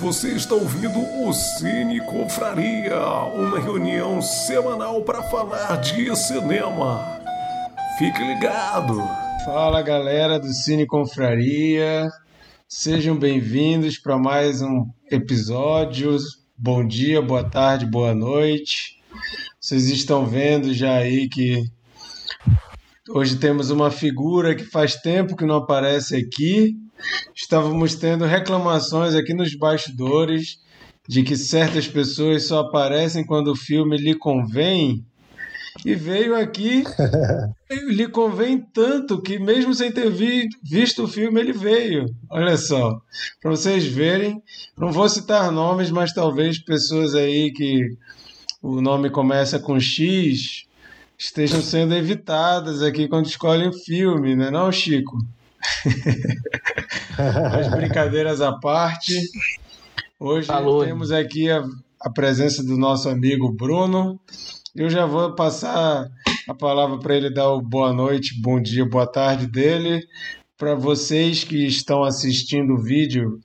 Você 0.00 0.28
está 0.28 0.54
ouvindo 0.54 1.00
o 1.24 1.32
Cine 1.32 2.00
Confraria, 2.06 3.00
uma 3.34 3.58
reunião 3.58 4.22
semanal 4.22 5.02
para 5.02 5.24
falar 5.24 5.74
de 5.80 6.14
cinema. 6.14 7.20
Fique 7.98 8.22
ligado. 8.22 8.96
Fala 9.44 9.82
galera 9.82 10.38
do 10.38 10.52
Cine 10.52 10.86
Confraria, 10.86 12.08
sejam 12.68 13.18
bem-vindos 13.18 13.98
para 13.98 14.16
mais 14.16 14.62
um 14.62 14.86
episódio. 15.10 16.16
Bom 16.56 16.86
dia, 16.86 17.20
boa 17.20 17.42
tarde, 17.42 17.84
boa 17.84 18.14
noite. 18.14 19.00
Vocês 19.60 19.88
estão 19.88 20.24
vendo 20.24 20.72
já 20.72 20.94
aí 20.94 21.28
que 21.28 21.64
hoje 23.10 23.36
temos 23.36 23.70
uma 23.70 23.90
figura 23.90 24.54
que 24.54 24.64
faz 24.64 24.94
tempo 24.94 25.34
que 25.34 25.44
não 25.44 25.56
aparece 25.56 26.14
aqui. 26.14 26.76
Estávamos 27.34 27.94
tendo 27.94 28.24
reclamações 28.24 29.14
aqui 29.14 29.32
nos 29.34 29.54
bastidores 29.54 30.58
de 31.08 31.22
que 31.22 31.36
certas 31.36 31.88
pessoas 31.88 32.46
só 32.46 32.60
aparecem 32.60 33.24
quando 33.24 33.52
o 33.52 33.56
filme 33.56 33.96
lhe 33.96 34.14
convém. 34.14 35.04
E 35.84 35.94
veio 35.94 36.34
aqui, 36.34 36.84
lhe 37.70 38.08
convém 38.08 38.58
tanto 38.58 39.22
que, 39.22 39.38
mesmo 39.38 39.72
sem 39.72 39.92
ter 39.92 40.10
vi, 40.10 40.48
visto 40.62 41.04
o 41.04 41.08
filme, 41.08 41.40
ele 41.40 41.52
veio. 41.52 42.06
Olha 42.28 42.56
só, 42.56 43.00
para 43.40 43.50
vocês 43.52 43.86
verem, 43.86 44.42
não 44.76 44.90
vou 44.90 45.08
citar 45.08 45.52
nomes, 45.52 45.90
mas 45.90 46.12
talvez 46.12 46.58
pessoas 46.58 47.14
aí 47.14 47.52
que 47.52 47.86
o 48.60 48.80
nome 48.80 49.08
começa 49.08 49.58
com 49.58 49.78
X 49.78 50.66
estejam 51.16 51.62
sendo 51.62 51.94
evitadas 51.94 52.82
aqui 52.82 53.08
quando 53.08 53.26
escolhem 53.26 53.68
o 53.68 53.72
filme, 53.72 54.34
não 54.34 54.44
é 54.46 54.50
não, 54.50 54.72
Chico? 54.72 55.16
As 57.18 57.68
brincadeiras 57.68 58.40
à 58.40 58.52
parte, 58.52 59.12
hoje 60.18 60.48
temos 60.84 61.10
aqui 61.10 61.50
a, 61.50 61.64
a 62.00 62.10
presença 62.10 62.62
do 62.62 62.76
nosso 62.76 63.08
amigo 63.08 63.52
Bruno. 63.52 64.20
Eu 64.74 64.88
já 64.88 65.06
vou 65.06 65.34
passar 65.34 66.08
a 66.48 66.54
palavra 66.54 66.98
para 66.98 67.16
ele 67.16 67.30
dar 67.30 67.50
o 67.50 67.60
boa 67.60 67.92
noite, 67.92 68.40
bom 68.40 68.60
dia, 68.60 68.84
boa 68.84 69.06
tarde 69.06 69.46
dele. 69.46 70.06
Para 70.56 70.74
vocês 70.74 71.44
que 71.44 71.66
estão 71.66 72.02
assistindo 72.02 72.74
o 72.74 72.82
vídeo 72.82 73.40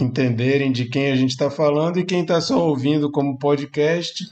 entenderem 0.00 0.72
de 0.72 0.86
quem 0.86 1.10
a 1.10 1.16
gente 1.16 1.30
está 1.30 1.50
falando 1.50 1.98
e 1.98 2.04
quem 2.04 2.22
está 2.22 2.40
só 2.40 2.66
ouvindo 2.66 3.10
como 3.10 3.38
podcast, 3.38 4.24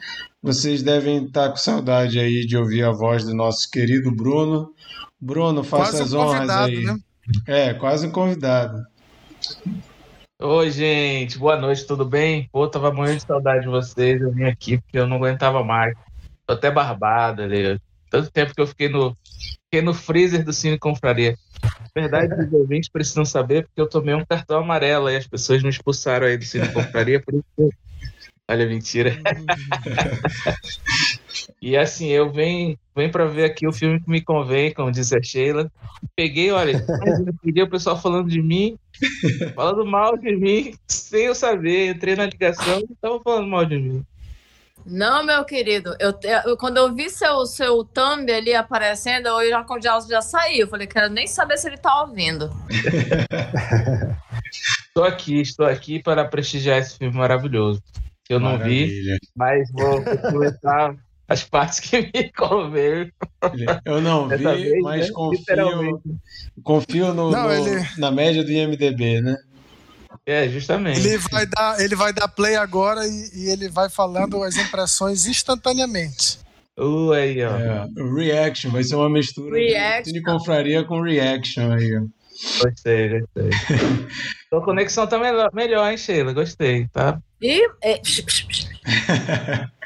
vocês 0.42 0.82
devem 0.82 1.24
estar 1.24 1.48
com 1.48 1.56
saudade 1.56 2.18
aí 2.18 2.46
de 2.46 2.56
ouvir 2.56 2.84
a 2.84 2.92
voz 2.92 3.24
do 3.24 3.34
nosso 3.34 3.70
querido 3.70 4.10
Bruno. 4.14 4.70
Bruno, 5.20 5.64
faça 5.64 5.92
Quase 5.92 6.02
um 6.02 6.04
as 6.04 6.14
honras 6.14 6.34
convidado, 6.38 6.72
aí. 6.72 6.84
né? 6.84 6.98
É, 7.46 7.74
quase 7.74 8.06
um 8.06 8.10
convidado. 8.10 8.84
Oi, 10.40 10.70
gente, 10.70 11.38
boa 11.38 11.56
noite, 11.56 11.86
tudo 11.86 12.04
bem? 12.04 12.48
Pô, 12.52 12.68
tava 12.68 12.92
morrendo 12.92 13.18
de 13.18 13.26
saudade 13.26 13.62
de 13.62 13.68
vocês. 13.68 14.20
Eu 14.20 14.32
vim 14.32 14.44
aqui 14.44 14.78
porque 14.78 14.98
eu 14.98 15.06
não 15.06 15.16
aguentava 15.16 15.64
mais. 15.64 15.96
Tô 16.46 16.54
até 16.54 16.70
barbado 16.70 17.42
ali. 17.42 17.80
Tanto 18.10 18.30
tempo 18.30 18.54
que 18.54 18.60
eu 18.60 18.66
fiquei 18.66 18.88
no, 18.88 19.16
fiquei 19.64 19.82
no 19.82 19.94
freezer 19.94 20.44
do 20.44 20.52
Cine 20.52 20.78
Confraria. 20.78 21.36
Na 21.96 22.02
verdade, 22.02 22.46
os 22.46 22.52
ouvintes 22.52 22.90
precisam 22.90 23.24
saber 23.24 23.64
porque 23.64 23.80
eu 23.80 23.88
tomei 23.88 24.14
um 24.14 24.24
cartão 24.24 24.58
amarelo 24.58 25.08
e 25.08 25.16
as 25.16 25.26
pessoas 25.26 25.62
me 25.62 25.70
expulsaram 25.70 26.26
aí 26.26 26.36
do 26.36 26.44
Cine 26.44 26.68
Confraria. 26.68 27.22
Por 27.22 27.34
isso. 27.34 27.70
Olha, 28.50 28.66
mentira. 28.66 29.16
E 31.66 31.78
assim, 31.78 32.08
eu 32.08 32.30
venho, 32.30 32.78
venho 32.94 33.10
para 33.10 33.24
ver 33.24 33.44
aqui 33.44 33.66
o 33.66 33.72
filme 33.72 33.98
que 33.98 34.10
me 34.10 34.20
convém, 34.20 34.74
como 34.74 34.92
disse 34.92 35.16
a 35.16 35.22
Sheila. 35.22 35.72
Peguei, 36.14 36.50
olha, 36.50 36.84
peguei 37.42 37.62
o 37.62 37.70
pessoal 37.70 37.98
falando 37.98 38.28
de 38.28 38.42
mim, 38.42 38.78
falando 39.56 39.82
mal 39.86 40.18
de 40.18 40.36
mim, 40.36 40.74
sem 40.86 41.24
eu 41.24 41.34
saber. 41.34 41.88
Entrei 41.94 42.16
na 42.16 42.26
ligação 42.26 42.80
e 42.80 42.92
estavam 42.92 43.18
falando 43.22 43.48
mal 43.48 43.64
de 43.64 43.78
mim. 43.78 44.04
Não, 44.84 45.24
meu 45.24 45.42
querido, 45.46 45.96
eu, 45.98 46.12
eu- 46.44 46.56
quando 46.58 46.76
eu 46.76 46.94
vi 46.94 47.08
seu, 47.08 47.46
seu 47.46 47.82
thumb 47.82 48.30
ali 48.30 48.54
aparecendo, 48.54 49.28
eu 49.28 49.48
já, 49.48 49.64
já, 49.80 50.00
já 50.00 50.20
saí. 50.20 50.60
Eu 50.60 50.68
falei, 50.68 50.86
quero 50.86 51.08
nem 51.10 51.26
saber 51.26 51.56
se 51.56 51.66
ele 51.66 51.78
tá 51.78 52.02
ouvindo. 52.02 52.50
Estou 54.88 55.04
aqui, 55.04 55.40
estou 55.40 55.66
aqui 55.66 56.00
para 56.02 56.24
prestigiar 56.24 56.78
esse 56.78 56.98
filme 56.98 57.16
maravilhoso. 57.16 57.82
que 58.24 58.32
Eu 58.34 58.38
não 58.38 58.58
vi, 58.58 58.80
Maravilha. 58.86 59.18
mas 59.34 59.72
vou 59.72 60.02
comentar 60.30 60.94
as 61.28 61.42
partes 61.42 61.80
que 61.80 62.00
me 62.14 62.30
convém. 62.32 63.10
Eu 63.84 64.00
não 64.00 64.28
vi, 64.28 64.36
vez, 64.36 64.82
mas 64.82 65.06
né? 65.06 65.12
confio, 65.12 66.02
confio 66.62 67.14
no, 67.14 67.30
Não, 67.30 67.44
no- 67.44 67.52
ele- 67.52 67.86
na 67.98 68.10
média 68.10 68.42
do 68.44 68.50
IMDB, 68.50 69.20
né? 69.20 69.36
É, 70.26 70.48
justamente. 70.48 71.00
Ele 71.00 71.18
vai 71.18 71.46
dar, 71.46 71.80
ele 71.80 71.94
vai 71.94 72.12
dar 72.12 72.28
play 72.28 72.56
agora 72.56 73.06
e, 73.06 73.30
e 73.34 73.50
ele 73.50 73.68
vai 73.68 73.90
falando 73.90 74.42
as 74.42 74.56
impressões 74.56 75.26
instantaneamente. 75.26 76.38
Uh, 76.78 77.12
aí, 77.12 77.42
ó. 77.44 77.56
É, 77.56 77.86
reaction, 78.16 78.70
vai 78.70 78.82
ser 78.82 78.96
uma 78.96 79.08
mistura 79.10 79.56
Reaction. 79.56 80.12
de 80.12 80.22
Confraria 80.22 80.82
com 80.84 81.00
reaction 81.02 81.70
aí, 81.72 81.96
ó. 81.96 82.02
Gostei, 82.64 83.20
gostei. 83.20 83.50
Sua 84.50 84.62
conexão 84.64 85.06
tá 85.06 85.18
melhor, 85.18 85.50
melhor, 85.54 85.88
hein, 85.90 85.96
Sheila? 85.96 86.32
Gostei, 86.32 86.88
tá? 86.88 87.20
E 87.40 87.64
é, 87.82 88.00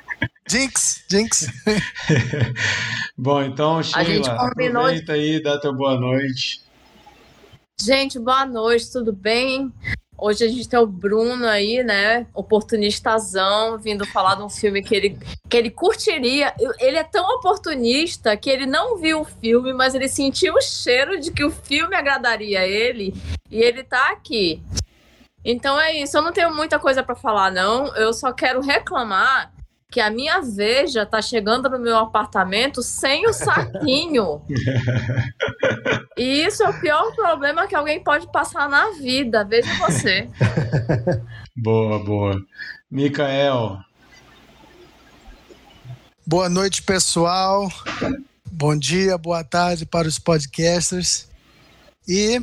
Jinx, 0.50 1.04
Jinx. 1.10 1.46
Bom, 3.16 3.42
então, 3.42 3.82
gente 3.82 4.04
Sheila, 4.06 4.36
combinou 4.36 4.82
de- 4.84 4.98
aproveita 5.00 5.12
aí, 5.12 5.42
dá 5.42 5.58
teu 5.60 5.74
boa 5.74 5.98
noite. 5.98 6.62
gente, 7.80 8.18
boa 8.18 8.46
noite, 8.46 8.90
tudo 8.90 9.12
bem? 9.12 9.72
Hoje 10.16 10.44
a 10.44 10.48
gente 10.48 10.68
tem 10.68 10.78
o 10.78 10.86
Bruno 10.86 11.46
aí, 11.46 11.82
né? 11.84 12.26
Oportunistazão, 12.34 13.78
vindo 13.78 14.04
falar 14.06 14.34
de 14.34 14.42
um 14.42 14.48
filme 14.50 14.82
que 14.82 14.94
ele, 14.94 15.18
que 15.48 15.56
ele 15.56 15.70
curtiria. 15.70 16.52
Ele 16.80 16.96
é 16.96 17.04
tão 17.04 17.24
oportunista 17.36 18.36
que 18.36 18.50
ele 18.50 18.66
não 18.66 18.96
viu 18.96 19.20
o 19.20 19.24
filme, 19.24 19.72
mas 19.72 19.94
ele 19.94 20.08
sentiu 20.08 20.54
o 20.54 20.60
cheiro 20.60 21.20
de 21.20 21.30
que 21.30 21.44
o 21.44 21.50
filme 21.50 21.94
agradaria 21.94 22.60
a 22.60 22.66
ele 22.66 23.14
e 23.48 23.60
ele 23.60 23.84
tá 23.84 24.10
aqui. 24.10 24.60
Então 25.44 25.78
é 25.78 25.92
isso, 26.02 26.16
eu 26.16 26.22
não 26.22 26.32
tenho 26.32 26.52
muita 26.52 26.80
coisa 26.80 27.00
pra 27.00 27.14
falar, 27.14 27.52
não. 27.52 27.94
Eu 27.94 28.12
só 28.12 28.32
quero 28.32 28.60
reclamar 28.60 29.52
que 29.90 30.00
a 30.00 30.10
minha 30.10 30.40
veja 30.40 31.06
tá 31.06 31.22
chegando 31.22 31.68
no 31.70 31.78
meu 31.78 31.96
apartamento 31.96 32.82
sem 32.82 33.26
o 33.26 33.32
saquinho. 33.32 34.42
E 36.16 36.44
isso 36.44 36.64
é 36.64 36.68
o 36.68 36.80
pior 36.80 37.14
problema 37.14 37.68
que 37.68 37.76
alguém 37.76 38.02
pode 38.02 38.26
passar 38.32 38.68
na 38.68 38.90
vida. 38.94 39.44
Veja 39.44 39.72
você. 39.78 40.28
Boa, 41.56 42.04
boa. 42.04 42.36
Mikael, 42.90 43.78
Boa 46.30 46.50
noite, 46.50 46.82
pessoal. 46.82 47.72
Bom 48.52 48.76
dia, 48.76 49.16
boa 49.16 49.42
tarde 49.42 49.86
para 49.86 50.06
os 50.06 50.18
podcasters. 50.18 51.26
E, 52.06 52.38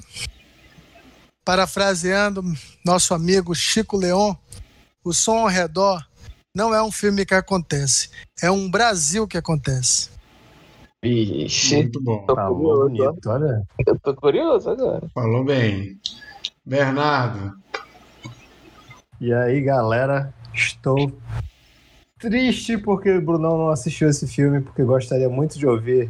parafraseando 1.46 2.42
nosso 2.84 3.14
amigo 3.14 3.54
Chico 3.54 3.96
Leon, 3.96 4.34
o 5.04 5.14
som 5.14 5.38
ao 5.38 5.48
redor 5.48 6.04
não 6.56 6.74
é 6.74 6.82
um 6.82 6.92
filme 6.92 7.26
que 7.26 7.34
acontece, 7.36 8.10
é 8.42 8.50
um 8.50 8.70
Brasil 8.72 9.28
que 9.28 9.38
acontece. 9.38 10.10
Vixe, 11.04 11.76
muito 11.76 12.02
bom. 12.02 12.26
tô 12.26 12.34
Falou 12.34 12.82
curioso. 12.82 13.12
bonito, 13.12 13.30
olha. 13.30 13.64
Eu 13.86 14.00
tô 14.00 14.16
curioso 14.16 14.70
agora. 14.70 15.08
Falou 15.14 15.44
bem. 15.44 16.00
Bernardo, 16.66 17.54
E 19.22 19.32
aí, 19.32 19.62
galera, 19.62 20.34
estou 20.52 21.12
triste 22.18 22.78
porque 22.78 23.12
o 23.12 23.22
Brunão 23.22 23.58
não 23.58 23.70
assistiu 23.70 24.10
esse 24.10 24.26
filme, 24.28 24.62
porque 24.62 24.84
gostaria 24.84 25.30
muito 25.30 25.60
de 25.60 25.68
ouvir 25.68 26.10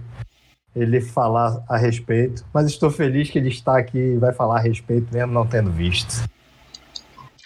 ele 0.74 1.02
falar 1.02 1.62
a 1.68 1.76
respeito, 1.78 2.46
mas 2.54 2.68
estou 2.68 2.90
feliz 2.90 3.30
que 3.30 3.38
ele 3.38 3.50
está 3.50 3.78
aqui 3.78 3.98
e 3.98 4.18
vai 4.18 4.32
falar 4.34 4.58
a 4.58 4.62
respeito 4.62 5.14
mesmo 5.14 5.34
não 5.34 5.46
tendo 5.46 5.72
visto. 5.72 6.24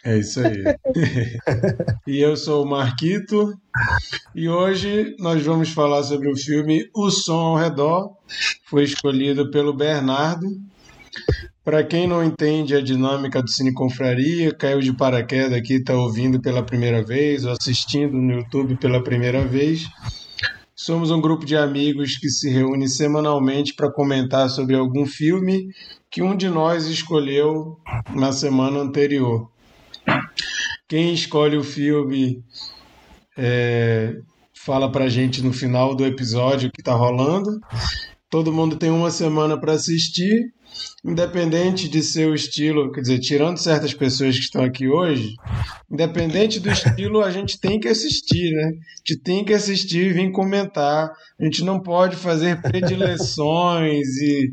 É 0.04 0.18
isso 0.18 0.40
aí. 0.40 0.64
e 2.08 2.20
eu 2.20 2.36
sou 2.38 2.64
o 2.64 2.70
Marquito, 2.70 3.54
e 4.34 4.48
hoje 4.48 5.16
nós 5.20 5.44
vamos 5.44 5.70
falar 5.70 6.04
sobre 6.04 6.32
o 6.32 6.38
filme 6.38 6.90
O 6.96 7.10
Som 7.10 7.40
ao 7.40 7.58
Redor. 7.58 8.16
Foi 8.66 8.84
escolhido 8.84 9.50
pelo 9.52 9.74
Bernardo. 9.74 10.48
Para 11.64 11.84
quem 11.84 12.08
não 12.08 12.24
entende 12.24 12.76
a 12.76 12.82
dinâmica 12.82 13.44
do 13.44 13.50
Cine 13.50 13.74
Confraria, 13.74 14.54
caiu 14.54 14.80
de 14.80 14.94
paraquedas 14.94 15.54
aqui, 15.54 15.76
está 15.76 15.94
ouvindo 15.94 16.42
pela 16.42 16.64
primeira 16.64 17.04
vez 17.04 17.46
ou 17.46 17.52
assistindo 17.52 18.14
no 18.14 18.34
YouTube 18.34 18.78
pela 18.78 19.04
primeira 19.04 19.46
vez. 19.46 19.88
Somos 20.76 21.12
um 21.12 21.20
grupo 21.20 21.46
de 21.46 21.58
amigos 21.58 22.18
que 22.18 22.30
se 22.30 22.50
reúne 22.50 22.88
semanalmente 22.88 23.74
para 23.74 23.92
comentar 23.92 24.50
sobre 24.50 24.76
algum 24.76 25.06
filme 25.06 25.68
que 26.10 26.24
um 26.24 26.36
de 26.36 26.50
nós 26.50 26.88
escolheu 26.88 27.78
na 28.16 28.32
semana 28.32 28.80
anterior. 28.80 29.52
Quem 30.88 31.14
escolhe 31.14 31.58
o 31.58 31.64
filme 31.64 32.44
é, 33.38 34.16
fala 34.54 34.92
pra 34.92 35.10
gente 35.10 35.42
no 35.42 35.54
final 35.54 35.96
do 35.96 36.06
episódio 36.06 36.72
que 36.72 36.84
tá 36.84 36.94
rolando. 36.94 37.60
Todo 38.30 38.54
mundo 38.54 38.76
tem 38.76 38.90
uma 38.90 39.12
semana 39.12 39.60
para 39.60 39.74
assistir 39.74 40.54
independente 41.04 41.88
de 41.88 42.04
seu 42.04 42.34
estilo, 42.34 42.92
quer 42.92 43.02
dizer, 43.02 43.20
tirando 43.20 43.58
certas 43.58 43.94
pessoas 43.94 44.36
que 44.36 44.44
estão 44.44 44.64
aqui 44.64 44.88
hoje, 44.88 45.34
independente 45.90 46.60
do 46.60 46.70
estilo, 46.70 47.22
a 47.22 47.32
gente 47.32 47.60
tem 47.60 47.80
que 47.80 47.88
assistir, 47.88 48.52
né? 48.52 48.68
A 48.68 49.12
gente 49.12 49.24
tem 49.24 49.44
que 49.44 49.54
assistir 49.54 50.08
e 50.08 50.14
vir 50.14 50.32
comentar. 50.32 51.12
A 51.40 51.44
gente 51.44 51.64
não 51.64 51.80
pode 51.80 52.16
fazer 52.16 52.62
predileções 52.62 54.08
e 54.22 54.52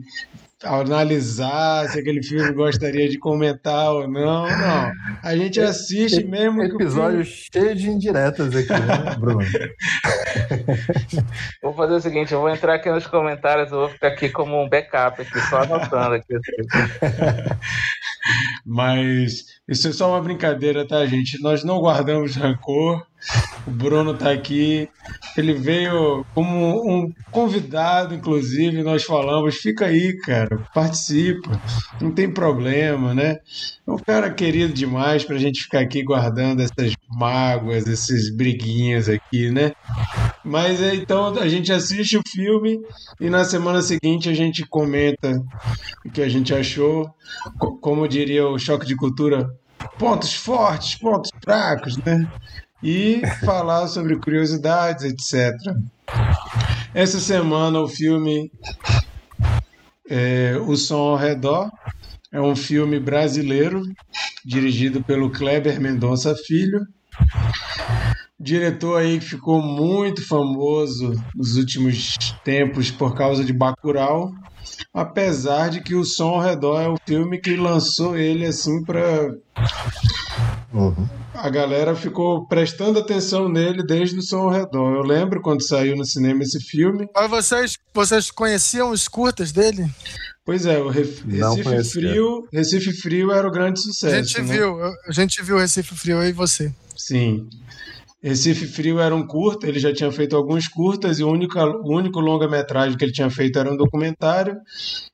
analisar 0.65 1.89
se 1.89 1.99
aquele 1.99 2.23
filme 2.23 2.53
gostaria 2.53 3.09
de 3.09 3.19
comentar 3.19 3.93
ou 3.93 4.09
não, 4.09 4.47
não. 4.47 4.93
A 5.23 5.37
gente 5.37 5.61
assiste 5.61 6.25
mesmo 6.25 6.61
que 6.61 6.75
Episódio 6.75 7.25
filme... 7.25 7.47
cheio 7.53 7.75
de 7.75 7.91
indiretas 7.91 8.55
aqui, 8.55 8.73
né, 8.73 9.17
Bruno? 9.19 9.41
vou 11.63 11.75
fazer 11.75 11.95
o 11.95 12.01
seguinte, 12.01 12.33
eu 12.33 12.41
vou 12.41 12.49
entrar 12.49 12.75
aqui 12.75 12.91
nos 12.91 13.07
comentários, 13.07 13.71
eu 13.71 13.81
vou 13.81 13.89
ficar 13.91 14.09
aqui 14.09 14.31
como 14.31 14.63
um 14.63 14.69
backup 14.69 15.21
aqui, 15.21 15.41
só 15.49 15.63
anotando 15.63 16.15
aqui. 16.15 16.35
Mas 18.65 19.45
isso 19.69 19.89
é 19.89 19.93
só 19.93 20.11
uma 20.11 20.23
brincadeira, 20.23 20.87
tá, 20.87 21.05
gente? 21.07 21.41
Nós 21.43 21.63
não 21.63 21.81
guardamos 21.81 22.35
rancor. 22.35 23.07
O 23.67 23.71
Bruno 23.71 24.13
está 24.13 24.31
aqui. 24.31 24.89
Ele 25.37 25.53
veio 25.53 26.25
como 26.35 26.89
um 26.89 27.13
convidado, 27.31 28.15
inclusive, 28.15 28.83
nós 28.83 29.05
falamos, 29.05 29.57
fica 29.57 29.87
aí, 29.87 30.17
cara, 30.19 30.59
participa, 30.73 31.61
não 32.01 32.11
tem 32.11 32.31
problema, 32.31 33.13
né? 33.13 33.39
É 33.87 33.91
um 33.91 33.99
cara 33.99 34.31
querido 34.31 34.73
demais 34.73 35.25
para 35.25 35.37
a 35.37 35.39
gente 35.39 35.63
ficar 35.63 35.81
aqui 35.81 36.03
guardando 36.03 36.63
essas 36.63 36.95
mágoas, 37.09 37.87
esses 37.87 38.35
briguinhas 38.35 39.09
aqui, 39.09 39.51
né? 39.51 39.73
Mas 40.45 40.81
é, 40.81 40.95
então 40.95 41.35
a 41.39 41.49
gente 41.49 41.73
assiste 41.73 42.17
o 42.17 42.23
filme 42.27 42.81
e 43.21 43.29
na 43.29 43.45
semana 43.45 43.83
seguinte 43.83 44.29
a 44.29 44.35
gente 44.35 44.65
comenta 44.65 45.43
o 46.05 46.11
que 46.11 46.23
a 46.23 46.29
gente 46.29 46.55
achou. 46.55 47.11
Como 47.81 48.09
diria 48.09 48.47
o 48.47 48.59
Choque 48.59 48.87
de 48.87 48.97
Cultura, 48.97 49.51
pontos 49.99 50.35
fortes, 50.35 50.95
pontos 50.95 51.31
fracos, 51.43 51.97
né? 51.99 52.27
E 52.83 53.23
falar 53.45 53.89
sobre 53.89 54.17
curiosidades, 54.17 55.05
etc. 55.05 55.55
Essa 56.95 57.21
semana 57.21 57.81
o 57.81 57.89
filme 57.89 58.51
é, 60.09 60.57
O 60.67 60.77
Som 60.77 61.11
ao 61.11 61.17
Redor 61.17 61.71
é 62.33 62.41
um 62.41 62.55
filme 62.55 63.01
brasileiro 63.01 63.83
dirigido 64.45 65.03
pelo 65.03 65.31
Kleber 65.31 65.81
Mendonça 65.81 66.35
Filho. 66.35 66.87
Diretor 68.39 69.01
aí 69.01 69.19
que 69.19 69.25
ficou 69.25 69.63
muito 69.63 70.27
famoso 70.27 71.13
nos 71.35 71.57
últimos 71.57 72.17
tempos 72.45 72.91
por 72.91 73.15
causa 73.15 73.43
de 73.43 73.53
Bacurau, 73.53 74.33
apesar 74.93 75.71
de 75.71 75.81
que 75.81 75.95
o 75.95 76.05
Som 76.05 76.35
ao 76.35 76.41
Redor 76.41 76.81
é 76.81 76.89
o 76.89 76.99
filme 77.07 77.39
que 77.39 77.57
lançou 77.57 78.17
ele 78.17 78.45
assim 78.45 78.85
para 78.85 79.35
uhum 80.73 81.26
a 81.37 81.51
galera 81.51 81.95
ficou 81.95 82.47
prestando 82.47 82.99
atenção 82.99 83.49
nele 83.49 83.85
desde 83.85 84.19
o 84.19 84.23
som 84.23 84.39
ao 84.39 84.51
redor. 84.51 84.95
Eu 84.95 85.03
lembro 85.03 85.41
quando 85.41 85.63
saiu 85.63 85.97
no 85.97 86.05
cinema 86.05 86.43
esse 86.43 86.61
filme. 86.61 87.07
Mas 87.15 87.31
vocês, 87.31 87.79
vocês 87.95 88.31
conheciam 88.31 88.91
os 88.91 89.07
curtas 89.07 89.53
dele? 89.53 89.87
Pois 90.45 90.65
é, 90.65 90.79
o 90.79 90.89
Ref... 90.89 91.25
Recife 91.25 91.91
Frio, 91.91 92.49
Recife 92.53 92.93
Frio 92.93 93.33
era 93.33 93.47
o 93.47 93.51
grande 93.51 93.81
sucesso. 93.81 94.15
A 94.15 94.23
gente 94.23 94.43
né? 94.43 94.55
viu, 94.55 94.77
a 94.83 95.13
gente 95.13 95.43
viu 95.43 95.59
Recife 95.59 95.95
Frio 95.97 96.19
aí 96.21 96.33
você. 96.33 96.73
Sim. 96.97 97.49
Recife 98.23 98.67
Frio 98.67 98.99
era 98.99 99.15
um 99.15 99.27
curta, 99.27 99.69
ele 99.69 99.79
já 99.79 99.93
tinha 99.93 100.11
feito 100.11 100.35
alguns 100.35 100.67
curtas 100.67 101.19
e 101.19 101.25
o 101.25 101.29
único, 101.29 101.59
o 101.59 101.97
único 101.97 102.19
longa-metragem 102.19 102.97
que 102.97 103.05
ele 103.05 103.13
tinha 103.13 103.31
feito 103.31 103.59
era 103.59 103.73
um 103.73 103.77
documentário. 103.77 104.57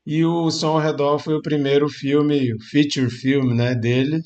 E 0.06 0.24
o 0.24 0.50
Som 0.50 0.68
ao 0.68 0.80
Redor 0.80 1.18
foi 1.18 1.34
o 1.34 1.42
primeiro 1.42 1.88
filme, 1.88 2.52
feature 2.70 3.10
film, 3.10 3.54
né, 3.54 3.74
dele. 3.74 4.22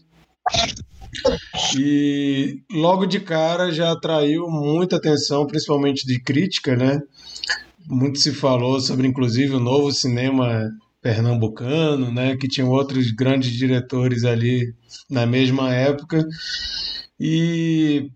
E 1.77 2.61
logo 2.71 3.07
de 3.07 3.21
cara 3.21 3.73
já 3.73 3.93
atraiu 3.93 4.49
muita 4.49 4.97
atenção, 4.97 5.47
principalmente 5.47 6.07
de 6.07 6.21
crítica, 6.21 6.77
né? 6.77 7.01
Muito 7.87 8.19
se 8.19 8.33
falou 8.33 8.81
sobre, 8.81 9.07
inclusive, 9.07 9.55
o 9.55 9.61
novo 9.61 9.93
cinema 9.93 10.71
pernambucano, 11.01 12.13
né? 12.13 12.37
Que 12.37 12.49
tinha 12.49 12.67
outros 12.67 13.11
grandes 13.13 13.53
diretores 13.53 14.25
ali 14.25 14.75
na 15.09 15.25
mesma 15.25 15.73
época. 15.73 16.25
E, 17.19 18.11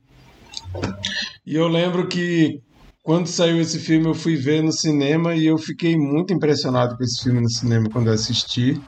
e 1.47 1.55
eu 1.55 1.69
lembro 1.69 2.09
que 2.09 2.61
quando 3.03 3.27
saiu 3.27 3.61
esse 3.61 3.79
filme 3.79 4.07
eu 4.07 4.15
fui 4.15 4.37
ver 4.37 4.63
no 4.63 4.73
cinema 4.73 5.35
e 5.35 5.47
eu 5.47 5.57
fiquei 5.57 5.97
muito 5.97 6.33
impressionado 6.33 6.97
com 6.97 7.03
esse 7.03 7.23
filme 7.23 7.41
no 7.41 7.51
cinema 7.51 7.89
quando 7.91 8.11
assisti. 8.11 8.81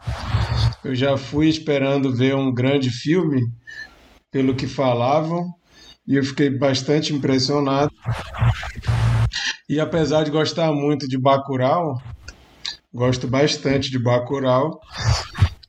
Eu 0.85 0.94
já 0.94 1.17
fui 1.17 1.49
esperando 1.49 2.14
ver 2.14 2.35
um 2.35 2.53
grande 2.53 2.91
filme 2.91 3.41
pelo 4.32 4.56
que 4.56 4.67
falavam 4.67 5.55
e 6.08 6.17
eu 6.17 6.25
fiquei 6.25 6.50
bastante 6.50 7.14
impressionado. 7.14 7.93
E 9.69 9.79
apesar 9.79 10.25
de 10.25 10.31
gostar 10.31 10.73
muito 10.73 11.06
de 11.06 11.19
Bacurau, 11.19 12.02
gosto 12.93 13.29
bastante 13.29 13.90
de 13.90 13.99
Bacurau. 13.99 14.81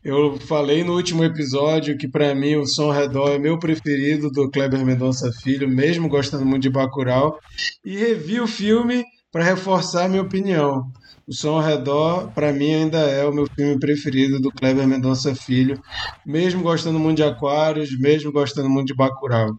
Eu 0.03 0.37
falei 0.39 0.83
no 0.83 0.95
último 0.95 1.23
episódio 1.23 1.97
que 1.97 2.07
para 2.07 2.33
mim 2.33 2.55
o 2.55 2.65
Som 2.65 2.91
Redor 2.91 3.31
é 3.31 3.37
meu 3.37 3.59
preferido 3.59 4.29
do 4.29 4.49
Kleber 4.49 4.83
Mendonça 4.83 5.31
Filho, 5.41 5.69
mesmo 5.69 6.09
gostando 6.09 6.45
muito 6.45 6.63
de 6.63 6.69
Bacurau, 6.69 7.37
e 7.85 7.95
revi 7.95 8.41
o 8.41 8.47
filme 8.47 9.05
para 9.31 9.43
reforçar 9.43 10.09
minha 10.09 10.21
opinião. 10.21 10.91
O 11.25 11.33
Som 11.33 11.55
ao 11.55 11.61
Redor, 11.61 12.31
para 12.31 12.51
mim, 12.51 12.73
ainda 12.73 12.99
é 12.99 13.25
o 13.25 13.33
meu 13.33 13.47
filme 13.47 13.79
preferido 13.79 14.41
do 14.41 14.51
Kleber 14.51 14.85
Mendonça 14.85 15.33
Filho, 15.33 15.81
mesmo 16.25 16.61
gostando 16.61 16.99
muito 16.99 17.17
de 17.17 17.23
Aquários, 17.23 17.97
mesmo 17.97 18.31
gostando 18.31 18.69
muito 18.69 18.87
de 18.87 18.93
Bacurau. 18.93 19.57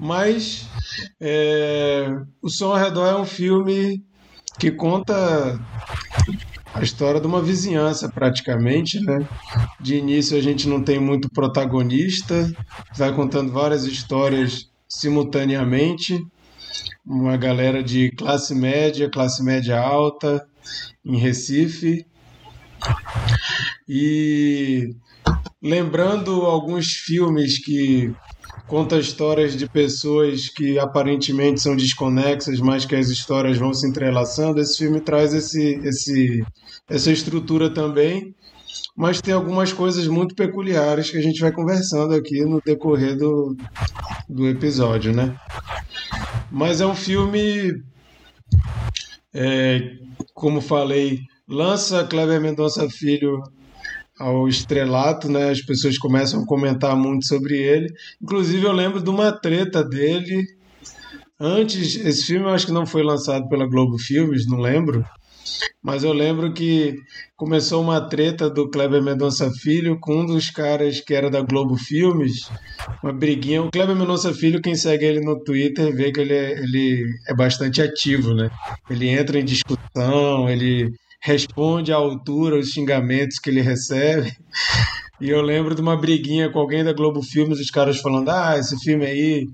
Mas 0.00 0.66
é, 1.20 2.08
O 2.40 2.48
Som 2.48 2.72
ao 2.72 2.78
Redor 2.78 3.06
é 3.06 3.16
um 3.16 3.24
filme 3.24 4.02
que 4.58 4.72
conta 4.72 5.60
a 6.74 6.82
história 6.82 7.20
de 7.20 7.26
uma 7.26 7.40
vizinhança, 7.40 8.08
praticamente, 8.08 9.00
né? 9.00 9.26
De 9.80 9.94
início 9.94 10.36
a 10.36 10.40
gente 10.40 10.68
não 10.68 10.82
tem 10.82 10.98
muito 10.98 11.30
protagonista, 11.30 12.50
vai 12.96 13.14
contando 13.14 13.52
várias 13.52 13.84
histórias 13.84 14.68
simultaneamente 14.88 16.20
uma 17.04 17.36
galera 17.36 17.82
de 17.82 18.10
classe 18.12 18.54
média, 18.54 19.10
classe 19.10 19.42
média 19.42 19.78
alta 19.80 20.46
em 21.04 21.16
Recife. 21.16 22.06
E 23.88 24.94
lembrando 25.60 26.42
alguns 26.42 26.86
filmes 26.92 27.62
que 27.62 28.12
conta 28.66 28.98
histórias 28.98 29.56
de 29.56 29.68
pessoas 29.68 30.48
que 30.48 30.78
aparentemente 30.78 31.60
são 31.60 31.76
desconexas, 31.76 32.60
mas 32.60 32.84
que 32.84 32.94
as 32.94 33.08
histórias 33.08 33.58
vão 33.58 33.74
se 33.74 33.86
entrelaçando. 33.86 34.60
Esse 34.60 34.78
filme 34.78 35.00
traz 35.00 35.34
esse, 35.34 35.80
esse, 35.84 36.44
essa 36.88 37.12
estrutura 37.12 37.68
também, 37.68 38.34
mas 38.96 39.20
tem 39.20 39.32
algumas 39.32 39.72
coisas 39.72 40.06
muito 40.06 40.34
peculiares 40.34 41.10
que 41.10 41.16
a 41.16 41.22
gente 41.22 41.40
vai 41.40 41.50
conversando 41.50 42.14
aqui 42.14 42.44
no 42.44 42.60
decorrer 42.64 43.16
do, 43.16 43.56
do 44.28 44.46
episódio, 44.46 45.14
né? 45.14 45.36
Mas 46.50 46.80
é 46.80 46.86
um 46.86 46.94
filme, 46.94 47.82
é, 49.32 49.96
como 50.34 50.60
falei, 50.60 51.20
lança 51.48 52.04
Kleber 52.04 52.40
Mendonça 52.40 52.88
Filho 52.90 53.42
ao 54.18 54.46
estrelato, 54.46 55.28
né? 55.28 55.50
As 55.50 55.62
pessoas 55.62 55.96
começam 55.96 56.42
a 56.42 56.46
comentar 56.46 56.94
muito 56.94 57.26
sobre 57.26 57.56
ele. 57.56 57.88
Inclusive, 58.20 58.64
eu 58.66 58.72
lembro 58.72 59.02
de 59.02 59.08
uma 59.08 59.32
treta 59.32 59.82
dele. 59.82 60.44
Antes, 61.40 61.96
esse 61.96 62.26
filme 62.26 62.44
eu 62.46 62.50
acho 62.50 62.66
que 62.66 62.72
não 62.72 62.86
foi 62.86 63.02
lançado 63.02 63.48
pela 63.48 63.66
Globo 63.66 63.98
Filmes, 63.98 64.46
não 64.46 64.58
lembro. 64.58 65.04
Mas 65.82 66.04
eu 66.04 66.12
lembro 66.12 66.52
que 66.52 66.94
começou 67.36 67.82
uma 67.82 68.00
treta 68.00 68.48
do 68.48 68.70
Kleber 68.70 69.02
Mendonça 69.02 69.50
Filho 69.50 69.98
com 70.00 70.20
um 70.20 70.26
dos 70.26 70.48
caras 70.48 71.00
que 71.00 71.12
era 71.12 71.28
da 71.28 71.40
Globo 71.40 71.76
Filmes, 71.76 72.48
uma 73.02 73.12
briguinha. 73.12 73.62
O 73.62 73.70
Kleber 73.70 73.96
Mendonça 73.96 74.32
Filho, 74.32 74.62
quem 74.62 74.74
segue 74.74 75.04
ele 75.04 75.20
no 75.20 75.42
Twitter, 75.42 75.94
vê 75.94 76.12
que 76.12 76.20
ele 76.20 76.34
é, 76.34 76.52
ele 76.52 77.04
é 77.28 77.34
bastante 77.34 77.82
ativo, 77.82 78.32
né? 78.32 78.48
Ele 78.88 79.08
entra 79.08 79.40
em 79.40 79.44
discussão, 79.44 80.48
ele 80.48 80.90
responde 81.20 81.92
à 81.92 81.96
altura 81.96 82.58
os 82.58 82.70
xingamentos 82.70 83.38
que 83.38 83.50
ele 83.50 83.60
recebe. 83.60 84.32
E 85.20 85.30
eu 85.30 85.40
lembro 85.40 85.74
de 85.74 85.80
uma 85.80 85.96
briguinha 85.96 86.50
com 86.50 86.58
alguém 86.58 86.82
da 86.82 86.92
Globo 86.92 87.22
Filmes, 87.22 87.60
os 87.60 87.70
caras 87.70 88.00
falando: 88.00 88.28
ah, 88.28 88.56
esse 88.58 88.76
filme 88.78 89.06
aí 89.06 89.46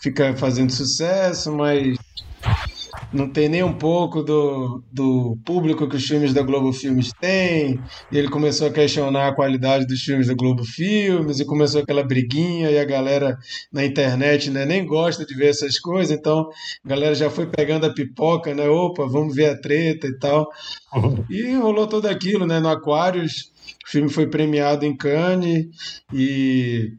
fica 0.00 0.34
fazendo 0.36 0.70
sucesso, 0.70 1.52
mas 1.52 1.98
não 3.12 3.28
tem 3.28 3.48
nem 3.48 3.62
um 3.62 3.74
pouco 3.74 4.22
do, 4.22 4.82
do 4.90 5.36
público 5.44 5.86
que 5.86 5.96
os 5.96 6.04
filmes 6.04 6.32
da 6.32 6.42
Globo 6.42 6.72
Filmes 6.72 7.12
têm. 7.20 7.78
E 8.10 8.16
ele 8.16 8.28
começou 8.28 8.68
a 8.68 8.72
questionar 8.72 9.28
a 9.28 9.34
qualidade 9.34 9.86
dos 9.86 10.00
filmes 10.00 10.28
da 10.28 10.34
Globo 10.34 10.64
Filmes 10.64 11.38
e 11.38 11.44
começou 11.44 11.82
aquela 11.82 12.02
briguinha 12.02 12.70
e 12.70 12.78
a 12.78 12.84
galera 12.84 13.36
na 13.70 13.84
internet 13.84 14.50
né, 14.50 14.64
nem 14.64 14.86
gosta 14.86 15.26
de 15.26 15.34
ver 15.34 15.48
essas 15.48 15.78
coisas, 15.78 16.16
então 16.16 16.48
a 16.84 16.88
galera 16.88 17.14
já 17.14 17.28
foi 17.28 17.46
pegando 17.46 17.84
a 17.84 17.92
pipoca, 17.92 18.54
né? 18.54 18.68
Opa, 18.68 19.06
vamos 19.06 19.34
ver 19.34 19.50
a 19.50 19.60
treta 19.60 20.06
e 20.06 20.18
tal. 20.18 20.48
E 21.28 21.54
rolou 21.54 21.86
tudo 21.86 22.06
aquilo, 22.08 22.46
né? 22.46 22.60
No 22.60 22.68
Aquarius, 22.68 23.52
o 23.86 23.90
filme 23.90 24.08
foi 24.08 24.26
premiado 24.26 24.86
em 24.86 24.96
Cannes 24.96 25.66
e 26.12 26.92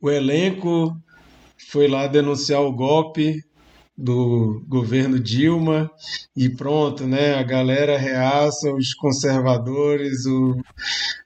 o 0.00 0.10
elenco 0.10 0.96
foi 1.70 1.88
lá 1.88 2.06
denunciar 2.06 2.62
o 2.62 2.72
golpe 2.72 3.42
do 3.96 4.64
governo 4.66 5.20
Dilma 5.20 5.90
e 6.36 6.48
pronto, 6.48 7.06
né? 7.06 7.34
A 7.34 7.42
galera 7.42 7.96
reaça, 7.96 8.72
os 8.72 8.92
conservadores, 8.94 10.26
o, 10.26 10.56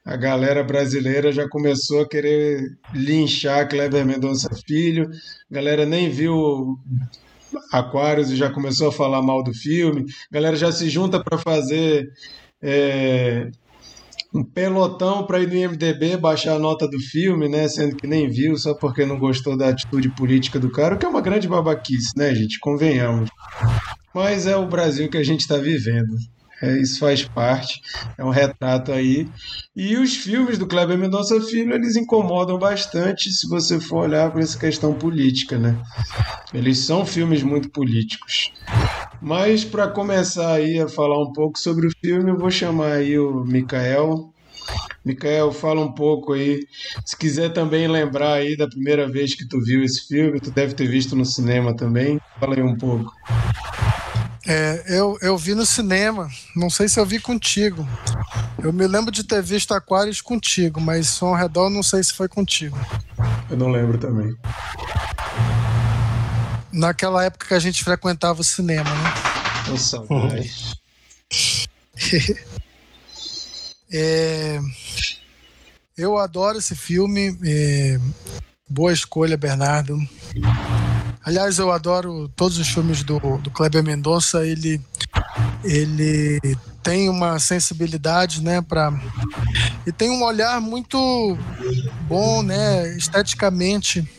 a 0.05 0.15
galera 0.15 0.63
brasileira 0.63 1.31
já 1.31 1.47
começou 1.47 2.01
a 2.01 2.07
querer 2.07 2.77
linchar 2.93 3.67
Kleber 3.67 4.05
Mendonça 4.05 4.49
Filho. 4.67 5.09
A 5.49 5.55
galera 5.55 5.85
nem 5.85 6.09
viu 6.09 6.77
Aquários 7.71 8.29
e 8.29 8.35
já 8.35 8.51
começou 8.51 8.89
a 8.89 8.93
falar 8.93 9.21
mal 9.21 9.43
do 9.43 9.53
filme. 9.53 10.05
A 10.31 10.33
galera 10.33 10.55
já 10.55 10.71
se 10.71 10.89
junta 10.89 11.23
para 11.23 11.39
fazer 11.39 12.07
é, 12.61 13.49
um 14.33 14.43
pelotão 14.43 15.25
para 15.25 15.39
ir 15.39 15.47
no 15.47 15.55
IMDB 15.55 16.17
baixar 16.17 16.55
a 16.55 16.59
nota 16.59 16.87
do 16.87 16.99
filme, 16.99 17.49
né? 17.49 17.67
Sendo 17.67 17.95
que 17.95 18.07
nem 18.07 18.29
viu, 18.29 18.55
só 18.55 18.73
porque 18.73 19.05
não 19.05 19.17
gostou 19.17 19.57
da 19.57 19.69
atitude 19.69 20.09
política 20.09 20.59
do 20.59 20.71
cara, 20.71 20.95
o 20.95 20.97
que 20.97 21.05
é 21.05 21.09
uma 21.09 21.21
grande 21.21 21.47
babaquice, 21.47 22.15
né, 22.15 22.33
gente? 22.33 22.59
Convenhamos. 22.59 23.29
Mas 24.13 24.45
é 24.45 24.55
o 24.55 24.67
Brasil 24.67 25.09
que 25.09 25.17
a 25.17 25.23
gente 25.23 25.41
está 25.41 25.57
vivendo. 25.57 26.13
É, 26.61 26.77
isso 26.81 26.99
faz 26.99 27.23
parte, 27.23 27.81
é 28.17 28.23
um 28.23 28.29
retrato 28.29 28.91
aí. 28.91 29.27
E 29.75 29.95
os 29.95 30.15
filmes 30.15 30.57
do 30.57 30.67
Kleber 30.67 30.97
Mendonça 30.97 31.39
Filho, 31.41 31.73
eles 31.73 31.95
incomodam 31.95 32.59
bastante 32.59 33.31
se 33.31 33.47
você 33.47 33.79
for 33.79 34.03
olhar 34.03 34.29
para 34.31 34.41
essa 34.41 34.59
questão 34.59 34.93
política, 34.93 35.57
né? 35.57 35.77
Eles 36.53 36.79
são 36.79 37.05
filmes 37.05 37.43
muito 37.43 37.69
políticos. 37.69 38.51
Mas 39.21 39.63
para 39.63 39.87
começar 39.87 40.53
aí 40.53 40.79
a 40.79 40.87
falar 40.87 41.21
um 41.21 41.31
pouco 41.31 41.57
sobre 41.57 41.87
o 41.87 41.91
filme, 42.01 42.29
eu 42.31 42.37
vou 42.37 42.51
chamar 42.51 42.93
aí 42.93 43.17
o 43.17 43.43
Mikael. 43.45 44.33
Mikael, 45.03 45.51
fala 45.51 45.81
um 45.81 45.93
pouco 45.93 46.33
aí. 46.33 46.59
Se 47.05 47.17
quiser 47.17 47.53
também 47.53 47.87
lembrar 47.87 48.33
aí 48.33 48.57
da 48.57 48.67
primeira 48.67 49.09
vez 49.09 49.33
que 49.33 49.47
tu 49.47 49.61
viu 49.61 49.83
esse 49.83 50.07
filme, 50.07 50.39
tu 50.39 50.51
deve 50.51 50.73
ter 50.73 50.87
visto 50.87 51.15
no 51.15 51.25
cinema 51.25 51.75
também. 51.75 52.19
Fala 52.39 52.55
aí 52.55 52.61
um 52.61 52.77
pouco. 52.77 53.11
É, 54.47 54.85
eu, 54.87 55.17
eu 55.21 55.37
vi 55.37 55.53
no 55.53 55.65
cinema, 55.65 56.29
não 56.55 56.69
sei 56.69 56.87
se 56.87 56.97
eu 56.99 57.05
vi 57.05 57.19
contigo. 57.19 57.85
Eu 58.61 58.71
me 58.71 58.87
lembro 58.87 59.11
de 59.11 59.23
ter 59.23 59.43
visto 59.43 59.73
Aquários 59.73 60.21
contigo, 60.21 60.79
mas 60.79 61.07
som 61.07 61.27
ao 61.27 61.35
redor 61.35 61.69
não 61.69 61.83
sei 61.83 62.01
se 62.03 62.13
foi 62.13 62.29
contigo. 62.29 62.77
Eu 63.49 63.57
não 63.57 63.69
lembro 63.69 63.97
também. 63.97 64.33
Naquela 66.71 67.25
época 67.25 67.47
que 67.47 67.53
a 67.53 67.59
gente 67.59 67.83
frequentava 67.83 68.41
o 68.41 68.43
cinema, 68.43 68.89
né? 68.89 69.13
Nossa, 69.67 70.01
é, 73.91 74.59
eu 75.97 76.17
adoro 76.17 76.57
esse 76.57 76.75
filme. 76.75 77.37
É, 77.43 77.99
boa 78.67 78.93
escolha, 78.93 79.37
Bernardo. 79.37 79.99
Aliás, 81.29 81.59
eu 81.59 81.71
adoro 81.71 82.27
todos 82.29 82.57
os 82.57 82.67
filmes 82.67 83.03
do, 83.03 83.19
do 83.37 83.51
Kleber 83.51 83.83
Mendonça. 83.83 84.43
Ele, 84.43 84.81
ele 85.63 86.39
tem 86.81 87.07
uma 87.07 87.37
sensibilidade, 87.37 88.41
né, 88.41 88.63
para 88.63 88.91
e 89.85 89.91
tem 89.91 90.09
um 90.09 90.23
olhar 90.23 90.59
muito 90.59 91.37
bom, 92.07 92.41
né, 92.41 92.97
esteticamente. 92.97 94.09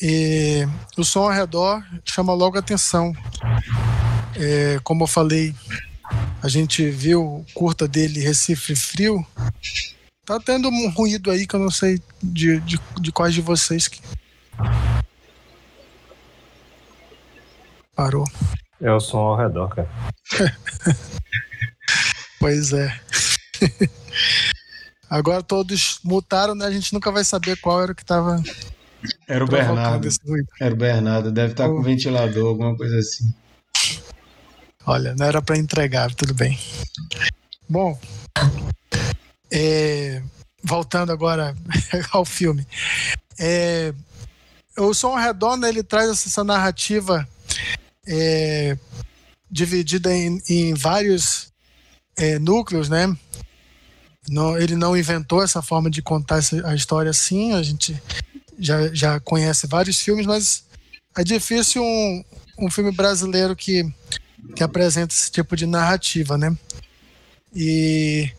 E 0.00 0.66
o 0.96 1.04
som 1.04 1.24
ao 1.24 1.30
redor 1.30 1.84
chama 2.02 2.32
logo 2.32 2.56
atenção. 2.56 3.12
É, 4.34 4.80
como 4.82 5.04
eu 5.04 5.06
falei, 5.06 5.54
a 6.42 6.48
gente 6.48 6.88
viu 6.88 7.44
curta 7.52 7.86
dele 7.86 8.18
Recife 8.18 8.74
Frio. 8.74 9.26
Tá 10.24 10.40
tendo 10.40 10.70
um 10.70 10.88
ruído 10.88 11.30
aí 11.30 11.46
que 11.46 11.54
eu 11.54 11.60
não 11.60 11.70
sei 11.70 12.00
de, 12.22 12.60
de, 12.60 12.80
de 12.98 13.12
quais 13.12 13.34
de 13.34 13.42
vocês 13.42 13.86
que 13.86 14.00
Parou. 17.94 18.24
É 18.80 18.90
o 18.90 19.00
som 19.00 19.18
ao 19.18 19.36
redor, 19.36 19.68
cara. 19.68 19.88
pois 22.40 22.72
é. 22.72 22.98
Agora 25.10 25.42
todos 25.42 25.98
mutaram, 26.04 26.54
né? 26.54 26.66
A 26.66 26.70
gente 26.70 26.92
nunca 26.92 27.10
vai 27.10 27.24
saber 27.24 27.56
qual 27.60 27.82
era 27.82 27.92
o 27.92 27.94
que 27.94 28.04
tava. 28.04 28.42
Era 29.26 29.44
o 29.44 29.48
Bernardo. 29.48 30.08
Era 30.60 30.72
o 30.72 30.76
Bernardo. 30.76 31.32
Deve 31.32 31.52
estar 31.52 31.64
tá 31.64 31.70
com 31.70 31.82
ventilador, 31.82 32.48
alguma 32.48 32.76
coisa 32.76 32.98
assim. 32.98 33.34
Olha, 34.86 35.14
não 35.18 35.26
era 35.26 35.42
para 35.42 35.58
entregar, 35.58 36.14
tudo 36.14 36.32
bem. 36.32 36.58
Bom, 37.68 37.98
é, 39.50 40.22
voltando 40.62 41.12
agora 41.12 41.54
ao 42.12 42.24
filme. 42.24 42.66
É, 43.38 43.92
o 44.80 44.94
Som 44.94 45.14
Redondo 45.14 45.66
ele 45.66 45.82
traz 45.82 46.10
essa 46.10 46.42
narrativa 46.42 47.28
é, 48.06 48.76
dividida 49.50 50.14
em, 50.14 50.40
em 50.48 50.74
vários 50.74 51.52
é, 52.16 52.38
núcleos, 52.38 52.88
né? 52.88 53.14
Ele 54.60 54.76
não 54.76 54.96
inventou 54.96 55.42
essa 55.42 55.60
forma 55.60 55.90
de 55.90 56.02
contar 56.02 56.38
essa, 56.38 56.68
a 56.68 56.74
história 56.74 57.10
assim. 57.10 57.52
A 57.52 57.62
gente 57.62 58.00
já, 58.58 58.92
já 58.94 59.20
conhece 59.20 59.66
vários 59.66 59.98
filmes, 59.98 60.26
mas 60.26 60.64
é 61.16 61.24
difícil 61.24 61.82
um, 61.82 62.24
um 62.58 62.70
filme 62.70 62.92
brasileiro 62.92 63.56
que, 63.56 63.90
que 64.54 64.62
apresenta 64.62 65.14
esse 65.14 65.30
tipo 65.30 65.56
de 65.56 65.66
narrativa, 65.66 66.38
né? 66.38 66.56
E 67.54 68.30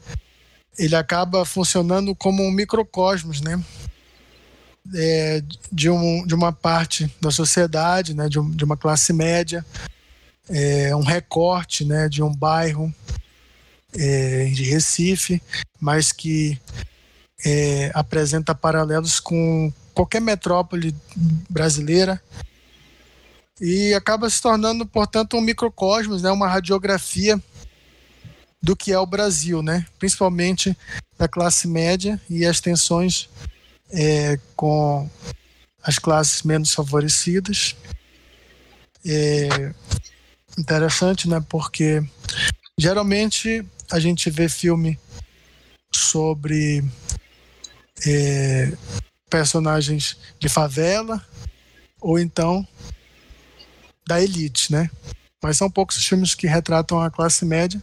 ele 0.78 0.96
acaba 0.96 1.44
funcionando 1.44 2.16
como 2.16 2.44
um 2.44 2.52
microcosmos, 2.52 3.42
né? 3.42 3.62
É, 4.96 5.44
de, 5.72 5.90
um, 5.90 6.26
de 6.26 6.36
uma 6.36 6.52
parte 6.52 7.12
da 7.20 7.32
sociedade, 7.32 8.14
né, 8.14 8.28
de, 8.28 8.40
um, 8.40 8.50
de 8.50 8.64
uma 8.64 8.78
classe 8.78 9.14
média, 9.14 9.66
é, 10.50 10.96
um 10.96 11.04
recorte 11.04 11.86
né, 11.86 12.10
de 12.10 12.22
um 12.22 12.34
bairro 12.34 12.94
é, 13.94 14.46
de 14.46 14.64
Recife, 14.64 15.42
mas 15.80 16.12
que 16.12 16.60
é, 17.46 17.92
apresenta 17.94 18.54
paralelos 18.54 19.20
com 19.20 19.72
qualquer 19.94 20.22
metrópole 20.22 20.96
brasileira 21.50 22.22
e 23.60 23.94
acaba 23.94 24.30
se 24.30 24.42
tornando, 24.42 24.86
portanto, 24.86 25.38
um 25.38 25.42
microcosmos, 25.42 26.22
né, 26.22 26.32
uma 26.32 26.48
radiografia 26.48 27.42
do 28.62 28.76
que 28.76 28.92
é 28.92 29.00
o 29.00 29.06
Brasil, 29.06 29.62
né, 29.62 29.86
principalmente 30.00 30.76
da 31.18 31.28
classe 31.28 31.68
média 31.68 32.20
e 32.30 32.46
as 32.46 32.60
tensões 32.60 33.30
é, 33.92 34.40
com 34.56 35.10
as 35.84 35.98
classes 35.98 36.44
menos 36.44 36.74
favorecidas. 36.74 37.76
É 39.06 39.74
interessante, 40.58 41.28
né? 41.28 41.44
Porque 41.50 42.04
geralmente 42.78 43.66
a 43.92 44.00
gente 44.00 44.30
vê 44.30 44.48
filme 44.48 45.00
sobre 45.94 46.84
é, 48.06 48.72
personagens 49.30 50.18
de 50.40 50.50
favela 50.50 51.26
ou 52.00 52.20
então 52.20 52.66
da 54.08 54.22
elite, 54.22 54.72
né? 54.72 54.90
Mas 55.42 55.58
são 55.58 55.70
poucos 55.70 55.98
os 55.98 56.06
filmes 56.06 56.36
que 56.36 56.48
retratam 56.48 57.02
a 57.02 57.10
classe 57.10 57.46
média. 57.46 57.82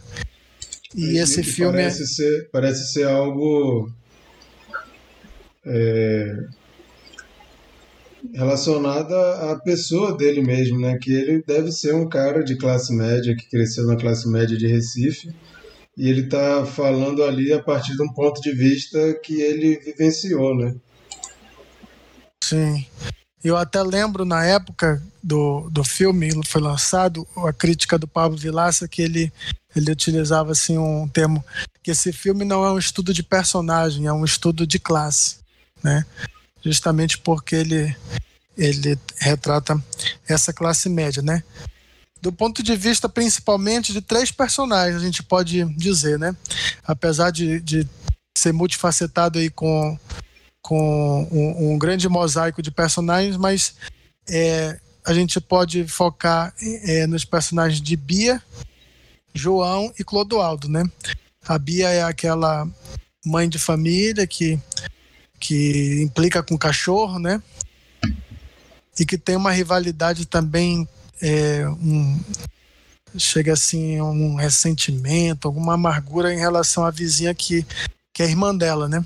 E 0.95 1.17
esse 1.17 1.43
filme 1.43 1.79
é 1.79 1.83
parece, 1.83 2.03
é... 2.03 2.05
ser, 2.05 2.49
parece 2.51 2.91
ser 2.91 3.07
algo 3.07 3.91
é, 5.69 6.35
relacionada 8.33 9.51
à 9.51 9.59
pessoa 9.59 10.17
dele 10.17 10.41
mesmo, 10.41 10.79
né? 10.79 10.97
Que 10.97 11.13
ele 11.13 11.43
deve 11.45 11.71
ser 11.71 11.93
um 11.93 12.07
cara 12.07 12.43
de 12.43 12.57
classe 12.57 12.93
média 12.93 13.35
que 13.35 13.49
cresceu 13.49 13.85
na 13.85 13.95
classe 13.95 14.27
média 14.27 14.57
de 14.57 14.67
Recife 14.67 15.33
e 15.97 16.07
ele 16.07 16.21
está 16.21 16.65
falando 16.65 17.23
ali 17.23 17.53
a 17.53 17.61
partir 17.61 17.95
de 17.95 18.01
um 18.01 18.11
ponto 18.11 18.41
de 18.41 18.51
vista 18.51 19.13
que 19.23 19.41
ele 19.41 19.77
vivenciou, 19.79 20.55
né? 20.55 20.75
Sim. 22.43 22.85
Eu 23.43 23.55
até 23.55 23.81
lembro 23.81 24.25
na 24.25 24.43
época 24.43 25.01
do, 25.23 25.69
do 25.69 25.83
filme, 25.83 26.29
foi 26.45 26.61
lançado, 26.61 27.25
a 27.37 27.53
crítica 27.53 27.97
do 27.97 28.07
Pablo 28.07 28.37
Vilaça, 28.37 28.87
que 28.87 29.01
ele, 29.01 29.31
ele 29.73 29.91
utilizava 29.91 30.51
assim 30.51 30.77
um 30.77 31.07
termo, 31.07 31.43
que 31.81 31.91
esse 31.91 32.11
filme 32.11 32.43
não 32.43 32.65
é 32.65 32.71
um 32.71 32.79
estudo 32.79 33.13
de 33.13 33.23
personagem, 33.23 34.07
é 34.07 34.13
um 34.13 34.25
estudo 34.25 34.67
de 34.67 34.77
classe 34.77 35.38
né? 35.83 36.05
Justamente 36.63 37.17
porque 37.17 37.55
ele 37.55 37.95
ele 38.57 38.99
retrata 39.17 39.81
essa 40.27 40.51
classe 40.51 40.89
média, 40.89 41.21
né? 41.21 41.43
Do 42.21 42.31
ponto 42.31 42.61
de 42.61 42.75
vista 42.75 43.07
principalmente 43.07 43.93
de 43.93 44.01
três 44.01 44.31
personagens, 44.31 45.01
a 45.01 45.05
gente 45.05 45.23
pode 45.23 45.63
dizer, 45.75 46.19
né? 46.19 46.35
Apesar 46.83 47.31
de, 47.31 47.61
de 47.61 47.87
ser 48.37 48.51
multifacetado 48.51 49.39
aí 49.39 49.49
com, 49.49 49.97
com 50.61 51.27
um, 51.31 51.73
um 51.73 51.79
grande 51.79 52.09
mosaico 52.09 52.61
de 52.61 52.69
personagens, 52.69 53.37
mas 53.37 53.75
é, 54.27 54.77
a 55.05 55.13
gente 55.13 55.39
pode 55.39 55.87
focar 55.87 56.53
é, 56.61 57.07
nos 57.07 57.23
personagens 57.23 57.81
de 57.81 57.95
Bia, 57.95 58.41
João 59.33 59.93
e 59.97 60.03
Clodoaldo, 60.03 60.67
né? 60.67 60.83
A 61.47 61.57
Bia 61.57 61.89
é 61.89 62.03
aquela 62.03 62.67
mãe 63.25 63.47
de 63.47 63.57
família 63.57 64.27
que, 64.27 64.59
que 65.39 66.01
implica 66.03 66.43
com 66.43 66.55
o 66.55 66.59
cachorro, 66.59 67.17
né? 67.19 67.41
e 68.99 69.05
que 69.05 69.17
tem 69.17 69.35
uma 69.35 69.51
rivalidade 69.51 70.25
também, 70.25 70.87
é, 71.21 71.67
um, 71.67 72.19
chega 73.17 73.53
assim, 73.53 74.01
um 74.01 74.35
ressentimento, 74.35 75.47
alguma 75.47 75.73
amargura 75.73 76.33
em 76.33 76.37
relação 76.37 76.83
à 76.83 76.91
vizinha 76.91 77.33
que, 77.33 77.65
que 78.13 78.21
é 78.21 78.25
irmã 78.25 78.55
dela, 78.55 78.89
né? 78.89 79.05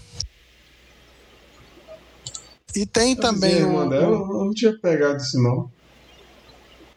E 2.75 2.87
tem 2.87 3.13
a 3.13 3.17
também. 3.17 3.51
Vizinha 3.51 3.65
é 3.65 3.69
irmã 3.69 3.87
dela? 3.87 4.15
Eu 4.15 4.27
não 4.27 4.53
tinha 4.53 4.73
pegado 4.79 5.17
isso, 5.17 5.39
não. 5.41 5.71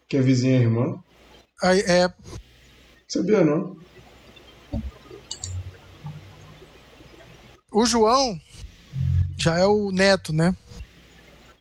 Que 0.08 0.16
a 0.16 0.22
vizinha 0.22 0.56
é 0.56 0.62
irmã. 0.62 0.98
Aí, 1.62 1.80
é. 1.80 2.10
Sabia 3.06 3.44
não. 3.44 3.76
O 7.70 7.84
João 7.84 8.40
já 9.36 9.58
é 9.58 9.66
o 9.66 9.90
neto, 9.90 10.32
né? 10.32 10.54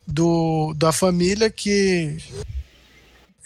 do, 0.06 0.72
da 0.74 0.92
família 0.92 1.50
que 1.50 2.16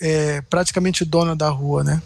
é 0.00 0.42
praticamente 0.42 1.04
dona 1.04 1.34
da 1.34 1.49
rua, 1.49 1.82
né? 1.82 2.02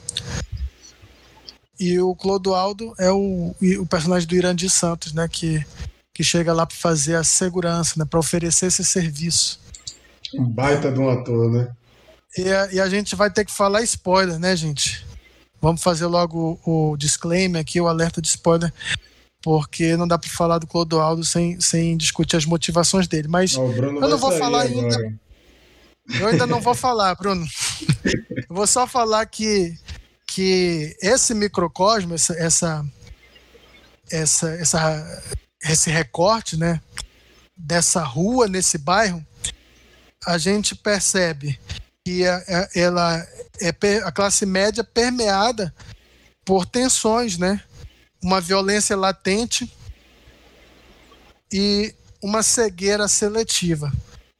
E 1.78 1.99
o 1.99 2.14
Clodoaldo 2.14 2.95
é 2.99 3.11
o, 3.11 3.54
o 3.81 3.87
personagem 3.87 4.28
do 4.28 4.37
Irandir 4.37 4.71
Santos, 4.71 5.12
né? 5.12 5.28
Que, 5.28 5.64
que 6.12 6.23
chega 6.23 6.52
lá 6.52 6.64
para 6.64 6.76
fazer 6.76 7.16
a 7.16 7.25
segurança, 7.25 7.95
né? 7.97 8.04
Para 8.04 8.21
oferecer 8.21 8.66
esse 8.66 8.85
serviço. 8.85 9.59
Um 10.35 10.45
baita 10.45 10.90
de 10.93 11.00
um 11.00 11.11
ator, 11.11 11.50
né? 11.50 11.73
E 12.37 12.49
a, 12.49 12.73
e 12.73 12.81
a 12.81 12.88
gente 12.88 13.16
vai 13.16 13.31
ter 13.31 13.45
que 13.45 13.52
falar 13.52 13.83
spoiler, 13.83 14.38
né, 14.38 14.54
gente? 14.57 15.04
Vamos 15.61 15.83
fazer 15.83 16.07
logo 16.07 16.61
o, 16.64 16.93
o 16.93 16.97
disclaimer 16.97 17.61
aqui, 17.61 17.81
o 17.81 17.88
alerta 17.88 18.21
de 18.21 18.28
spoiler 18.28 18.73
porque 19.45 19.95
não 19.95 20.09
dá 20.09 20.17
para 20.17 20.31
falar 20.31 20.59
do 20.59 20.67
Clodoaldo 20.67 21.23
sem, 21.23 21.61
sem 21.61 21.99
discutir 21.99 22.35
as 22.35 22.47
motivações 22.47 23.07
dele. 23.07 23.29
Mas 23.29 23.53
eu 23.53 24.09
não 24.09 24.17
vou 24.17 24.33
falar 24.33 24.63
ainda. 24.63 24.97
Agora. 24.97 25.15
Eu 26.19 26.27
ainda 26.29 26.47
não 26.47 26.63
vou 26.63 26.75
falar, 26.75 27.15
Bruno. 27.15 27.47
eu 28.35 28.57
vou 28.57 28.67
só 28.67 28.87
falar 28.87 29.27
que, 29.27 29.77
que 30.27 30.97
esse 31.03 31.35
microcosmo, 31.35 32.15
essa, 32.15 32.33
essa, 32.39 32.87
essa, 34.11 34.49
essa, 34.53 35.23
esse 35.63 35.91
recorte 35.91 36.57
né, 36.57 36.81
dessa 37.55 38.03
rua, 38.03 38.49
nesse 38.49 38.79
bairro, 38.79 39.23
a 40.27 40.39
gente 40.39 40.75
percebe 40.75 41.61
que 42.03 42.27
a, 42.27 42.37
a, 42.37 42.69
ela 42.75 43.27
é 43.61 43.97
a 44.05 44.11
classe 44.11 44.47
média 44.47 44.83
permeada 44.83 45.75
por 46.47 46.65
tensões, 46.65 47.37
né? 47.37 47.63
Uma 48.25 48.40
violência 48.40 48.97
latente 48.97 49.71
e 51.52 51.95
uma 52.23 52.43
cegueira 52.43 53.07
seletiva. 53.07 53.93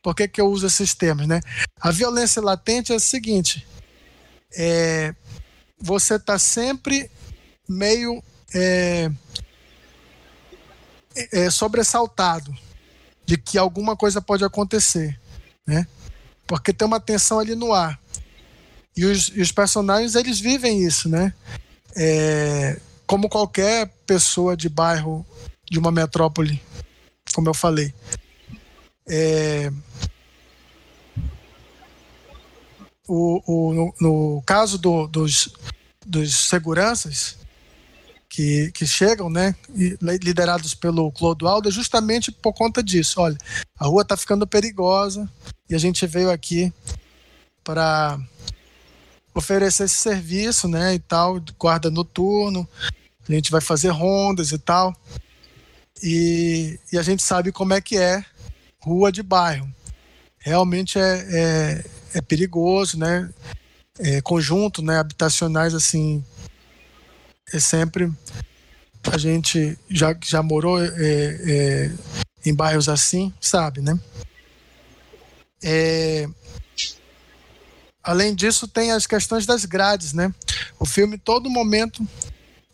Por 0.03 0.15
que, 0.15 0.27
que 0.27 0.41
eu 0.41 0.47
uso 0.47 0.67
esses 0.67 0.95
termos? 0.95 1.29
Né? 1.29 1.41
A 1.79 1.91
violência 1.91 2.41
latente 2.41 2.93
é 2.93 2.97
o 2.97 3.01
seguinte: 3.01 3.67
é, 4.57 5.15
você 5.79 6.15
está 6.15 6.39
sempre 6.39 7.11
meio 7.69 8.23
é, 8.55 9.11
é, 11.31 11.51
sobressaltado 11.51 12.57
de 13.27 13.37
que 13.37 13.59
alguma 13.59 13.95
coisa 13.95 14.21
pode 14.21 14.45
acontecer, 14.45 15.21
né? 15.67 15.87
Porque 16.47 16.73
tem 16.73 16.87
uma 16.87 17.01
tensão 17.01 17.39
ali 17.39 17.55
no 17.55 17.73
ar. 17.73 18.01
E 18.97 19.05
os, 19.05 19.29
e 19.29 19.41
os 19.41 19.51
personagens, 19.51 20.15
eles 20.15 20.39
vivem 20.41 20.83
isso, 20.83 21.09
né? 21.09 21.35
É, 21.97 22.79
como 23.07 23.29
qualquer 23.29 23.89
pessoa 24.07 24.57
de 24.57 24.69
bairro 24.69 25.25
de 25.71 25.79
uma 25.79 25.91
metrópole, 25.91 26.61
como 27.35 27.49
eu 27.49 27.55
falei. 27.55 27.93
É, 29.07 29.71
o, 33.07 33.43
o, 33.47 33.75
no, 33.75 33.95
no 34.01 34.43
caso 34.47 34.79
do, 34.79 35.07
dos, 35.07 35.51
dos 36.05 36.35
seguranças 36.49 37.37
que, 38.29 38.73
que 38.73 38.87
chegam, 38.87 39.31
né, 39.31 39.55
liderados 40.23 40.75
pelo 40.75 41.13
Clodoaldo, 41.13 41.69
é 41.69 41.73
justamente 41.73 42.33
por 42.33 42.53
conta 42.53 42.83
disso. 42.83 43.21
Olha, 43.21 43.37
a 43.79 43.87
rua 43.87 44.03
está 44.03 44.17
ficando 44.17 44.47
perigosa 44.47 45.31
e 45.69 45.75
a 45.75 45.79
gente 45.79 46.07
veio 46.07 46.31
aqui 46.31 46.73
para 47.63 48.19
oferecer 49.35 49.85
esse 49.85 49.97
serviço, 49.97 50.69
né, 50.69 50.95
e 50.95 50.99
tal, 50.99 51.43
guarda 51.59 51.91
noturno. 51.91 52.69
A 53.29 53.33
gente 53.33 53.51
vai 53.51 53.61
fazer 53.61 53.89
rondas 53.89 54.53
e 54.53 54.59
tal. 54.59 54.95
E, 56.03 56.79
e 56.93 56.99
a 56.99 57.03
gente 57.03 57.23
sabe 57.23 57.51
como 57.51 57.73
é 57.73 57.81
que 57.81 57.97
é 57.97 58.25
rua 58.79 59.11
de 59.11 59.23
bairro. 59.23 59.69
Realmente 60.39 60.99
é, 60.99 61.27
é, 61.31 61.85
é 62.15 62.21
perigoso, 62.21 62.99
né? 62.99 63.31
É, 63.99 64.21
conjunto, 64.21 64.83
né? 64.83 64.99
Habitacionais 64.99 65.73
assim 65.73 66.23
é 67.53 67.61
sempre 67.61 68.13
a 69.13 69.19
gente 69.19 69.79
já 69.89 70.17
já 70.23 70.43
morou 70.43 70.83
é, 70.83 70.89
é, 70.89 71.93
em 72.45 72.55
bairros 72.55 72.89
assim, 72.89 73.33
sabe, 73.41 73.81
né? 73.81 73.99
É, 75.63 76.29
Além 78.05 78.35
disso, 78.35 78.69
tem 78.69 78.93
as 78.93 79.07
questões 79.07 79.47
das 79.47 79.65
grades, 79.65 80.13
né? 80.13 80.33
O 80.79 80.85
filme, 80.85 81.17
todo 81.17 81.49
momento, 81.49 82.07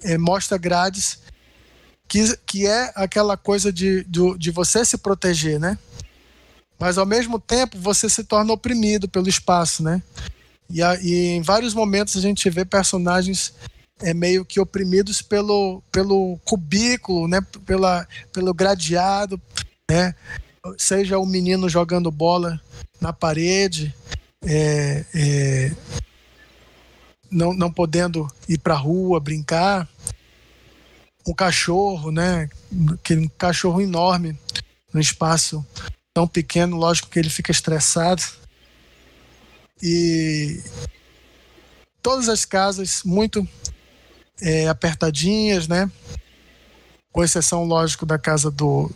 é, 0.02 0.18
mostra 0.18 0.58
grades, 0.58 1.20
que, 2.08 2.36
que 2.44 2.66
é 2.66 2.92
aquela 2.96 3.36
coisa 3.36 3.72
de, 3.72 4.02
de, 4.04 4.36
de 4.36 4.50
você 4.50 4.84
se 4.84 4.98
proteger, 4.98 5.60
né? 5.60 5.78
Mas, 6.76 6.98
ao 6.98 7.06
mesmo 7.06 7.38
tempo, 7.38 7.78
você 7.78 8.08
se 8.08 8.24
torna 8.24 8.52
oprimido 8.52 9.08
pelo 9.08 9.28
espaço, 9.28 9.84
né? 9.84 10.02
E, 10.68 10.82
a, 10.82 11.00
e 11.00 11.28
em 11.28 11.42
vários 11.42 11.74
momentos 11.74 12.16
a 12.16 12.20
gente 12.20 12.50
vê 12.50 12.64
personagens 12.64 13.54
é 14.02 14.14
meio 14.14 14.44
que 14.44 14.58
oprimidos 14.58 15.20
pelo, 15.22 15.82
pelo 15.92 16.38
cubículo, 16.44 17.28
né? 17.28 17.40
Pela, 17.64 18.08
pelo 18.32 18.52
gradeado, 18.52 19.40
né? 19.88 20.14
Seja 20.76 21.18
o 21.18 21.26
menino 21.26 21.68
jogando 21.68 22.10
bola 22.10 22.60
na 23.00 23.12
parede, 23.12 23.94
é, 24.44 25.04
é, 25.14 25.72
não, 27.30 27.52
não 27.52 27.72
podendo 27.72 28.26
ir 28.48 28.58
para 28.58 28.74
a 28.74 28.78
rua 28.78 29.20
brincar. 29.20 29.88
Um 31.26 31.34
cachorro, 31.34 32.10
né? 32.10 32.48
Aquele 32.94 33.28
cachorro 33.38 33.80
enorme 33.80 34.38
no 34.92 35.00
espaço 35.00 35.64
tão 36.12 36.26
pequeno, 36.26 36.76
lógico 36.76 37.08
que 37.08 37.18
ele 37.18 37.30
fica 37.30 37.52
estressado. 37.52 38.22
E 39.82 40.62
todas 42.02 42.28
as 42.28 42.44
casas 42.44 43.02
muito 43.04 43.46
é, 44.40 44.68
apertadinhas, 44.68 45.68
né? 45.68 45.90
Com 47.12 47.22
exceção, 47.22 47.64
lógico, 47.64 48.06
da 48.06 48.18
casa 48.18 48.50
do, 48.50 48.90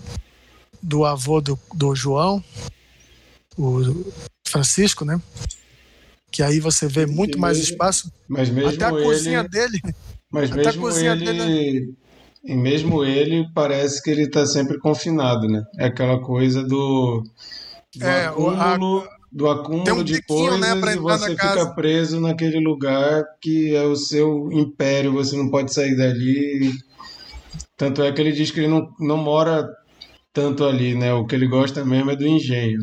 do 0.83 1.05
avô 1.05 1.41
do, 1.41 1.59
do 1.75 1.95
João, 1.95 2.43
o 3.57 4.13
Francisco, 4.47 5.05
né? 5.05 5.21
Que 6.31 6.43
aí 6.43 6.61
você 6.61 6.87
vê 6.87 7.07
muito 7.07 7.39
mais 7.39 7.59
espaço. 7.59 8.13
Mas 8.29 8.51
mesmo 8.51 8.71
até 8.71 8.85
a 8.85 8.93
ele, 8.93 9.03
cozinha 9.03 9.45
dele. 9.45 9.81
Mas 10.31 10.51
até 10.51 10.73
mesmo 10.73 10.91
ele, 10.91 11.25
dele... 11.25 11.95
e 12.45 12.55
mesmo 12.55 13.05
ele 13.05 13.47
parece 13.55 14.03
que 14.03 14.11
ele 14.11 14.25
está 14.25 14.45
sempre 14.45 14.79
confinado, 14.79 15.47
né? 15.47 15.63
É 15.79 15.87
aquela 15.87 16.21
coisa 16.21 16.63
do, 16.63 17.23
do 17.95 18.05
é, 18.05 18.27
acúmulo, 18.27 18.99
a, 19.01 19.09
do 19.31 19.49
acúmulo 19.49 20.01
um 20.01 20.05
de 20.05 20.21
coisas 20.23 20.61
né, 20.61 20.73
e 20.73 20.97
você 20.97 21.31
fica 21.31 21.55
casa. 21.55 21.75
preso 21.75 22.21
naquele 22.21 22.59
lugar 22.59 23.25
que 23.41 23.75
é 23.75 23.83
o 23.83 23.97
seu 23.97 24.51
império, 24.53 25.13
você 25.13 25.37
não 25.37 25.51
pode 25.51 25.73
sair 25.73 25.97
dali. 25.97 26.73
Tanto 27.77 28.03
é 28.03 28.13
que 28.13 28.21
ele 28.21 28.33
diz 28.33 28.51
que 28.51 28.61
ele 28.61 28.69
não, 28.69 28.89
não 28.99 29.17
mora 29.17 29.69
tanto 30.33 30.65
ali, 30.65 30.95
né? 30.95 31.13
O 31.15 31.25
que 31.25 31.35
ele 31.35 31.47
gosta 31.47 31.85
mesmo 31.85 32.11
é 32.11 32.17
do 32.17 32.27
engenho. 32.27 32.81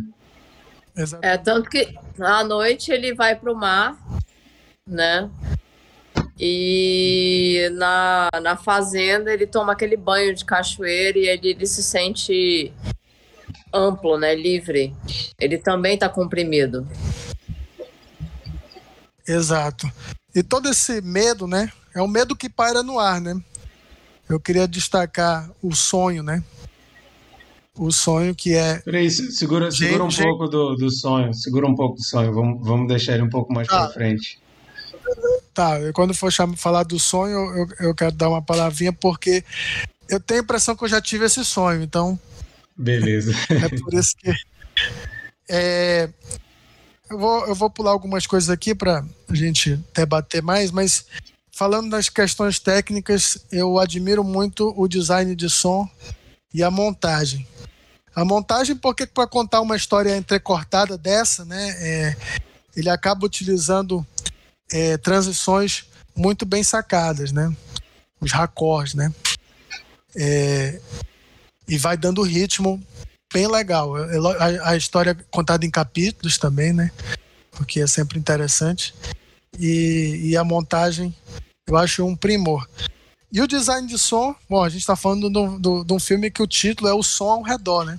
Exatamente. 0.95 1.33
É, 1.33 1.37
tanto 1.37 1.69
que 1.69 1.95
à 2.19 2.43
noite 2.43 2.91
ele 2.91 3.13
vai 3.13 3.35
para 3.35 3.51
o 3.51 3.55
mar, 3.55 3.97
né? 4.87 5.29
E 6.39 7.69
na, 7.73 8.29
na 8.41 8.57
fazenda 8.57 9.31
ele 9.31 9.45
toma 9.45 9.73
aquele 9.73 9.95
banho 9.95 10.33
de 10.33 10.43
cachoeira 10.43 11.17
e 11.17 11.27
ele, 11.27 11.49
ele 11.49 11.67
se 11.67 11.83
sente 11.83 12.73
amplo, 13.73 14.17
né? 14.17 14.35
Livre. 14.35 14.95
Ele 15.39 15.57
também 15.57 15.93
está 15.93 16.09
comprimido. 16.09 16.87
Exato. 19.27 19.89
E 20.33 20.41
todo 20.41 20.69
esse 20.69 21.01
medo, 21.01 21.47
né? 21.47 21.71
É 21.93 22.01
um 22.01 22.07
medo 22.07 22.35
que 22.35 22.49
paira 22.49 22.81
no 22.81 22.99
ar, 22.99 23.21
né? 23.21 23.39
Eu 24.27 24.39
queria 24.39 24.67
destacar 24.67 25.49
o 25.61 25.75
sonho, 25.75 26.23
né? 26.23 26.43
O 27.81 27.91
sonho 27.91 28.35
que 28.35 28.53
é. 28.53 28.77
Peraí, 28.77 29.09
segura, 29.09 29.71
segura 29.71 30.03
um 30.03 30.09
gente... 30.11 30.21
pouco 30.21 30.47
do, 30.47 30.75
do 30.75 30.91
sonho. 30.91 31.33
Segura 31.33 31.65
um 31.65 31.73
pouco 31.73 31.95
do 31.95 32.03
sonho. 32.03 32.31
Vamos, 32.31 32.63
vamos 32.63 32.87
deixar 32.87 33.15
ele 33.15 33.23
um 33.23 33.29
pouco 33.29 33.51
mais 33.51 33.67
ah, 33.71 33.85
para 33.85 33.93
frente. 33.93 34.39
Tá, 35.51 35.79
quando 35.91 36.13
for 36.13 36.31
chamar, 36.31 36.55
falar 36.57 36.83
do 36.83 36.99
sonho, 36.99 37.39
eu, 37.39 37.87
eu 37.87 37.95
quero 37.95 38.11
dar 38.11 38.29
uma 38.29 38.39
palavrinha, 38.39 38.93
porque 38.93 39.43
eu 40.07 40.19
tenho 40.19 40.41
a 40.41 40.43
impressão 40.43 40.75
que 40.75 40.83
eu 40.83 40.87
já 40.87 41.01
tive 41.01 41.25
esse 41.25 41.43
sonho, 41.43 41.81
então. 41.81 42.19
Beleza. 42.77 43.33
É 43.49 43.69
por 43.69 43.95
isso 43.95 44.15
que. 44.15 44.31
É, 45.49 46.07
eu, 47.09 47.17
vou, 47.17 47.47
eu 47.47 47.55
vou 47.55 47.69
pular 47.71 47.89
algumas 47.89 48.27
coisas 48.27 48.51
aqui 48.51 48.75
para 48.75 49.03
a 49.27 49.33
gente 49.33 49.79
debater 49.91 50.43
mais, 50.43 50.69
mas 50.69 51.07
falando 51.51 51.89
das 51.89 52.09
questões 52.09 52.59
técnicas, 52.59 53.39
eu 53.51 53.79
admiro 53.79 54.23
muito 54.23 54.71
o 54.77 54.87
design 54.87 55.35
de 55.35 55.49
som 55.49 55.89
e 56.53 56.61
a 56.61 56.69
montagem. 56.69 57.47
A 58.15 58.25
montagem, 58.25 58.75
porque 58.75 59.05
para 59.05 59.27
contar 59.27 59.61
uma 59.61 59.75
história 59.75 60.15
entrecortada 60.15 60.97
dessa, 60.97 61.45
né, 61.45 61.69
é, 61.79 62.15
ele 62.75 62.89
acaba 62.89 63.25
utilizando 63.25 64.05
é, 64.71 64.97
transições 64.97 65.85
muito 66.15 66.45
bem 66.45 66.63
sacadas, 66.63 67.31
né? 67.31 67.53
Os 68.19 68.31
raccords, 68.31 68.93
né? 68.93 69.13
É, 70.15 70.79
e 71.67 71.77
vai 71.77 71.95
dando 71.95 72.21
ritmo 72.21 72.81
bem 73.33 73.47
legal. 73.47 73.97
É, 73.97 74.17
é 74.17 74.19
a, 74.59 74.69
a, 74.71 74.77
história 74.77 75.15
contada 75.29 75.65
em 75.65 75.71
capítulos 75.71 76.37
também, 76.37 76.73
né? 76.73 76.91
Porque 77.51 77.79
é 77.79 77.87
sempre 77.87 78.19
interessante. 78.19 78.93
E, 79.57 80.19
e 80.23 80.37
a 80.37 80.43
montagem 80.43 81.15
eu 81.67 81.77
acho 81.77 82.05
um 82.05 82.15
primor. 82.15 82.67
E 83.31 83.41
o 83.41 83.47
design 83.47 83.87
de 83.87 83.97
som, 83.97 84.35
bom, 84.49 84.61
a 84.61 84.67
gente 84.67 84.81
está 84.81 84.95
falando 84.95 85.29
de 85.85 85.93
um 85.93 85.99
filme 85.99 86.29
que 86.29 86.41
o 86.41 86.47
título 86.47 86.89
é 86.89 86.93
O 86.93 87.01
Som 87.01 87.29
ao 87.29 87.41
Redor, 87.41 87.85
né? 87.85 87.97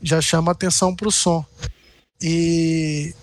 Já 0.00 0.20
chama 0.20 0.52
atenção 0.52 0.96
para 0.96 1.08
o 1.08 1.12
som. 1.12 1.44
E 2.20 3.14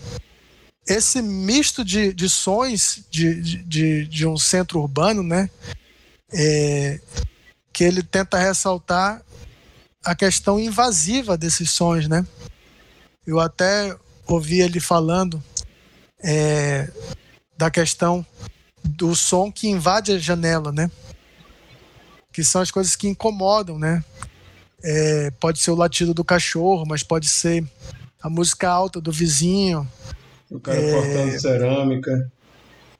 esse 0.86 1.20
misto 1.20 1.84
de, 1.84 2.12
de 2.12 2.28
sons 2.28 3.02
de, 3.10 3.64
de, 3.64 4.06
de 4.06 4.26
um 4.26 4.36
centro 4.36 4.80
urbano, 4.80 5.24
né? 5.24 5.50
É, 6.32 7.00
que 7.72 7.82
ele 7.82 8.02
tenta 8.02 8.38
ressaltar 8.38 9.22
a 10.04 10.14
questão 10.14 10.60
invasiva 10.60 11.36
desses 11.36 11.70
sons, 11.70 12.06
né? 12.06 12.24
Eu 13.26 13.40
até 13.40 13.96
ouvi 14.26 14.60
ele 14.60 14.78
falando 14.78 15.42
é, 16.22 16.88
da 17.56 17.70
questão 17.70 18.24
do 18.84 19.14
som 19.14 19.50
que 19.50 19.68
invade 19.68 20.12
a 20.12 20.18
janela, 20.18 20.70
né? 20.70 20.90
Que 22.32 22.44
são 22.44 22.60
as 22.60 22.70
coisas 22.70 22.94
que 22.94 23.08
incomodam, 23.08 23.78
né? 23.78 24.04
É, 24.82 25.30
pode 25.40 25.58
ser 25.58 25.70
o 25.70 25.76
latido 25.76 26.12
do 26.12 26.24
cachorro, 26.24 26.84
mas 26.86 27.02
pode 27.02 27.28
ser 27.28 27.64
a 28.22 28.28
música 28.28 28.68
alta 28.68 29.00
do 29.00 29.10
vizinho, 29.10 29.88
o 30.50 30.60
cara 30.60 30.78
é... 30.78 30.92
cortando 30.92 31.40
cerâmica. 31.40 32.32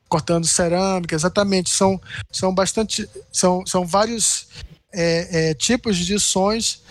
Cortando 0.09 0.47
cerâmica, 0.47 1.15
exatamente. 1.15 1.71
São, 1.71 2.01
são 2.31 2.55
bastante. 2.55 3.09
São, 3.33 3.65
são 3.67 3.87
vários 3.87 4.49
é, 4.93 5.51
é, 5.51 5.55
tipos 5.55 5.97
de 5.97 6.19
sons 6.19 6.83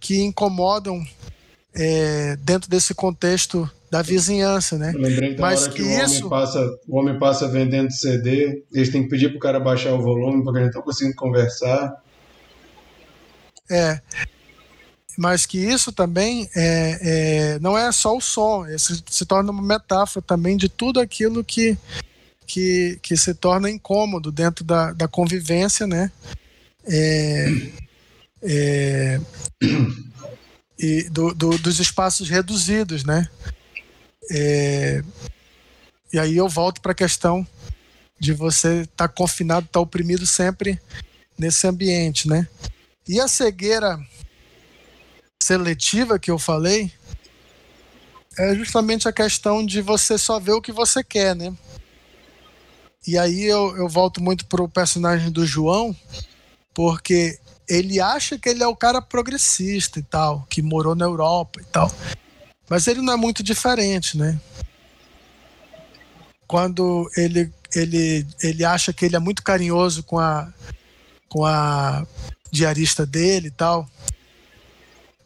que 0.00 0.20
incomodam 0.22 1.04
é, 1.74 2.36
dentro 2.36 2.68
desse 2.68 2.94
contexto 2.94 3.70
da 3.92 4.00
vizinhança, 4.00 4.78
né? 4.78 4.90
Lembrei 4.96 5.34
da 5.34 5.42
Mas 5.42 5.64
hora 5.64 5.72
que, 5.72 5.82
que 5.82 5.82
o, 5.82 6.02
isso... 6.02 6.26
homem 6.26 6.30
passa, 6.30 6.78
o 6.88 6.98
homem 6.98 7.18
passa 7.18 7.46
vendendo 7.46 7.92
CD, 7.92 8.64
eles 8.72 8.88
têm 8.88 9.02
que 9.02 9.10
pedir 9.10 9.28
pro 9.28 9.38
cara 9.38 9.60
baixar 9.60 9.92
o 9.92 10.00
volume 10.00 10.42
porque 10.42 10.60
eles 10.60 10.62
não 10.62 10.68
estão 10.68 10.82
conseguindo 10.82 11.14
conversar. 11.14 12.02
É 13.70 14.00
mas 15.18 15.44
que 15.44 15.58
isso 15.58 15.92
também 15.92 16.48
é, 16.56 16.98
é, 17.02 17.58
não 17.58 17.76
é 17.76 17.92
só 17.92 18.16
o 18.16 18.20
som, 18.20 18.64
se, 18.78 19.04
se 19.06 19.26
torna 19.26 19.52
uma 19.52 19.62
metáfora 19.62 20.24
também 20.26 20.56
de 20.56 20.70
tudo 20.70 20.98
aquilo 20.98 21.44
que, 21.44 21.76
que, 22.46 22.98
que 23.02 23.14
se 23.14 23.34
torna 23.34 23.70
incômodo 23.70 24.32
dentro 24.32 24.64
da, 24.64 24.90
da 24.94 25.06
convivência, 25.06 25.86
né? 25.86 26.10
É, 26.86 27.46
é, 28.42 29.20
e 30.80 31.10
do, 31.10 31.34
do, 31.34 31.58
dos 31.58 31.78
espaços 31.78 32.30
reduzidos, 32.30 33.04
né? 33.04 33.28
É, 34.30 35.02
e 36.12 36.18
aí 36.18 36.36
eu 36.36 36.48
volto 36.48 36.80
para 36.80 36.92
a 36.92 36.94
questão 36.94 37.46
de 38.18 38.32
você 38.32 38.82
estar 38.82 39.08
tá 39.08 39.08
confinado, 39.08 39.66
estar 39.66 39.78
tá 39.78 39.80
oprimido 39.80 40.26
sempre 40.26 40.80
nesse 41.38 41.66
ambiente, 41.66 42.28
né? 42.28 42.46
E 43.08 43.20
a 43.20 43.26
cegueira 43.26 43.98
seletiva 45.42 46.18
que 46.18 46.30
eu 46.30 46.38
falei 46.38 46.92
é 48.38 48.54
justamente 48.54 49.08
a 49.08 49.12
questão 49.12 49.64
de 49.64 49.80
você 49.80 50.16
só 50.16 50.38
ver 50.38 50.52
o 50.52 50.62
que 50.62 50.72
você 50.72 51.02
quer, 51.02 51.34
né? 51.34 51.52
E 53.06 53.18
aí 53.18 53.44
eu, 53.44 53.76
eu 53.76 53.88
volto 53.88 54.22
muito 54.22 54.46
pro 54.46 54.68
personagem 54.68 55.30
do 55.30 55.44
João, 55.44 55.94
porque 56.72 57.38
ele 57.68 58.00
acha 58.00 58.38
que 58.38 58.48
ele 58.48 58.62
é 58.62 58.66
o 58.66 58.76
cara 58.76 59.02
progressista 59.02 59.98
e 59.98 60.02
tal, 60.02 60.46
que 60.48 60.62
morou 60.62 60.94
na 60.94 61.04
Europa 61.04 61.60
e 61.60 61.64
tal. 61.64 61.90
Mas 62.72 62.86
ele 62.86 63.02
não 63.02 63.12
é 63.12 63.16
muito 63.16 63.42
diferente, 63.42 64.16
né? 64.16 64.40
Quando 66.46 67.06
ele, 67.14 67.52
ele, 67.74 68.26
ele 68.42 68.64
acha 68.64 68.94
que 68.94 69.04
ele 69.04 69.14
é 69.14 69.18
muito 69.18 69.42
carinhoso 69.42 70.02
com 70.02 70.18
a, 70.18 70.50
com 71.28 71.44
a 71.44 72.06
diarista 72.50 73.04
dele 73.04 73.48
e 73.48 73.50
tal, 73.50 73.86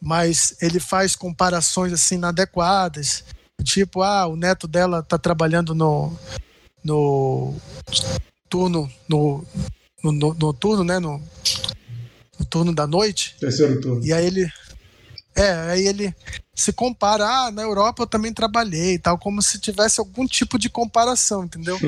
mas 0.02 0.56
ele 0.60 0.80
faz 0.80 1.14
comparações 1.14 1.92
assim 1.92 2.16
inadequadas. 2.16 3.22
Tipo, 3.62 4.02
ah, 4.02 4.26
o 4.26 4.34
neto 4.34 4.66
dela 4.66 5.00
tá 5.00 5.16
trabalhando 5.16 5.72
no, 5.72 6.18
no 6.82 7.54
turno, 8.48 8.90
no, 9.08 9.46
no, 10.02 10.10
no, 10.10 10.34
no 10.34 10.52
turno, 10.52 10.82
né? 10.82 10.98
No, 10.98 11.22
no, 12.40 12.44
turno 12.44 12.74
da 12.74 12.88
noite. 12.88 13.36
Terceiro 13.38 13.80
turno. 13.80 14.04
E 14.04 14.12
aí 14.12 14.26
ele. 14.26 14.52
É, 15.36 15.52
aí 15.70 15.86
ele 15.86 16.12
se 16.56 16.72
compara, 16.72 17.28
ah, 17.28 17.50
na 17.52 17.60
Europa 17.60 18.02
eu 18.02 18.06
também 18.06 18.32
trabalhei 18.32 18.94
e 18.94 18.98
tal, 18.98 19.18
como 19.18 19.42
se 19.42 19.60
tivesse 19.60 20.00
algum 20.00 20.26
tipo 20.26 20.58
de 20.58 20.70
comparação, 20.70 21.44
entendeu? 21.44 21.78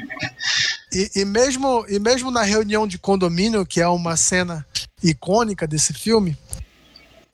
e, 0.92 1.10
e, 1.16 1.24
mesmo, 1.24 1.86
e 1.88 1.98
mesmo 1.98 2.30
na 2.30 2.42
reunião 2.42 2.86
de 2.86 2.98
condomínio, 2.98 3.64
que 3.64 3.80
é 3.80 3.88
uma 3.88 4.14
cena 4.14 4.66
icônica 5.02 5.66
desse 5.66 5.94
filme, 5.94 6.36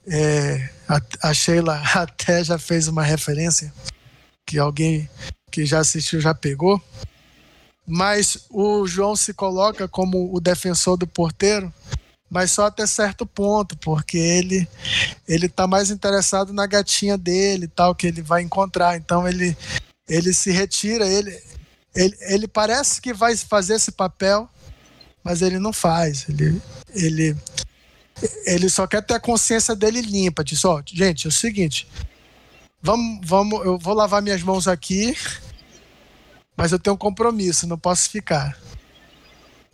é, 0.07 0.71
a, 0.89 1.29
a 1.31 1.35
Sheila 1.35 1.83
até 1.95 2.45
já 2.45 2.57
fez 2.59 2.87
uma 2.87 3.03
referência 3.03 3.75
que 4.47 4.57
alguém 4.57 5.11
que 5.51 5.67
já 5.67 5.81
assistiu 5.81 6.21
já 6.21 6.33
pegou. 6.33 6.81
Mas 7.85 8.47
o 8.49 8.87
João 8.87 9.17
se 9.17 9.35
coloca 9.35 9.89
como 9.89 10.33
o 10.33 10.39
defensor 10.39 10.97
do 10.97 11.09
porteiro, 11.09 11.73
mas 12.33 12.51
só 12.51 12.65
até 12.65 12.87
certo 12.87 13.27
ponto, 13.27 13.77
porque 13.77 14.17
ele 14.17 14.67
ele 15.29 15.51
tá 15.51 15.67
mais 15.67 15.91
interessado 15.91 16.51
na 16.51 16.67
gatinha 16.67 17.19
dele, 17.19 17.69
tal 17.69 17.95
que 17.95 18.07
ele 18.07 18.23
vai 18.23 18.41
encontrar. 18.41 18.97
Então 18.97 19.29
ele 19.29 19.55
ele 20.09 20.33
se 20.33 20.51
retira, 20.51 21.07
ele 21.07 21.39
ele, 21.95 22.17
ele 22.23 22.49
parece 22.49 23.03
que 23.03 23.13
vai 23.13 23.37
fazer 23.37 23.75
esse 23.75 23.93
papel, 23.93 24.49
mas 25.23 25.43
ele 25.43 25.59
não 25.59 25.75
faz. 25.75 26.27
Ele 26.27 26.63
ele 26.95 27.37
ele 28.47 28.71
só 28.71 28.87
quer 28.87 29.03
ter 29.03 29.13
a 29.13 29.21
consciência 29.21 29.77
dele 29.77 30.01
limpa. 30.01 30.43
Diz, 30.43 30.65
ó, 30.65 30.83
gente, 30.87 31.27
é 31.27 31.29
o 31.29 31.33
seguinte, 31.33 31.87
vamos, 32.81 33.21
vamos, 33.29 33.63
eu 33.63 33.79
vou 33.79 33.93
lavar 33.93 34.23
minhas 34.23 34.43
mãos 34.43 34.67
aqui, 34.67 35.15
mas 36.57 36.73
eu 36.73 36.79
tenho 36.79 36.95
um 36.95 36.99
compromisso, 36.99 37.67
não 37.67 37.77
posso 37.77 38.09
ficar. 38.09 38.57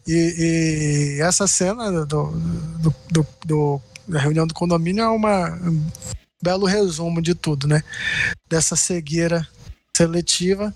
E, 0.09 1.19
e 1.19 1.21
essa 1.21 1.47
cena 1.47 2.07
do, 2.07 2.33
do, 2.81 2.95
do, 3.11 3.27
do, 3.45 3.81
da 4.09 4.19
reunião 4.19 4.47
do 4.47 4.55
condomínio 4.55 5.05
é 5.05 5.09
uma, 5.09 5.51
um 5.57 5.87
belo 6.43 6.65
resumo 6.65 7.21
de 7.21 7.35
tudo, 7.35 7.69
né? 7.69 7.83
Dessa 8.49 8.75
cegueira 8.75 9.47
seletiva 9.95 10.75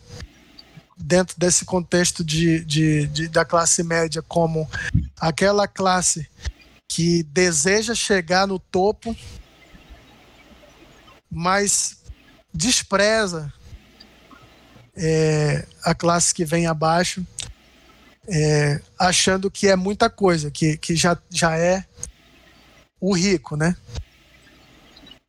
dentro 1.03 1.38
desse 1.38 1.64
contexto 1.64 2.25
de, 2.25 2.64
de, 2.64 3.07
de, 3.09 3.29
da 3.29 3.45
classe 3.45 3.83
média 3.83 4.23
como 4.23 4.68
aquela 5.18 5.66
classe 5.66 6.29
que 6.88 7.23
deseja 7.25 7.95
chegar 7.95 8.47
no 8.47 8.59
topo, 8.59 9.16
mas 11.31 11.99
despreza 12.53 13.53
é, 14.95 15.66
a 15.83 15.95
classe 15.95 16.35
que 16.35 16.45
vem 16.45 16.66
abaixo, 16.66 17.27
é, 18.29 18.81
achando 18.99 19.51
que 19.51 19.69
é 19.69 19.77
muita 19.77 20.09
coisa, 20.09 20.51
que, 20.51 20.77
que 20.77 20.95
já, 20.97 21.19
já 21.31 21.57
é 21.57 21.85
o 23.01 23.15
rico, 23.15 23.57
né? 23.57 23.77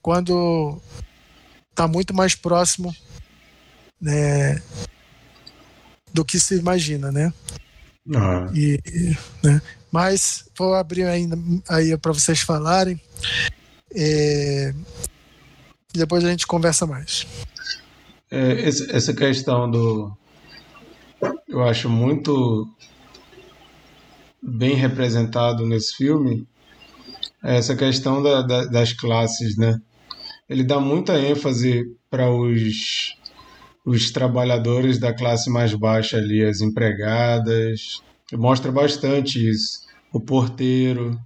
quando 0.03 0.77
está 1.69 1.88
muito 1.88 2.13
mais 2.13 2.36
próximo 2.36 2.93
né, 3.99 4.62
do 6.13 6.25
que 6.25 6.38
se 6.38 6.60
imagina, 6.60 7.10
né? 7.10 7.34
Ah. 8.13 8.51
E, 8.53 8.77
e, 8.86 9.17
né? 9.41 9.62
Mas 9.89 10.49
vou 10.58 10.75
abrir 10.75 11.06
ainda 11.06 11.38
aí 11.69 11.97
para 11.97 12.12
vocês 12.12 12.41
falarem. 12.41 12.99
É, 13.95 14.73
e 15.95 15.97
depois 15.97 16.25
a 16.25 16.29
gente 16.29 16.45
conversa 16.45 16.86
mais. 16.86 17.25
É, 18.29 18.67
essa 18.67 19.13
questão 19.13 19.71
do. 19.71 20.12
Eu 21.47 21.63
acho 21.63 21.88
muito 21.88 22.67
bem 24.43 24.75
representado 24.75 25.65
nesse 25.65 25.95
filme 25.95 26.45
é 27.43 27.58
essa 27.58 27.75
questão 27.75 28.21
da, 28.21 28.41
da, 28.41 28.65
das 28.65 28.93
classes, 28.93 29.58
né? 29.58 29.79
Ele 30.49 30.63
dá 30.63 30.79
muita 30.79 31.19
ênfase 31.19 31.84
para 32.10 32.29
os, 32.29 33.15
os 33.86 34.12
trabalhadores 34.12 34.99
da 34.99 35.13
classe 35.13 35.49
mais 35.49 35.73
baixa 35.73 36.17
ali, 36.17 36.43
as 36.43 36.62
empregadas, 36.62 38.01
mostra 38.34 38.71
bastante 38.71 39.39
isso. 39.49 39.82
O 40.12 40.19
porteiro, 40.19 41.19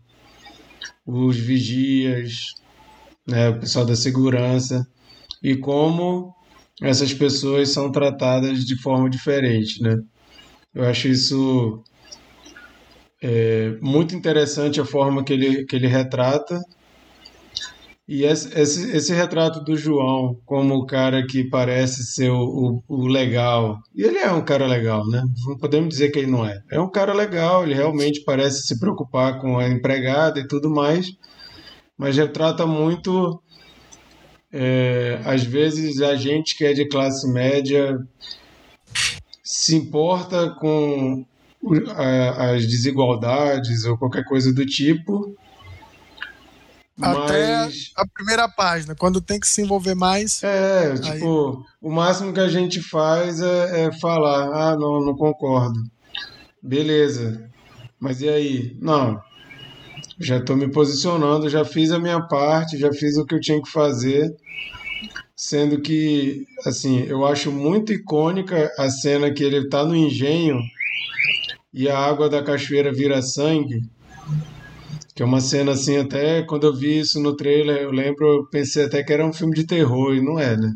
os 1.05 1.37
vigias, 1.37 2.53
né, 3.27 3.49
o 3.49 3.59
pessoal 3.59 3.85
da 3.85 3.95
segurança, 3.95 4.87
e 5.43 5.55
como 5.55 6.33
essas 6.81 7.13
pessoas 7.13 7.69
são 7.69 7.91
tratadas 7.91 8.65
de 8.65 8.79
forma 8.81 9.09
diferente, 9.09 9.81
né? 9.81 9.97
Eu 10.73 10.83
acho 10.85 11.07
isso 11.07 11.83
é, 13.21 13.77
muito 13.81 14.15
interessante 14.15 14.79
a 14.79 14.85
forma 14.85 15.23
que 15.23 15.33
ele, 15.33 15.65
que 15.65 15.75
ele 15.75 15.87
retrata. 15.87 16.59
E 18.07 18.23
esse, 18.23 18.57
esse, 18.57 18.95
esse 18.95 19.13
retrato 19.13 19.61
do 19.61 19.75
João 19.75 20.39
como 20.45 20.75
o 20.75 20.85
cara 20.85 21.25
que 21.27 21.43
parece 21.49 22.03
ser 22.03 22.29
o, 22.31 22.39
o, 22.39 22.83
o, 22.87 23.07
legal, 23.07 23.79
e 23.93 24.03
ele 24.03 24.17
é 24.17 24.31
um 24.31 24.45
cara 24.45 24.65
legal, 24.65 25.05
né? 25.05 25.21
Não 25.45 25.57
podemos 25.57 25.89
dizer 25.89 26.09
que 26.09 26.19
ele 26.19 26.31
não 26.31 26.45
é. 26.45 26.57
É 26.71 26.79
um 26.79 26.89
cara 26.89 27.13
legal, 27.13 27.63
ele 27.63 27.73
realmente 27.73 28.23
parece 28.23 28.65
se 28.65 28.79
preocupar 28.79 29.41
com 29.41 29.59
a 29.59 29.67
empregada 29.67 30.39
e 30.39 30.47
tudo 30.47 30.69
mais, 30.69 31.11
mas 31.97 32.15
retrata 32.15 32.65
muito 32.65 33.41
é, 34.53 35.19
às 35.25 35.43
vezes 35.43 36.01
a 36.01 36.15
gente 36.15 36.55
que 36.55 36.63
é 36.63 36.71
de 36.71 36.87
classe 36.87 37.29
média 37.29 37.97
se 39.43 39.75
importa 39.75 40.55
com 40.59 41.25
as 41.95 42.65
desigualdades 42.65 43.85
ou 43.85 43.97
qualquer 43.97 44.23
coisa 44.25 44.53
do 44.53 44.65
tipo. 44.65 45.35
Até 46.99 47.57
mas... 47.57 47.91
a 47.95 48.07
primeira 48.07 48.49
página, 48.49 48.95
quando 48.95 49.21
tem 49.21 49.39
que 49.39 49.47
se 49.47 49.61
envolver 49.61 49.93
mais. 49.93 50.41
É, 50.41 50.91
aí... 50.91 50.99
tipo, 50.99 51.63
o 51.79 51.91
máximo 51.91 52.33
que 52.33 52.39
a 52.39 52.47
gente 52.47 52.81
faz 52.81 53.39
é, 53.39 53.85
é 53.85 53.91
falar: 53.99 54.71
ah, 54.71 54.75
não, 54.75 55.05
não 55.05 55.15
concordo. 55.15 55.79
Beleza. 56.61 57.49
Mas 57.99 58.21
e 58.21 58.29
aí? 58.29 58.77
Não, 58.81 59.21
já 60.19 60.37
estou 60.37 60.55
me 60.55 60.71
posicionando, 60.71 61.49
já 61.49 61.63
fiz 61.63 61.91
a 61.91 61.99
minha 61.99 62.21
parte, 62.21 62.77
já 62.77 62.91
fiz 62.91 63.17
o 63.17 63.25
que 63.25 63.35
eu 63.35 63.39
tinha 63.39 63.61
que 63.61 63.69
fazer. 63.69 64.35
Sendo 65.35 65.79
que, 65.79 66.47
assim, 66.65 67.03
eu 67.03 67.23
acho 67.23 67.51
muito 67.51 67.93
icônica 67.93 68.71
a 68.75 68.89
cena 68.89 69.31
que 69.31 69.43
ele 69.43 69.57
está 69.57 69.85
no 69.85 69.95
engenho 69.95 70.59
e 71.73 71.89
a 71.89 71.97
água 71.97 72.29
da 72.29 72.43
cachoeira 72.43 72.93
vira 72.93 73.21
sangue. 73.21 73.81
Que 75.15 75.23
é 75.23 75.25
uma 75.25 75.41
cena 75.41 75.71
assim, 75.71 75.97
até 75.97 76.43
quando 76.43 76.67
eu 76.67 76.75
vi 76.75 76.99
isso 76.99 77.19
no 77.19 77.35
trailer, 77.35 77.77
eu 77.77 77.91
lembro, 77.91 78.27
eu 78.27 78.45
pensei 78.47 78.85
até 78.85 79.03
que 79.03 79.11
era 79.11 79.25
um 79.25 79.33
filme 79.33 79.55
de 79.55 79.65
terror, 79.65 80.13
e 80.13 80.21
não 80.21 80.39
é, 80.39 80.55
né? 80.55 80.73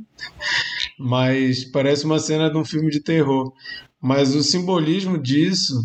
Mas 0.97 1.63
parece 1.65 2.05
uma 2.05 2.19
cena 2.19 2.49
de 2.49 2.57
um 2.57 2.65
filme 2.65 2.89
de 2.89 3.01
terror. 3.01 3.53
Mas 4.01 4.33
o 4.33 4.41
simbolismo 4.41 5.17
disso, 5.17 5.83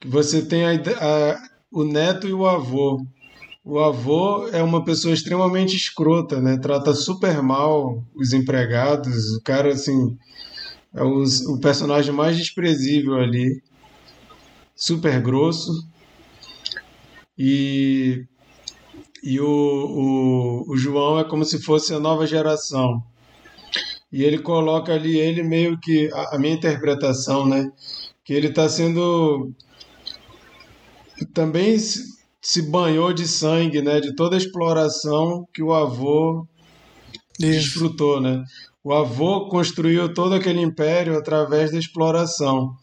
que 0.00 0.08
você 0.08 0.40
tem 0.42 0.64
a, 0.64 0.72
a 0.72 1.48
o 1.70 1.84
neto 1.84 2.26
e 2.26 2.32
o 2.32 2.46
avô. 2.46 3.04
O 3.64 3.78
avô 3.78 4.48
é 4.48 4.62
uma 4.62 4.82
pessoa 4.82 5.12
extremamente 5.12 5.76
escrota, 5.76 6.40
né? 6.40 6.56
Trata 6.56 6.94
super 6.94 7.42
mal 7.42 8.02
os 8.14 8.32
empregados. 8.32 9.36
O 9.36 9.42
cara, 9.42 9.72
assim, 9.72 10.16
é 10.94 11.02
o, 11.02 11.22
o 11.22 11.60
personagem 11.60 12.12
mais 12.12 12.36
desprezível 12.36 13.14
ali. 13.14 13.62
Super 14.74 15.20
grosso. 15.20 15.70
E, 17.36 18.24
e 19.22 19.40
o, 19.40 19.46
o, 19.46 20.72
o 20.72 20.76
João 20.76 21.18
é 21.18 21.24
como 21.24 21.44
se 21.44 21.62
fosse 21.62 21.94
a 21.94 22.00
nova 22.00 22.26
geração. 22.26 23.02
E 24.10 24.24
ele 24.24 24.38
coloca 24.38 24.92
ali, 24.92 25.18
ele 25.18 25.42
meio 25.42 25.78
que. 25.78 26.10
A, 26.12 26.36
a 26.36 26.38
minha 26.38 26.54
interpretação, 26.54 27.46
né? 27.46 27.70
Que 28.24 28.32
ele 28.32 28.48
está 28.48 28.68
sendo 28.68 29.52
também 31.34 31.76
se 31.78 32.62
banhou 32.70 33.12
de 33.12 33.26
sangue, 33.26 33.82
né? 33.82 34.00
De 34.00 34.14
toda 34.14 34.36
a 34.36 34.38
exploração 34.38 35.46
que 35.52 35.62
o 35.62 35.74
avô 35.74 36.46
Isso. 37.38 37.50
desfrutou, 37.50 38.20
né? 38.20 38.42
O 38.82 38.92
avô 38.92 39.48
construiu 39.48 40.12
todo 40.12 40.34
aquele 40.34 40.60
império 40.60 41.18
através 41.18 41.72
da 41.72 41.78
exploração. 41.78 42.74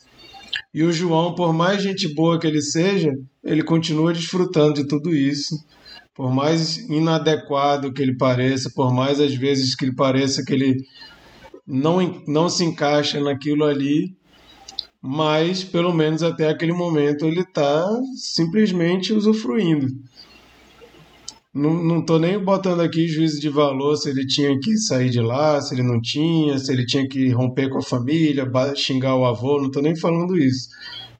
E 0.73 0.83
o 0.83 0.91
João, 0.91 1.33
por 1.33 1.53
mais 1.53 1.81
gente 1.81 2.13
boa 2.13 2.39
que 2.39 2.45
ele 2.45 2.61
seja, 2.61 3.11
ele 3.43 3.63
continua 3.63 4.13
desfrutando 4.13 4.73
de 4.73 4.87
tudo 4.87 5.15
isso. 5.15 5.55
Por 6.13 6.33
mais 6.33 6.77
inadequado 6.89 7.93
que 7.93 8.01
ele 8.01 8.17
pareça, 8.17 8.69
por 8.75 8.93
mais 8.93 9.19
às 9.19 9.33
vezes 9.35 9.75
que 9.75 9.85
ele 9.85 9.95
pareça 9.95 10.43
que 10.43 10.53
ele 10.53 10.75
não, 11.65 12.23
não 12.27 12.49
se 12.49 12.63
encaixa 12.63 13.19
naquilo 13.19 13.63
ali, 13.63 14.15
mas 15.01 15.63
pelo 15.63 15.93
menos 15.93 16.23
até 16.23 16.49
aquele 16.49 16.73
momento 16.73 17.25
ele 17.25 17.41
está 17.41 17.87
simplesmente 18.15 19.13
usufruindo. 19.13 19.87
Não 21.55 22.01
estou 22.01 22.19
nem 22.19 22.37
botando 22.37 22.81
aqui 22.81 23.07
juízo 23.07 23.39
de 23.39 23.47
valor 23.47 23.95
se 23.95 24.09
ele 24.09 24.27
tinha 24.27 24.59
que 24.59 24.75
sair 24.77 25.09
de 25.09 25.21
lá, 25.21 25.61
se 25.61 25.73
ele 25.73 25.83
não 25.83 26.01
tinha, 26.01 26.59
se 26.59 26.69
ele 26.69 26.85
tinha 26.85 27.07
que 27.07 27.29
romper 27.29 27.69
com 27.69 27.77
a 27.77 27.81
família, 27.81 28.45
xingar 28.75 29.15
o 29.15 29.23
avô, 29.23 29.57
não 29.57 29.67
estou 29.67 29.81
nem 29.81 29.95
falando 29.95 30.37
isso. 30.37 30.67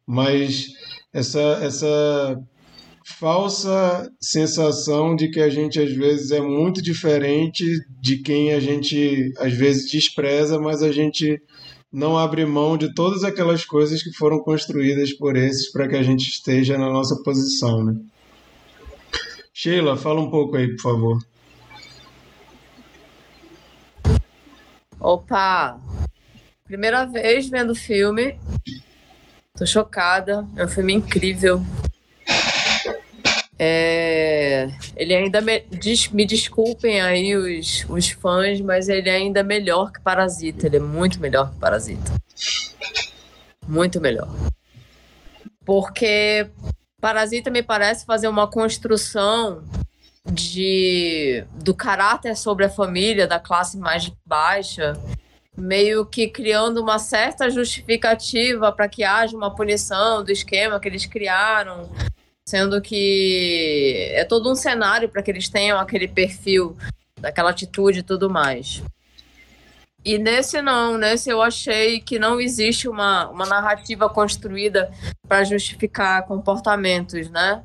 Mas 0.06 0.67
essa, 1.13 1.39
essa 1.62 2.38
falsa 3.06 4.12
sensação 4.19 5.15
de 5.15 5.30
que 5.30 5.39
a 5.39 5.50
gente 5.50 5.80
às 5.80 5.93
vezes 5.93 6.32
é 6.32 6.41
muito 6.41 6.82
diferente 6.82 7.63
de 8.02 8.17
quem 8.17 8.52
a 8.52 8.60
gente 8.60 9.32
às 9.38 9.54
vezes 9.54 9.89
despreza, 9.89 10.60
mas 10.60 10.84
a 10.84 10.91
gente 10.91 11.41
não 11.89 12.17
abre 12.17 12.45
mão 12.45 12.78
de 12.78 12.93
todas 12.93 13.24
aquelas 13.24 13.63
coisas 13.63 14.04
que 14.04 14.12
foram 14.12 14.39
construídas 14.39 15.13
por 15.13 15.38
esses 15.38 15.71
para 15.71 15.88
que 15.88 15.95
a 15.95 16.04
gente 16.04 16.28
esteja 16.28 16.78
na 16.78 16.91
nossa 16.91 17.15
posição, 17.24 17.86
né? 17.86 17.93
Sheila, 19.58 19.96
fala 19.96 20.20
um 20.20 20.30
pouco 20.30 20.58
aí, 20.58 20.68
por 20.76 20.82
favor. 20.82 21.20
Opa! 25.00 25.80
Primeira 26.65 27.06
vez 27.06 27.48
vendo 27.48 27.70
o 27.70 27.76
filme. 27.76 28.38
Tô 29.58 29.65
chocada. 29.65 30.46
É 30.58 30.65
um 30.65 30.68
filme 30.68 30.94
incrível. 30.94 31.63
É, 33.58 34.68
ele 34.98 35.15
ainda 35.15 35.39
me, 35.39 35.63
me 36.12 36.26
desculpem 36.26 37.00
aí 37.00 37.34
os, 37.34 37.86
os 37.88 38.10
fãs, 38.10 38.60
mas 38.60 38.89
ele 38.89 39.10
é 39.10 39.15
ainda 39.15 39.41
melhor 39.41 39.89
que 39.89 40.02
Parasita. 40.02 40.68
Ele 40.68 40.76
é 40.76 40.82
muito 40.82 41.18
melhor 41.22 41.54
que 41.54 41.60
Parasita. 41.60 42.12
Muito 43.65 44.02
melhor. 44.02 44.28
Porque 45.63 46.46
Parasita 47.01 47.49
me 47.51 47.62
parece 47.62 48.05
fazer 48.05 48.27
uma 48.27 48.47
construção 48.49 49.63
de 50.31 51.45
do 51.63 51.73
caráter 51.73 52.36
sobre 52.36 52.65
a 52.65 52.69
família 52.69 53.27
da 53.27 53.39
classe 53.39 53.77
mais 53.77 54.12
baixa, 54.25 54.93
meio 55.55 56.05
que 56.05 56.27
criando 56.27 56.81
uma 56.81 56.97
certa 56.97 57.49
justificativa 57.49 58.71
para 58.71 58.89
que 58.89 59.03
haja 59.03 59.38
uma 59.38 59.53
punição 59.53 60.23
do 60.23 60.31
esquema 60.31 60.79
que 60.79 60.88
eles 60.88 61.05
criaram 61.05 61.89
sendo 62.47 62.79
que 62.79 64.12
é 64.12 64.23
todo 64.23 64.51
um 64.51 64.55
cenário 64.55 65.10
para 65.10 65.23
que 65.23 65.31
eles 65.31 65.49
tenham 65.49 65.79
aquele 65.79 66.08
perfil, 66.08 66.77
daquela 67.19 67.49
atitude 67.49 67.99
e 67.99 68.03
tudo 68.03 68.29
mais. 68.29 68.84
E 70.06 70.20
nesse 70.20 70.62
não, 70.62 71.00
nesse 71.00 71.32
eu 71.32 71.41
achei 71.41 72.00
que 72.00 72.20
não 72.20 72.39
existe 72.39 72.88
uma, 72.88 73.28
uma 73.30 73.44
narrativa 73.44 74.08
construída 74.08 74.91
para 75.28 75.44
justificar 75.44 76.28
comportamentos, 76.28 77.28
né? 77.32 77.63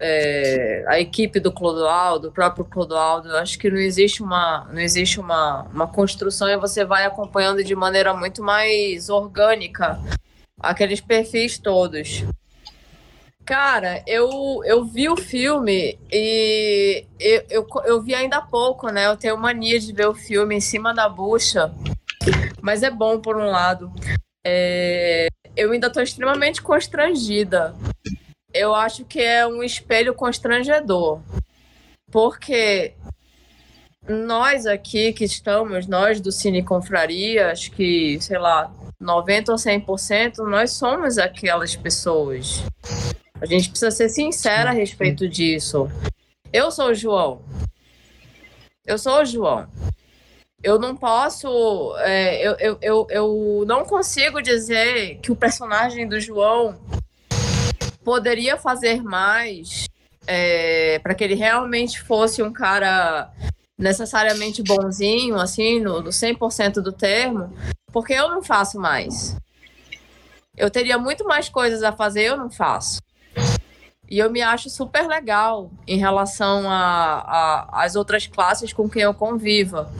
É, 0.00 0.84
a 0.88 0.98
equipe 0.98 1.38
do 1.38 1.52
Clodoaldo, 1.52 2.28
o 2.28 2.32
próprio 2.32 2.64
Clodoaldo, 2.64 3.36
acho 3.36 3.56
que 3.56 3.70
não 3.70 3.78
existe 3.78 4.20
uma 4.20 4.64
não 4.72 4.80
existe 4.80 5.20
uma, 5.20 5.62
uma 5.72 5.86
construção 5.86 6.48
e 6.48 6.56
você 6.56 6.84
vai 6.84 7.04
acompanhando 7.04 7.62
de 7.62 7.76
maneira 7.76 8.12
muito 8.12 8.42
mais 8.42 9.08
orgânica 9.08 10.00
aqueles 10.58 11.00
perfis 11.00 11.56
todos. 11.56 12.24
Cara, 13.44 14.02
eu, 14.06 14.62
eu 14.64 14.84
vi 14.86 15.06
o 15.08 15.16
filme 15.16 15.98
e 16.10 17.04
eu, 17.20 17.44
eu, 17.50 17.66
eu 17.84 18.02
vi 18.02 18.14
ainda 18.14 18.38
há 18.38 18.42
pouco, 18.42 18.88
né? 18.88 19.06
Eu 19.06 19.18
tenho 19.18 19.36
mania 19.36 19.78
de 19.78 19.92
ver 19.92 20.06
o 20.06 20.14
filme 20.14 20.56
em 20.56 20.60
cima 20.60 20.94
da 20.94 21.10
bucha, 21.10 21.70
mas 22.62 22.82
é 22.82 22.90
bom 22.90 23.20
por 23.20 23.36
um 23.36 23.50
lado. 23.50 23.92
É, 24.46 25.28
eu 25.54 25.72
ainda 25.72 25.88
estou 25.88 26.02
extremamente 26.02 26.62
constrangida. 26.62 27.74
Eu 28.52 28.74
acho 28.74 29.04
que 29.04 29.20
é 29.20 29.46
um 29.46 29.62
espelho 29.62 30.14
constrangedor, 30.14 31.20
porque 32.10 32.94
nós 34.08 34.64
aqui 34.64 35.12
que 35.12 35.24
estamos, 35.24 35.86
nós 35.86 36.18
do 36.18 36.32
Cine 36.32 36.62
Confraria, 36.62 37.50
acho 37.50 37.70
que, 37.72 38.18
sei 38.22 38.38
lá, 38.38 38.72
90 38.98 39.52
ou 39.52 39.58
100%, 39.58 40.38
nós 40.48 40.70
somos 40.72 41.18
aquelas 41.18 41.76
pessoas. 41.76 42.64
A 43.44 43.46
gente 43.46 43.68
precisa 43.68 43.90
ser 43.90 44.08
sincera 44.08 44.70
a 44.70 44.72
respeito 44.72 45.28
disso. 45.28 45.90
Eu 46.50 46.70
sou 46.70 46.86
o 46.86 46.94
João. 46.94 47.42
Eu 48.86 48.96
sou 48.96 49.20
o 49.20 49.24
João. 49.26 49.68
Eu 50.62 50.78
não 50.78 50.96
posso. 50.96 51.94
É, 51.98 52.42
eu, 52.42 52.56
eu, 52.58 52.78
eu, 52.80 53.06
eu 53.10 53.64
não 53.66 53.84
consigo 53.84 54.40
dizer 54.40 55.18
que 55.18 55.30
o 55.30 55.36
personagem 55.36 56.08
do 56.08 56.18
João 56.18 56.80
poderia 58.02 58.56
fazer 58.56 59.02
mais 59.02 59.84
é, 60.26 60.98
para 61.00 61.14
que 61.14 61.22
ele 61.22 61.34
realmente 61.34 62.00
fosse 62.00 62.42
um 62.42 62.50
cara 62.50 63.30
necessariamente 63.76 64.62
bonzinho, 64.62 65.38
assim, 65.38 65.80
no, 65.80 66.00
no 66.00 66.08
100% 66.08 66.76
do 66.80 66.92
termo, 66.92 67.54
porque 67.92 68.14
eu 68.14 68.30
não 68.30 68.42
faço 68.42 68.80
mais. 68.80 69.36
Eu 70.56 70.70
teria 70.70 70.96
muito 70.96 71.26
mais 71.26 71.50
coisas 71.50 71.82
a 71.82 71.92
fazer, 71.92 72.22
eu 72.22 72.38
não 72.38 72.50
faço. 72.50 73.04
E 74.14 74.18
eu 74.20 74.30
me 74.30 74.40
acho 74.40 74.70
super 74.70 75.08
legal 75.08 75.72
em 75.88 75.98
relação 75.98 76.66
às 76.70 77.96
outras 77.96 78.28
classes 78.28 78.72
com 78.72 78.88
quem 78.88 79.02
eu 79.02 79.12
conviva. 79.12 79.90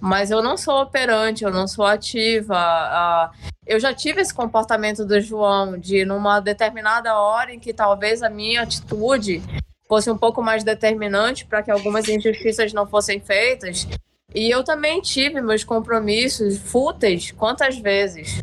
Mas 0.00 0.32
eu 0.32 0.42
não 0.42 0.56
sou 0.56 0.82
operante, 0.82 1.44
eu 1.44 1.52
não 1.52 1.68
sou 1.68 1.86
ativa. 1.86 2.56
Uh, 2.56 3.52
eu 3.64 3.78
já 3.78 3.94
tive 3.94 4.20
esse 4.20 4.34
comportamento 4.34 5.04
do 5.04 5.20
João 5.20 5.78
de, 5.78 6.04
numa 6.04 6.40
determinada 6.40 7.16
hora 7.16 7.54
em 7.54 7.60
que 7.60 7.72
talvez 7.72 8.20
a 8.20 8.28
minha 8.28 8.62
atitude 8.62 9.40
fosse 9.86 10.10
um 10.10 10.18
pouco 10.18 10.42
mais 10.42 10.64
determinante 10.64 11.46
para 11.46 11.62
que 11.62 11.70
algumas 11.70 12.08
injustiças 12.08 12.72
não 12.72 12.84
fossem 12.84 13.20
feitas. 13.20 13.86
E 14.34 14.50
eu 14.50 14.64
também 14.64 15.00
tive 15.00 15.40
meus 15.40 15.62
compromissos 15.62 16.58
fúteis 16.58 17.30
quantas 17.30 17.78
vezes. 17.78 18.40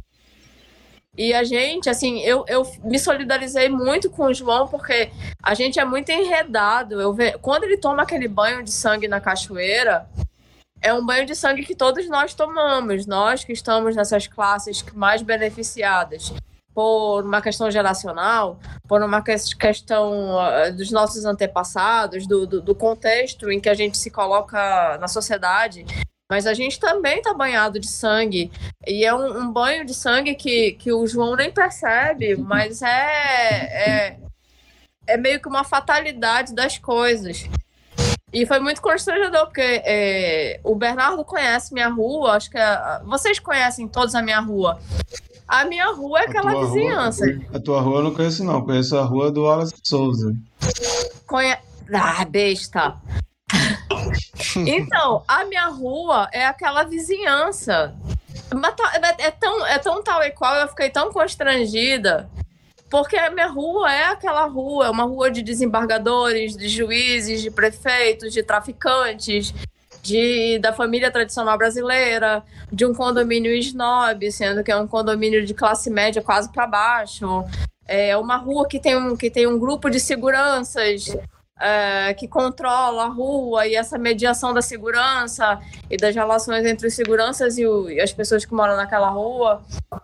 E 1.16 1.32
a 1.34 1.44
gente, 1.44 1.90
assim, 1.90 2.22
eu, 2.22 2.44
eu 2.48 2.64
me 2.84 2.98
solidarizei 2.98 3.70
muito 3.70 4.10
com 4.10 4.26
o 4.26 4.34
João, 4.34 4.68
porque 4.68 5.12
a 5.42 5.54
gente 5.54 5.80
é 5.80 5.86
muito 5.86 6.10
enredado. 6.10 7.00
Eu 7.00 7.14
ve... 7.14 7.38
Quando 7.40 7.66
ele 7.66 7.78
toma 7.78 8.02
aquele 8.02 8.28
banho 8.28 8.64
de 8.64 8.72
sangue 8.72 9.08
na 9.08 9.22
cachoeira, 9.22 10.10
é 10.82 10.94
um 10.94 11.06
banho 11.06 11.26
de 11.26 11.36
sangue 11.36 11.64
que 11.64 11.76
todos 11.76 12.10
nós 12.10 12.34
tomamos, 12.34 13.06
nós 13.06 13.44
que 13.44 13.54
estamos 13.54 13.96
nessas 13.96 14.28
classes 14.28 14.84
mais 14.94 15.22
beneficiadas 15.22 16.34
por 16.74 17.24
uma 17.24 17.42
questão 17.42 17.70
geracional, 17.70 18.60
por 18.88 19.02
uma 19.02 19.22
questão 19.22 20.38
uh, 20.38 20.74
dos 20.76 20.92
nossos 20.92 21.24
antepassados, 21.24 22.28
do, 22.28 22.48
do, 22.48 22.62
do, 22.62 22.76
contexto 22.76 23.52
em 23.52 23.60
que 23.60 23.70
a 23.70 23.74
gente 23.76 23.98
se 23.98 24.10
coloca 24.10 24.98
na 24.98 25.08
sociedade. 25.08 25.86
Mas 26.30 26.48
a 26.48 26.54
gente 26.54 26.80
também 26.80 27.18
está 27.18 27.34
banhado 27.34 27.80
de 27.80 27.88
sangue. 27.88 28.52
E 28.88 29.06
é 29.06 29.14
um, 29.14 29.42
um, 29.42 29.52
banho 29.52 29.86
de 29.86 29.94
sangue 29.94 30.36
que, 30.36 30.74
que 30.74 30.92
o 30.92 31.06
João 31.06 31.36
nem 31.36 31.52
percebe, 31.52 32.36
mas 32.42 32.82
é, 32.82 32.88
é, 32.88 34.20
é 35.08 35.18
meio 35.18 35.40
que 35.40 35.48
uma 35.48 35.64
fatalidade 35.64 36.54
das 36.54 36.78
coisas. 36.78 37.48
E 38.32 38.48
foi 38.48 38.60
muito 38.60 38.82
constrangedor, 38.82 39.46
porque 39.46 39.62
é, 39.62 40.60
o 40.64 40.74
Bernardo 40.74 41.24
conhece 41.24 41.72
minha 41.72 41.88
rua, 41.88 42.32
acho 42.32 42.50
que 42.50 42.58
é, 42.58 43.02
vocês 43.06 43.38
conhecem 43.38 43.88
todos 43.88 44.16
a 44.16 44.24
minha 44.24 44.40
rua. 44.40 44.80
A 45.48 45.66
minha 45.66 45.92
rua 45.94 46.22
é 46.22 46.24
aquela 46.24 46.66
vizinhança. 46.66 47.26
Rua, 47.26 47.46
a 47.54 47.60
tua 47.60 47.82
rua 47.82 48.00
eu 48.00 48.04
não 48.06 48.14
conheço, 48.14 48.44
não. 48.44 48.66
Conheço 48.66 48.98
a 48.98 49.04
rua 49.04 49.32
do 49.32 49.44
Wallace 49.44 49.76
Souza. 49.84 50.34
Conhe... 51.28 51.56
Ah, 51.94 52.26
besta. 52.26 52.96
Então, 54.56 55.24
a 55.28 55.46
minha 55.46 55.68
rua 55.68 56.30
é 56.32 56.46
aquela 56.46 56.84
vizinhança. 56.84 57.96
Tá, 58.50 58.94
é, 58.96 59.28
é 59.28 59.32
tão, 59.32 59.66
é 59.66 59.80
tão 59.80 60.04
tal 60.04 60.24
e 60.24 60.32
qual, 60.32 60.56
eu 60.56 60.68
fiquei 60.68 60.90
tão 60.90 61.12
constrangida. 61.12 62.30
Porque 62.90 63.18
a 63.18 63.32
minha 63.32 63.48
rua 63.48 63.92
é 63.92 64.06
aquela 64.06 64.46
rua, 64.46 64.86
é 64.86 64.90
uma 64.90 65.06
rua 65.06 65.32
de 65.32 65.42
desembargadores, 65.42 66.56
de 66.56 66.70
juízes, 66.70 67.42
de 67.42 67.50
prefeitos, 67.50 68.32
de 68.32 68.44
traficantes, 68.44 69.52
de, 70.04 70.60
da 70.60 70.72
família 70.72 71.10
tradicional 71.10 71.58
brasileira, 71.58 72.44
de 72.72 72.86
um 72.86 72.94
condomínio 72.94 73.52
snob, 73.56 74.32
sendo 74.32 74.64
que 74.64 74.72
é 74.72 74.76
um 74.76 74.88
condomínio 74.88 75.44
de 75.44 75.56
classe 75.56 75.90
média 75.90 76.22
quase 76.22 76.52
para 76.52 76.68
baixo. 76.68 77.44
É 77.88 78.16
uma 78.16 78.38
rua 78.38 78.68
que 78.68 78.80
tem 78.80 78.96
um, 78.96 79.16
que 79.18 79.32
tem 79.32 79.48
um 79.48 79.58
grupo 79.58 79.90
de 79.90 80.00
seguranças 80.00 81.06
é, 81.60 82.14
que 82.14 82.28
controla 82.28 83.06
a 83.06 83.08
rua 83.08 83.68
e 83.68 83.76
essa 83.76 83.98
mediação 83.98 84.54
da 84.54 84.62
segurança 84.62 85.60
e 85.90 85.96
das 85.96 86.14
relações 86.16 86.66
entre 86.66 86.88
os 86.88 86.94
seguranças 86.94 87.58
e, 87.58 87.66
o, 87.66 87.90
e 87.90 88.02
as 88.02 88.12
pessoas 88.12 88.44
que 88.44 88.54
moram 88.54 88.76
naquela 88.76 89.10
rua, 89.10 89.64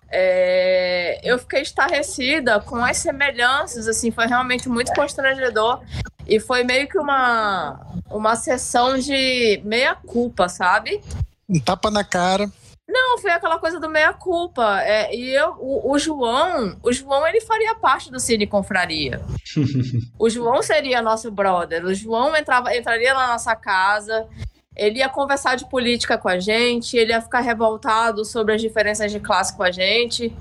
é, 0.09 1.19
eu 1.23 1.38
fiquei 1.39 1.62
estarrecida 1.62 2.59
com 2.62 2.77
as 2.77 2.97
semelhanças, 2.97 3.88
assim, 3.88 4.12
foi 4.12 4.27
realmente 4.27 4.69
muito 4.69 4.93
constrangedor 4.93 5.81
e 6.27 6.39
foi 6.39 6.63
meio 6.63 6.88
que 6.88 6.97
uma, 6.97 7.79
uma 8.09 8.35
sessão 8.35 8.97
de 8.97 9.62
meia 9.65 9.95
culpa, 9.95 10.47
sabe? 10.47 11.01
Um 11.49 11.59
tapa 11.59 11.89
na 11.89 12.03
cara. 12.03 12.49
Não, 12.89 13.19
foi 13.19 13.30
aquela 13.30 13.60
coisa 13.60 13.80
do 13.80 13.88
meia 13.88 14.12
culpa. 14.12 14.82
É, 14.82 15.15
e 15.15 15.30
eu, 15.30 15.56
o, 15.60 15.91
o, 15.93 15.99
João, 15.99 16.75
o 16.82 16.91
João 16.91 17.25
ele 17.28 17.39
faria 17.39 17.75
parte 17.75 18.12
do 18.12 18.19
Cine 18.19 18.47
Confraria. 18.47 19.21
o 20.17 20.28
João 20.28 20.63
seria 20.63 20.99
nosso 20.99 21.30
brother. 21.30 21.86
O 21.86 21.93
João 21.93 22.36
entrava, 22.36 22.75
entraria 22.75 23.13
na 23.13 23.28
nossa 23.28 23.56
casa. 23.56 24.28
Ele 24.75 24.99
ia 24.99 25.10
conversar 25.10 25.56
de 25.56 25.69
política 25.69 26.17
com 26.17 26.30
a 26.30 26.39
gente, 26.39 26.97
ele 26.97 27.12
ia 27.12 27.21
ficar 27.21 27.41
revoltado 27.41 28.25
sobre 28.25 28.56
as 28.56 28.62
diferenças 28.62 29.12
de 29.12 29.19
classe 29.19 29.56
com 29.56 29.62
a 29.62 29.69
gente. 29.69 30.36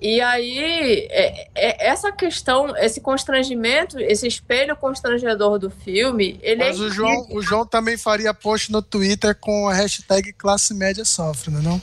E 0.00 0.20
aí, 0.20 1.08
é, 1.10 1.48
é, 1.56 1.88
essa 1.88 2.12
questão, 2.12 2.76
esse 2.76 3.00
constrangimento, 3.00 3.98
esse 3.98 4.28
espelho 4.28 4.76
constrangedor 4.76 5.58
do 5.58 5.70
filme, 5.70 6.38
ele 6.40 6.64
Mas 6.64 6.78
é 6.78 6.82
o 6.84 6.90
João, 6.90 7.26
o 7.30 7.42
João 7.42 7.66
também 7.66 7.98
faria 7.98 8.32
post 8.32 8.70
no 8.70 8.80
Twitter 8.80 9.34
com 9.34 9.68
a 9.68 9.74
hashtag 9.74 10.32
classe 10.32 10.72
média 10.72 11.04
sofre, 11.04 11.50
não 11.50 11.60
é 11.60 11.62
não? 11.62 11.80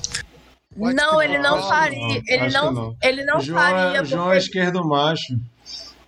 não, 0.94 1.22
ele 1.22 1.38
não, 1.40 1.58
não 1.58 1.68
faria. 1.68 2.22
ele 2.26 2.50
não, 2.50 2.72
não, 2.72 2.98
ele 3.04 3.26
não 3.26 3.42
João 3.42 3.62
faria. 3.62 3.98
É, 3.98 4.02
o 4.02 4.06
João 4.06 4.32
é 4.32 4.38
esquerdo 4.38 4.88
macho. 4.88 5.38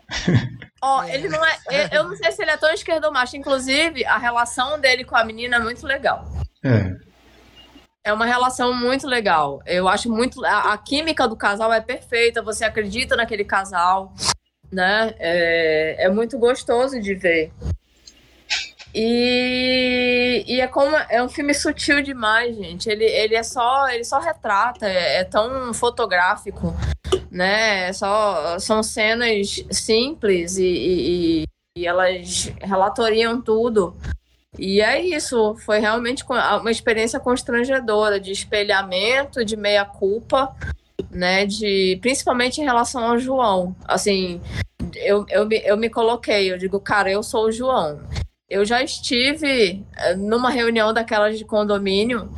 Ó, 0.82 1.04
ele 1.04 1.28
não 1.28 1.44
é. 1.44 1.58
Eu 1.92 2.06
não 2.06 2.16
sei 2.16 2.32
se 2.32 2.42
ele 2.42 2.52
é 2.52 2.58
tão 2.58 2.72
esquerdo 2.72 3.12
macho. 3.12 3.36
Inclusive, 3.36 4.06
a 4.06 4.18
relação 4.18 4.80
dele 4.80 5.04
com 5.04 5.16
a 5.16 5.26
menina 5.26 5.58
é 5.58 5.60
muito 5.60 5.86
legal. 5.86 6.26
É. 6.64 6.96
É 8.08 8.14
uma 8.14 8.26
relação 8.26 8.74
muito 8.74 9.06
legal. 9.06 9.62
Eu 9.66 9.86
acho 9.90 10.10
muito. 10.10 10.46
A, 10.46 10.72
a, 10.72 10.78
química 10.78 11.28
do 11.28 11.36
casal 11.36 11.74
é 11.74 11.82
perfeita, 11.82 12.42
você 12.42 12.64
acredita 12.64 13.18
naquele 13.18 13.44
casal, 13.44 14.14
né? 14.72 15.14
É, 15.20 16.06
é 16.06 16.10
muito 16.10 16.40
gostoso 16.40 17.02
de 17.02 17.14
ver. 17.14 17.52
E, 18.96 20.42
e 20.48 20.62
é 20.62 20.68
como 20.68 20.96
é 20.96 21.22
um 21.22 21.28
filme 21.28 21.54
sutil 21.54 22.02
demais, 22.02 22.56
gente. 22.56 22.90
Ele, 22.90 23.04
ele 23.04 23.36
é 23.36 23.44
só 23.44 23.90
ele 23.90 24.06
só 24.06 24.20
retrata, 24.20 24.88
é, 24.88 25.18
é 25.18 25.24
tão 25.26 25.74
fotográfico, 25.74 26.74
né? 27.30 27.90
É 27.90 27.94
só 27.94 28.58
são 28.58 28.82
cenas 28.82 29.66
simples 29.70 30.56
e, 30.56 30.64
e, 30.64 31.44
e 31.78 31.86
elas 31.86 32.54
relatoriam 32.62 33.42
tudo. 33.42 33.94
E 34.58 34.82
é 34.82 35.02
isso, 35.02 35.56
foi 35.66 35.80
realmente 35.80 36.24
uma 36.28 36.72
experiência 36.72 37.20
constrangedora 37.20 38.20
de 38.20 38.32
espelhamento, 38.32 39.46
de 39.46 39.56
meia 39.56 39.86
culpa, 39.86 40.56
né, 41.12 41.46
de 41.46 41.98
principalmente 42.02 42.60
em 42.60 42.64
relação 42.64 43.04
ao 43.04 43.20
João. 43.20 43.76
Assim, 43.86 44.42
eu, 44.96 45.26
eu, 45.30 45.48
eu 45.52 45.78
me 45.78 45.90
coloquei, 45.90 46.52
eu 46.52 46.58
digo, 46.58 46.80
cara, 46.80 47.10
eu 47.10 47.22
sou 47.22 47.46
o 47.46 47.52
João. 47.52 48.00
Eu 48.50 48.66
já 48.66 48.82
estive 48.82 49.86
eh, 49.96 50.16
numa 50.16 50.50
reunião 50.50 50.94
daquelas 50.94 51.38
de 51.38 51.44
condomínio 51.44 52.32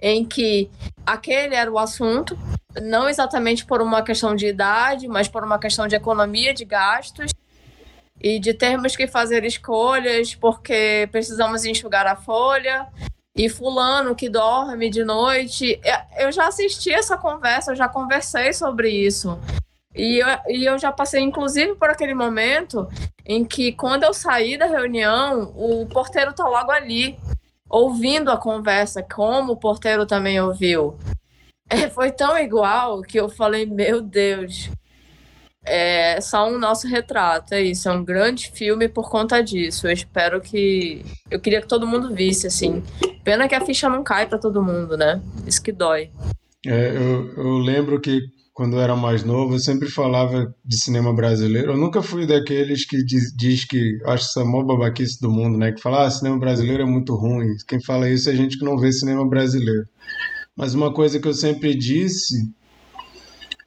em 0.00 0.24
que 0.24 0.68
aquele 1.06 1.54
era 1.54 1.70
o 1.70 1.78
assunto, 1.78 2.36
não 2.82 3.08
exatamente 3.08 3.64
por 3.64 3.80
uma 3.80 4.02
questão 4.02 4.34
de 4.34 4.46
idade, 4.46 5.06
mas 5.06 5.28
por 5.28 5.44
uma 5.44 5.58
questão 5.58 5.86
de 5.86 5.94
economia 5.94 6.52
de 6.52 6.64
gastos 6.64 7.30
e 8.22 8.38
de 8.38 8.54
termos 8.54 8.94
que 8.94 9.06
fazer 9.06 9.44
escolhas 9.44 10.34
porque 10.34 11.08
precisamos 11.10 11.64
enxugar 11.64 12.06
a 12.06 12.14
folha 12.14 12.86
e 13.34 13.48
fulano 13.48 14.14
que 14.14 14.28
dorme 14.28 14.88
de 14.88 15.04
noite. 15.04 15.80
Eu 16.16 16.30
já 16.30 16.46
assisti 16.46 16.92
essa 16.92 17.16
conversa, 17.16 17.72
eu 17.72 17.76
já 17.76 17.88
conversei 17.88 18.52
sobre 18.52 18.90
isso. 18.90 19.38
E 19.94 20.22
eu, 20.22 20.26
e 20.48 20.64
eu 20.64 20.78
já 20.78 20.92
passei, 20.92 21.20
inclusive, 21.20 21.74
por 21.74 21.90
aquele 21.90 22.14
momento 22.14 22.88
em 23.26 23.44
que, 23.44 23.72
quando 23.72 24.04
eu 24.04 24.14
saí 24.14 24.56
da 24.56 24.66
reunião, 24.66 25.52
o 25.56 25.86
porteiro 25.86 26.32
tá 26.32 26.46
logo 26.46 26.70
ali, 26.70 27.18
ouvindo 27.68 28.30
a 28.30 28.36
conversa, 28.36 29.02
como 29.02 29.52
o 29.52 29.56
porteiro 29.56 30.06
também 30.06 30.40
ouviu. 30.40 30.96
É, 31.68 31.88
foi 31.88 32.10
tão 32.10 32.38
igual 32.38 33.02
que 33.02 33.18
eu 33.18 33.28
falei, 33.28 33.66
meu 33.66 34.00
Deus, 34.00 34.70
é 35.64 36.20
só 36.20 36.48
um 36.48 36.58
nosso 36.58 36.86
retrato, 36.88 37.52
é 37.54 37.62
isso, 37.62 37.88
é 37.88 37.92
um 37.92 38.04
grande 38.04 38.50
filme 38.52 38.88
por 38.88 39.10
conta 39.10 39.42
disso. 39.42 39.86
Eu 39.86 39.92
espero 39.92 40.40
que. 40.40 41.04
Eu 41.30 41.40
queria 41.40 41.60
que 41.60 41.68
todo 41.68 41.86
mundo 41.86 42.14
visse, 42.14 42.46
assim. 42.46 42.82
Pena 43.22 43.48
que 43.48 43.54
a 43.54 43.64
ficha 43.64 43.88
não 43.88 44.02
cai 44.02 44.26
para 44.26 44.38
todo 44.38 44.62
mundo, 44.62 44.96
né? 44.96 45.22
Isso 45.46 45.62
que 45.62 45.72
dói. 45.72 46.10
É, 46.66 46.96
eu, 46.96 47.32
eu 47.36 47.58
lembro 47.58 48.00
que 48.00 48.20
quando 48.52 48.76
eu 48.76 48.80
era 48.80 48.94
mais 48.94 49.24
novo, 49.24 49.54
eu 49.54 49.58
sempre 49.58 49.88
falava 49.88 50.54
de 50.64 50.76
cinema 50.76 51.14
brasileiro. 51.14 51.72
Eu 51.72 51.76
nunca 51.76 52.02
fui 52.02 52.26
daqueles 52.26 52.84
que 52.84 53.02
diz, 53.04 53.34
diz 53.36 53.64
que 53.64 53.98
acho 54.04 54.24
essa 54.24 54.44
maior 54.44 54.64
babaquice 54.64 55.20
do 55.20 55.30
mundo, 55.30 55.56
né? 55.56 55.72
Que 55.72 55.80
fala, 55.80 56.06
ah, 56.06 56.10
cinema 56.10 56.38
brasileiro 56.38 56.82
é 56.82 56.86
muito 56.86 57.14
ruim. 57.14 57.46
Quem 57.66 57.82
fala 57.82 58.10
isso 58.10 58.28
é 58.28 58.34
gente 58.34 58.58
que 58.58 58.64
não 58.64 58.76
vê 58.76 58.92
cinema 58.92 59.26
brasileiro. 59.26 59.86
Mas 60.56 60.74
uma 60.74 60.92
coisa 60.92 61.18
que 61.18 61.26
eu 61.26 61.32
sempre 61.32 61.74
disse 61.74 62.34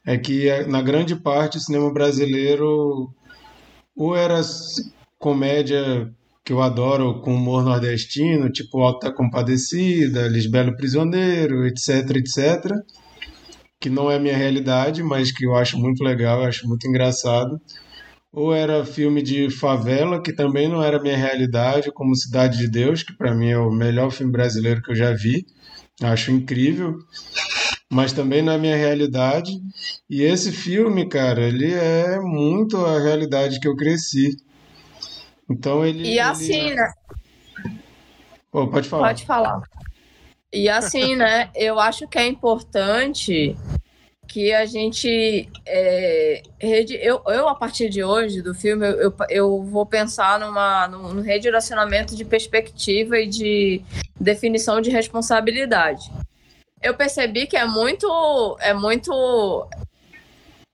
é 0.06 0.18
que 0.18 0.50
na 0.68 0.82
grande 0.82 1.16
parte 1.16 1.58
o 1.58 1.62
cinema 1.62 1.92
brasileiro 1.92 3.10
ou 3.96 4.16
era 4.16 4.40
comédia 5.18 6.14
que 6.44 6.54
eu 6.54 6.62
adoro 6.62 7.22
com 7.22 7.34
humor 7.34 7.64
nordestino, 7.64 8.52
tipo 8.52 8.80
Alta 8.82 9.12
Compadecida, 9.12 10.28
Lisbelo 10.28 10.76
Prisioneiro, 10.76 11.66
etc, 11.66 12.18
etc, 12.18 12.72
que 13.80 13.90
não 13.90 14.12
é 14.12 14.20
minha 14.20 14.38
realidade, 14.38 15.02
mas 15.02 15.32
que 15.32 15.46
eu 15.46 15.56
acho 15.56 15.78
muito 15.80 16.04
legal, 16.04 16.44
acho 16.44 16.68
muito 16.68 16.88
engraçado. 16.88 17.60
Ou 18.32 18.54
era 18.54 18.86
filme 18.86 19.24
de 19.24 19.50
favela, 19.50 20.22
que 20.22 20.34
também 20.34 20.68
não 20.68 20.84
era 20.84 21.02
minha 21.02 21.18
realidade, 21.18 21.92
como 21.92 22.16
Cidade 22.16 22.58
de 22.60 22.70
Deus, 22.70 23.02
que 23.02 23.16
para 23.16 23.34
mim 23.34 23.50
é 23.50 23.58
o 23.58 23.72
melhor 23.72 24.12
filme 24.12 24.32
brasileiro 24.32 24.82
que 24.84 24.92
eu 24.92 24.96
já 24.96 25.14
vi. 25.14 25.46
Acho 26.02 26.32
incrível 26.32 26.96
mas 27.92 28.14
também 28.14 28.42
na 28.42 28.58
minha 28.58 28.76
realidade. 28.76 29.52
E 30.10 30.22
esse 30.22 30.52
filme, 30.52 31.08
cara, 31.08 31.42
ele 31.42 31.74
é 31.74 32.20
muito 32.20 32.78
a 32.78 33.00
realidade 33.00 33.60
que 33.60 33.68
eu 33.68 33.76
cresci. 33.76 34.36
Então 35.50 35.86
ele. 35.86 36.08
E 36.08 36.20
assim, 36.20 36.68
ele... 36.68 36.76
né? 36.76 36.94
Pô, 38.52 38.68
pode 38.68 38.90
falar. 38.90 39.08
Pode 39.08 39.26
falar. 39.26 39.62
E 40.52 40.70
assim, 40.70 41.16
né? 41.16 41.50
Eu 41.54 41.80
acho 41.80 42.08
que 42.08 42.18
é 42.18 42.26
importante 42.26 43.56
que 44.28 44.52
a 44.54 44.66
gente. 44.66 45.50
É, 45.66 46.42
eu, 46.60 47.22
eu, 47.28 47.48
a 47.48 47.56
partir 47.56 47.90
de 47.90 48.04
hoje, 48.04 48.42
do 48.42 48.56
filme, 48.56 48.88
eu, 48.88 49.14
eu 49.30 49.64
vou 49.64 49.86
pensar 49.86 50.40
numa, 50.40 50.88
num 50.88 51.22
redirecionamento 51.22 52.16
de 52.16 52.26
perspectiva 52.26 53.20
e 53.20 53.28
de 53.28 53.82
definição 54.20 54.82
de 54.82 54.90
responsabilidade 54.90 56.10
eu 56.86 56.94
percebi 56.94 57.48
que 57.48 57.58
é 57.58 57.66
muito, 57.66 58.56
é 58.62 58.72
muito, 58.72 59.68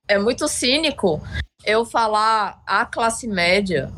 é 0.10 0.20
muito 0.20 0.46
cínico 0.46 1.22
eu 1.66 1.86
falar 1.86 2.62
a 2.68 2.86
classe 2.86 3.26
média, 3.30 3.90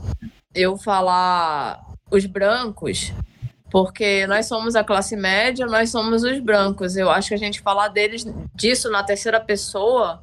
eu 0.53 0.77
falar 0.77 1.83
os 2.11 2.27
brancos, 2.27 3.11
porque 3.71 4.27
nós 4.27 4.45
somos 4.45 4.75
a 4.75 4.83
classe 4.83 5.15
média, 5.15 5.65
nós 5.65 5.89
somos 5.89 6.21
os 6.21 6.39
brancos. 6.39 6.95
Eu 6.95 7.09
acho 7.09 7.29
que 7.29 7.33
a 7.33 7.37
gente 7.37 7.61
falar 7.61 7.87
deles 7.87 8.27
disso 8.53 8.91
na 8.91 9.01
terceira 9.01 9.41
pessoa 9.41 10.21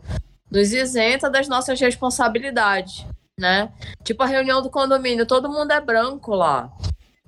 nos 0.48 0.72
isenta 0.72 1.28
das 1.28 1.48
nossas 1.48 1.80
responsabilidades, 1.80 3.04
né? 3.36 3.72
Tipo 4.04 4.22
a 4.22 4.26
reunião 4.26 4.62
do 4.62 4.70
condomínio, 4.70 5.26
todo 5.26 5.50
mundo 5.50 5.72
é 5.72 5.80
branco 5.80 6.36
lá. 6.36 6.70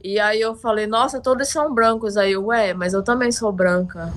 E 0.04 0.20
aí 0.20 0.40
eu 0.40 0.54
falei, 0.54 0.86
nossa, 0.86 1.20
todos 1.20 1.48
são 1.48 1.74
brancos. 1.74 2.16
Aí 2.16 2.32
eu, 2.32 2.46
ué, 2.46 2.72
mas 2.74 2.94
eu 2.94 3.02
também 3.02 3.32
sou 3.32 3.50
branca. 3.50 4.12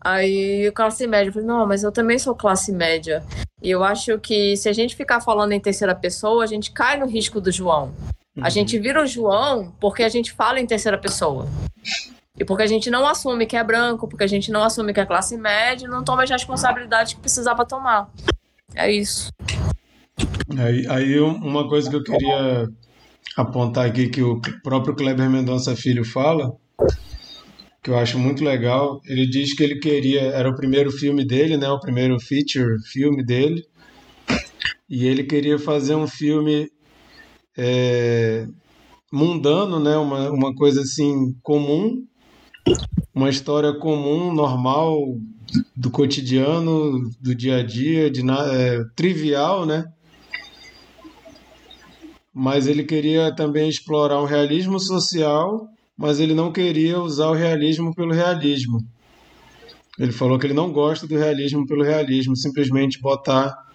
Aí 0.00 0.70
classe 0.72 1.06
média, 1.06 1.28
eu 1.28 1.32
falei, 1.32 1.48
não, 1.48 1.66
mas 1.66 1.82
eu 1.82 1.90
também 1.90 2.18
sou 2.18 2.34
classe 2.34 2.72
média. 2.72 3.24
E 3.62 3.70
eu 3.70 3.82
acho 3.82 4.18
que 4.18 4.56
se 4.56 4.68
a 4.68 4.72
gente 4.72 4.94
ficar 4.94 5.20
falando 5.20 5.52
em 5.52 5.60
terceira 5.60 5.94
pessoa, 5.94 6.44
a 6.44 6.46
gente 6.46 6.70
cai 6.70 6.98
no 6.98 7.06
risco 7.06 7.40
do 7.40 7.50
João. 7.50 7.92
Uhum. 8.36 8.44
A 8.44 8.48
gente 8.48 8.78
vira 8.78 9.02
o 9.02 9.06
João 9.06 9.72
porque 9.80 10.02
a 10.02 10.08
gente 10.08 10.32
fala 10.32 10.60
em 10.60 10.66
terceira 10.66 10.96
pessoa. 10.96 11.48
E 12.38 12.44
porque 12.44 12.62
a 12.62 12.66
gente 12.66 12.88
não 12.88 13.06
assume 13.06 13.46
que 13.46 13.56
é 13.56 13.64
branco, 13.64 14.06
porque 14.06 14.22
a 14.22 14.28
gente 14.28 14.52
não 14.52 14.62
assume 14.62 14.94
que 14.94 15.00
é 15.00 15.06
classe 15.06 15.36
média 15.36 15.88
não 15.88 16.04
toma 16.04 16.22
as 16.22 16.30
responsabilidades 16.30 17.14
que 17.14 17.20
precisava 17.20 17.66
tomar. 17.66 18.08
É 18.74 18.90
isso. 18.90 19.32
Aí, 20.56 20.86
aí 20.88 21.18
uma 21.18 21.68
coisa 21.68 21.90
que 21.90 21.96
eu 21.96 22.04
queria 22.04 22.68
apontar 23.36 23.86
aqui 23.86 24.08
que 24.08 24.22
o 24.22 24.40
próprio 24.62 24.94
Kleber 24.94 25.28
Mendonça 25.28 25.74
Filho 25.74 26.04
fala 26.04 26.52
que 27.82 27.90
eu 27.90 27.96
acho 27.96 28.18
muito 28.18 28.44
legal. 28.44 29.00
Ele 29.06 29.26
diz 29.26 29.54
que 29.54 29.62
ele 29.62 29.78
queria, 29.78 30.20
era 30.20 30.48
o 30.48 30.54
primeiro 30.54 30.90
filme 30.90 31.24
dele, 31.24 31.56
né, 31.56 31.68
o 31.70 31.80
primeiro 31.80 32.18
feature 32.20 32.78
filme 32.90 33.24
dele, 33.24 33.64
e 34.88 35.06
ele 35.06 35.24
queria 35.24 35.58
fazer 35.58 35.94
um 35.94 36.06
filme 36.06 36.70
é, 37.56 38.46
mundano, 39.12 39.78
né, 39.78 39.96
uma, 39.96 40.30
uma 40.30 40.54
coisa 40.54 40.82
assim 40.82 41.34
comum, 41.42 42.04
uma 43.14 43.30
história 43.30 43.72
comum, 43.74 44.32
normal, 44.32 45.16
do 45.74 45.90
cotidiano, 45.90 47.10
do 47.20 47.34
dia 47.34 47.56
a 47.56 47.62
dia, 47.62 48.10
de 48.10 48.20
é, 48.20 48.84
trivial, 48.94 49.66
né? 49.66 49.84
Mas 52.32 52.68
ele 52.68 52.84
queria 52.84 53.34
também 53.34 53.68
explorar 53.68 54.22
um 54.22 54.26
realismo 54.26 54.78
social 54.78 55.68
mas 55.98 56.20
ele 56.20 56.32
não 56.32 56.52
queria 56.52 57.00
usar 57.00 57.26
o 57.26 57.34
realismo 57.34 57.92
pelo 57.92 58.12
realismo. 58.12 58.78
Ele 59.98 60.12
falou 60.12 60.38
que 60.38 60.46
ele 60.46 60.54
não 60.54 60.72
gosta 60.72 61.08
do 61.08 61.18
realismo 61.18 61.66
pelo 61.66 61.82
realismo, 61.82 62.36
simplesmente 62.36 63.00
botar 63.00 63.66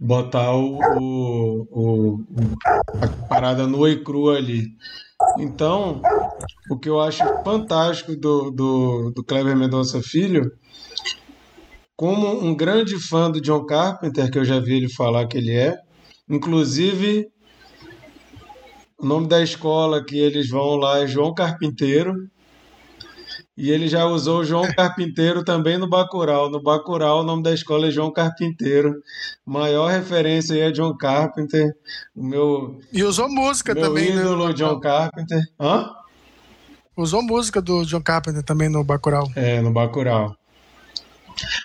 botar 0.00 0.54
o, 0.54 0.78
o, 0.78 1.66
o, 1.70 2.24
a 3.02 3.08
parada 3.26 3.66
nua 3.66 3.90
e 3.90 4.02
crua 4.02 4.36
ali. 4.36 4.68
Então, 5.38 6.00
o 6.70 6.78
que 6.78 6.88
eu 6.88 7.00
acho 7.00 7.24
fantástico 7.44 8.16
do, 8.16 8.50
do, 8.50 9.10
do 9.10 9.24
Kleber 9.24 9.56
Mendonça 9.56 10.00
Filho, 10.00 10.52
como 11.96 12.28
um 12.42 12.54
grande 12.54 12.96
fã 12.96 13.28
do 13.28 13.40
John 13.40 13.66
Carpenter, 13.66 14.30
que 14.30 14.38
eu 14.38 14.44
já 14.44 14.60
vi 14.60 14.76
ele 14.76 14.88
falar 14.88 15.26
que 15.26 15.36
ele 15.36 15.52
é, 15.52 15.76
inclusive 16.30 17.28
o 18.98 19.06
nome 19.06 19.28
da 19.28 19.42
escola 19.42 20.04
que 20.04 20.18
eles 20.18 20.50
vão 20.50 20.76
lá 20.76 20.98
é 20.98 21.06
João 21.06 21.32
Carpinteiro. 21.32 22.28
E 23.56 23.70
ele 23.70 23.88
já 23.88 24.04
usou 24.06 24.44
João 24.44 24.62
Carpinteiro 24.74 25.44
também 25.44 25.78
no 25.78 25.88
Bacurau. 25.88 26.50
No 26.50 26.62
Bacurau, 26.62 27.20
o 27.20 27.24
nome 27.24 27.42
da 27.42 27.52
escola 27.52 27.88
é 27.88 27.90
João 27.90 28.12
Carpinteiro. 28.12 28.94
Maior 29.46 29.90
referência 29.90 30.54
aí 30.54 30.62
é 30.62 30.70
John 30.70 30.96
Carpenter. 30.96 31.72
O 32.14 32.24
meu, 32.24 32.80
e 32.92 33.02
usou 33.02 33.28
música 33.28 33.74
meu 33.74 33.84
também. 33.84 34.14
Né, 34.14 34.20
ídolo, 34.20 34.48
né? 34.48 34.54
John 34.54 34.80
Carpenter. 34.80 35.42
Hã? 35.60 35.90
Usou 36.96 37.22
música 37.22 37.62
do 37.62 37.84
John 37.84 38.02
Carpenter 38.02 38.42
também 38.42 38.68
no 38.68 38.82
Bacurau. 38.82 39.30
É, 39.36 39.60
no 39.60 39.72
Bacurau. 39.72 40.36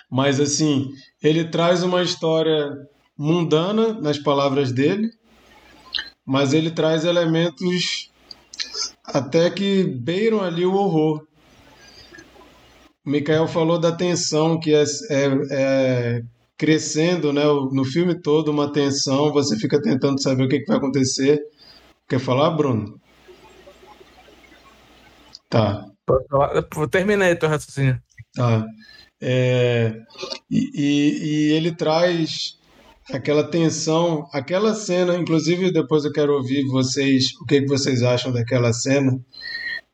Mas 0.08 0.38
assim, 0.38 0.90
ele 1.20 1.44
traz 1.44 1.82
uma 1.82 2.02
história 2.02 2.70
mundana, 3.18 3.94
nas 3.94 4.18
palavras 4.18 4.72
dele, 4.72 5.10
mas 6.24 6.52
ele 6.54 6.70
traz 6.70 7.04
elementos 7.04 8.10
até 9.04 9.50
que 9.50 9.84
beiram 9.84 10.40
ali 10.40 10.64
o 10.64 10.74
horror. 10.74 11.26
O 13.04 13.10
Mikael 13.10 13.46
falou 13.46 13.78
da 13.78 13.92
tensão 13.92 14.58
que 14.58 14.74
é, 14.74 14.82
é, 15.10 15.28
é, 15.50 16.22
crescendo 16.56 17.32
né, 17.32 17.44
no 17.44 17.84
filme 17.84 18.14
todo, 18.14 18.50
uma 18.50 18.72
tensão, 18.72 19.32
você 19.32 19.56
fica 19.58 19.80
tentando 19.80 20.22
saber 20.22 20.44
o 20.44 20.48
que, 20.48 20.60
que 20.60 20.66
vai 20.66 20.78
acontecer. 20.78 21.42
Quer 22.08 22.18
falar, 22.18 22.50
Bruno? 22.50 22.98
Tá. 25.50 25.84
Terminei 26.90 27.36
teu 27.36 27.48
raciocínio. 27.48 28.00
Tá. 28.34 28.66
É, 29.20 30.02
e, 30.50 30.70
e, 30.74 31.24
e 31.24 31.52
ele 31.52 31.72
traz 31.72 32.58
aquela 33.12 33.44
tensão, 33.44 34.26
aquela 34.32 34.74
cena, 34.74 35.16
inclusive 35.16 35.72
depois 35.72 36.04
eu 36.04 36.12
quero 36.12 36.34
ouvir 36.34 36.64
vocês, 36.66 37.32
o 37.40 37.44
que, 37.44 37.60
que 37.60 37.68
vocês 37.68 38.02
acham 38.02 38.32
daquela 38.32 38.72
cena, 38.72 39.18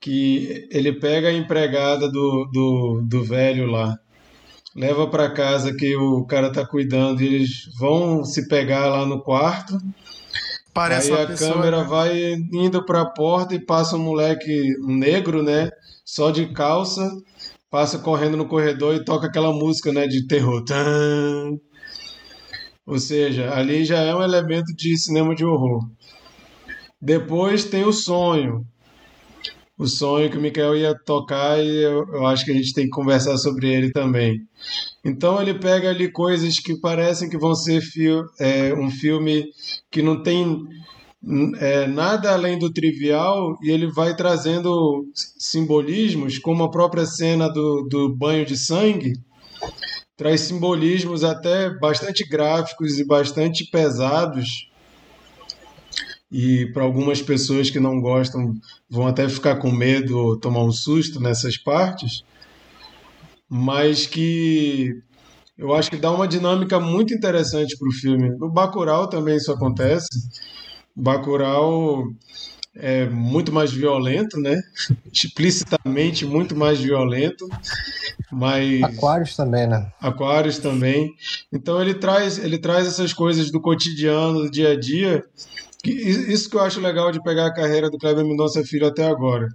que 0.01 0.69
ele 0.71 0.93
pega 0.93 1.29
a 1.29 1.33
empregada 1.33 2.11
do, 2.11 2.49
do, 2.53 3.03
do 3.07 3.25
velho 3.25 3.67
lá, 3.67 3.99
leva 4.75 5.07
para 5.09 5.31
casa 5.31 5.75
que 5.75 5.97
o 5.97 6.25
cara 6.25 6.53
tá 6.53 6.65
cuidando 6.67 7.23
e 7.23 7.27
eles 7.27 7.69
vão 7.79 8.25
se 8.25 8.49
pegar 8.49 8.89
lá 8.89 9.05
no 9.05 9.21
quarto. 9.23 9.77
Parece 10.73 11.13
aí 11.13 11.25
a 11.25 11.27
pessoa, 11.27 11.55
câmera 11.55 11.83
né? 11.83 11.85
vai 11.85 12.33
indo 12.53 12.85
para 12.85 13.01
a 13.01 13.11
porta 13.11 13.55
e 13.55 13.65
passa 13.65 13.97
um 13.97 14.01
moleque 14.05 14.73
um 14.85 14.97
negro, 14.97 15.43
né, 15.43 15.69
só 16.05 16.31
de 16.31 16.47
calça, 16.53 17.11
passa 17.69 17.99
correndo 17.99 18.37
no 18.37 18.47
corredor 18.47 18.95
e 18.95 19.05
toca 19.05 19.27
aquela 19.27 19.53
música, 19.53 19.93
né, 19.93 20.07
de 20.07 20.27
terror. 20.29 20.65
Tan, 20.65 21.59
Ou 22.91 22.99
seja, 22.99 23.55
ali 23.55 23.85
já 23.85 24.01
é 24.01 24.13
um 24.13 24.21
elemento 24.21 24.75
de 24.75 24.99
cinema 24.99 25.33
de 25.33 25.45
horror. 25.45 25.89
Depois 27.01 27.65
tem 27.65 27.85
o 27.85 27.93
sonho. 27.93 28.67
O 29.79 29.87
sonho 29.87 30.29
que 30.29 30.37
o 30.37 30.41
Mikael 30.41 30.77
ia 30.77 30.93
tocar 31.07 31.63
e 31.63 31.85
eu, 31.85 32.05
eu 32.13 32.27
acho 32.27 32.45
que 32.45 32.51
a 32.51 32.55
gente 32.55 32.75
tem 32.75 32.87
que 32.87 32.91
conversar 32.91 33.39
sobre 33.39 33.73
ele 33.73 33.93
também. 33.93 34.41
Então 35.05 35.41
ele 35.41 35.55
pega 35.55 35.89
ali 35.89 36.11
coisas 36.11 36.59
que 36.59 36.81
parecem 36.81 37.31
que 37.31 37.39
vão 37.39 37.55
ser 37.55 37.81
é, 38.41 38.75
um 38.75 38.91
filme 38.91 39.45
que 39.89 40.03
não 40.03 40.21
tem 40.21 40.61
é, 41.61 41.87
nada 41.87 42.33
além 42.33 42.59
do 42.59 42.73
trivial 42.73 43.57
e 43.63 43.71
ele 43.71 43.87
vai 43.87 44.17
trazendo 44.17 45.07
simbolismos, 45.15 46.41
como 46.41 46.65
a 46.65 46.71
própria 46.73 47.07
cena 47.07 47.49
do, 47.49 47.87
do 47.89 48.09
banho 48.17 48.45
de 48.45 48.59
sangue, 48.59 49.13
traz 50.21 50.43
simbolismos 50.43 51.25
até 51.25 51.71
bastante 51.71 52.29
gráficos 52.29 52.99
e 52.99 53.05
bastante 53.07 53.65
pesados. 53.65 54.69
E 56.31 56.67
para 56.75 56.83
algumas 56.83 57.23
pessoas 57.23 57.71
que 57.71 57.81
não 57.81 58.03
gostam, 58.03 58.55
vão 58.87 59.07
até 59.07 59.27
ficar 59.31 59.57
com 59.57 59.73
medo 59.73 60.19
ou 60.19 60.37
tomar 60.39 60.63
um 60.63 60.71
susto 60.71 61.19
nessas 61.19 61.57
partes, 61.57 62.23
mas 63.49 64.07
que 64.07 64.95
eu 65.57 65.73
acho 65.73 65.89
que 65.91 65.97
dá 65.97 66.11
uma 66.11 66.29
dinâmica 66.29 66.79
muito 66.79 67.15
interessante 67.15 67.75
para 67.79 67.89
o 67.89 67.93
filme. 67.93 68.29
No 68.37 68.51
Bacurau 68.51 69.09
também 69.09 69.37
isso 69.37 69.51
acontece. 69.51 70.07
Bacurau 70.95 72.05
é 72.75 73.07
muito 73.07 73.53
mais 73.53 73.73
violento, 73.73 74.39
né? 74.39 74.61
Explicitamente 75.13 76.25
muito 76.25 76.57
mais 76.57 76.81
violento, 76.81 77.49
mas 78.31 78.83
Aquários 78.83 79.37
também, 79.37 79.67
né? 79.67 79.93
Aquários 80.01 80.59
também. 80.59 81.13
Então 81.53 81.81
ele 81.81 81.95
traz 81.95 82.39
ele 82.39 82.59
traz 82.59 82.87
essas 82.87 83.13
coisas 83.13 83.51
do 83.51 83.61
cotidiano, 83.61 84.43
do 84.43 84.51
dia 84.51 84.73
a 84.73 84.79
dia. 84.79 85.25
Isso 85.85 86.51
que 86.51 86.57
eu 86.57 86.61
acho 86.61 86.81
legal 86.81 87.11
de 87.11 87.23
pegar 87.23 87.47
a 87.47 87.55
carreira 87.55 87.91
do 87.91 87.99
Kleber 87.99 88.25
Mendonça 88.25 88.63
Filho 88.63 88.87
até 88.87 89.07
agora. 89.07 89.49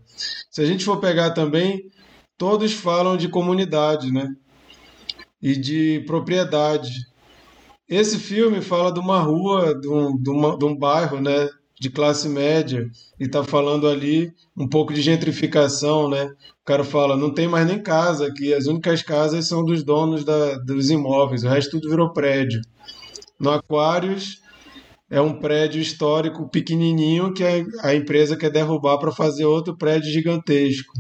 Se 0.49 0.61
a 0.61 0.66
gente 0.66 0.84
for 0.84 0.97
pegar 0.97 1.32
também, 1.32 1.84
todos 2.38 2.74
falam 2.74 3.16
de 3.16 3.30
comunidade, 3.30 4.11
né? 4.11 4.28
E 5.41 5.55
de 5.55 6.03
propriedade. 6.07 6.91
Esse 7.88 8.18
filme 8.18 8.61
fala 8.61 8.91
de 8.91 8.99
uma 8.99 9.20
rua, 9.20 9.80
de 9.80 9.88
um, 9.88 10.18
de 10.18 10.30
uma, 10.32 10.57
de 10.57 10.66
um 10.66 10.76
bairro, 10.76 11.22
né? 11.22 11.47
De 11.86 11.92
classe 11.92 12.28
média 12.28 12.90
e 13.20 13.26
está 13.26 13.44
falando 13.44 13.88
ali 13.88 14.34
um 14.58 14.68
pouco 14.68 14.92
de 14.92 15.04
gentrificação, 15.04 16.10
né? 16.10 16.26
O 16.26 16.66
cara 16.66 16.84
fala, 16.84 17.16
não 17.16 17.32
tem 17.32 17.48
mais 17.48 17.68
nem 17.68 17.82
casa 17.82 18.26
aqui, 18.26 18.54
as 18.54 18.66
únicas 18.66 19.04
casas 19.04 19.48
são 19.48 19.64
dos 19.64 19.84
donos 19.84 20.26
da, 20.26 20.58
dos 20.58 20.90
imóveis, 20.90 21.44
o 21.44 21.48
resto 21.48 21.72
tudo 21.80 21.90
virou 21.90 22.12
prédio. 22.12 22.60
No 23.40 23.52
Aquários 23.52 24.42
é 25.12 25.22
um 25.22 25.38
prédio 25.40 25.80
histórico 25.80 26.50
pequenininho 26.50 27.32
que 27.32 27.44
a, 27.44 27.90
a 27.90 27.94
empresa 27.96 28.36
quer 28.36 28.50
derrubar 28.50 28.98
para 28.98 29.12
fazer 29.12 29.46
outro 29.46 29.78
prédio 29.78 30.12
gigantesco. 30.12 30.92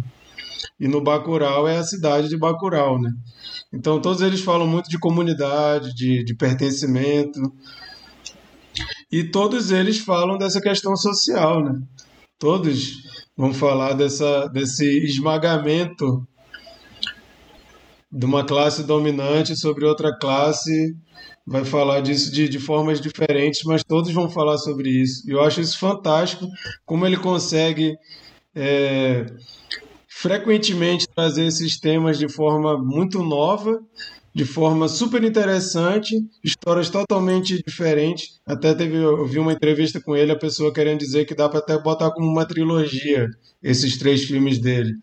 E 0.79 0.87
no 0.87 1.01
Bacurau 1.01 1.67
é 1.67 1.77
a 1.77 1.83
cidade 1.83 2.29
de 2.29 2.37
Bacurau, 2.37 3.01
né? 3.01 3.09
Então 3.73 3.99
todos 3.99 4.21
eles 4.21 4.41
falam 4.41 4.67
muito 4.67 4.87
de 4.87 4.99
comunidade, 4.99 5.95
de, 5.95 6.23
de 6.23 6.35
pertencimento, 6.35 7.39
e 9.11 9.23
todos 9.23 9.71
eles 9.71 9.99
falam 9.99 10.37
dessa 10.37 10.61
questão 10.61 10.95
social, 10.95 11.63
né? 11.63 11.79
Todos 12.37 12.93
vão 13.37 13.53
falar 13.53 13.93
dessa, 13.93 14.47
desse 14.47 14.85
esmagamento 15.05 16.27
de 18.11 18.25
uma 18.25 18.45
classe 18.45 18.83
dominante 18.83 19.55
sobre 19.57 19.85
outra 19.85 20.17
classe, 20.17 20.95
vai 21.45 21.65
falar 21.65 22.01
disso 22.01 22.31
de, 22.31 22.47
de 22.47 22.59
formas 22.59 22.99
diferentes, 23.01 23.63
mas 23.65 23.83
todos 23.83 24.11
vão 24.13 24.29
falar 24.29 24.57
sobre 24.57 24.89
isso. 24.89 25.29
E 25.29 25.31
eu 25.33 25.41
acho 25.41 25.61
isso 25.61 25.77
fantástico, 25.77 26.47
como 26.85 27.05
ele 27.05 27.17
consegue 27.17 27.95
é, 28.55 29.25
frequentemente 30.07 31.07
trazer 31.07 31.45
esses 31.45 31.77
temas 31.77 32.17
de 32.17 32.29
forma 32.29 32.77
muito 32.77 33.21
nova 33.21 33.79
de 34.35 34.43
forma 34.43 34.89
super 34.89 35.23
interessante, 35.23 36.13
histórias 36.43 36.89
totalmente 36.89 37.63
diferentes. 37.65 38.41
Até 38.45 38.73
teve, 38.73 38.97
eu 38.97 39.25
vi 39.25 39.39
uma 39.39 39.53
entrevista 39.53 40.01
com 40.01 40.13
ele, 40.13 40.29
a 40.29 40.37
pessoa 40.37 40.73
querendo 40.73 40.99
dizer 40.99 41.23
que 41.23 41.33
dá 41.33 41.47
para 41.47 41.59
até 41.59 41.81
botar 41.81 42.11
como 42.11 42.29
uma 42.29 42.45
trilogia 42.45 43.29
esses 43.63 43.97
três 43.97 44.25
filmes 44.25 44.59
dele. 44.59 44.93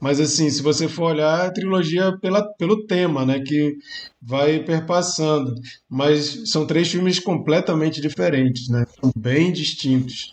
Mas 0.00 0.20
assim, 0.20 0.48
se 0.48 0.62
você 0.62 0.86
for 0.86 1.10
olhar, 1.10 1.46
a 1.46 1.50
trilogia 1.50 2.16
pela, 2.20 2.46
pelo 2.54 2.86
tema, 2.86 3.26
né, 3.26 3.40
que 3.40 3.74
vai 4.22 4.60
perpassando. 4.60 5.52
Mas 5.90 6.48
são 6.48 6.64
três 6.64 6.88
filmes 6.88 7.18
completamente 7.18 8.00
diferentes, 8.00 8.68
né, 8.68 8.84
são 9.00 9.10
bem 9.16 9.52
distintos. 9.52 10.32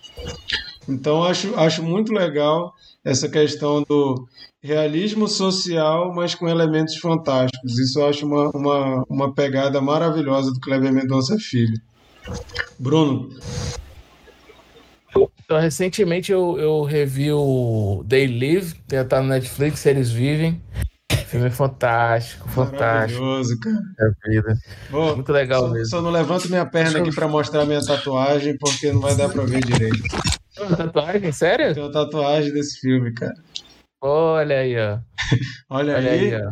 Então 0.87 1.23
acho, 1.23 1.55
acho 1.55 1.81
muito 1.81 2.13
legal 2.13 2.71
essa 3.03 3.27
questão 3.27 3.81
do 3.89 4.27
realismo 4.61 5.27
social, 5.27 6.13
mas 6.13 6.35
com 6.35 6.47
elementos 6.47 6.97
fantásticos. 6.97 7.79
Isso 7.79 7.99
eu 7.99 8.07
acho 8.07 8.25
uma, 8.25 8.49
uma, 8.51 9.05
uma 9.09 9.33
pegada 9.33 9.81
maravilhosa 9.81 10.51
do 10.51 10.59
Kleber 10.59 10.93
Mendonça 10.93 11.37
Filho. 11.39 11.79
Bruno. 12.77 13.29
Então, 15.43 15.59
recentemente 15.59 16.31
eu, 16.31 16.57
eu 16.57 16.83
revi 16.83 17.31
o 17.31 18.05
They 18.07 18.27
Live, 18.27 18.75
que 18.87 18.95
está 18.95 19.21
no 19.21 19.27
Netflix, 19.27 19.85
Eles 19.85 20.11
Vivem. 20.11 20.61
Filme 21.25 21.49
fantástico, 21.49 22.47
fantástico. 22.49 23.21
Maravilhoso, 23.21 23.59
cara. 23.59 23.81
É 23.99 24.29
vida. 24.29 24.57
Bom, 24.89 25.15
Muito 25.15 25.31
legal 25.31 25.61
só, 25.61 25.69
mesmo. 25.69 25.85
Só 25.87 26.01
não 26.01 26.11
levanto 26.11 26.49
minha 26.49 26.65
perna 26.65 26.99
aqui 26.99 27.13
para 27.13 27.27
mostrar 27.27 27.65
minha 27.65 27.83
tatuagem, 27.83 28.57
porque 28.57 28.91
não 28.91 28.99
vai 28.99 29.15
dar 29.15 29.29
para 29.29 29.43
ver 29.43 29.63
direito. 29.63 30.03
Tatuagem? 30.77 31.31
Sério? 31.31 31.73
Tem 31.73 31.83
uma 31.83 31.91
tatuagem 31.91 32.53
desse 32.53 32.79
filme, 32.79 33.13
cara. 33.13 33.33
Olha 34.01 34.59
aí, 34.59 34.75
ó. 34.77 34.99
Olha, 35.69 35.95
Olha 35.95 36.11
aí. 36.11 36.33
aí, 36.33 36.41
ó. 36.41 36.51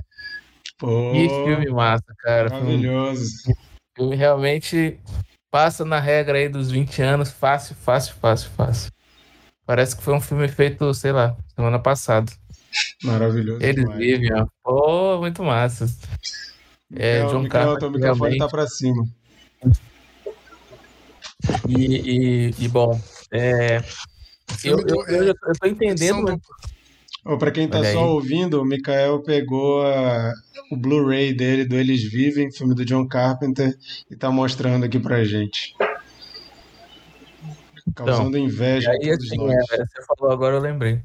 Pô, 0.77 1.11
Que 1.11 1.29
filme 1.43 1.69
massa, 1.69 2.13
cara. 2.19 2.49
Filme, 2.49 2.85
maravilhoso. 2.87 3.23
filme 3.97 4.15
realmente 4.15 4.99
passa 5.51 5.83
na 5.83 5.99
regra 5.99 6.37
aí 6.37 6.47
dos 6.47 6.69
20 6.71 7.01
anos, 7.01 7.31
fácil, 7.31 7.75
fácil, 7.75 8.13
fácil, 8.15 8.49
fácil. 8.51 8.91
Parece 9.65 9.95
que 9.95 10.03
foi 10.03 10.13
um 10.13 10.21
filme 10.21 10.47
feito, 10.47 10.93
sei 10.93 11.11
lá, 11.11 11.35
semana 11.55 11.79
passada. 11.79 12.31
Maravilhoso. 13.03 13.63
Eles 13.63 13.83
demais. 13.83 13.97
vivem, 13.99 14.29
ó. 14.33 14.47
Pô, 14.63 15.17
muito 15.19 15.43
massa. 15.43 15.85
É, 16.95 17.23
John 17.25 17.47
Carpenter, 17.47 17.79
teu 17.79 17.91
microfone 17.91 18.19
realmente. 18.19 18.37
tá 18.39 18.47
para 18.47 18.67
cima. 18.67 19.03
E, 21.67 21.85
e, 22.49 22.55
e, 22.59 22.67
bom, 22.67 22.99
é, 23.31 23.77
eu, 23.77 23.83
Filme 24.57 24.83
do- 24.85 24.95
eu, 25.07 25.23
eu, 25.23 25.23
eu 25.27 25.53
tô 25.59 25.67
entendendo, 25.67 26.29
Edição 26.29 26.41
pra 27.37 27.51
quem 27.51 27.67
tá 27.67 27.79
Olha 27.79 27.93
só 27.93 28.07
ouvindo, 28.09 28.61
o 28.61 28.65
Mikael 28.65 29.19
pegou 29.21 29.85
a- 29.85 30.33
o 30.71 30.77
Blu-ray 30.77 31.33
dele 31.33 31.65
do 31.65 31.75
Eles 31.75 32.03
Vivem, 32.03 32.51
filme 32.51 32.73
do 32.73 32.85
John 32.85 33.07
Carpenter, 33.07 33.77
e 34.09 34.15
tá 34.15 34.31
mostrando 34.31 34.85
aqui 34.85 34.99
pra 34.99 35.23
gente. 35.23 35.75
Causando 37.95 38.37
inveja 38.37 38.89
E 38.91 38.91
a 38.91 38.93
aí, 38.93 39.09
todos 39.11 39.25
assim, 39.25 39.37
nós. 39.37 39.55
é, 39.71 39.77
você 39.77 40.05
falou 40.17 40.33
agora, 40.33 40.55
eu 40.55 40.61
lembrei. 40.61 41.01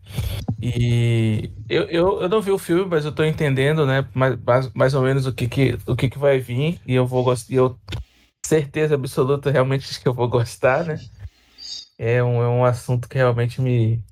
E 0.60 1.50
eu, 1.68 1.82
eu, 1.84 2.22
eu 2.22 2.28
não 2.28 2.40
vi 2.40 2.50
o 2.50 2.58
filme, 2.58 2.86
mas 2.88 3.04
eu 3.04 3.12
tô 3.12 3.24
entendendo, 3.24 3.84
né, 3.86 4.06
mais, 4.14 4.36
mais, 4.42 4.70
mais 4.72 4.94
ou 4.94 5.02
menos 5.02 5.26
o 5.26 5.32
que 5.32 5.48
que, 5.48 5.78
o 5.86 5.96
que 5.96 6.08
que 6.08 6.18
vai 6.18 6.38
vir, 6.38 6.80
e 6.86 6.94
eu 6.94 7.06
vou 7.06 7.24
gostar, 7.24 7.52
e 7.52 7.56
eu 7.56 7.76
certeza 8.46 8.94
absoluta 8.94 9.50
realmente 9.50 10.00
que 10.00 10.06
eu 10.06 10.14
vou 10.14 10.28
gostar, 10.28 10.84
né? 10.84 11.00
É 11.98 12.22
um, 12.22 12.42
é 12.42 12.48
um 12.48 12.64
assunto 12.64 13.08
que 13.08 13.16
realmente 13.16 13.60
me, 13.60 14.02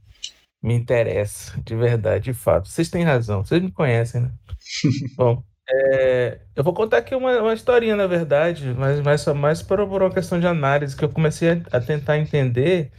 me 0.62 0.74
interessa, 0.74 1.60
de 1.62 1.74
verdade, 1.76 2.24
de 2.26 2.34
fato. 2.34 2.68
Vocês 2.68 2.90
têm 2.90 3.04
razão, 3.04 3.44
vocês 3.44 3.62
me 3.62 3.70
conhecem, 3.72 4.22
né? 4.22 4.32
Bom, 5.16 5.42
é, 5.70 6.40
eu 6.56 6.64
vou 6.64 6.74
contar 6.74 6.98
aqui 6.98 7.14
uma, 7.14 7.40
uma 7.42 7.54
historinha, 7.54 7.96
na 7.96 8.06
verdade, 8.06 8.74
mas, 8.78 9.00
mas 9.00 9.20
só 9.22 9.34
mais 9.34 9.62
por, 9.62 9.78
por 9.88 10.02
uma 10.02 10.12
questão 10.12 10.40
de 10.40 10.46
análise, 10.46 10.96
que 10.96 11.04
eu 11.04 11.10
comecei 11.10 11.50
a, 11.50 11.78
a 11.78 11.80
tentar 11.80 12.18
entender 12.18 12.92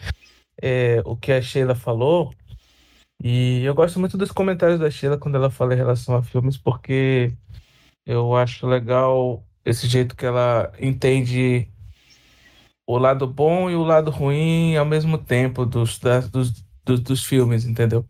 é, 0.61 1.01
o 1.05 1.16
que 1.18 1.32
a 1.32 1.41
Sheila 1.41 1.76
falou. 1.76 2.34
E 3.24 3.64
eu 3.64 3.74
gosto 3.76 3.99
muito 3.99 4.18
dos 4.18 4.32
comentários 4.32 4.80
da 4.80 4.89
Sheila 4.91 5.18
quando 5.18 5.36
ela 5.36 5.49
fala 5.51 5.74
em 5.74 5.78
relação 5.78 6.16
a 6.16 6.24
filmes, 6.24 6.57
porque 6.57 7.34
eu 8.05 8.36
acho 8.36 8.68
legal 8.68 9.45
esse 9.66 9.88
jeito 9.88 10.16
que 10.16 10.26
ela 10.26 10.72
entende 10.80 11.70
o 12.86 12.97
lado 12.97 13.26
bom 13.28 13.70
e 13.70 13.76
o 13.76 13.84
lado 13.84 14.11
ruim 14.11 14.76
ao 14.76 14.86
mesmo 14.86 15.18
tempo 15.18 15.66
dos, 15.66 15.99
das- 15.99 16.30
dos, 16.30 16.64
dos, 16.86 16.99
dos 16.99 17.23
filmes, 17.23 17.65
entendeu? 17.65 18.05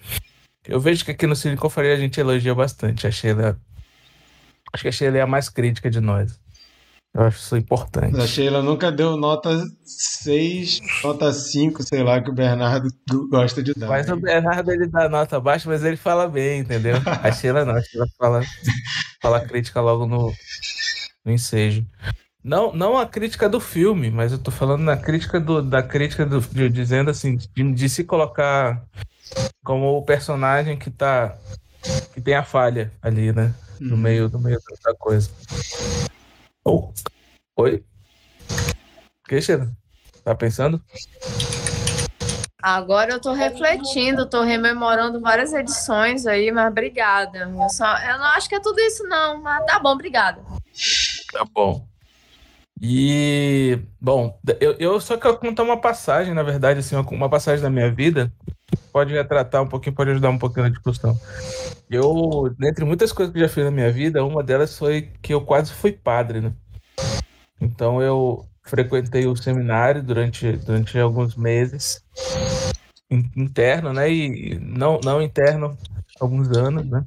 Eu 0.67 0.79
vejo 0.79 1.03
que 1.03 1.11
aqui 1.11 1.27
no 1.27 1.35
Cine 1.35 1.57
Confraria 1.57 1.93
a 1.93 1.97
gente 1.97 2.19
elogia 2.19 2.55
bastante 2.55 3.05
a 3.05 3.11
Sheila. 3.11 3.59
Acho 4.71 4.83
que 4.83 4.89
a 4.89 4.91
Sheila 4.91 5.17
é 5.17 5.21
a 5.21 5.27
mais 5.27 5.49
crítica 5.49 5.89
de 5.89 5.99
nós. 5.99 6.39
Eu 7.13 7.21
acho 7.23 7.37
isso 7.37 7.55
importante. 7.55 8.19
A 8.19 8.25
Sheila 8.25 8.63
nunca 8.63 8.91
deu 8.91 9.15
nota 9.15 9.63
6, 9.85 10.79
nota 11.03 11.31
5, 11.31 11.83
sei 11.83 12.01
lá, 12.01 12.19
que 12.19 12.31
o 12.31 12.33
Bernardo 12.33 12.87
gosta 13.29 13.61
de 13.61 13.71
dar. 13.75 13.87
Mas 13.87 14.09
o 14.09 14.15
Bernardo 14.15 14.71
ele 14.71 14.87
dá 14.87 15.07
nota 15.07 15.39
baixa, 15.39 15.69
mas 15.69 15.83
ele 15.83 15.97
fala 15.97 16.27
bem, 16.27 16.61
entendeu? 16.61 16.95
A 17.21 17.31
Sheila 17.31 17.65
não, 17.65 17.75
a 17.75 17.81
Sheila 17.81 18.07
fala, 18.17 18.41
fala 19.21 19.41
crítica 19.41 19.79
logo 19.79 20.07
no, 20.07 20.33
no 21.23 21.31
ensejo. 21.31 21.85
Não, 22.43 22.73
não 22.73 22.97
a 22.97 23.05
crítica 23.05 23.47
do 23.47 23.59
filme, 23.59 24.11
mas 24.11 24.33
eu 24.33 24.37
tô 24.37 24.51
falando 24.51 24.81
na 24.81 24.97
crítica 24.97 25.39
do, 25.39 25.61
da 25.61 25.81
crítica 25.81 26.25
do, 26.25 26.41
de, 26.41 26.67
dizendo 26.67 27.09
assim, 27.09 27.37
de, 27.37 27.73
de, 27.73 27.89
se 27.89 28.03
colocar 28.03 28.83
como 29.63 29.97
o 29.97 30.03
personagem 30.03 30.77
que 30.77 30.91
tá 30.91 31.37
que 32.13 32.19
tem 32.19 32.35
a 32.35 32.43
falha 32.43 32.91
ali, 33.01 33.31
né? 33.31 33.53
No 33.79 33.95
uhum. 33.95 34.01
meio, 34.01 34.29
no 34.29 34.39
meio 34.39 34.59
da 34.83 34.93
coisa. 34.93 35.29
Oh. 36.65 36.91
Oi? 37.57 37.83
Que, 39.27 39.41
Sheila? 39.41 39.71
Tá 40.23 40.35
pensando? 40.35 40.81
Agora 42.61 43.11
eu 43.11 43.19
tô 43.19 43.33
refletindo, 43.33 44.29
tô 44.29 44.41
rememorando 44.41 45.19
várias 45.19 45.53
edições 45.53 46.25
aí, 46.25 46.51
mas 46.51 46.69
obrigada. 46.69 47.39
Eu, 47.39 47.69
só, 47.69 47.97
eu 47.99 48.17
não 48.17 48.25
acho 48.27 48.47
que 48.47 48.55
é 48.55 48.59
tudo 48.59 48.79
isso, 48.79 49.03
não, 49.03 49.41
mas 49.41 49.65
tá 49.65 49.79
bom, 49.79 49.89
obrigada. 49.89 50.41
Tá 51.31 51.45
bom. 51.53 51.92
E, 52.85 53.79
bom, 54.01 54.37
eu, 54.59 54.73
eu 54.73 54.99
só 54.99 55.15
quero 55.15 55.37
contar 55.37 55.63
uma 55.63 55.79
passagem, 55.79 56.33
na 56.33 56.43
verdade, 56.43 56.81
assim, 56.81 56.97
uma 56.97 57.29
passagem 57.29 57.63
da 57.63 57.69
minha 57.69 57.89
vida, 57.89 58.29
pode 58.91 59.13
retratar 59.13 59.63
um 59.63 59.67
pouquinho, 59.69 59.95
pode 59.95 60.11
ajudar 60.11 60.29
um 60.29 60.37
pouquinho 60.37 60.65
na 60.65 60.69
discussão. 60.69 61.17
Eu, 61.89 62.53
dentre 62.59 62.83
muitas 62.83 63.13
coisas 63.13 63.33
que 63.33 63.39
já 63.39 63.47
fiz 63.47 63.63
na 63.63 63.71
minha 63.71 63.89
vida, 63.89 64.25
uma 64.25 64.43
delas 64.43 64.77
foi 64.77 65.09
que 65.21 65.33
eu 65.33 65.39
quase 65.39 65.71
fui 65.71 65.93
padre, 65.93 66.41
né? 66.41 66.51
Então 67.61 68.01
eu 68.01 68.45
frequentei 68.63 69.27
o 69.27 69.35
seminário 69.37 70.03
durante, 70.03 70.51
durante 70.51 70.99
alguns 70.99 71.37
meses 71.37 72.03
interno, 73.09 73.93
né? 73.93 74.11
E 74.11 74.59
não, 74.59 74.99
não 75.01 75.21
interno, 75.21 75.77
alguns 76.19 76.49
anos, 76.49 76.85
né? 76.85 77.05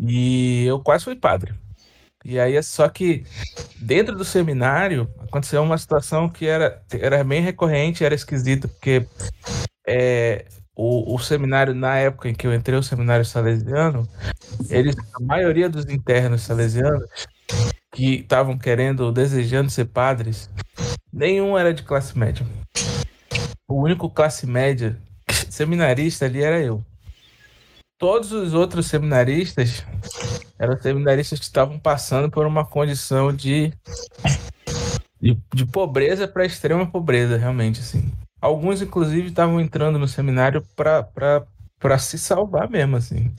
E 0.00 0.64
eu 0.64 0.80
quase 0.80 1.04
fui 1.04 1.14
padre. 1.14 1.52
E 2.28 2.38
aí, 2.38 2.62
só 2.62 2.86
que 2.90 3.24
dentro 3.78 4.14
do 4.14 4.22
seminário 4.22 5.08
aconteceu 5.18 5.62
uma 5.62 5.78
situação 5.78 6.28
que 6.28 6.46
era, 6.46 6.82
era 6.92 7.24
bem 7.24 7.40
recorrente, 7.40 8.04
era 8.04 8.14
esquisita, 8.14 8.68
porque 8.68 9.06
é, 9.86 10.44
o, 10.76 11.14
o 11.14 11.18
seminário, 11.18 11.74
na 11.74 11.96
época 11.96 12.28
em 12.28 12.34
que 12.34 12.46
eu 12.46 12.52
entrei, 12.52 12.78
o 12.78 12.82
seminário 12.82 13.24
salesiano, 13.24 14.06
eles, 14.68 14.94
a 15.14 15.22
maioria 15.22 15.70
dos 15.70 15.86
internos 15.86 16.42
salesianos 16.42 17.08
que 17.94 18.16
estavam 18.16 18.58
querendo, 18.58 19.10
desejando 19.10 19.70
ser 19.70 19.86
padres, 19.86 20.50
nenhum 21.10 21.56
era 21.56 21.72
de 21.72 21.82
classe 21.82 22.18
média. 22.18 22.46
O 23.66 23.80
único 23.80 24.10
classe 24.10 24.46
média 24.46 24.98
seminarista 25.48 26.26
ali 26.26 26.42
era 26.42 26.60
eu. 26.60 26.84
Todos 27.98 28.32
os 28.32 28.52
outros 28.52 28.86
seminaristas 28.86 29.82
eram 30.58 30.80
seminaristas 30.80 31.38
que 31.38 31.44
estavam 31.44 31.78
passando 31.78 32.30
por 32.30 32.46
uma 32.46 32.64
condição 32.64 33.32
de, 33.32 33.72
de, 35.20 35.38
de 35.54 35.66
pobreza 35.66 36.26
para 36.26 36.44
extrema 36.44 36.86
pobreza, 36.86 37.36
realmente, 37.36 37.80
assim. 37.80 38.10
Alguns, 38.40 38.82
inclusive, 38.82 39.28
estavam 39.28 39.60
entrando 39.60 39.98
no 39.98 40.08
seminário 40.08 40.64
para 40.74 41.98
se 41.98 42.18
salvar 42.18 42.68
mesmo, 42.68 42.96
assim. 42.96 43.32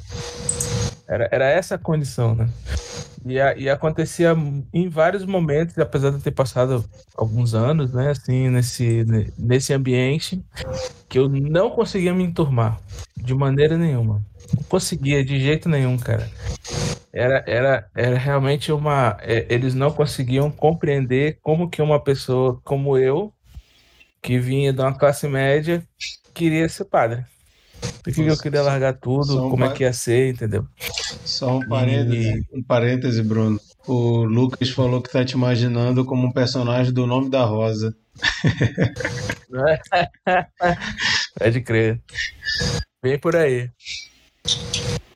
Era, 1.08 1.28
era 1.32 1.46
essa 1.48 1.76
a 1.76 1.80
condição, 1.80 2.36
né? 2.36 2.50
E, 3.26 3.40
a, 3.40 3.58
e 3.58 3.70
acontecia 3.70 4.34
em 4.74 4.88
vários 4.88 5.26
momentos, 5.26 5.78
apesar 5.78 6.12
de 6.12 6.22
ter 6.22 6.32
passado 6.32 6.86
alguns 7.18 7.54
anos, 7.54 7.92
né, 7.92 8.12
assim, 8.12 8.50
nesse, 8.50 9.06
nesse 9.38 9.74
ambiente, 9.74 10.42
que 11.08 11.20
eu 11.20 11.28
não 11.28 11.70
conseguia 11.70 12.14
me 12.14 12.24
enturmar 12.24 12.80
de 13.18 13.34
maneira 13.34 13.78
nenhuma. 13.78 14.22
Não 14.56 14.64
conseguia 14.64 15.24
de 15.24 15.40
jeito 15.40 15.68
nenhum, 15.68 15.98
cara. 15.98 16.30
Era, 17.12 17.44
era, 17.48 17.90
era 17.96 18.18
realmente 18.18 18.72
uma. 18.72 19.18
É, 19.22 19.46
eles 19.50 19.74
não 19.74 19.92
conseguiam 19.92 20.52
compreender 20.52 21.40
como 21.42 21.70
que 21.70 21.82
uma 21.82 22.02
pessoa 22.02 22.60
como 22.64 22.98
eu, 22.98 23.34
que 24.22 24.38
vinha 24.38 24.72
de 24.72 24.80
uma 24.80 24.94
classe 24.94 25.28
média, 25.28 25.84
queria 26.34 26.70
ser 26.70 26.86
padre. 26.86 27.26
Por 28.04 28.14
que, 28.14 28.22
eu 28.22 28.38
queria 28.38 28.62
largar 28.62 28.94
tudo? 28.94 29.46
Um 29.46 29.50
como 29.50 29.66
é 29.66 29.74
que 29.74 29.84
ia 29.84 29.94
ser, 29.94 30.34
entendeu? 30.34 30.68
Só 31.26 31.58
um 31.58 31.68
parêntese, 31.68 32.46
e... 32.52 32.58
um 32.58 32.64
parêntese, 32.64 33.24
Bruno. 33.24 33.60
O 33.88 34.24
Lucas 34.26 34.70
falou 34.70 35.02
que 35.02 35.12
tá 35.12 35.24
te 35.24 35.34
imaginando 35.34 36.06
como 36.06 36.28
um 36.28 36.32
personagem 36.32 36.94
do 36.94 37.08
Nome 37.08 37.30
da 37.30 37.44
Rosa. 37.44 37.96
Pode 41.40 41.62
crer. 41.62 42.02
Vem 43.02 43.18
por 43.18 43.36
aí. 43.36 43.70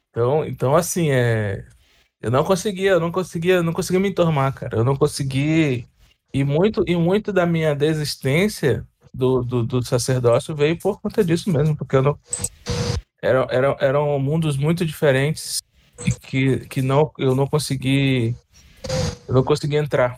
Então, 0.10 0.46
então 0.46 0.76
assim, 0.76 1.12
é... 1.12 1.64
eu 2.24 2.32
não 2.32 2.42
conseguia, 2.46 2.92
eu 2.92 3.02
não 3.02 3.12
conseguia, 3.12 3.62
não 3.62 3.74
conseguia 3.74 4.00
me 4.00 4.08
entormar, 4.08 4.54
cara. 4.54 4.78
Eu 4.78 4.84
não 4.86 4.96
consegui. 4.96 5.86
E 6.34 6.42
muito, 6.42 6.82
e 6.88 6.96
muito 6.96 7.34
da 7.34 7.46
minha 7.46 7.76
desistência 7.76 8.88
do, 9.14 9.44
do, 9.44 9.64
do, 9.64 9.84
sacerdócio 9.84 10.56
veio 10.56 10.80
por 10.80 11.02
conta 11.02 11.22
disso 11.22 11.52
mesmo, 11.52 11.76
porque 11.76 11.98
eu 11.98 12.02
não. 12.02 12.18
Eram, 13.22 13.48
eram, 13.52 13.78
eram 13.80 14.20
mundos 14.20 14.56
muito 14.56 14.86
diferentes 14.86 15.62
que, 16.22 16.60
que 16.68 16.82
não, 16.82 17.12
eu 17.20 17.36
não 17.36 17.46
consegui. 17.46 18.34
Eu 19.28 19.34
não 19.34 19.44
consegui 19.44 19.76
entrar. 19.76 20.18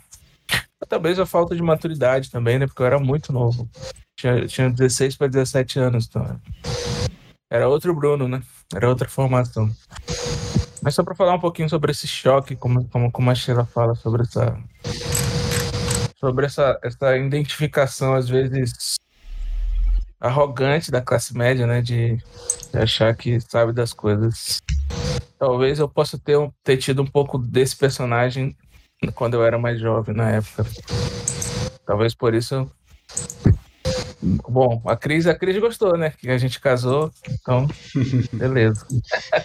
Talvez 0.88 1.18
a 1.20 1.26
falta 1.26 1.56
de 1.56 1.62
maturidade 1.64 2.30
também, 2.30 2.60
né? 2.60 2.68
Porque 2.68 2.84
eu 2.84 2.86
era 2.86 3.00
muito 3.00 3.34
novo. 3.34 3.68
Tinha, 4.16 4.46
tinha 4.46 4.70
16 4.70 5.18
para 5.18 5.28
17 5.28 5.80
anos, 5.80 6.06
então. 6.08 6.40
Era 7.50 7.68
outro 7.68 7.96
Bruno, 7.96 8.28
né? 8.28 8.44
Era 8.76 8.90
outra 8.90 9.10
formação. 9.10 9.72
Mas 10.86 10.94
só 10.94 11.04
para 11.04 11.16
falar 11.16 11.34
um 11.34 11.40
pouquinho 11.40 11.68
sobre 11.68 11.92
esse 11.92 12.08
choque, 12.08 12.56
como, 12.56 12.88
como, 12.90 13.12
como 13.12 13.32
a 13.32 13.34
Sheila 13.34 13.66
fala 13.66 13.96
sobre 13.96 14.22
essa 14.22 14.56
sobre 16.20 16.46
essa, 16.46 16.80
essa 16.84 17.18
identificação, 17.18 18.14
às 18.14 18.30
vezes, 18.30 18.96
arrogante 20.20 20.92
da 20.92 21.02
classe 21.02 21.36
média, 21.36 21.66
né? 21.66 21.82
De, 21.82 22.18
de 22.72 22.78
achar 22.78 23.16
que 23.16 23.40
sabe 23.42 23.74
das 23.74 23.94
coisas. 23.94 24.60
Talvez 25.40 25.80
eu 25.80 25.90
possa 25.90 26.20
ter, 26.20 26.38
ter 26.64 26.78
tido 26.78 27.02
um 27.02 27.08
pouco 27.08 27.40
desse 27.40 27.76
personagem 27.76 28.56
quando 29.16 29.34
eu 29.34 29.44
era 29.44 29.58
mais 29.58 29.80
jovem, 29.80 30.16
na 30.16 30.30
época. 30.30 30.68
Talvez 31.84 32.14
por 32.14 32.36
isso. 32.36 32.70
Bom, 34.50 34.82
a 34.86 34.96
Cris, 34.96 35.28
a 35.28 35.36
Cris 35.36 35.60
gostou, 35.60 35.96
né? 35.96 36.12
Que 36.18 36.30
a 36.32 36.38
gente 36.38 36.60
casou, 36.60 37.12
então, 37.30 37.68
beleza. 38.34 38.88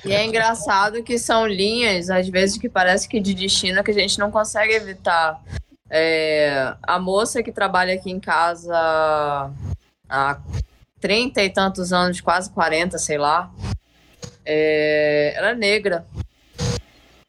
E 0.04 0.12
é 0.12 0.24
engraçado 0.24 1.02
que 1.02 1.18
são 1.18 1.46
linhas, 1.46 2.08
às 2.08 2.26
vezes, 2.28 2.56
que 2.56 2.68
parece 2.68 3.06
que 3.06 3.20
de 3.20 3.34
destino 3.34 3.84
que 3.84 3.90
a 3.90 3.94
gente 3.94 4.18
não 4.18 4.30
consegue 4.30 4.72
evitar. 4.72 5.42
É, 5.90 6.74
a 6.82 6.98
moça 6.98 7.42
que 7.42 7.52
trabalha 7.52 7.94
aqui 7.94 8.10
em 8.10 8.20
casa 8.20 9.50
há 10.08 10.38
30 11.00 11.42
e 11.42 11.50
tantos 11.50 11.92
anos, 11.92 12.20
quase 12.20 12.48
40, 12.50 12.96
sei 12.96 13.18
lá, 13.18 13.52
é, 14.46 15.34
ela 15.36 15.50
é 15.50 15.54
negra, 15.54 16.06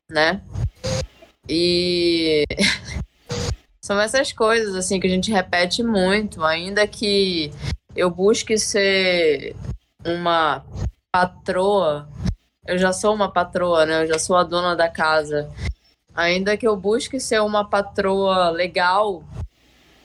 né? 0.09 0.41
E 1.49 2.45
são 3.81 3.99
essas 3.99 4.31
coisas 4.31 4.75
assim 4.75 4.99
que 4.99 5.07
a 5.07 5.09
gente 5.09 5.31
repete 5.31 5.81
muito, 5.81 6.43
ainda 6.43 6.85
que 6.85 7.51
eu 7.95 8.09
busque 8.09 8.57
ser 8.57 9.55
uma 10.05 10.63
patroa, 11.11 12.07
eu 12.65 12.77
já 12.77 12.93
sou 12.93 13.13
uma 13.13 13.31
patroa, 13.31 13.85
né? 13.85 14.03
Eu 14.03 14.07
já 14.07 14.19
sou 14.19 14.35
a 14.35 14.43
dona 14.43 14.75
da 14.75 14.87
casa. 14.87 15.49
Ainda 16.13 16.55
que 16.55 16.67
eu 16.67 16.75
busque 16.77 17.19
ser 17.19 17.41
uma 17.41 17.67
patroa 17.67 18.49
legal, 18.49 19.23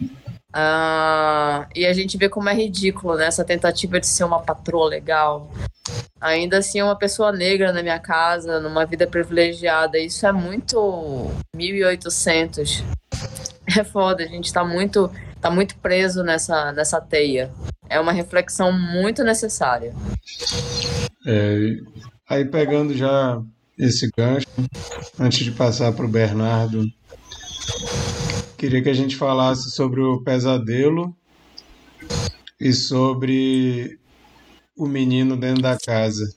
uh, 0.00 1.66
e 1.74 1.84
a 1.84 1.92
gente 1.92 2.16
vê 2.16 2.28
como 2.28 2.48
é 2.48 2.54
ridículo 2.54 3.16
né, 3.16 3.26
essa 3.26 3.44
tentativa 3.44 4.00
de 4.00 4.06
ser 4.06 4.24
uma 4.24 4.40
patroa 4.40 4.88
legal. 4.88 5.50
Ainda 6.20 6.58
assim, 6.58 6.80
uma 6.80 6.96
pessoa 6.96 7.30
negra 7.30 7.72
na 7.72 7.82
minha 7.82 7.98
casa, 7.98 8.58
numa 8.58 8.86
vida 8.86 9.06
privilegiada, 9.06 9.98
isso 9.98 10.26
é 10.26 10.32
muito 10.32 11.30
1800. 11.54 12.82
É 13.76 13.82
foda, 13.82 14.22
a 14.22 14.26
gente 14.26 14.52
tá 14.52 14.64
muito, 14.64 15.10
tá 15.40 15.50
muito 15.50 15.76
preso 15.78 16.22
nessa, 16.22 16.72
nessa 16.72 17.00
teia. 17.00 17.52
É 17.88 17.98
uma 17.98 18.12
reflexão 18.12 18.72
muito 18.72 19.24
necessária. 19.24 19.94
É, 21.26 21.76
aí 22.28 22.44
pegando 22.44 22.96
já 22.96 23.42
esse 23.78 24.08
gancho, 24.16 24.46
antes 25.18 25.44
de 25.44 25.50
passar 25.50 25.92
para 25.92 26.04
o 26.04 26.08
Bernardo, 26.08 26.84
queria 28.56 28.82
que 28.82 28.88
a 28.88 28.94
gente 28.94 29.16
falasse 29.16 29.70
sobre 29.70 30.00
o 30.00 30.22
pesadelo 30.22 31.14
e 32.60 32.72
sobre 32.72 33.98
o 34.76 34.86
menino 34.86 35.36
dentro 35.36 35.62
da 35.62 35.76
casa. 35.76 36.34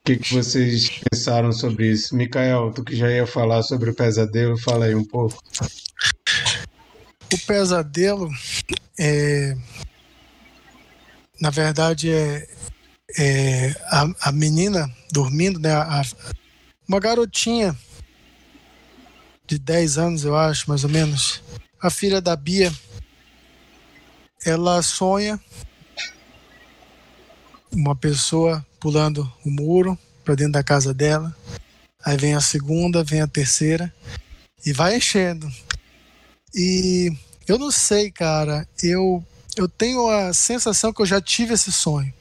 O 0.00 0.06
que, 0.06 0.16
que 0.16 0.34
vocês 0.34 0.90
pensaram 1.10 1.52
sobre 1.52 1.92
isso? 1.92 2.16
Micael, 2.16 2.72
tu 2.72 2.82
que 2.82 2.96
já 2.96 3.10
ia 3.10 3.26
falar 3.26 3.62
sobre 3.62 3.90
o 3.90 3.94
pesadelo, 3.94 4.58
fala 4.58 4.86
aí 4.86 4.94
um 4.94 5.04
pouco. 5.04 5.42
O 7.32 7.38
pesadelo 7.46 8.30
é. 8.98 9.54
Na 11.38 11.50
verdade, 11.50 12.10
é, 12.10 12.48
é, 13.18 13.70
a, 13.86 14.06
a 14.22 14.32
menina 14.32 14.90
dormindo, 15.12 15.60
né? 15.60 15.72
A, 15.72 16.02
uma 16.88 16.98
garotinha 16.98 17.76
de 19.46 19.58
10 19.58 19.98
anos, 19.98 20.24
eu 20.24 20.34
acho, 20.34 20.68
mais 20.68 20.82
ou 20.82 20.90
menos. 20.90 21.42
A 21.80 21.90
filha 21.90 22.20
da 22.20 22.34
Bia, 22.34 22.72
ela 24.44 24.82
sonha 24.82 25.38
uma 27.70 27.94
pessoa 27.94 28.64
pulando 28.80 29.30
o 29.44 29.50
muro 29.50 29.96
para 30.24 30.34
dentro 30.34 30.54
da 30.54 30.64
casa 30.64 30.92
dela. 30.94 31.36
Aí 32.04 32.16
vem 32.16 32.34
a 32.34 32.40
segunda, 32.40 33.04
vem 33.04 33.20
a 33.20 33.26
terceira 33.26 33.92
e 34.64 34.72
vai 34.72 34.96
enchendo. 34.96 35.50
E 36.54 37.12
eu 37.46 37.58
não 37.58 37.70
sei, 37.70 38.10
cara, 38.10 38.66
eu 38.82 39.24
eu 39.56 39.68
tenho 39.68 40.08
a 40.08 40.32
sensação 40.32 40.92
que 40.92 41.02
eu 41.02 41.06
já 41.06 41.20
tive 41.20 41.54
esse 41.54 41.70
sonho. 41.70 42.12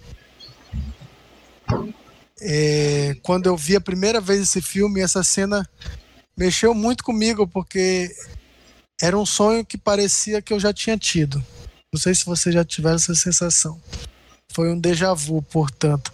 É, 2.42 3.16
quando 3.22 3.46
eu 3.48 3.56
vi 3.56 3.76
a 3.76 3.82
primeira 3.82 4.20
vez 4.20 4.42
esse 4.42 4.62
filme, 4.62 5.02
essa 5.02 5.24
cena 5.24 5.68
mexeu 6.36 6.74
muito 6.74 7.04
comigo, 7.04 7.48
porque 7.48 8.14
era 9.02 9.18
um 9.18 9.26
sonho 9.26 9.66
que 9.66 9.78
parecia 9.78 10.42
que 10.42 10.54
eu 10.54 10.60
já 10.60 10.74
tinha 10.74 10.98
tido. 10.98 11.44
Não 11.94 12.00
sei 12.00 12.14
se 12.14 12.26
você 12.26 12.52
já 12.52 12.64
tiver 12.64 12.96
essa 12.96 13.16
sensação. 13.16 13.80
Foi 14.52 14.72
um 14.72 14.80
déjà 14.80 15.14
vu, 15.14 15.42
portanto. 15.42 16.12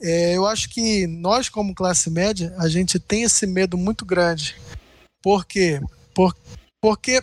É, 0.00 0.36
eu 0.36 0.46
acho 0.46 0.68
que 0.68 1.06
nós, 1.06 1.48
como 1.48 1.74
classe 1.74 2.08
média, 2.10 2.54
a 2.58 2.68
gente 2.68 2.98
tem 2.98 3.24
esse 3.24 3.46
medo 3.46 3.76
muito 3.76 4.04
grande. 4.04 4.54
Por 5.22 5.44
quê? 5.44 5.80
Por, 6.14 6.36
porque 6.80 7.22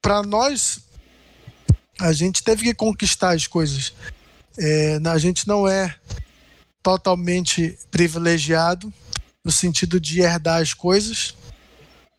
para 0.00 0.22
nós, 0.22 0.80
a 2.00 2.12
gente 2.12 2.42
teve 2.42 2.64
que 2.64 2.74
conquistar 2.74 3.34
as 3.34 3.46
coisas. 3.46 3.92
É, 4.58 4.98
a 5.04 5.18
gente 5.18 5.48
não 5.48 5.66
é 5.68 5.94
totalmente 6.82 7.78
privilegiado 7.90 8.92
no 9.44 9.50
sentido 9.50 10.00
de 10.00 10.20
herdar 10.20 10.60
as 10.60 10.74
coisas, 10.74 11.34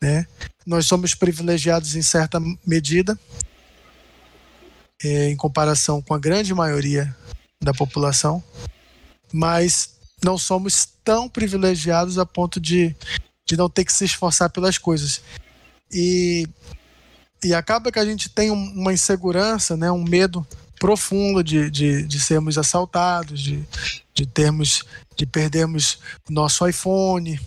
né? 0.00 0.26
Nós 0.66 0.86
somos 0.86 1.14
privilegiados 1.14 1.96
em 1.96 2.02
certa 2.02 2.38
medida, 2.66 3.18
em 5.02 5.36
comparação 5.36 6.00
com 6.00 6.14
a 6.14 6.18
grande 6.18 6.54
maioria 6.54 7.14
da 7.60 7.72
população, 7.72 8.42
mas 9.32 9.90
não 10.24 10.38
somos 10.38 10.88
tão 11.04 11.28
privilegiados 11.28 12.18
a 12.18 12.26
ponto 12.26 12.60
de, 12.60 12.94
de 13.46 13.56
não 13.56 13.68
ter 13.68 13.84
que 13.84 13.92
se 13.92 14.04
esforçar 14.04 14.50
pelas 14.50 14.78
coisas. 14.78 15.20
E, 15.92 16.46
e 17.44 17.54
acaba 17.54 17.90
que 17.90 17.98
a 17.98 18.04
gente 18.04 18.28
tem 18.28 18.50
uma 18.50 18.92
insegurança, 18.92 19.76
né, 19.76 19.90
um 19.90 20.04
medo 20.04 20.46
profundo 20.78 21.44
de, 21.44 21.70
de, 21.70 22.02
de 22.02 22.20
sermos 22.20 22.58
assaltados, 22.58 23.40
de, 23.40 23.64
de 24.14 24.26
termos, 24.26 24.84
de 25.16 25.26
perdermos 25.26 25.98
nosso 26.28 26.66
iPhone, 26.66 27.40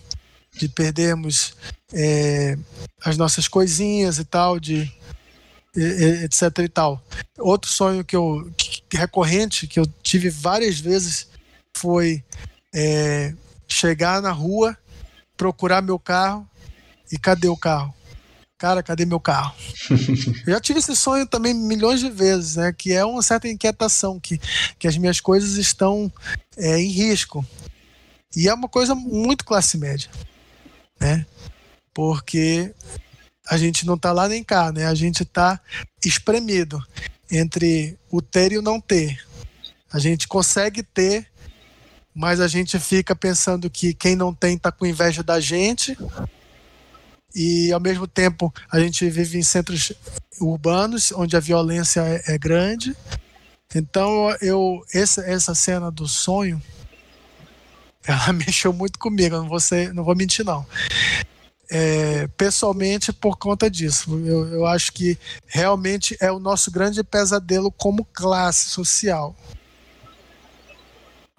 de 0.57 0.69
perdermos 0.69 1.53
é, 1.93 2.57
as 3.03 3.17
nossas 3.17 3.47
coisinhas 3.47 4.19
e 4.19 4.25
tal, 4.25 4.59
de 4.59 4.91
etc 5.76 6.59
e 6.59 6.69
tal. 6.69 7.03
Outro 7.38 7.69
sonho 7.69 8.03
que 8.03 8.15
eu 8.15 8.51
que, 8.57 8.97
recorrente 8.97 9.67
que 9.67 9.80
eu 9.80 9.86
tive 10.01 10.30
várias 10.30 10.80
vezes 10.80 11.28
foi 11.76 12.23
é, 12.73 13.34
chegar 13.67 14.21
na 14.21 14.32
rua, 14.32 14.78
procurar 15.36 15.82
meu 15.82 15.99
carro 15.99 16.47
e 17.11 17.17
cadê 17.17 17.47
o 17.47 17.57
carro? 17.57 17.93
Cara, 18.57 18.82
cadê 18.82 19.05
meu 19.05 19.19
carro? 19.19 19.53
eu 20.47 20.53
já 20.53 20.59
tive 20.61 20.80
esse 20.80 20.95
sonho 20.95 21.28
também 21.28 21.53
milhões 21.53 21.99
de 21.99 22.09
vezes, 22.09 22.55
né? 22.55 22.71
Que 22.71 22.93
é 22.93 23.03
uma 23.03 23.21
certa 23.21 23.49
inquietação, 23.49 24.19
que, 24.19 24.39
que 24.80 24.88
as 24.88 24.97
minhas 24.97 25.19
coisas 25.19 25.57
estão 25.57 26.11
é, 26.57 26.80
em 26.80 26.89
risco. 26.89 27.45
E 28.36 28.47
é 28.47 28.53
uma 28.53 28.69
coisa 28.69 28.95
muito 28.95 29.43
classe 29.43 29.78
média, 29.78 30.09
né? 30.99 31.26
Porque 31.93 32.73
a 33.47 33.57
gente 33.57 33.85
não 33.85 33.95
está 33.95 34.11
lá 34.11 34.27
nem 34.27 34.43
cá, 34.43 34.71
né? 34.71 34.85
A 34.85 34.95
gente 34.95 35.23
está 35.23 35.59
espremido 36.03 36.83
entre 37.31 37.97
o 38.09 38.21
ter 38.21 38.51
e 38.51 38.57
o 38.57 38.61
não 38.61 38.81
ter. 38.81 39.23
A 39.91 39.99
gente 39.99 40.27
consegue 40.27 40.81
ter, 40.81 41.27
mas 42.13 42.39
a 42.39 42.47
gente 42.47 42.79
fica 42.79 43.15
pensando 43.15 43.69
que 43.69 43.93
quem 43.93 44.15
não 44.15 44.33
tem 44.33 44.55
está 44.55 44.71
com 44.71 44.85
inveja 44.85 45.21
da 45.21 45.39
gente. 45.39 45.97
E 47.33 47.71
ao 47.71 47.79
mesmo 47.79 48.07
tempo 48.07 48.53
a 48.71 48.79
gente 48.79 49.07
vive 49.09 49.37
em 49.37 49.43
centros 49.43 49.91
urbanos 50.39 51.11
onde 51.11 51.35
a 51.35 51.39
violência 51.39 52.01
é, 52.01 52.33
é 52.33 52.37
grande. 52.37 52.95
Então 53.73 54.35
eu 54.41 54.83
essa, 54.93 55.21
essa 55.21 55.53
cena 55.53 55.91
do 55.91 56.07
sonho 56.07 56.61
ela 58.07 58.31
mexeu 58.33 58.71
muito 58.71 58.97
comigo, 58.97 59.35
não 59.35 59.49
vou, 59.49 59.59
ser, 59.59 59.93
não 59.93 60.03
vou 60.03 60.15
mentir 60.15 60.45
não 60.45 60.65
é, 61.72 62.28
pessoalmente 62.38 63.11
por 63.11 63.38
conta 63.38 63.70
disso. 63.70 64.18
Eu, 64.26 64.47
eu 64.47 64.66
acho 64.66 64.91
que 64.91 65.18
realmente 65.47 66.16
é 66.20 66.32
o 66.32 66.39
nosso 66.39 66.72
grande 66.72 67.03
pesadelo 67.03 67.72
como 67.72 68.05
classe 68.05 68.70
social. 68.70 69.36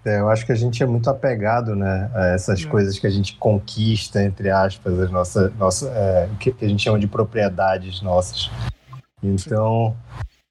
É, 0.04 0.20
eu 0.20 0.28
acho 0.28 0.46
que 0.46 0.52
a 0.52 0.56
gente 0.56 0.80
é 0.80 0.86
muito 0.86 1.10
apegado 1.10 1.74
né, 1.74 2.08
a 2.14 2.26
essas 2.28 2.64
é. 2.64 2.68
coisas 2.68 2.96
que 2.96 3.08
a 3.08 3.10
gente 3.10 3.36
conquista, 3.36 4.22
entre 4.22 4.50
aspas, 4.50 5.00
as 5.00 5.10
nossas, 5.10 5.52
nossa, 5.56 5.88
é, 5.88 6.28
que 6.38 6.54
a 6.64 6.68
gente 6.68 6.82
chama 6.84 6.98
de 6.98 7.08
propriedades 7.08 8.00
nossas. 8.02 8.48
Então, 9.20 9.96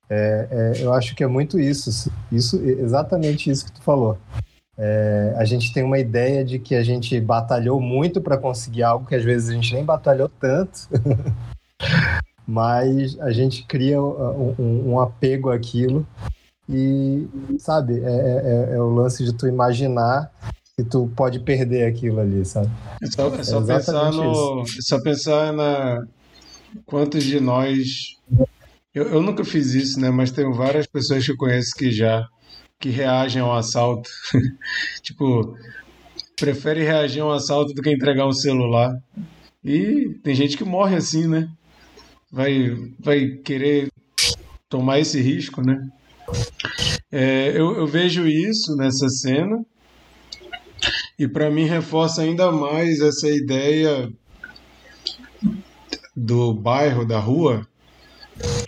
é, 0.09 0.47
é, 0.51 0.83
eu 0.83 0.93
acho 0.93 1.15
que 1.15 1.23
é 1.23 1.27
muito 1.27 1.57
isso, 1.57 2.11
isso, 2.29 2.61
exatamente 2.63 3.49
isso 3.49 3.65
que 3.65 3.71
tu 3.71 3.81
falou. 3.81 4.17
É, 4.77 5.33
a 5.37 5.45
gente 5.45 5.71
tem 5.73 5.83
uma 5.83 5.97
ideia 5.97 6.43
de 6.43 6.59
que 6.59 6.75
a 6.75 6.83
gente 6.83 7.19
batalhou 7.21 7.79
muito 7.79 8.19
para 8.19 8.37
conseguir 8.37 8.83
algo 8.83 9.05
que 9.05 9.15
às 9.15 9.23
vezes 9.23 9.49
a 9.49 9.53
gente 9.53 9.73
nem 9.73 9.85
batalhou 9.85 10.29
tanto, 10.29 10.89
mas 12.45 13.17
a 13.19 13.31
gente 13.31 13.63
cria 13.65 14.01
um, 14.01 14.55
um, 14.59 14.91
um 14.91 14.99
apego 14.99 15.49
àquilo 15.49 16.05
e, 16.69 17.27
sabe, 17.59 17.99
é, 17.99 18.09
é, 18.09 18.71
é, 18.71 18.75
é, 18.75 18.81
o 18.81 18.89
lance 18.89 19.23
de 19.23 19.33
tu 19.33 19.47
imaginar 19.47 20.31
que 20.75 20.83
tu 20.83 21.09
pode 21.15 21.39
perder 21.39 21.87
aquilo 21.87 22.19
ali, 22.19 22.43
sabe? 22.43 22.69
É 23.01 23.05
só, 23.05 23.33
é 23.33 23.43
só 23.43 23.61
pensar 23.61 24.11
no, 24.11 24.61
é 24.61 24.81
só 24.81 25.01
pensar 25.01 25.53
na 25.53 26.05
quantos 26.85 27.23
de 27.23 27.39
nós 27.39 28.15
eu, 28.95 29.09
eu 29.09 29.21
nunca 29.21 29.43
fiz 29.43 29.73
isso, 29.73 29.99
né? 29.99 30.09
Mas 30.09 30.31
tenho 30.31 30.53
várias 30.53 30.87
pessoas 30.87 31.25
que 31.25 31.31
eu 31.31 31.37
conheço 31.37 31.75
que 31.75 31.91
já 31.91 32.25
que 32.79 32.89
reagem 32.89 33.41
ao 33.41 33.55
assalto. 33.55 34.09
tipo, 35.01 35.57
prefere 36.35 36.83
reagir 36.83 37.21
a 37.21 37.25
um 37.25 37.31
assalto 37.31 37.73
do 37.73 37.81
que 37.81 37.89
entregar 37.89 38.27
um 38.27 38.33
celular. 38.33 38.93
E 39.63 40.19
tem 40.23 40.35
gente 40.35 40.57
que 40.57 40.63
morre 40.63 40.95
assim, 40.95 41.27
né? 41.27 41.49
Vai, 42.31 42.75
vai 42.99 43.27
querer 43.43 43.89
tomar 44.69 44.99
esse 44.99 45.21
risco, 45.21 45.61
né? 45.61 45.79
É, 47.11 47.49
eu, 47.49 47.77
eu 47.77 47.87
vejo 47.87 48.27
isso 48.27 48.75
nessa 48.75 49.07
cena 49.09 49.63
e 51.17 51.27
para 51.27 51.49
mim 51.49 51.65
reforça 51.65 52.21
ainda 52.21 52.51
mais 52.51 52.99
essa 52.99 53.29
ideia 53.29 54.11
do 56.15 56.53
bairro, 56.53 57.05
da 57.05 57.19
rua, 57.19 57.67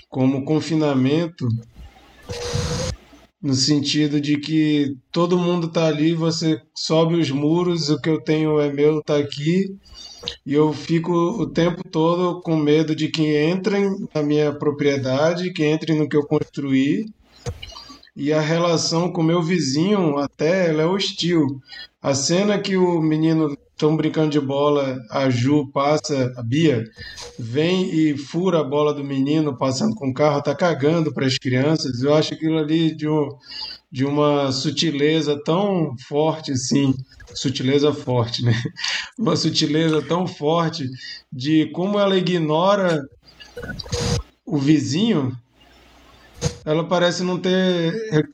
como 0.09 0.45
confinamento 0.45 1.47
no 3.47 3.53
sentido 3.53 4.19
de 4.19 4.37
que 4.37 4.97
todo 5.09 5.37
mundo 5.37 5.67
está 5.67 5.87
ali, 5.87 6.13
você 6.13 6.61
sobe 6.75 7.15
os 7.15 7.31
muros, 7.31 7.89
o 7.89 7.97
que 7.97 8.09
eu 8.09 8.19
tenho 8.19 8.59
é 8.59 8.69
meu, 8.69 8.99
está 8.99 9.17
aqui, 9.17 9.73
e 10.45 10.53
eu 10.53 10.73
fico 10.73 11.13
o 11.13 11.47
tempo 11.47 11.81
todo 11.89 12.41
com 12.41 12.57
medo 12.57 12.93
de 12.93 13.07
que 13.07 13.49
entrem 13.49 13.89
na 14.13 14.21
minha 14.21 14.51
propriedade, 14.51 15.53
que 15.53 15.65
entrem 15.65 15.97
no 15.97 16.09
que 16.09 16.17
eu 16.17 16.27
construí, 16.27 17.05
e 18.13 18.33
a 18.33 18.41
relação 18.41 19.09
com 19.13 19.23
meu 19.23 19.41
vizinho 19.41 20.17
até 20.17 20.67
ela 20.69 20.83
é 20.83 20.85
hostil. 20.85 21.61
A 22.01 22.13
cena 22.13 22.59
que 22.59 22.75
o 22.75 22.99
menino 22.99 23.57
estão 23.77 23.95
brincando 23.95 24.31
de 24.31 24.39
bola, 24.39 24.99
a 25.11 25.29
Ju 25.29 25.67
passa, 25.71 26.33
a 26.35 26.41
Bia 26.41 26.83
vem 27.37 27.93
e 27.93 28.17
fura 28.17 28.61
a 28.61 28.63
bola 28.63 28.91
do 28.91 29.03
menino 29.03 29.55
passando 29.55 29.93
com 29.93 30.09
o 30.09 30.13
carro, 30.13 30.41
tá 30.41 30.55
cagando 30.55 31.13
para 31.13 31.27
as 31.27 31.37
crianças. 31.37 32.01
Eu 32.01 32.15
acho 32.15 32.33
aquilo 32.33 32.57
ali 32.57 32.95
de, 32.95 33.07
um, 33.07 33.29
de 33.91 34.03
uma 34.03 34.51
sutileza 34.51 35.39
tão 35.43 35.95
forte 36.07 36.51
assim, 36.51 36.95
sutileza 37.35 37.93
forte, 37.93 38.43
né? 38.43 38.53
Uma 39.17 39.35
sutileza 39.35 40.01
tão 40.01 40.25
forte 40.25 40.89
de 41.31 41.67
como 41.67 41.99
ela 41.99 42.17
ignora 42.17 43.07
o 44.45 44.57
vizinho 44.57 45.37
ela 46.63 46.83
parece 46.83 47.23
não 47.23 47.39
ter, 47.39 47.93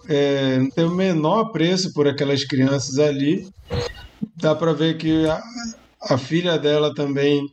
é, 0.09 0.57
não 0.57 0.69
ter 0.69 0.83
o 0.83 0.91
menor 0.91 1.51
preço 1.51 1.93
por 1.93 2.07
aquelas 2.07 2.43
crianças 2.43 2.99
ali. 2.99 3.47
Dá 4.35 4.55
para 4.55 4.73
ver 4.73 4.97
que 4.97 5.25
a, 5.27 5.41
a 6.09 6.17
filha 6.17 6.57
dela 6.57 6.93
também 6.93 7.47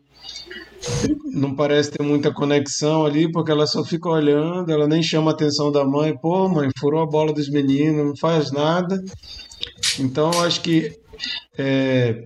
não 1.33 1.55
parece 1.55 1.91
ter 1.91 2.03
muita 2.03 2.33
conexão 2.33 3.05
ali, 3.05 3.31
porque 3.31 3.51
ela 3.51 3.67
só 3.67 3.85
fica 3.85 4.09
olhando, 4.09 4.71
ela 4.73 4.89
nem 4.89 5.03
chama 5.03 5.31
a 5.31 5.35
atenção 5.35 5.71
da 5.71 5.85
mãe. 5.85 6.17
Pô, 6.17 6.49
mãe, 6.49 6.69
furou 6.79 7.03
a 7.03 7.07
bola 7.07 7.33
dos 7.33 7.51
meninos, 7.51 8.07
não 8.07 8.17
faz 8.17 8.51
nada. 8.51 9.03
Então, 9.99 10.31
acho 10.43 10.61
que 10.63 10.99
é, 11.59 12.25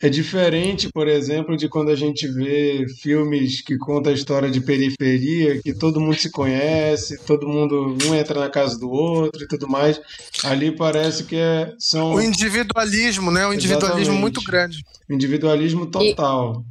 É 0.00 0.08
diferente, 0.08 0.88
por 0.92 1.08
exemplo, 1.08 1.56
de 1.56 1.68
quando 1.68 1.90
a 1.90 1.96
gente 1.96 2.28
vê 2.28 2.86
filmes 3.00 3.60
que 3.60 3.76
contam 3.76 4.12
a 4.12 4.14
história 4.14 4.48
de 4.48 4.60
periferia, 4.60 5.60
que 5.60 5.74
todo 5.74 6.00
mundo 6.00 6.14
se 6.14 6.30
conhece, 6.30 7.18
todo 7.24 7.48
mundo 7.48 7.96
um 8.06 8.14
entra 8.14 8.38
na 8.38 8.48
casa 8.48 8.78
do 8.78 8.88
outro 8.88 9.42
e 9.42 9.48
tudo 9.48 9.68
mais. 9.68 10.00
Ali 10.44 10.70
parece 10.70 11.24
que 11.24 11.34
é, 11.34 11.74
são. 11.80 12.14
O 12.14 12.22
individualismo, 12.22 13.32
né? 13.32 13.44
O 13.44 13.52
individualismo 13.52 13.98
Exatamente. 13.98 14.20
muito 14.20 14.40
grande. 14.44 14.84
Individualismo 15.10 15.86
total. 15.86 16.64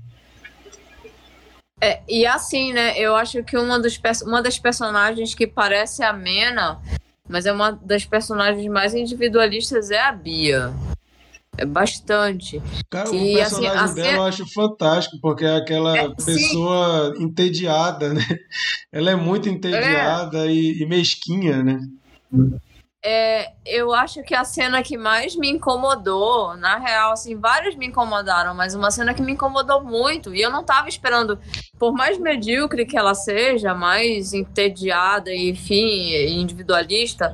É, 1.81 1.99
e 2.07 2.25
assim, 2.25 2.71
né? 2.71 2.97
Eu 2.97 3.13
acho 3.13 3.43
que 3.43 3.57
uma, 3.57 3.77
dos, 3.77 3.99
uma 4.23 4.41
das 4.41 4.57
personagens 4.57 5.35
que 5.35 5.45
parece 5.45 6.01
amena, 6.01 6.79
mas 7.27 7.45
é 7.45 7.51
uma 7.51 7.71
das 7.71 8.05
personagens 8.05 8.65
mais 8.67 8.95
individualistas 8.95 9.91
é 9.91 9.99
a 9.99 10.13
Bia. 10.13 10.73
É 11.57 11.65
bastante. 11.65 12.61
Cara, 12.89 13.09
Que, 13.09 13.17
o 13.17 13.33
personagem 13.33 13.83
assim, 13.83 13.95
dela 13.95 14.17
eu 14.17 14.23
acho 14.23 14.53
fantástico, 14.53 15.17
porque 15.21 15.43
é 15.43 15.55
aquela 15.55 15.97
É, 15.97 16.07
sim. 16.19 16.25
pessoa 16.25 17.13
entediada, 17.19 18.13
né? 18.13 18.21
Ela 18.91 19.11
é 19.11 19.15
muito 19.15 19.49
entediada 19.49 20.45
e, 20.45 20.81
e 20.81 20.85
mesquinha, 20.85 21.63
né? 21.63 21.79
É, 23.03 23.53
eu 23.65 23.93
acho 23.93 24.21
que 24.23 24.35
a 24.35 24.43
cena 24.43 24.83
que 24.83 24.97
mais 24.97 25.35
me 25.35 25.49
incomodou, 25.49 26.57
na 26.57 26.77
real, 26.77 27.13
assim, 27.13 27.35
várias 27.35 27.75
me 27.75 27.87
incomodaram, 27.87 28.53
mas 28.53 28.75
uma 28.75 28.91
cena 28.91 29.13
que 29.13 29.21
me 29.21 29.31
incomodou 29.31 29.83
muito, 29.83 30.35
e 30.35 30.41
eu 30.41 30.49
não 30.49 30.63
tava 30.63 30.89
esperando, 30.89 31.39
por 31.79 31.93
mais 31.93 32.19
medíocre 32.19 32.85
que 32.85 32.97
ela 32.97 33.13
seja, 33.13 33.73
mais 33.73 34.33
entediada 34.33 35.31
e, 35.31 35.51
enfim, 35.51 36.13
individualista, 36.27 37.33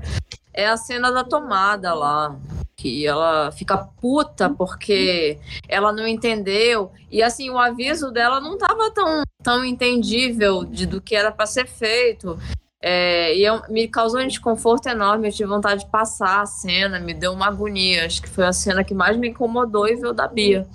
é 0.54 0.68
a 0.68 0.78
cena 0.78 1.12
da 1.12 1.24
tomada 1.24 1.94
lá. 1.94 2.36
Que 2.84 3.08
ela 3.08 3.50
fica 3.54 3.78
puta 3.78 4.50
porque 4.50 5.38
ela 5.70 5.94
não 5.94 6.06
entendeu. 6.06 6.92
E 7.10 7.24
assim, 7.24 7.50
o 7.50 7.58
aviso 7.58 8.12
dela 8.12 8.42
não 8.42 8.58
tava 8.58 8.92
tão, 8.92 9.24
tão 9.42 9.64
entendível 9.64 10.66
de, 10.66 10.86
do 10.86 11.00
que 11.00 11.16
era 11.16 11.32
para 11.32 11.46
ser 11.46 11.66
feito. 11.66 12.38
É, 12.82 13.34
e 13.38 13.46
eu- 13.46 13.62
me 13.70 13.88
causou 13.88 14.20
um 14.20 14.28
desconforto 14.28 14.88
enorme. 14.88 15.30
Eu 15.30 15.32
tive 15.32 15.48
vontade 15.48 15.86
de 15.86 15.90
passar 15.90 16.42
a 16.42 16.46
cena, 16.46 17.00
me 17.00 17.14
deu 17.14 17.32
uma 17.32 17.48
agonia. 17.48 18.06
Acho 18.06 18.22
que 18.22 18.28
foi 18.30 18.46
a 18.46 18.52
cena 18.52 18.84
que 18.84 18.94
mais 18.94 19.16
me 19.16 19.30
incomodou 19.30 19.88
e 19.88 19.96
veio 19.96 20.12
da 20.12 20.28
Bia. 20.28 20.68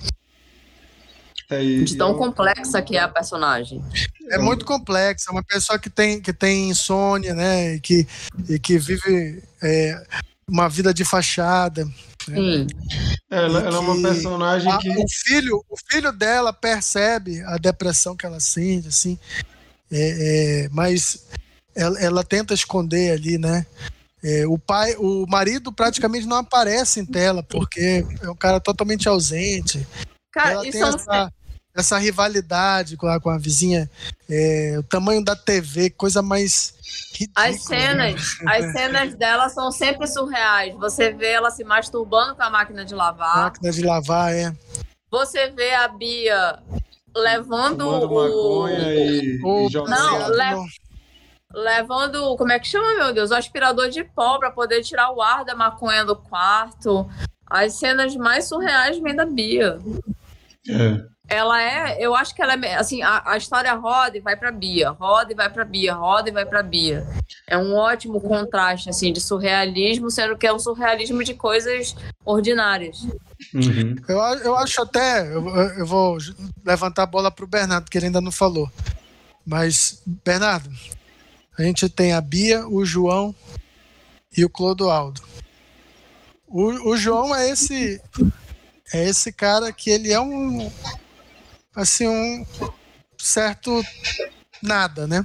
É, 1.50 1.62
e- 1.62 1.84
De 1.84 1.94
tão 1.94 2.12
e- 2.14 2.16
complexa 2.16 2.80
que 2.80 2.96
é 2.96 3.00
a 3.00 3.08
personagem. 3.08 3.84
É 4.30 4.38
muito 4.38 4.64
complexo. 4.64 5.28
É 5.28 5.32
uma 5.32 5.44
pessoa 5.44 5.78
que 5.78 5.90
tem, 5.90 6.22
que 6.22 6.32
tem 6.32 6.70
insônia, 6.70 7.34
né? 7.34 7.74
E 7.74 7.80
que, 7.80 8.06
e 8.48 8.58
que 8.58 8.78
vive 8.78 9.42
é, 9.62 10.02
uma 10.48 10.68
vida 10.68 10.92
de 10.94 11.04
fachada. 11.04 11.86
Sim. 12.24 12.66
ela, 13.30 13.60
ela 13.60 13.76
é 13.76 13.80
uma 13.80 14.02
personagem 14.02 14.70
A- 14.70 14.78
que. 14.78 14.90
o, 14.90 15.04
filho, 15.08 15.64
o 15.68 15.76
filho 15.90 16.12
dela 16.12 16.52
percebe 16.52 17.42
a 17.42 17.56
depressão 17.56 18.16
que 18.16 18.26
ela 18.26 18.40
sente, 18.40 18.88
assim, 18.88 19.18
é, 19.90 20.64
é, 20.64 20.68
mas 20.70 21.26
ela, 21.74 21.98
ela 22.00 22.24
tenta 22.24 22.52
esconder 22.54 23.12
ali, 23.12 23.38
né? 23.38 23.64
É, 24.22 24.46
o 24.46 24.58
pai, 24.58 24.96
o 24.98 25.26
marido 25.28 25.72
praticamente 25.72 26.26
não 26.26 26.38
aparece 26.38 26.98
em 26.98 27.06
tela 27.06 27.42
porque 27.42 28.04
é 28.20 28.28
um 28.28 28.34
cara 28.34 28.58
totalmente 28.58 29.08
ausente. 29.08 29.86
Cara, 30.32 30.54
ela 30.54 30.66
e 30.66 30.70
tem 30.72 30.80
são 30.80 30.90
essa, 30.90 31.32
essa 31.78 31.98
rivalidade 31.98 32.96
com 32.96 33.06
a, 33.06 33.20
com 33.20 33.30
a 33.30 33.38
vizinha, 33.38 33.88
é, 34.28 34.76
o 34.78 34.82
tamanho 34.82 35.24
da 35.24 35.36
TV, 35.36 35.90
coisa 35.90 36.20
mais 36.20 36.74
ridícula. 37.12 37.46
As 37.46 37.62
cenas, 37.62 38.36
as 38.46 38.72
cenas 38.72 39.14
dela 39.14 39.48
são 39.48 39.70
sempre 39.70 40.06
surreais. 40.06 40.74
Você 40.74 41.12
vê 41.12 41.28
ela 41.32 41.50
se 41.50 41.62
masturbando 41.64 42.34
com 42.34 42.42
a 42.42 42.50
máquina 42.50 42.84
de 42.84 42.94
lavar. 42.94 43.36
Máquina 43.44 43.70
de 43.70 43.82
lavar, 43.82 44.32
é. 44.34 44.52
Você 45.10 45.50
vê 45.50 45.72
a 45.74 45.88
Bia 45.88 46.58
levando 47.16 47.84
Fumando 47.84 48.12
o. 48.12 48.62
maconha 48.62 48.94
e, 48.94 49.40
O 49.42 49.66
e 49.66 49.72
jogando. 49.72 49.96
Não, 49.96 50.28
leva- 50.28 50.64
Levando, 51.50 52.36
como 52.36 52.52
é 52.52 52.58
que 52.58 52.68
chama, 52.68 52.94
meu 52.94 53.14
Deus? 53.14 53.30
O 53.30 53.34
aspirador 53.34 53.88
de 53.88 54.04
pó 54.04 54.38
para 54.38 54.50
poder 54.50 54.82
tirar 54.82 55.10
o 55.10 55.22
ar 55.22 55.46
da 55.46 55.54
maconha 55.54 56.04
do 56.04 56.14
quarto. 56.14 57.08
As 57.46 57.78
cenas 57.78 58.14
mais 58.16 58.46
surreais 58.46 58.98
vêm 58.98 59.16
da 59.16 59.24
Bia. 59.24 59.78
É. 60.68 61.02
Ela 61.28 61.62
é, 61.62 61.96
eu 62.00 62.14
acho 62.14 62.34
que 62.34 62.40
ela 62.40 62.54
é, 62.54 62.76
assim, 62.76 63.02
a, 63.02 63.22
a 63.26 63.36
história 63.36 63.72
roda 63.74 64.16
e 64.16 64.20
vai 64.20 64.34
pra 64.34 64.50
Bia, 64.50 64.90
roda 64.90 65.32
e 65.32 65.36
vai 65.36 65.50
pra 65.50 65.64
Bia, 65.64 65.94
roda 65.94 66.30
e 66.30 66.32
vai 66.32 66.46
pra 66.46 66.62
Bia. 66.62 67.06
É 67.46 67.58
um 67.58 67.74
ótimo 67.74 68.18
contraste, 68.18 68.88
assim, 68.88 69.12
de 69.12 69.20
surrealismo, 69.20 70.10
sendo 70.10 70.38
que 70.38 70.46
é 70.46 70.52
um 70.52 70.58
surrealismo 70.58 71.22
de 71.22 71.34
coisas 71.34 71.94
ordinárias. 72.24 73.06
Uhum. 73.52 73.94
Eu, 74.08 74.18
eu 74.18 74.56
acho 74.56 74.80
até. 74.80 75.20
Eu, 75.20 75.46
eu 75.48 75.86
vou 75.86 76.16
levantar 76.64 77.02
a 77.02 77.06
bola 77.06 77.30
pro 77.30 77.46
Bernardo, 77.46 77.90
que 77.90 77.98
ele 77.98 78.06
ainda 78.06 78.20
não 78.20 78.32
falou. 78.32 78.70
Mas, 79.44 80.02
Bernardo, 80.24 80.70
a 81.58 81.62
gente 81.62 81.88
tem 81.88 82.12
a 82.12 82.20
Bia, 82.20 82.66
o 82.66 82.84
João 82.84 83.34
e 84.36 84.44
o 84.44 84.50
Clodoaldo. 84.50 85.22
O, 86.46 86.90
o 86.90 86.96
João 86.96 87.34
é 87.34 87.50
esse. 87.50 88.00
É 88.92 89.04
esse 89.06 89.30
cara 89.32 89.70
que 89.72 89.90
ele 89.90 90.12
é 90.12 90.20
um. 90.20 90.72
Assim, 91.78 92.08
um 92.08 92.44
certo 93.16 93.84
nada, 94.60 95.06
né? 95.06 95.24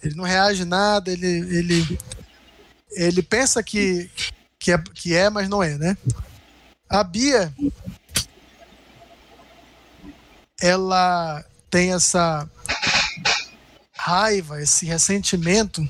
Ele 0.00 0.14
não 0.14 0.22
reage 0.22 0.64
nada, 0.64 1.10
ele. 1.10 1.26
Ele, 1.26 1.98
ele 2.92 3.20
pensa 3.20 3.60
que, 3.60 4.08
que, 4.60 4.70
é, 4.70 4.78
que 4.78 5.12
é, 5.12 5.28
mas 5.28 5.48
não 5.48 5.60
é, 5.60 5.76
né? 5.76 5.98
A 6.88 7.02
Bia, 7.02 7.52
ela 10.60 11.44
tem 11.68 11.92
essa 11.92 12.48
raiva, 13.92 14.62
esse 14.62 14.86
ressentimento, 14.86 15.84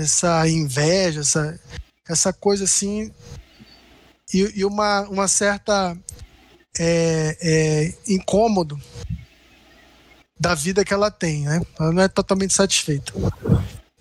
essa 0.00 0.48
inveja, 0.48 1.22
essa, 1.22 1.60
essa 2.08 2.32
coisa 2.32 2.62
assim, 2.62 3.12
e, 4.32 4.60
e 4.60 4.64
uma, 4.64 5.00
uma 5.08 5.26
certa 5.26 5.98
é, 6.78 7.36
é, 7.40 7.94
incômodo 8.12 8.80
da 10.38 10.54
vida 10.54 10.84
que 10.84 10.92
ela 10.92 11.10
tem, 11.10 11.44
né? 11.44 11.60
Ela 11.78 11.92
não 11.92 12.02
é 12.02 12.08
totalmente 12.08 12.52
satisfeita. 12.52 13.12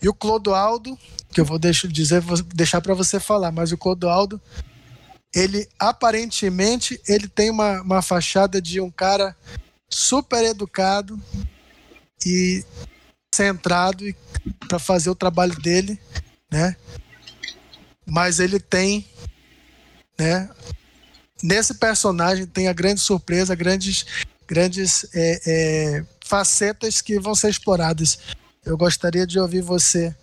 E 0.02 0.10
o 0.10 0.14
Clodoaldo, 0.14 0.98
que 1.32 1.40
eu 1.40 1.46
vou 1.46 1.60
deixar, 1.60 1.88
dizer, 1.88 2.22
vou 2.22 2.42
deixar 2.42 2.82
para 2.82 2.94
você 2.94 3.20
falar, 3.20 3.52
mas 3.52 3.72
o 3.72 3.78
Clodoaldo 3.78 4.42
ele 5.34 5.68
aparentemente 5.80 7.00
ele 7.08 7.28
tem 7.28 7.50
uma, 7.50 7.82
uma 7.82 8.02
fachada 8.02 8.62
de 8.62 8.82
um 8.82 8.92
cara 8.92 9.36
super 9.90 10.44
educado 10.44 11.22
e 12.26 12.66
centrado 13.34 14.04
para 14.68 14.78
fazer 14.78 15.10
o 15.10 15.16
trabalho 15.16 15.56
dele, 15.62 16.00
né? 16.52 16.76
Mas 18.06 18.40
ele 18.40 18.60
tem, 18.60 19.08
né? 20.20 20.50
Nesse 21.44 21.76
personagem 21.76 22.46
tem 22.46 22.68
a 22.68 22.74
grande 22.74 23.02
surpresa, 23.02 23.56
grandes, 23.56 24.06
grandes 24.48 25.06
é, 25.14 25.42
é, 25.46 26.04
facetas 26.26 27.02
que 27.02 27.20
vão 27.20 27.36
ser 27.36 27.50
exploradas. 27.50 28.20
Eu 28.64 28.78
gostaria 28.78 29.26
de 29.26 29.40
ouvir 29.40 29.62
você 29.62 30.16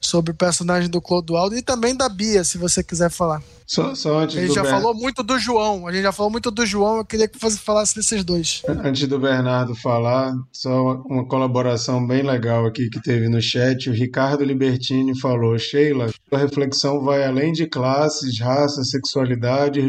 sobre 0.00 0.32
o 0.32 0.34
personagem 0.34 0.88
do 0.88 1.02
Clodoaldo 1.02 1.54
e 1.54 1.60
também 1.60 1.94
da 1.94 2.08
Bia, 2.08 2.42
se 2.42 2.56
você 2.56 2.82
quiser 2.82 3.10
falar. 3.10 3.42
Só, 3.66 3.94
só 3.94 4.20
antes 4.20 4.38
A 4.38 4.40
gente 4.40 4.54
já 4.54 4.64
falou 4.64 4.94
muito 4.94 5.22
do 5.22 5.38
João. 5.38 5.86
A 5.86 5.92
gente 5.92 6.02
já 6.02 6.12
falou 6.12 6.30
muito 6.30 6.50
do 6.50 6.64
João. 6.64 6.98
Eu 6.98 7.04
queria 7.04 7.28
que 7.28 7.38
você 7.38 7.58
falasse 7.58 7.94
desses 7.94 8.24
dois. 8.24 8.62
Antes 8.66 9.06
do 9.06 9.18
Bernardo 9.18 9.74
falar, 9.74 10.34
só 10.50 11.02
uma, 11.06 11.26
colaboração 11.26 12.06
bem 12.06 12.22
legal 12.22 12.64
aqui 12.64 12.88
que 12.88 13.02
teve 13.02 13.28
no 13.28 13.40
chat. 13.40 13.90
O 13.90 13.92
Ricardo 13.92 14.44
Libertini 14.44 15.18
falou: 15.20 15.58
Sheila, 15.58 16.10
a 16.32 16.38
reflexão 16.38 17.02
vai 17.02 17.24
além 17.24 17.52
de 17.52 17.66
classes, 17.66 18.40
raça, 18.40 18.82
sexualidade, 18.82 19.80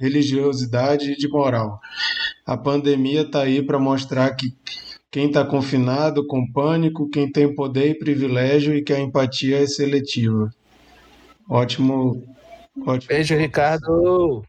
religiosidade 0.00 1.12
e 1.12 1.16
de 1.16 1.28
moral. 1.28 1.78
A 2.44 2.56
pandemia 2.56 3.22
está 3.22 3.42
aí 3.42 3.62
para 3.62 3.78
mostrar 3.78 4.30
que 4.34 4.52
quem 5.10 5.28
está 5.28 5.44
confinado 5.44 6.26
com 6.26 6.50
pânico, 6.52 7.08
quem 7.08 7.30
tem 7.30 7.54
poder 7.54 7.90
e 7.90 7.98
privilégio 7.98 8.74
e 8.76 8.82
que 8.82 8.92
a 8.92 9.00
empatia 9.00 9.62
é 9.62 9.66
seletiva. 9.66 10.50
Ótimo, 11.48 12.22
ótimo. 12.86 13.08
Beijo, 13.08 13.34
Ricardo. 13.34 14.44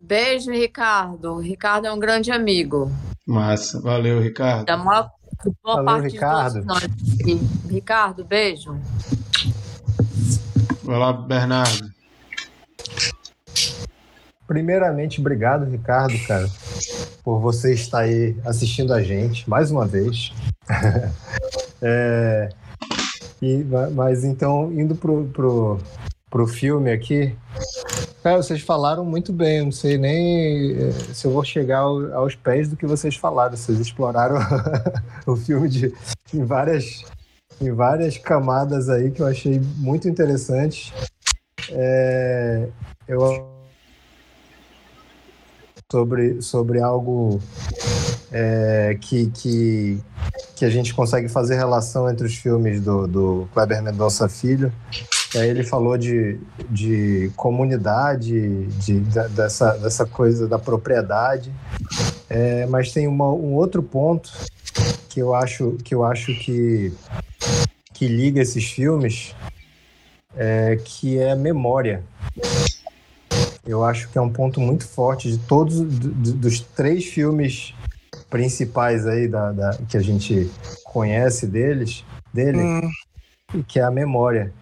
Beijo, 0.00 0.50
Ricardo. 0.50 1.34
O 1.34 1.38
Ricardo 1.38 1.86
é 1.86 1.92
um 1.92 1.98
grande 1.98 2.32
amigo. 2.32 2.90
Massa. 3.26 3.80
Valeu, 3.80 4.20
Ricardo. 4.20 4.66
Da 4.66 4.76
maior, 4.76 5.10
boa 5.62 5.76
Valeu, 5.76 5.84
parte 5.84 6.12
Ricardo. 6.12 6.64
Ricardo, 7.68 8.24
beijo. 8.24 8.76
Vai 10.82 10.98
lá, 10.98 11.12
Bernardo. 11.12 11.88
Primeiramente, 14.48 15.20
obrigado, 15.20 15.70
Ricardo, 15.70 16.18
cara, 16.26 16.48
por 17.22 17.40
você 17.40 17.72
estar 17.74 18.00
aí 18.00 18.36
assistindo 18.44 18.92
a 18.92 19.02
gente 19.02 19.48
mais 19.48 19.70
uma 19.70 19.86
vez. 19.86 20.32
É, 21.82 22.50
e, 23.40 23.64
ma- 23.64 23.88
mas 23.88 24.22
então, 24.22 24.70
indo 24.70 24.94
pro, 24.94 25.24
pro, 25.32 25.78
pro 26.30 26.46
filme 26.46 26.92
aqui, 26.92 27.34
Cara, 28.22 28.36
vocês 28.42 28.60
falaram 28.60 29.02
muito 29.02 29.32
bem, 29.32 29.58
eu 29.58 29.64
não 29.64 29.72
sei 29.72 29.96
nem 29.96 30.72
eh, 30.72 30.92
se 31.14 31.26
eu 31.26 31.30
vou 31.32 31.42
chegar 31.42 31.78
ao- 31.78 32.12
aos 32.12 32.34
pés 32.34 32.68
do 32.68 32.76
que 32.76 32.84
vocês 32.86 33.16
falaram. 33.16 33.56
Vocês 33.56 33.78
exploraram 33.80 34.36
o 35.26 35.34
filme 35.36 35.70
de, 35.70 35.94
em, 36.34 36.44
várias, 36.44 37.02
em 37.58 37.72
várias 37.72 38.18
camadas 38.18 38.90
aí 38.90 39.10
que 39.10 39.22
eu 39.22 39.26
achei 39.26 39.58
muito 39.78 40.06
interessantes. 40.06 40.92
É, 41.70 42.68
eu 43.08 43.24
sobre, 45.90 46.40
sobre 46.40 46.80
algo 46.80 47.40
é, 48.30 48.96
que, 49.00 49.26
que, 49.30 49.98
que 50.54 50.64
a 50.64 50.70
gente 50.70 50.94
consegue 50.94 51.28
fazer 51.28 51.56
relação 51.56 52.08
entre 52.08 52.26
os 52.26 52.34
filmes 52.36 52.80
do, 52.80 53.06
do 53.08 53.48
Kleber 53.52 53.82
Mendonça 53.82 54.28
Filho. 54.28 54.72
Aí 55.34 55.48
ele 55.48 55.64
falou 55.64 55.96
de, 55.96 56.38
de 56.68 57.30
comunidade, 57.36 58.66
de, 58.66 59.00
da- 59.00 59.28
dessa, 59.28 59.72
dessa 59.78 60.04
coisa 60.06 60.46
da 60.46 60.58
propriedade. 60.58 61.52
É, 62.28 62.66
mas 62.66 62.92
tem 62.92 63.06
uma- 63.08 63.32
um 63.32 63.54
outro 63.54 63.82
ponto 63.82 64.30
que 65.08 65.20
eu 65.20 65.34
acho 65.34 65.72
que, 65.82 65.94
eu 65.94 66.04
acho 66.04 66.32
que, 66.34 66.92
que 67.94 68.06
liga 68.06 68.40
esses 68.40 68.64
filmes, 68.70 69.34
é, 70.36 70.78
que 70.84 71.18
é 71.18 71.32
a 71.32 71.36
memória. 71.36 72.02
Eu 73.66 73.84
acho 73.84 74.08
que 74.08 74.16
é 74.18 74.20
um 74.20 74.30
ponto 74.30 74.60
muito 74.60 74.86
forte 74.86 75.30
de 75.30 75.38
todos 75.38 75.80
do- 75.80 76.08
do- 76.10 76.32
dos 76.32 76.60
três 76.60 77.04
filmes 77.04 77.74
principais 78.28 79.06
aí 79.06 79.28
da, 79.28 79.52
da- 79.52 79.78
que 79.88 79.96
a 79.96 80.00
gente 80.02 80.50
conhece 80.84 81.46
deles, 81.46 82.04
dele, 82.32 82.60
Hum, 83.54 83.62
que 83.66 83.78
é 83.78 83.82
a 83.82 83.90
memória. 83.90 84.52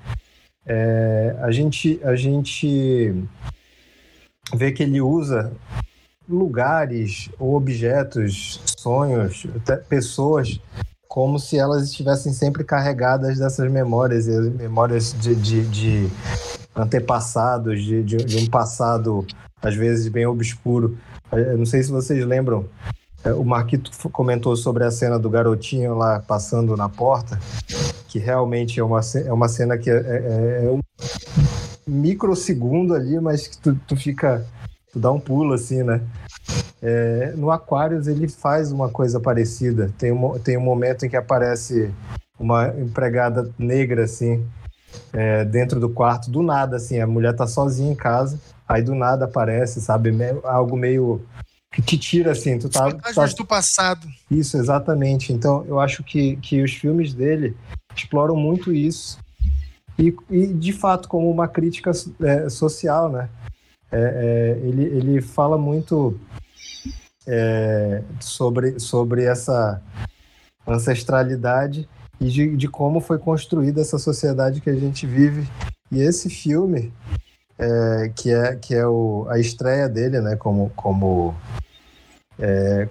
É, 0.66 1.36
a, 1.40 1.50
gente, 1.50 2.00
a 2.02 2.14
gente 2.16 3.14
vê 4.54 4.72
que 4.72 4.82
ele 4.82 5.00
usa 5.00 5.52
lugares 6.28 7.30
ou 7.38 7.54
objetos, 7.54 8.60
sonhos, 8.78 9.46
até 9.56 9.76
pessoas, 9.76 10.60
como 11.06 11.38
se 11.38 11.58
elas 11.58 11.84
estivessem 11.84 12.32
sempre 12.32 12.64
carregadas 12.64 13.38
dessas 13.38 13.70
memórias, 13.70 14.26
e 14.26 14.32
as 14.32 14.48
memórias 14.52 15.14
de, 15.18 15.34
de, 15.34 15.64
de 15.68 16.08
antepassados, 16.78 17.82
de, 17.82 18.02
de, 18.02 18.16
de 18.18 18.36
um 18.38 18.46
passado, 18.46 19.26
às 19.60 19.74
vezes, 19.74 20.08
bem 20.08 20.26
obscuro. 20.26 20.96
Eu 21.32 21.58
não 21.58 21.66
sei 21.66 21.82
se 21.82 21.90
vocês 21.90 22.24
lembram, 22.24 22.64
é, 23.24 23.32
o 23.32 23.44
Marquito 23.44 23.90
comentou 24.10 24.56
sobre 24.56 24.84
a 24.84 24.90
cena 24.90 25.18
do 25.18 25.28
garotinho 25.28 25.94
lá 25.96 26.20
passando 26.20 26.76
na 26.76 26.88
porta, 26.88 27.38
que 28.06 28.18
realmente 28.18 28.78
é 28.78 28.84
uma, 28.84 29.00
é 29.24 29.32
uma 29.32 29.48
cena 29.48 29.76
que 29.76 29.90
é, 29.90 29.96
é- 29.96 30.64
é 30.66 30.70
um 30.70 30.80
microsegundo 31.86 32.94
ali, 32.94 33.18
mas 33.20 33.46
que 33.48 33.58
tu, 33.58 33.78
tu 33.86 33.96
fica. 33.96 34.46
Tu 34.92 34.98
dá 34.98 35.10
um 35.12 35.20
pulo 35.20 35.52
assim, 35.52 35.82
né? 35.82 36.00
É, 36.80 37.32
no 37.36 37.50
Aquarius 37.50 38.06
ele 38.06 38.28
faz 38.28 38.72
uma 38.72 38.88
coisa 38.88 39.20
parecida. 39.20 39.92
Tem 39.98 40.12
um, 40.12 40.38
tem 40.38 40.56
um 40.56 40.62
momento 40.62 41.04
em 41.04 41.08
que 41.10 41.16
aparece 41.16 41.90
uma 42.38 42.68
empregada 42.68 43.50
negra, 43.58 44.04
assim, 44.04 44.44
é, 45.12 45.44
dentro 45.44 45.78
do 45.80 45.88
quarto, 45.88 46.30
do 46.30 46.42
nada, 46.42 46.76
assim. 46.76 47.00
A 47.00 47.06
mulher 47.06 47.34
tá 47.34 47.46
sozinha 47.46 47.92
em 47.92 47.96
casa, 47.96 48.40
aí 48.68 48.82
do 48.82 48.94
nada 48.94 49.24
aparece, 49.24 49.80
sabe? 49.80 50.12
Me- 50.12 50.40
Algo 50.44 50.76
meio. 50.76 51.20
que 51.72 51.82
te 51.82 51.98
tira, 51.98 52.32
assim. 52.32 52.58
Tu 52.58 52.68
tá, 52.68 52.90
tá 52.90 53.26
do 53.26 53.44
passado. 53.44 54.08
isso, 54.30 54.56
exatamente. 54.56 55.32
Então, 55.32 55.64
eu 55.66 55.78
acho 55.78 56.02
que, 56.02 56.36
que 56.36 56.62
os 56.62 56.72
filmes 56.72 57.12
dele 57.14 57.56
exploram 57.94 58.36
muito 58.36 58.72
isso. 58.72 59.18
E, 59.98 60.14
e 60.30 60.46
de 60.46 60.72
fato, 60.72 61.08
como 61.08 61.30
uma 61.30 61.48
crítica 61.48 61.90
é, 62.22 62.48
social, 62.48 63.10
né? 63.10 63.28
É, 63.90 64.56
é, 64.62 64.66
ele, 64.66 64.84
ele 64.84 65.20
fala 65.22 65.56
muito 65.58 66.18
é, 67.26 68.02
sobre, 68.20 68.78
sobre 68.78 69.24
essa 69.24 69.82
ancestralidade 70.66 71.88
e 72.20 72.28
de, 72.28 72.56
de 72.56 72.68
como 72.68 73.00
foi 73.00 73.18
construída 73.18 73.80
essa 73.80 73.98
sociedade 73.98 74.60
que 74.60 74.70
a 74.70 74.74
gente 74.76 75.06
vive. 75.06 75.48
E 75.90 76.00
esse 76.00 76.28
filme, 76.28 76.92
é, 77.58 78.12
que 78.14 78.30
é, 78.30 78.56
que 78.56 78.74
é 78.74 78.86
o, 78.86 79.26
a 79.30 79.38
estreia 79.38 79.88
dele, 79.88 80.20
né? 80.20 80.36
Como, 80.36 80.70
como 80.76 81.34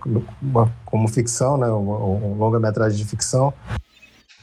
como, 0.02 0.26
uma- 0.42 0.74
como 0.86 1.08
ficção, 1.08 1.58
né, 1.58 1.68
um 1.72 2.34
longa-metragem 2.36 2.98
de 2.98 3.06
ficção, 3.06 3.54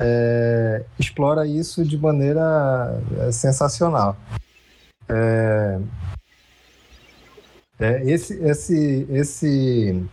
é, 0.00 0.82
explora 0.98 1.46
isso 1.46 1.84
de 1.84 1.98
maneira 1.98 3.00
é, 3.20 3.30
sensacional. 3.32 4.16
É, 5.08 5.78
é, 7.78 8.10
esse, 8.10 8.34
esse, 8.42 9.06
esse, 9.10 10.06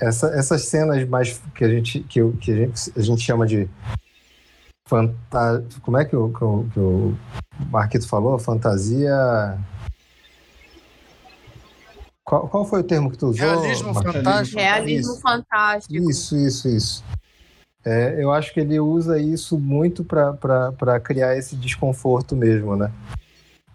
essa, 0.00 0.28
essas 0.28 0.62
cenas 0.62 1.06
mais 1.08 1.40
que 1.54 1.64
a 1.64 1.68
gente 1.68 2.00
que, 2.00 2.32
que 2.32 2.52
a 2.52 2.56
gente, 2.56 2.92
a 2.96 3.00
gente 3.00 3.22
chama 3.22 3.46
de 3.46 3.68
fanta, 4.88 5.64
como 5.82 5.98
é 5.98 6.04
que 6.04 6.14
o, 6.14 6.32
que 6.32 6.44
o, 6.44 6.64
que 6.72 6.78
o 6.78 7.16
Marquito 7.70 8.06
falou? 8.08 8.38
Fantasia. 8.38 9.58
Qual, 12.24 12.48
qual 12.48 12.64
foi 12.64 12.80
o 12.80 12.84
termo 12.84 13.10
que 13.10 13.18
tu 13.18 13.28
usou? 13.28 13.60
Realismo 13.60 13.94
Marquito? 13.94 14.12
fantástico. 14.14 14.60
Realismo 14.60 15.12
Isso. 15.12 15.20
fantástico. 15.20 16.10
Isso, 16.10 16.36
isso, 16.36 16.68
isso. 16.68 17.04
É, 17.84 18.16
eu 18.18 18.32
acho 18.32 18.52
que 18.52 18.58
ele 18.58 18.80
usa 18.80 19.16
isso 19.16 19.56
muito 19.56 20.04
para 20.04 20.98
criar 20.98 21.36
esse 21.36 21.54
desconforto 21.54 22.34
mesmo, 22.34 22.74
né? 22.74 22.90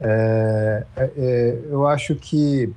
É, 0.01 0.85
é, 0.97 1.11
é, 1.15 1.61
eu 1.69 1.87
acho 1.87 2.15
que 2.15 2.73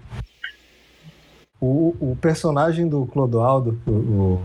o, 1.60 1.96
o 2.00 2.16
personagem 2.16 2.88
do 2.88 3.06
Clodoaldo, 3.06 3.80
o, 3.86 4.40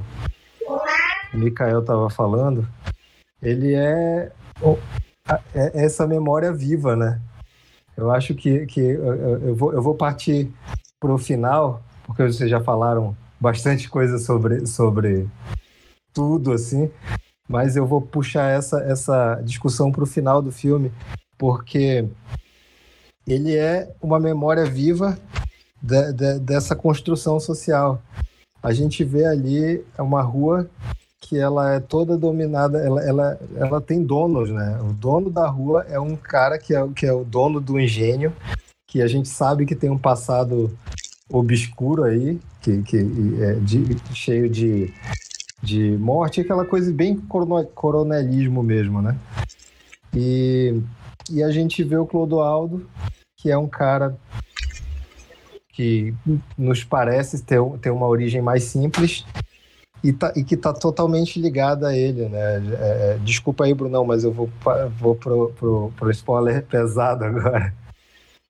o 1.33 1.37
Mikael 1.37 1.79
estava 1.79 2.09
falando, 2.09 2.67
ele 3.41 3.73
é, 3.73 4.31
é 5.53 5.85
essa 5.85 6.07
memória 6.07 6.51
viva, 6.51 6.95
né? 6.95 7.21
Eu 7.95 8.11
acho 8.11 8.33
que, 8.33 8.65
que 8.65 8.79
eu 8.79 9.55
vou, 9.55 9.73
eu 9.73 9.81
vou 9.81 9.95
partir 9.95 10.49
para 10.99 11.13
o 11.13 11.17
final, 11.17 11.81
porque 12.05 12.23
vocês 12.23 12.49
já 12.49 12.61
falaram 12.61 13.15
bastante 13.39 13.89
coisa 13.89 14.17
sobre, 14.17 14.65
sobre 14.65 15.27
tudo, 16.13 16.51
assim, 16.51 16.89
mas 17.47 17.75
eu 17.75 17.85
vou 17.85 18.01
puxar 18.01 18.49
essa, 18.49 18.79
essa 18.81 19.41
discussão 19.43 19.91
para 19.91 20.03
o 20.03 20.07
final 20.07 20.41
do 20.41 20.51
filme, 20.51 20.91
porque 21.37 22.07
ele 23.27 23.55
é 23.55 23.93
uma 24.01 24.19
memória 24.19 24.65
viva 24.65 25.17
de- 25.81 26.13
de- 26.13 26.39
dessa 26.39 26.75
construção 26.75 27.39
social. 27.39 28.01
A 28.61 28.73
gente 28.73 29.03
vê 29.03 29.25
ali 29.25 29.83
uma 29.97 30.21
rua 30.21 30.69
que 31.21 31.37
ela 31.37 31.73
é 31.75 31.79
toda 31.79 32.17
dominada, 32.17 32.79
ela, 32.79 33.01
ela, 33.03 33.39
ela 33.55 33.81
tem 33.81 34.03
donos, 34.03 34.49
né? 34.49 34.79
O 34.81 34.93
dono 34.93 35.29
da 35.29 35.47
rua 35.47 35.85
é 35.89 35.99
um 35.99 36.15
cara 36.15 36.57
que 36.57 36.73
é, 36.75 36.87
que 36.95 37.05
é 37.05 37.13
o 37.13 37.23
dono 37.23 37.59
do 37.59 37.79
engenho, 37.79 38.33
que 38.87 39.01
a 39.01 39.07
gente 39.07 39.29
sabe 39.29 39.65
que 39.65 39.75
tem 39.75 39.89
um 39.89 39.97
passado 39.97 40.75
obscuro 41.29 42.03
aí, 42.03 42.39
que, 42.61 42.81
que 42.83 42.97
é 43.41 43.53
de- 43.55 43.95
cheio 44.13 44.49
de, 44.49 44.91
de 45.61 45.91
morte, 45.97 46.41
aquela 46.41 46.65
coisa 46.65 46.91
bem 46.91 47.15
coronelismo 47.75 48.63
mesmo, 48.63 49.01
né? 49.01 49.15
E, 50.15 50.81
e 51.29 51.43
a 51.43 51.51
gente 51.51 51.83
vê 51.83 51.97
o 51.97 52.05
Clodoaldo, 52.07 52.89
que 53.37 53.51
é 53.51 53.57
um 53.57 53.67
cara 53.67 54.17
que 55.79 56.13
nos 56.57 56.83
parece 56.83 57.41
ter, 57.41 57.61
ter 57.81 57.89
uma 57.89 58.05
origem 58.05 58.41
mais 58.41 58.65
simples 58.65 59.25
e, 60.03 60.11
tá, 60.11 60.33
e 60.35 60.43
que 60.43 60.55
está 60.55 60.73
totalmente 60.73 61.39
ligada 61.39 61.87
a 61.87 61.95
ele, 61.95 62.27
né? 62.27 62.57
É, 62.57 63.13
é, 63.13 63.17
desculpa 63.23 63.63
aí, 63.63 63.73
Brunão, 63.73 64.03
mas 64.03 64.25
eu 64.25 64.31
vou, 64.33 64.49
vou 64.99 65.15
pro, 65.15 65.53
pro, 65.57 65.93
pro 65.95 66.11
spoiler 66.11 66.63
pesado 66.67 67.23
agora. 67.23 67.73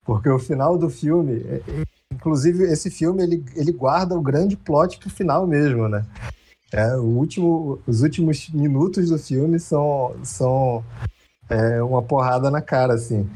Porque 0.04 0.28
o 0.28 0.40
final 0.40 0.76
do 0.76 0.90
filme, 0.90 1.44
é- 1.46 1.62
é- 1.68 1.84
inclusive 2.12 2.64
esse 2.64 2.90
filme, 2.90 3.22
ele, 3.22 3.46
ele 3.56 3.72
guarda 3.72 4.18
o 4.18 4.22
grande 4.22 4.58
plot 4.58 4.98
pro 4.98 5.12
final 5.12 5.46
mesmo, 5.46 5.88
né? 5.88 6.04
É, 6.74 6.96
o 6.96 7.04
último, 7.04 7.80
os 7.86 8.02
últimos 8.02 8.50
minutos 8.50 9.10
do 9.10 9.20
filme 9.20 9.60
são, 9.60 10.16
são 10.24 10.84
é, 11.48 11.84
uma 11.84 12.02
porrada 12.02 12.50
na 12.50 12.60
cara, 12.60 12.96
assim. 12.96 13.30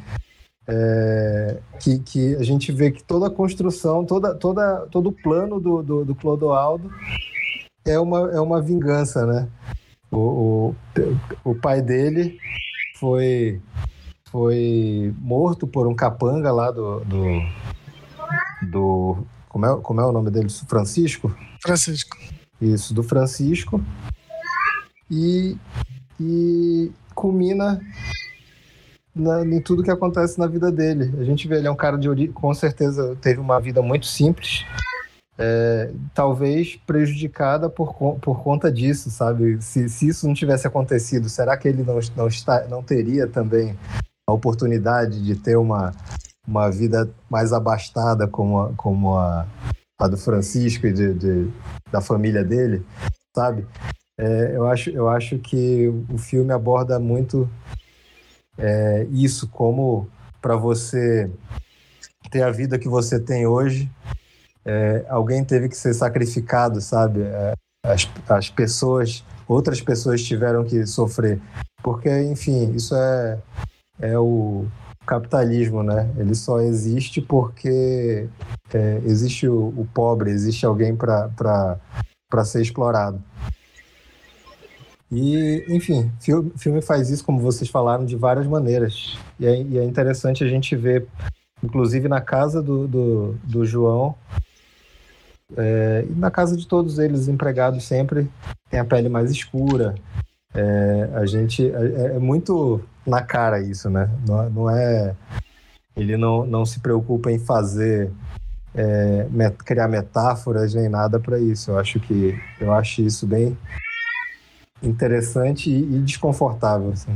É, 0.66 1.60
que, 1.80 2.00
que 2.00 2.36
a 2.36 2.44
gente 2.44 2.72
vê 2.72 2.90
que 2.90 3.04
toda 3.04 3.28
a 3.28 3.30
construção, 3.30 4.06
toda, 4.06 4.34
toda, 4.34 4.88
todo 4.90 5.10
o 5.10 5.12
plano 5.12 5.60
do, 5.60 5.84
do, 5.84 6.06
do 6.06 6.16
Clodoaldo 6.16 6.90
é 7.86 8.00
uma, 8.00 8.32
é 8.32 8.40
uma 8.40 8.62
vingança, 8.62 9.26
né? 9.26 9.50
O, 10.10 10.18
o, 10.18 10.76
o 11.44 11.56
pai 11.56 11.82
dele 11.82 12.38
foi, 12.98 13.60
foi 14.30 15.14
morto 15.20 15.68
por 15.68 15.88
um 15.88 15.96
capanga 15.96 16.52
lá 16.52 16.72
do. 16.72 17.02
do, 17.02 17.42
do 18.62 19.18
como, 19.50 19.66
é, 19.66 19.82
como 19.82 20.02
é 20.02 20.06
o 20.06 20.12
nome 20.12 20.32
dele? 20.32 20.48
Francisco? 20.68 21.36
Francisco. 21.62 22.18
Isso, 22.62 22.94
do 22.94 23.04
Francisco. 23.04 23.84
E, 25.12 25.58
e 26.20 26.92
culmina 27.14 27.82
na, 29.16 29.46
em 29.46 29.62
tudo 29.62 29.84
que 29.84 29.92
acontece 29.92 30.40
na 30.40 30.48
vida 30.48 30.72
dele. 30.72 31.14
A 31.20 31.24
gente 31.24 31.48
vê 31.48 31.58
ele 31.58 31.68
é 31.68 31.72
um 31.72 31.76
cara 31.76 31.98
de 31.98 32.28
com 32.30 32.54
certeza 32.54 33.16
teve 33.22 33.40
uma 33.40 33.60
vida 33.60 33.82
muito 33.82 34.06
simples, 34.06 34.66
é, 35.38 35.92
talvez 36.14 36.76
prejudicada 36.86 37.70
por, 37.70 37.94
por 38.20 38.44
conta 38.44 38.72
disso, 38.72 39.10
sabe? 39.10 39.62
Se, 39.62 39.90
se 39.90 40.08
isso 40.08 40.28
não 40.28 40.34
tivesse 40.34 40.68
acontecido, 40.68 41.30
será 41.30 41.58
que 41.58 41.68
ele 41.68 41.84
não, 41.84 42.00
não, 42.16 42.28
está, 42.28 42.68
não 42.68 42.84
teria 42.84 43.28
também 43.28 43.78
a 44.28 44.34
oportunidade 44.34 45.24
de 45.24 45.36
ter 45.36 45.58
uma, 45.58 45.94
uma 46.48 46.70
vida 46.70 47.10
mais 47.30 47.52
abastada 47.52 48.28
como 48.28 48.60
a, 48.60 48.74
como 48.74 49.18
a, 49.18 49.46
a 50.00 50.08
do 50.08 50.18
Francisco 50.18 50.88
e 50.88 50.94
de, 50.94 51.14
de, 51.14 51.50
da 51.92 52.02
família 52.02 52.44
dele, 52.44 52.86
sabe? 53.36 53.66
É, 54.18 54.56
eu, 54.56 54.68
acho, 54.68 54.90
eu 54.92 55.10
acho 55.10 55.40
que 55.40 55.88
o 56.10 56.18
filme 56.20 56.54
aborda 56.54 57.00
muito 57.00 57.50
é, 58.58 59.08
isso 59.12 59.48
como 59.48 60.08
para 60.42 60.56
você 60.56 61.30
ter 62.30 62.44
a 62.44 62.52
vida 62.52 62.80
que 62.80 62.88
você 62.88 63.20
tem 63.20 63.46
hoje, 63.46 63.90
é, 64.66 65.06
alguém 65.10 65.44
teve 65.44 65.70
que 65.70 65.78
ser 65.78 65.94
sacrificado, 65.94 66.82
sabe? 66.82 67.22
É, 67.22 67.54
as, 67.86 68.10
as 68.30 68.50
pessoas, 68.50 69.24
outras 69.48 69.82
pessoas 69.82 70.24
tiveram 70.24 70.64
que 70.64 70.86
sofrer. 70.86 71.40
Porque, 71.82 72.10
enfim, 72.24 72.72
isso 72.74 72.96
é, 72.96 73.38
é 74.00 74.18
o 74.18 74.66
capitalismo, 75.06 75.84
né? 75.84 76.10
Ele 76.18 76.34
só 76.34 76.62
existe 76.62 77.22
porque 77.22 78.28
é, 78.74 79.02
existe 79.06 79.48
o, 79.48 79.68
o, 79.78 79.88
pobre, 79.94 80.32
existe 80.32 80.66
alguém 80.66 80.96
para 80.96 81.80
ser 82.46 82.62
explorado. 82.62 83.22
E, 85.14 85.64
enfim, 85.70 86.12
o 86.30 86.58
filme 86.58 86.82
faz 86.82 87.12
isso, 87.12 87.24
como 87.24 87.40
vocês 87.40 87.70
falaram, 87.70 88.04
de 88.04 88.16
várias 88.16 88.48
maneiras. 88.48 89.16
E 89.40 89.46
é, 89.46 89.62
e 89.62 89.78
é 89.78 89.84
interessante 89.84 90.44
a 90.44 90.48
gente 90.48 90.76
ver, 90.76 91.06
inclusive 91.64 92.08
na 92.08 92.20
casa 92.20 92.64
do, 92.64 92.88
do, 92.88 93.36
do 93.44 93.64
João, 93.64 94.16
é, 95.56 96.06
e 96.10 96.16
na 96.16 96.32
casa 96.32 96.58
de 96.58 96.68
todos 96.68 96.98
eles, 96.98 97.22
os 97.22 97.28
empregados 97.28 97.84
sempre 97.84 98.28
têm 98.72 98.80
a 98.80 98.86
pele 98.86 99.08
mais 99.08 99.30
escura. 99.30 99.94
É, 100.52 101.10
a 101.14 101.26
gente 101.28 101.72
é, 101.72 102.16
é, 102.16 102.20
muito 102.20 102.82
na 103.06 103.22
cara 103.22 103.62
isso, 103.62 103.92
né? 103.92 104.10
Não, 104.28 104.50
não, 104.50 104.70
é 104.70 105.16
ele 105.96 106.18
não, 106.18 106.44
não 106.44 106.66
se 106.66 106.80
preocupa 106.80 107.32
em 107.32 107.38
fazer 107.38 108.12
é, 108.74 109.28
met, 109.30 109.58
criar 109.58 109.88
metáforas 109.88 110.74
nem 110.74 110.90
nada 110.90 111.20
para 111.20 111.38
isso. 111.38 111.70
Eu 111.70 111.78
acho 111.78 112.00
que 112.00 112.36
eu 112.60 112.74
acho 112.74 113.04
isso 113.04 113.28
bem 113.28 113.56
interessante 114.84 115.70
e, 115.70 116.00
desconfortável. 116.00 116.92
Assim. 116.92 117.12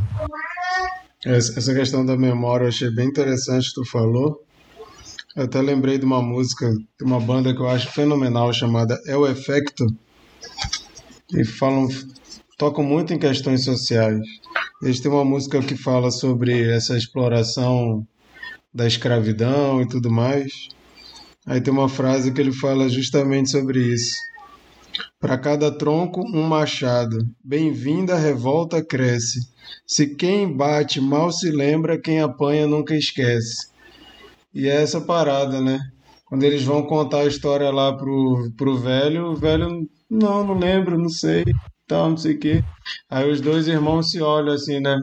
Essa 1.26 1.74
questão 1.74 2.06
da 2.06 2.16
memória 2.16 2.66
eu 2.66 2.70
achei 2.70 2.90
bem 2.90 3.08
interessante 3.08 3.74
tu 3.74 3.84
falou. 3.86 4.44
Eu 5.36 5.44
até 5.44 5.62
lembrei 5.62 5.98
de 5.98 6.06
uma 6.06 6.22
música 6.22 6.72
de 6.72 7.04
uma 7.04 7.20
banda 7.20 7.54
que 7.54 7.60
eu 7.60 7.68
acho 7.68 7.92
fenomenal 7.92 8.52
chamada 8.54 9.00
É 9.06 9.16
o 9.16 9.28
Efecto. 9.28 9.86
E 11.34 11.44
falam, 11.44 11.88
tocam 12.58 12.84
muito 12.84 13.14
em 13.14 13.20
questões 13.20 13.64
sociais. 13.64 14.22
Eles 14.82 15.00
têm 15.00 15.12
uma 15.12 15.26
música 15.26 15.60
que 15.62 15.76
fala 15.76 16.10
sobre 16.10 16.72
essa 16.72 16.98
exploração 16.98 18.08
da 18.74 18.88
escravidão 18.88 19.82
e 19.82 19.88
tudo 19.88 20.10
mais. 20.10 20.52
Aí 21.46 21.62
tem 21.62 21.74
uma 21.74 21.90
frase 21.90 22.32
que 22.32 22.42
ele 22.42 22.52
fala 22.52 22.90
justamente 22.90 23.50
sobre 23.50 23.80
isso. 23.80 24.16
Para 25.20 25.36
cada 25.36 25.72
tronco, 25.72 26.22
um 26.22 26.44
machado. 26.44 27.18
Bem-vinda 27.44 28.14
a 28.14 28.20
revolta 28.20 28.86
cresce. 28.86 29.40
Se 29.84 30.16
quem 30.16 30.56
bate 30.56 31.02
mal 31.02 31.32
se 31.32 31.50
lembra, 31.50 32.00
quem 32.00 32.22
apanha 32.22 32.68
nunca 32.68 32.96
esquece. 32.96 33.68
E 34.54 34.68
é 34.68 34.80
essa 34.84 35.02
parada, 35.02 35.60
né? 35.60 35.80
Quando 36.24 36.44
eles 36.44 36.64
vão 36.64 36.84
contar 36.84 37.22
a 37.22 37.26
história 37.28 37.72
lá 37.72 37.98
pro, 37.98 38.52
pro 38.56 38.78
velho, 38.78 39.32
o 39.32 39.36
velho, 39.36 39.90
não, 40.08 40.46
não 40.46 40.54
lembro, 40.54 41.00
não 41.00 41.10
sei, 41.10 41.44
tal, 41.88 42.12
não 42.12 42.18
sei 42.18 42.36
o 42.36 42.40
quê. 42.40 42.64
Aí 43.10 43.28
os 43.28 43.42
dois 43.42 43.68
irmãos 43.68 44.12
se 44.12 44.22
olham 44.22 44.54
assim, 44.54 44.80
né? 44.80 45.02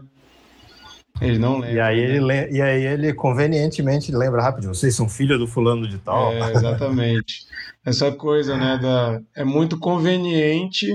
Eles 1.21 1.39
não 1.39 1.59
lembram. 1.59 1.77
E 1.77 1.81
aí, 1.81 2.01
né? 2.01 2.17
ele, 2.17 2.57
e 2.57 2.63
aí 2.63 2.85
ele 2.85 3.15
convenientemente 3.15 4.13
lembra 4.13 4.43
rápido, 4.43 4.69
vocês 4.69 4.95
são 4.95 5.09
filho 5.09 5.39
do 5.39 5.47
fulano 5.47 5.89
de 5.89 5.99
tal. 5.99 6.33
É, 6.33 6.53
exatamente. 6.53 7.47
Essa 7.85 8.11
coisa, 8.11 8.57
né, 8.57 8.79
da, 8.81 9.21
é 9.37 9.45
muito 9.45 9.79
conveniente 9.79 10.89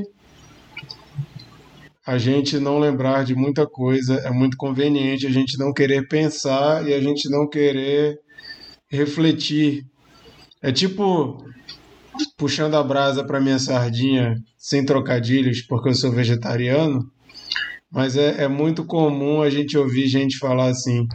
a 2.10 2.18
gente 2.18 2.58
não 2.58 2.80
lembrar 2.80 3.24
de 3.24 3.36
muita 3.36 3.68
coisa, 3.68 4.16
é 4.16 4.32
muito 4.32 4.58
conveniente 4.58 5.28
a 5.28 5.30
gente 5.30 5.60
não 5.60 5.72
querer 5.72 6.08
pensar 6.08 6.84
e 6.88 6.92
a 6.92 7.00
gente 7.00 7.30
não 7.30 7.48
querer 7.48 8.20
refletir. 8.90 9.86
É 10.60 10.72
tipo 10.72 11.46
puxando 12.36 12.74
a 12.74 12.84
brasa 12.84 13.24
para 13.24 13.40
minha 13.40 13.60
sardinha 13.60 14.36
sem 14.58 14.84
trocadilhos, 14.84 15.62
porque 15.62 15.90
eu 15.90 15.94
sou 15.94 16.12
vegetariano, 16.12 17.10
mas 17.92 18.16
é, 18.16 18.44
é 18.44 18.48
muito 18.48 18.86
comum 18.86 19.42
a 19.42 19.50
gente 19.50 19.78
ouvir 19.78 20.08
gente 20.08 20.38
falar 20.38 20.68
assim: 20.68 21.08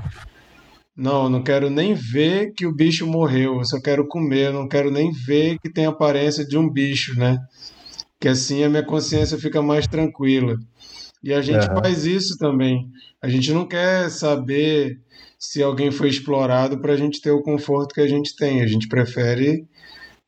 não, 0.97 1.25
eu 1.25 1.31
não 1.31 1.43
quero 1.43 1.71
nem 1.71 1.95
ver 1.95 2.53
que 2.53 2.67
o 2.67 2.75
bicho 2.75 3.07
morreu, 3.07 3.57
eu 3.57 3.65
só 3.65 3.81
quero 3.81 4.07
comer, 4.07 4.47
eu 4.47 4.53
não 4.53 4.69
quero 4.69 4.91
nem 4.91 5.11
ver 5.11 5.59
que 5.59 5.71
tem 5.71 5.87
a 5.87 5.91
aparência 5.91 6.45
de 6.45 6.57
um 6.57 6.69
bicho, 6.69 7.19
né? 7.19 7.39
Que 8.21 8.29
assim 8.29 8.63
a 8.63 8.69
minha 8.69 8.85
consciência 8.85 9.39
fica 9.39 9.61
mais 9.61 9.87
tranquila. 9.87 10.57
E 11.23 11.33
a 11.33 11.41
gente 11.41 11.67
uhum. 11.69 11.77
faz 11.81 12.05
isso 12.05 12.37
também. 12.39 12.87
A 13.21 13.29
gente 13.29 13.53
não 13.53 13.67
quer 13.67 14.11
saber 14.11 15.01
se 15.39 15.63
alguém 15.63 15.91
foi 15.91 16.09
explorado 16.09 16.79
para 16.81 16.93
a 16.93 16.97
gente 16.97 17.21
ter 17.21 17.31
o 17.31 17.43
conforto 17.43 17.95
que 17.95 18.01
a 18.01 18.07
gente 18.07 18.37
tem. 18.37 18.63
A 18.63 18.67
gente 18.67 18.89
prefere 18.89 19.67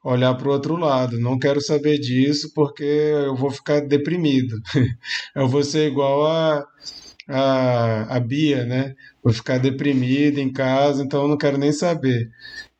olhar 0.06 0.34
para 0.34 0.48
o 0.48 0.52
outro 0.52 0.76
lado. 0.76 1.18
Não 1.18 1.38
quero 1.38 1.60
saber 1.60 1.98
disso 1.98 2.52
porque 2.54 2.84
eu 2.84 3.34
vou 3.34 3.50
ficar 3.50 3.80
deprimido. 3.80 4.56
eu 5.34 5.48
vou 5.48 5.64
ser 5.64 5.88
igual 5.88 6.24
a, 6.24 6.64
a, 7.28 8.16
a 8.16 8.20
Bia, 8.20 8.64
né? 8.64 8.94
Vou 9.22 9.32
ficar 9.32 9.58
deprimido 9.58 10.38
em 10.38 10.52
casa, 10.52 11.02
então 11.02 11.22
eu 11.22 11.28
não 11.28 11.36
quero 11.36 11.58
nem 11.58 11.72
saber. 11.72 12.30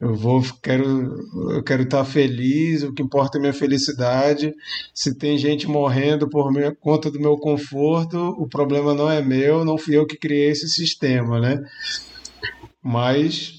Eu 0.01 0.15
vou, 0.15 0.41
quero, 0.63 1.63
quero 1.65 1.83
estar 1.83 2.05
feliz. 2.05 2.85
O 2.85 2.93
que 2.93 3.03
importa 3.03 3.39
é 3.39 3.41
minha 3.41 3.53
felicidade. 3.53 4.55
Se 4.95 5.13
tem 5.17 5.37
gente 5.37 5.67
morrendo 5.67 6.29
por 6.29 6.53
minha, 6.53 6.73
conta 6.73 7.11
do 7.11 7.19
meu 7.19 7.37
conforto, 7.39 8.19
o 8.39 8.47
problema 8.49 8.95
não 8.95 9.11
é 9.11 9.21
meu. 9.21 9.65
Não 9.65 9.77
fui 9.77 9.97
eu 9.97 10.07
que 10.07 10.17
criei 10.17 10.51
esse 10.51 10.69
sistema, 10.69 11.41
né? 11.41 11.61
Mas, 12.81 13.55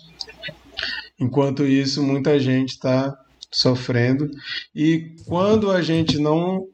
enquanto 1.20 1.66
isso, 1.66 2.02
muita 2.02 2.40
gente 2.40 2.70
está 2.70 3.18
sofrendo. 3.52 4.30
E 4.76 5.16
quando 5.26 5.72
a 5.72 5.82
gente 5.82 6.18
não 6.18 6.68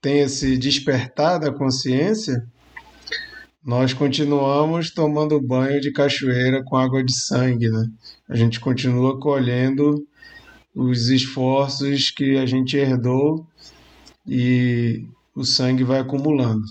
tem 0.00 0.20
esse 0.20 0.56
despertar 0.58 1.38
da 1.38 1.52
consciência, 1.52 2.44
nós 3.64 3.92
continuamos 3.92 4.90
tomando 4.90 5.40
banho 5.40 5.80
de 5.80 5.92
cachoeira 5.92 6.64
com 6.64 6.76
água 6.76 7.04
de 7.04 7.14
sangue, 7.14 7.68
né? 7.68 7.86
A 8.28 8.36
gente 8.36 8.58
continua 8.58 9.20
colhendo 9.20 10.04
os 10.74 11.08
esforços 11.08 12.10
que 12.10 12.36
a 12.36 12.46
gente 12.46 12.76
herdou 12.76 13.46
e 14.26 15.06
o 15.34 15.44
sangue 15.44 15.84
vai 15.84 16.00
acumulando. 16.00 16.64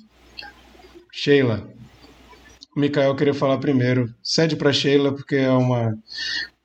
Sheila. 1.11 1.69
O 2.75 2.79
Mikael 2.79 3.15
queria 3.15 3.33
falar 3.33 3.57
primeiro. 3.57 4.13
Cede 4.23 4.55
para 4.55 4.73
Sheila 4.73 5.13
porque 5.13 5.35
é 5.35 5.51
uma, 5.51 5.97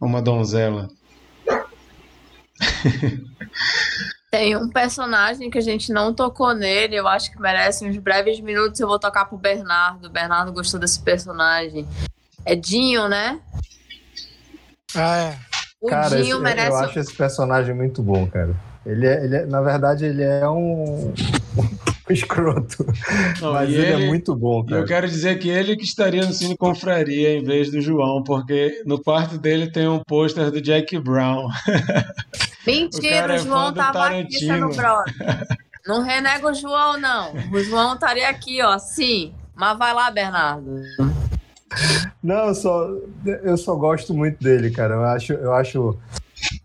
uma 0.00 0.22
donzela. 0.22 0.88
Tem 4.30 4.56
um 4.56 4.68
personagem 4.68 5.48
que 5.48 5.56
a 5.56 5.62
gente 5.62 5.92
não 5.92 6.12
tocou 6.12 6.52
nele, 6.54 6.96
eu 6.96 7.06
acho 7.06 7.30
que 7.30 7.40
merece 7.40 7.88
uns 7.88 7.96
breves 7.96 8.40
minutos. 8.40 8.78
Eu 8.80 8.88
vou 8.88 8.98
tocar 8.98 9.24
pro 9.24 9.38
Bernardo. 9.38 10.08
O 10.08 10.10
Bernardo 10.10 10.52
gostou 10.52 10.78
desse 10.78 11.00
personagem. 11.00 11.86
É 12.44 12.54
Dinho, 12.54 13.08
né? 13.08 13.40
Ah, 14.94 15.16
é. 15.16 15.38
O 15.80 15.88
cara, 15.88 16.20
Dinho 16.20 16.36
esse, 16.36 16.42
merece. 16.42 16.70
Eu 16.70 16.76
acho 16.76 16.98
esse 16.98 17.14
personagem 17.14 17.74
muito 17.74 18.02
bom, 18.02 18.26
cara. 18.26 18.54
Ele 18.84 19.06
é, 19.06 19.24
ele 19.24 19.36
é, 19.36 19.46
na 19.46 19.60
verdade, 19.60 20.04
ele 20.04 20.22
é 20.22 20.48
um 20.48 21.12
escroto. 22.10 22.86
Não, 23.40 23.52
Mas 23.52 23.70
ele, 23.70 23.86
ele, 23.86 24.04
é 24.04 24.06
muito 24.06 24.34
bom, 24.34 24.64
cara. 24.64 24.80
Eu 24.80 24.86
quero 24.86 25.08
dizer 25.08 25.38
que 25.38 25.48
ele 25.48 25.76
que 25.76 25.84
estaria 25.84 26.24
no 26.24 26.32
Cine 26.32 26.56
Confraria 26.56 27.38
em 27.38 27.42
vez 27.42 27.70
do 27.70 27.80
João, 27.80 28.22
porque 28.22 28.82
no 28.86 29.02
quarto 29.02 29.38
dele 29.38 29.70
tem 29.70 29.88
um 29.88 30.00
pôster 30.06 30.50
do 30.50 30.60
Jack 30.60 30.98
Brown. 30.98 31.48
Mentira, 32.66 33.26
o, 33.26 33.30
o 33.30 33.32
é 33.32 33.38
João 33.38 33.68
é 33.68 33.72
tava 33.72 34.06
aqui, 34.06 34.47
meu 34.47 34.70
brother. 34.70 35.14
Não 35.86 36.02
renega 36.02 36.48
o 36.48 36.55
João, 36.55 36.98
não. 36.98 37.32
O 37.52 37.60
João 37.60 37.94
estaria 37.94 38.28
aqui, 38.28 38.60
ó, 38.62 38.76
sim. 38.78 39.32
Mas 39.55 39.78
vai 39.78 39.94
lá, 39.94 40.10
Bernardo. 40.10 40.82
Não, 42.22 42.48
eu 42.48 42.55
só, 42.55 42.88
eu 43.24 43.56
só 43.56 43.74
gosto 43.76 44.12
muito 44.12 44.43
dele, 44.43 44.70
cara. 44.70 44.94
Eu 44.94 45.05
acho, 45.05 45.32
eu 45.32 45.55
acho 45.55 45.98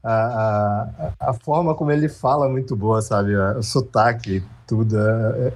a, 0.03 1.13
a, 1.19 1.29
a 1.29 1.33
forma 1.33 1.75
como 1.75 1.91
ele 1.91 2.09
fala 2.09 2.49
muito 2.49 2.75
boa, 2.75 3.01
sabe? 3.01 3.35
O 3.35 3.61
sotaque, 3.61 4.43
tudo. 4.67 4.97
É, 4.97 5.47
é, 5.47 5.53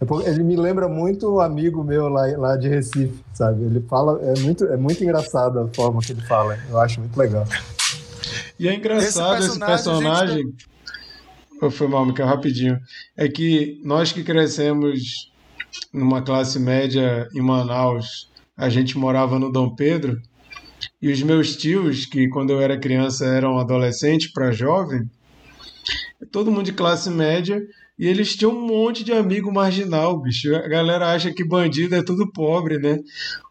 É 0.00 0.30
ele 0.30 0.42
me 0.42 0.56
lembra 0.56 0.88
muito 0.88 1.36
um 1.36 1.40
amigo 1.40 1.84
meu 1.84 2.08
lá, 2.08 2.26
lá 2.36 2.56
de 2.56 2.68
Recife, 2.68 3.24
sabe? 3.32 3.64
Ele 3.64 3.80
fala, 3.88 4.20
é 4.22 4.38
muito, 4.40 4.64
é 4.64 4.76
muito 4.76 5.02
engraçado 5.02 5.60
a 5.60 5.68
forma 5.68 6.00
que 6.00 6.12
ele 6.12 6.22
fala. 6.22 6.58
Eu 6.68 6.80
acho 6.80 7.00
muito 7.00 7.16
legal. 7.16 7.46
E 8.58 8.68
é 8.68 8.74
engraçado 8.74 9.44
esse 9.44 9.58
personagem. 9.58 9.66
Esse 9.66 9.66
personagem... 9.86 10.36
Gente... 10.46 10.78
Foi 11.76 11.88
mal, 11.88 12.06
Michael, 12.06 12.28
rapidinho. 12.28 12.78
É 13.16 13.28
que 13.28 13.80
nós 13.82 14.12
que 14.12 14.22
crescemos 14.22 15.30
numa 15.92 16.22
classe 16.22 16.58
média 16.58 17.28
em 17.34 17.40
Manaus, 17.40 18.30
a 18.56 18.68
gente 18.68 18.96
morava 18.96 19.38
no 19.38 19.50
Dom 19.50 19.74
Pedro, 19.74 20.20
e 21.02 21.10
os 21.10 21.22
meus 21.22 21.56
tios, 21.56 22.06
que 22.06 22.28
quando 22.28 22.50
eu 22.50 22.60
era 22.60 22.78
criança 22.78 23.26
eram 23.26 23.58
adolescente 23.58 24.30
para 24.32 24.52
jovem, 24.52 25.08
todo 26.30 26.50
mundo 26.50 26.66
de 26.66 26.72
classe 26.72 27.10
média, 27.10 27.60
e 27.98 28.06
eles 28.06 28.36
tinham 28.36 28.52
um 28.52 28.66
monte 28.66 29.02
de 29.02 29.12
amigo 29.12 29.52
marginal, 29.52 30.20
bicho. 30.20 30.54
A 30.54 30.68
galera 30.68 31.12
acha 31.12 31.32
que 31.32 31.44
bandido 31.44 31.96
é 31.96 32.02
tudo 32.02 32.30
pobre, 32.32 32.78
né? 32.78 32.98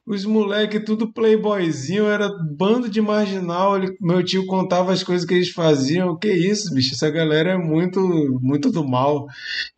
Os 0.07 0.23
moleques, 0.23 0.85
tudo 0.85 1.11
playboyzinho, 1.11 2.05
era 2.05 2.29
bando 2.29 2.87
de 2.87 3.01
marginal. 3.01 3.75
Ele, 3.75 3.93
meu 3.99 4.23
tio 4.23 4.45
contava 4.45 4.93
as 4.93 5.03
coisas 5.03 5.27
que 5.27 5.33
eles 5.33 5.49
faziam. 5.49 6.17
Que 6.17 6.31
isso, 6.31 6.73
bicho? 6.73 6.93
Essa 6.93 7.09
galera 7.09 7.51
é 7.51 7.57
muito, 7.57 7.99
muito 8.41 8.71
do 8.71 8.87
mal. 8.87 9.27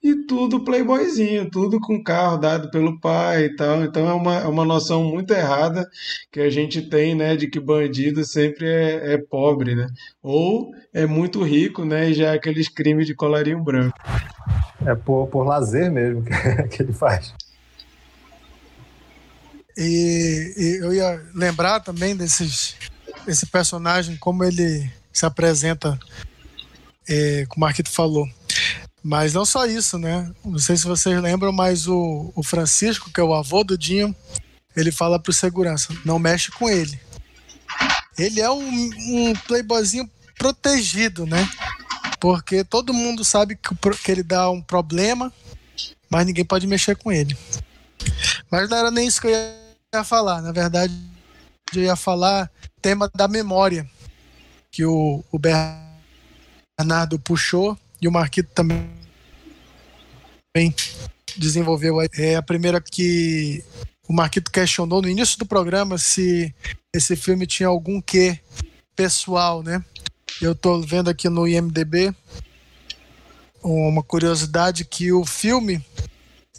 E 0.03 0.27
tudo 0.27 0.63
playboyzinho, 0.63 1.49
tudo 1.49 1.79
com 1.79 2.03
carro 2.03 2.37
dado 2.37 2.69
pelo 2.69 2.99
pai 2.99 3.45
e 3.45 3.55
tal. 3.55 3.83
Então 3.83 4.07
é 4.07 4.13
uma, 4.13 4.35
é 4.35 4.45
uma 4.47 4.63
noção 4.63 5.03
muito 5.03 5.33
errada 5.33 5.83
que 6.31 6.39
a 6.39 6.49
gente 6.51 6.87
tem, 6.87 7.15
né? 7.15 7.35
De 7.35 7.49
que 7.49 7.59
bandido 7.59 8.23
sempre 8.23 8.67
é, 8.67 9.13
é 9.13 9.17
pobre, 9.17 9.73
né? 9.73 9.87
Ou 10.21 10.69
é 10.93 11.07
muito 11.07 11.41
rico, 11.41 11.83
né? 11.83 12.11
E 12.11 12.13
já 12.13 12.33
é 12.33 12.35
aqueles 12.35 12.69
crimes 12.69 13.07
de 13.07 13.15
colarinho 13.15 13.63
branco. 13.63 13.97
É 14.85 14.93
por, 14.93 15.25
por 15.25 15.43
lazer 15.43 15.91
mesmo 15.91 16.23
que, 16.23 16.33
que 16.69 16.83
ele 16.83 16.93
faz. 16.93 17.33
E, 19.79 20.53
e, 20.57 20.83
eu 20.83 20.93
ia 20.93 21.25
lembrar 21.33 21.79
também 21.79 22.13
desses, 22.13 22.75
desse 23.25 23.45
personagem, 23.45 24.17
como 24.17 24.43
ele 24.43 24.91
se 25.13 25.25
apresenta, 25.25 25.97
é, 27.07 27.45
como 27.47 27.63
o 27.63 27.67
Marquito 27.67 27.89
falou. 27.89 28.27
Mas 29.01 29.33
não 29.33 29.45
só 29.45 29.65
isso, 29.65 29.97
né? 29.97 30.29
Não 30.43 30.59
sei 30.59 30.75
se 30.75 30.83
vocês 30.83 31.21
lembram, 31.21 31.53
mas 31.53 31.87
o, 31.87 32.29
o 32.35 32.43
Francisco, 32.43 33.09
que 33.09 33.21
é 33.21 33.23
o 33.23 33.33
avô 33.33 33.63
do 33.63 33.77
Dinho, 33.77 34.13
ele 34.75 34.91
fala 34.91 35.17
pro 35.17 35.31
segurança: 35.31 35.95
não 36.03 36.19
mexe 36.19 36.51
com 36.51 36.69
ele. 36.69 36.99
Ele 38.17 38.41
é 38.41 38.51
um, 38.51 38.59
um 38.59 39.33
playboyzinho 39.47 40.09
protegido, 40.37 41.25
né? 41.25 41.49
Porque 42.19 42.65
todo 42.65 42.93
mundo 42.93 43.23
sabe 43.23 43.55
que, 43.55 43.73
que 44.03 44.11
ele 44.11 44.23
dá 44.23 44.49
um 44.49 44.61
problema, 44.61 45.31
mas 46.09 46.25
ninguém 46.25 46.43
pode 46.43 46.67
mexer 46.67 46.97
com 46.97 47.09
ele. 47.09 47.37
Mas 48.51 48.69
não 48.69 48.77
era 48.77 48.91
nem 48.91 49.07
isso 49.07 49.21
que 49.21 49.27
eu 49.27 49.31
ia 49.31 49.68
falar. 50.03 50.41
Na 50.41 50.51
verdade, 50.51 50.93
eu 51.73 51.83
ia 51.83 51.95
falar 51.95 52.49
tema 52.81 53.09
da 53.15 53.27
memória, 53.27 53.89
que 54.71 54.85
o, 54.85 55.23
o 55.31 55.39
Bernardo 55.39 57.19
puxou 57.19 57.77
e 58.01 58.07
o 58.07 58.11
Marquito 58.11 58.49
também 58.53 58.87
desenvolveu. 61.35 61.97
É 62.15 62.35
a 62.35 62.41
primeira 62.41 62.79
que 62.79 63.63
o 64.07 64.13
Marquito 64.13 64.51
questionou 64.51 65.01
no 65.01 65.09
início 65.09 65.37
do 65.39 65.45
programa 65.45 65.97
se 65.97 66.53
esse 66.93 67.15
filme 67.15 67.47
tinha 67.47 67.67
algum 67.67 67.99
quê 67.99 68.39
pessoal, 68.95 69.63
né? 69.63 69.83
Eu 70.41 70.51
estou 70.51 70.81
vendo 70.81 71.09
aqui 71.09 71.27
no 71.29 71.47
IMDb 71.47 72.13
uma 73.61 74.03
curiosidade 74.03 74.85
que 74.85 75.11
o 75.11 75.25
filme 75.25 75.83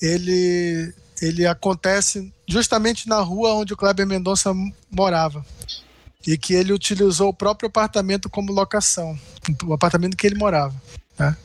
ele 0.03 0.93
ele 1.23 1.47
acontece 1.47 2.33
justamente 2.51 3.09
na 3.09 3.21
rua 3.21 3.55
onde 3.55 3.73
o 3.73 3.77
Kleber 3.77 4.07
Mendonça 4.07 4.53
morava 4.91 5.45
e 6.27 6.37
que 6.37 6.53
ele 6.53 6.73
utilizou 6.73 7.29
o 7.29 7.35
próprio 7.35 7.69
apartamento 7.69 8.29
como 8.29 8.53
locação, 8.53 9.19
o 9.65 9.73
apartamento 9.73 10.17
que 10.17 10.27
ele 10.27 10.37
morava. 10.37 10.75
Né? 11.19 11.37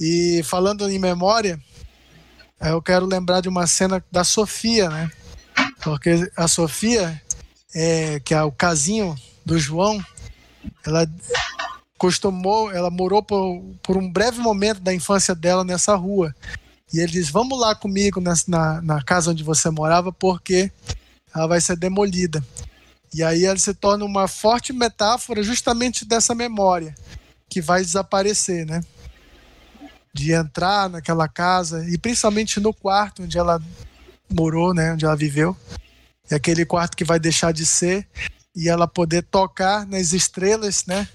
E 0.00 0.42
falando 0.44 0.90
em 0.90 0.98
memória, 0.98 1.58
eu 2.60 2.82
quero 2.82 3.06
lembrar 3.06 3.40
de 3.40 3.48
uma 3.48 3.66
cena 3.66 4.04
da 4.10 4.24
Sofia, 4.24 4.88
né? 4.88 5.10
Porque 5.82 6.30
a 6.36 6.48
Sofia, 6.48 7.20
é, 7.74 8.18
que 8.20 8.34
é 8.34 8.42
o 8.42 8.50
casinho 8.50 9.14
do 9.44 9.58
João, 9.58 10.04
ela 10.84 11.06
costumou, 11.96 12.72
ela 12.72 12.90
morou 12.90 13.22
por, 13.22 13.62
por 13.82 13.96
um 13.96 14.10
breve 14.10 14.40
momento 14.40 14.80
da 14.80 14.92
infância 14.92 15.34
dela 15.34 15.62
nessa 15.62 15.94
rua. 15.94 16.34
E 16.94 17.00
ele 17.00 17.10
diz: 17.10 17.28
Vamos 17.28 17.58
lá 17.58 17.74
comigo 17.74 18.20
na, 18.20 18.34
na, 18.46 18.80
na 18.80 19.02
casa 19.02 19.32
onde 19.32 19.42
você 19.42 19.68
morava, 19.68 20.12
porque 20.12 20.70
ela 21.34 21.48
vai 21.48 21.60
ser 21.60 21.76
demolida. 21.76 22.42
E 23.12 23.20
aí 23.20 23.44
ela 23.44 23.58
se 23.58 23.74
torna 23.74 24.04
uma 24.04 24.28
forte 24.28 24.72
metáfora 24.72 25.42
justamente 25.42 26.04
dessa 26.04 26.36
memória 26.36 26.94
que 27.48 27.60
vai 27.60 27.82
desaparecer, 27.82 28.64
né? 28.64 28.80
De 30.14 30.32
entrar 30.32 30.88
naquela 30.88 31.26
casa 31.26 31.84
e 31.90 31.98
principalmente 31.98 32.60
no 32.60 32.72
quarto 32.72 33.24
onde 33.24 33.36
ela 33.36 33.60
morou, 34.32 34.72
né? 34.72 34.92
Onde 34.92 35.04
ela 35.04 35.16
viveu. 35.16 35.56
É 36.30 36.36
aquele 36.36 36.64
quarto 36.64 36.96
que 36.96 37.04
vai 37.04 37.18
deixar 37.18 37.52
de 37.52 37.66
ser 37.66 38.06
e 38.54 38.68
ela 38.68 38.86
poder 38.86 39.22
tocar 39.22 39.84
nas 39.84 40.12
estrelas, 40.12 40.86
né? 40.86 41.08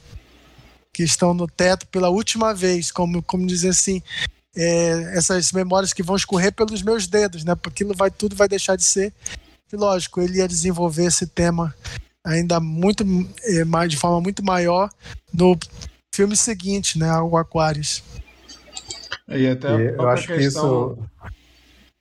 Que 0.92 1.04
estão 1.04 1.34
no 1.34 1.48
teto 1.48 1.88
pela 1.88 2.10
última 2.10 2.54
vez, 2.54 2.92
como, 2.92 3.24
como 3.24 3.48
dizer 3.48 3.70
assim, 3.70 4.04
é, 4.56 5.18
essas 5.18 5.52
memórias 5.52 5.94
que 5.94 6.04
vão 6.04 6.16
escorrer 6.16 6.54
pelos 6.54 6.82
meus 6.82 7.08
dedos, 7.08 7.44
né? 7.44 7.56
Porque 7.56 7.84
aquilo 7.84 7.96
vai 7.96 8.10
tudo 8.10 8.36
vai 8.36 8.48
deixar 8.48 8.76
de 8.76 8.84
ser. 8.84 9.14
E 9.72 9.76
lógico, 9.76 10.22
ele 10.22 10.40
ia 10.40 10.48
desenvolver 10.48 11.06
esse 11.06 11.28
tema 11.28 11.74
ainda 12.26 12.60
muito 12.60 13.04
é, 13.44 13.64
mais 13.64 13.90
de 13.90 13.98
forma 13.98 14.20
muito 14.20 14.44
maior 14.44 14.90
no 15.34 15.58
filme 16.14 16.36
seguinte, 16.36 16.98
né? 16.98 17.20
O 17.20 17.38
Aquarius. 17.38 18.04
E 19.28 19.48
até 19.48 19.76
e 19.76 19.96
eu 19.96 20.10
acho 20.10 20.28
questão... 20.28 20.36
que 20.36 20.44
isso. 20.44 20.98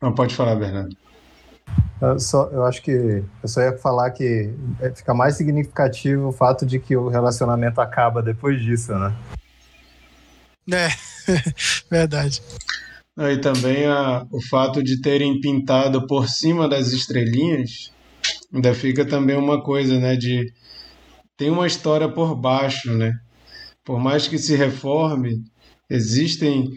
Não 0.00 0.14
pode 0.14 0.34
falar, 0.34 0.56
Bernardo. 0.56 0.96
Eu, 2.00 2.18
só, 2.20 2.48
eu 2.52 2.64
acho 2.64 2.80
que 2.80 2.90
eu 3.42 3.48
só 3.48 3.60
ia 3.60 3.76
falar 3.76 4.10
que 4.12 4.50
é, 4.80 4.90
fica 4.90 5.12
mais 5.12 5.36
significativo 5.36 6.28
o 6.28 6.32
fato 6.32 6.64
de 6.64 6.78
que 6.78 6.96
o 6.96 7.08
relacionamento 7.08 7.80
acaba 7.80 8.22
depois 8.22 8.60
disso, 8.60 8.94
né? 8.94 9.14
É, 10.70 10.88
verdade. 11.90 12.42
E 13.18 13.36
também 13.38 13.86
a, 13.86 14.24
o 14.30 14.40
fato 14.40 14.82
de 14.82 15.00
terem 15.00 15.40
pintado 15.40 16.06
por 16.06 16.28
cima 16.28 16.68
das 16.68 16.92
estrelinhas, 16.92 17.92
ainda 18.52 18.72
fica 18.74 19.04
também 19.04 19.36
uma 19.36 19.62
coisa, 19.62 19.98
né? 19.98 20.14
De 20.16 20.52
tem 21.36 21.50
uma 21.50 21.66
história 21.66 22.08
por 22.08 22.34
baixo, 22.34 22.92
né? 22.94 23.12
Por 23.84 23.98
mais 23.98 24.28
que 24.28 24.38
se 24.38 24.54
reforme, 24.54 25.42
existem 25.90 26.70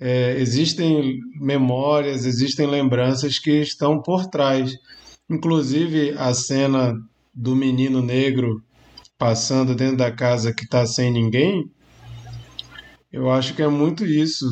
é, 0.00 0.36
existem 0.38 1.18
memórias, 1.40 2.24
existem 2.24 2.66
lembranças 2.66 3.38
que 3.38 3.60
estão 3.60 4.00
por 4.00 4.26
trás. 4.26 4.72
Inclusive 5.28 6.14
a 6.16 6.32
cena 6.32 6.94
do 7.34 7.56
menino 7.56 8.00
negro 8.00 8.62
passando 9.18 9.74
dentro 9.74 9.96
da 9.96 10.12
casa 10.12 10.54
que 10.54 10.64
está 10.64 10.86
sem 10.86 11.10
ninguém, 11.12 11.68
eu 13.12 13.30
acho 13.30 13.54
que 13.54 13.62
é 13.62 13.68
muito 13.68 14.04
isso. 14.04 14.46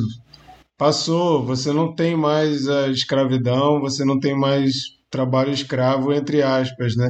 Passou, 0.77 1.43
você 1.43 1.71
não 1.71 1.93
tem 1.93 2.15
mais 2.15 2.67
a 2.67 2.87
escravidão, 2.89 3.79
você 3.79 4.05
não 4.05 4.19
tem 4.19 4.37
mais 4.37 4.73
trabalho 5.09 5.51
escravo, 5.51 6.13
entre 6.13 6.41
aspas, 6.41 6.95
né? 6.95 7.09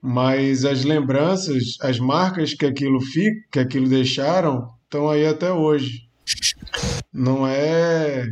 Mas 0.00 0.64
as 0.64 0.84
lembranças, 0.84 1.76
as 1.80 1.98
marcas 1.98 2.54
que 2.54 2.64
aquilo 2.64 3.00
fica, 3.00 3.40
que 3.52 3.58
aquilo 3.58 3.88
deixaram, 3.88 4.68
estão 4.84 5.08
aí 5.08 5.26
até 5.26 5.52
hoje. 5.52 6.08
Não 7.12 7.46
é 7.46 8.28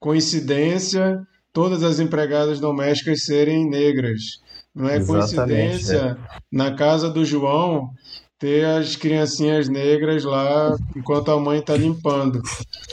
coincidência 0.00 1.20
todas 1.52 1.82
as 1.82 2.00
empregadas 2.00 2.60
domésticas 2.60 3.24
serem 3.24 3.68
negras. 3.68 4.40
Não 4.74 4.88
é 4.88 4.96
Exatamente, 4.96 5.28
coincidência 5.38 5.96
é. 5.96 6.38
na 6.52 6.74
casa 6.74 7.08
do 7.08 7.24
João 7.24 7.90
ter 8.38 8.64
as 8.64 8.96
criancinhas 8.96 9.68
negras 9.68 10.24
lá 10.24 10.76
enquanto 10.94 11.30
a 11.30 11.40
mãe 11.40 11.58
está 11.58 11.76
limpando. 11.76 12.42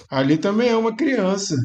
Ali 0.09 0.37
também 0.37 0.69
é 0.69 0.75
uma 0.75 0.95
criança, 0.95 1.55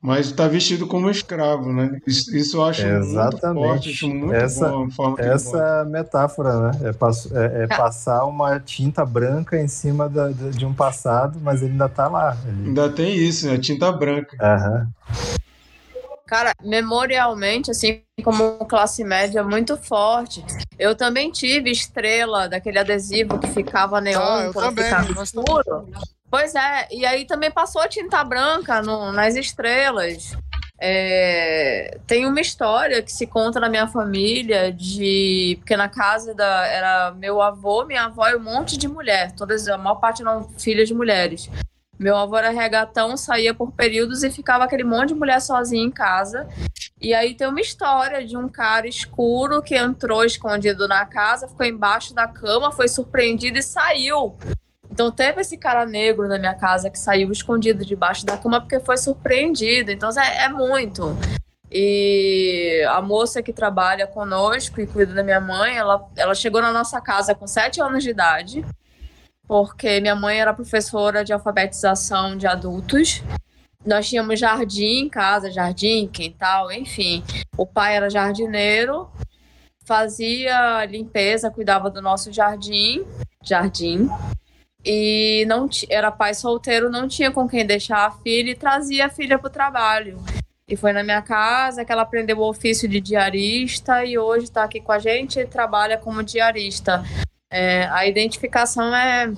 mas 0.00 0.26
está 0.26 0.48
vestido 0.48 0.86
como 0.86 1.10
escravo, 1.10 1.72
né? 1.72 1.98
Isso, 2.06 2.36
isso 2.36 2.56
eu 2.56 2.64
acho 2.64 2.86
Exatamente. 2.86 3.54
muito 3.54 3.68
forte, 3.68 3.90
acho 3.90 4.08
muito 4.08 4.34
essa, 4.34 4.68
bom 4.68 4.90
forma 4.90 5.16
que 5.16 5.22
Essa 5.22 5.84
metáfora, 5.84 6.60
né? 6.60 6.88
É, 6.88 6.92
pass 6.92 7.30
é, 7.32 7.64
é, 7.64 7.66
passar 7.66 8.24
uma 8.24 8.58
tinta 8.60 9.04
branca 9.04 9.60
em 9.60 9.68
cima 9.68 10.08
da, 10.08 10.28
de 10.30 10.66
um 10.66 10.74
passado, 10.74 11.38
mas 11.42 11.62
ele 11.62 11.72
ainda 11.72 11.86
está 11.86 12.08
lá. 12.08 12.36
Ele... 12.46 12.68
Ainda 12.68 12.90
tem 12.90 13.16
isso, 13.16 13.48
né? 13.48 13.58
Tinta 13.58 13.90
branca. 13.92 14.36
Aham. 14.40 14.88
Cara, 16.26 16.52
memorialmente, 16.62 17.70
assim 17.70 18.02
como 18.22 18.64
classe 18.66 19.04
média, 19.04 19.42
muito 19.42 19.76
forte. 19.76 20.44
Eu 20.78 20.94
também 20.94 21.30
tive 21.30 21.70
estrela 21.70 22.48
daquele 22.48 22.78
adesivo 22.78 23.38
que 23.38 23.48
ficava 23.48 24.00
neon 24.00 24.20
ah, 24.20 24.50
quando 24.52 24.74
também, 24.74 24.84
ficava 24.84 25.22
escuro. 25.22 25.88
Pois 26.30 26.54
é, 26.54 26.88
e 26.90 27.06
aí 27.06 27.24
também 27.24 27.50
passou 27.50 27.80
a 27.80 27.88
tinta 27.88 28.22
branca 28.22 28.82
no, 28.82 29.12
nas 29.12 29.34
estrelas. 29.34 30.36
É, 30.80 31.98
tem 32.06 32.24
uma 32.24 32.40
história 32.40 33.02
que 33.02 33.10
se 33.10 33.26
conta 33.26 33.58
na 33.58 33.68
minha 33.68 33.88
família 33.88 34.70
de 34.72 35.56
porque 35.58 35.76
na 35.76 35.88
casa 35.88 36.32
da 36.34 36.66
era 36.66 37.10
meu 37.12 37.42
avô, 37.42 37.84
minha 37.84 38.04
avó 38.04 38.28
e 38.28 38.36
um 38.36 38.40
monte 38.40 38.76
de 38.76 38.86
mulher, 38.86 39.32
todas 39.32 39.66
a 39.66 39.76
maior 39.76 39.96
parte 39.96 40.22
eram 40.22 40.48
filhas 40.56 40.86
de 40.86 40.94
mulheres. 40.94 41.50
Meu 41.98 42.16
avô 42.16 42.36
era 42.36 42.50
regatão, 42.50 43.16
saía 43.16 43.52
por 43.52 43.72
períodos 43.72 44.22
e 44.22 44.30
ficava 44.30 44.64
aquele 44.64 44.84
monte 44.84 45.08
de 45.08 45.14
mulher 45.14 45.40
sozinha 45.40 45.84
em 45.84 45.90
casa. 45.90 46.46
E 47.00 47.12
aí 47.12 47.34
tem 47.34 47.48
uma 47.48 47.60
história 47.60 48.24
de 48.24 48.36
um 48.36 48.48
cara 48.48 48.86
escuro 48.86 49.60
que 49.60 49.76
entrou 49.76 50.24
escondido 50.24 50.86
na 50.86 51.04
casa, 51.04 51.48
ficou 51.48 51.66
embaixo 51.66 52.14
da 52.14 52.28
cama, 52.28 52.70
foi 52.70 52.86
surpreendido 52.86 53.58
e 53.58 53.62
saiu. 53.62 54.36
Então 54.90 55.10
teve 55.10 55.40
esse 55.40 55.56
cara 55.56 55.84
negro 55.84 56.28
na 56.28 56.38
minha 56.38 56.54
casa 56.54 56.88
que 56.88 56.98
saiu 56.98 57.32
escondido 57.32 57.84
debaixo 57.84 58.24
da 58.24 58.36
cama 58.36 58.60
porque 58.60 58.78
foi 58.78 58.96
surpreendido. 58.96 59.90
Então 59.90 60.08
é, 60.20 60.44
é 60.44 60.48
muito. 60.48 61.16
E 61.70 62.84
a 62.88 63.02
moça 63.02 63.42
que 63.42 63.52
trabalha 63.52 64.06
conosco 64.06 64.80
e 64.80 64.86
cuida 64.86 65.14
da 65.14 65.22
minha 65.22 65.40
mãe, 65.40 65.76
ela, 65.76 66.08
ela 66.16 66.34
chegou 66.34 66.62
na 66.62 66.72
nossa 66.72 67.00
casa 67.00 67.34
com 67.34 67.46
sete 67.46 67.80
anos 67.80 68.02
de 68.02 68.10
idade 68.10 68.64
porque 69.48 69.98
minha 69.98 70.14
mãe 70.14 70.38
era 70.38 70.52
professora 70.52 71.24
de 71.24 71.32
alfabetização 71.32 72.36
de 72.36 72.46
adultos. 72.46 73.22
Nós 73.84 74.06
tínhamos 74.06 74.38
jardim 74.38 75.04
em 75.04 75.08
casa, 75.08 75.50
jardim, 75.50 76.06
quintal, 76.06 76.70
enfim. 76.70 77.24
O 77.56 77.66
pai 77.66 77.96
era 77.96 78.10
jardineiro, 78.10 79.10
fazia 79.86 80.84
limpeza, 80.84 81.50
cuidava 81.50 81.88
do 81.88 82.02
nosso 82.02 82.30
jardim, 82.30 83.06
jardim. 83.42 84.10
E 84.84 85.46
não 85.48 85.68
era 85.88 86.12
pai 86.12 86.34
solteiro, 86.34 86.90
não 86.90 87.08
tinha 87.08 87.30
com 87.30 87.48
quem 87.48 87.66
deixar 87.66 88.06
a 88.06 88.10
filha 88.10 88.50
e 88.50 88.54
trazia 88.54 89.06
a 89.06 89.10
filha 89.10 89.38
para 89.38 89.48
o 89.48 89.52
trabalho. 89.52 90.22
E 90.68 90.76
foi 90.76 90.92
na 90.92 91.02
minha 91.02 91.22
casa 91.22 91.86
que 91.86 91.90
ela 91.90 92.02
aprendeu 92.02 92.38
o 92.38 92.48
ofício 92.48 92.86
de 92.86 93.00
diarista 93.00 94.04
e 94.04 94.18
hoje 94.18 94.44
está 94.44 94.64
aqui 94.64 94.80
com 94.80 94.92
a 94.92 94.98
gente 94.98 95.40
e 95.40 95.46
trabalha 95.46 95.96
como 95.96 96.22
diarista. 96.22 97.02
É, 97.50 97.84
a 97.84 98.06
identificação 98.06 98.94
é, 98.94 99.32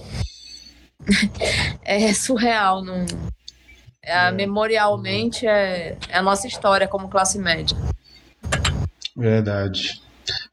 é 1.85 2.13
surreal. 2.13 2.85
Não, 2.85 3.07
é, 4.03 4.29
é. 4.29 4.31
Memorialmente 4.33 5.47
é, 5.47 5.97
é 6.09 6.17
a 6.17 6.23
nossa 6.23 6.47
história 6.47 6.89
como 6.89 7.09
classe 7.09 7.39
média. 7.39 7.77
Verdade. 9.17 10.01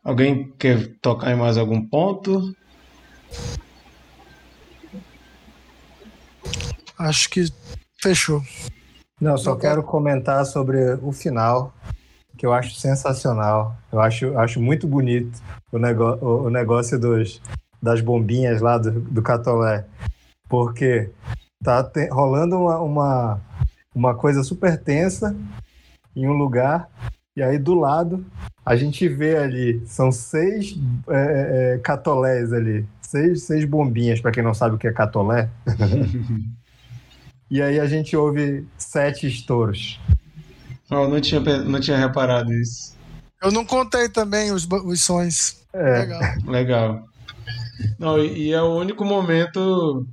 Alguém 0.04 0.52
quer 0.58 0.88
tocar 1.02 1.32
em 1.32 1.36
mais 1.36 1.58
algum 1.58 1.86
ponto? 1.86 2.56
Acho 6.98 7.30
que 7.30 7.46
fechou. 8.02 8.42
Não, 9.20 9.38
só 9.38 9.56
quero 9.56 9.84
comentar 9.84 10.46
sobre 10.46 10.94
o 11.02 11.12
final, 11.12 11.74
que 12.38 12.46
eu 12.46 12.54
acho 12.54 12.76
sensacional. 12.76 13.76
Eu 13.92 14.00
acho, 14.00 14.38
acho 14.38 14.62
muito 14.62 14.88
bonito 14.88 15.42
o, 15.72 15.80
negócio, 15.80 16.26
o 16.26 16.50
negócio 16.50 17.00
dos, 17.00 17.42
das 17.82 18.02
bombinhas 18.02 18.62
lá 18.62 18.78
do, 18.78 18.92
do 18.92 19.22
Catolé. 19.22 19.86
Porque 20.48 21.10
tá 21.64 21.84
te, 21.84 22.08
rolando 22.10 22.58
uma, 22.58 22.80
uma, 22.80 23.42
uma 23.94 24.16
coisa 24.16 24.44
super 24.44 24.78
tensa 24.82 25.36
em 26.16 26.28
um 26.28 26.34
lugar, 26.34 26.90
e 27.36 27.44
aí 27.44 27.60
do 27.60 27.76
lado 27.76 28.26
a 28.66 28.76
gente 28.76 29.08
vê 29.08 29.38
ali, 29.38 29.82
são 29.86 30.12
seis 30.12 30.78
é, 31.08 31.76
é, 31.76 31.78
catolés 31.78 32.52
ali, 32.52 32.86
seis, 33.00 33.44
seis 33.44 33.64
bombinhas, 33.64 34.20
para 34.20 34.32
quem 34.32 34.44
não 34.44 34.54
sabe 34.54 34.76
o 34.76 34.78
que 34.78 34.88
é 34.88 34.92
catolé. 34.92 35.50
e 37.50 37.62
aí 37.62 37.80
a 37.80 37.86
gente 37.86 38.18
ouve 38.18 38.68
sete 38.78 39.26
estouros. 39.26 40.02
Oh, 40.90 41.08
não, 41.08 41.20
tinha, 41.20 41.42
não 41.42 41.80
tinha 41.80 41.98
reparado 41.98 42.54
isso. 42.54 42.96
Eu 43.42 43.52
não 43.52 43.66
contei 43.66 44.10
também 44.10 44.52
os, 44.52 44.68
os 44.86 45.02
sons. 45.02 45.62
É. 45.74 46.00
Legal. 46.00 46.22
Legal. 46.46 47.04
Não, 48.00 48.24
e 48.24 48.52
é 48.52 48.62
o 48.62 48.76
único 48.76 49.06
momento 49.06 50.06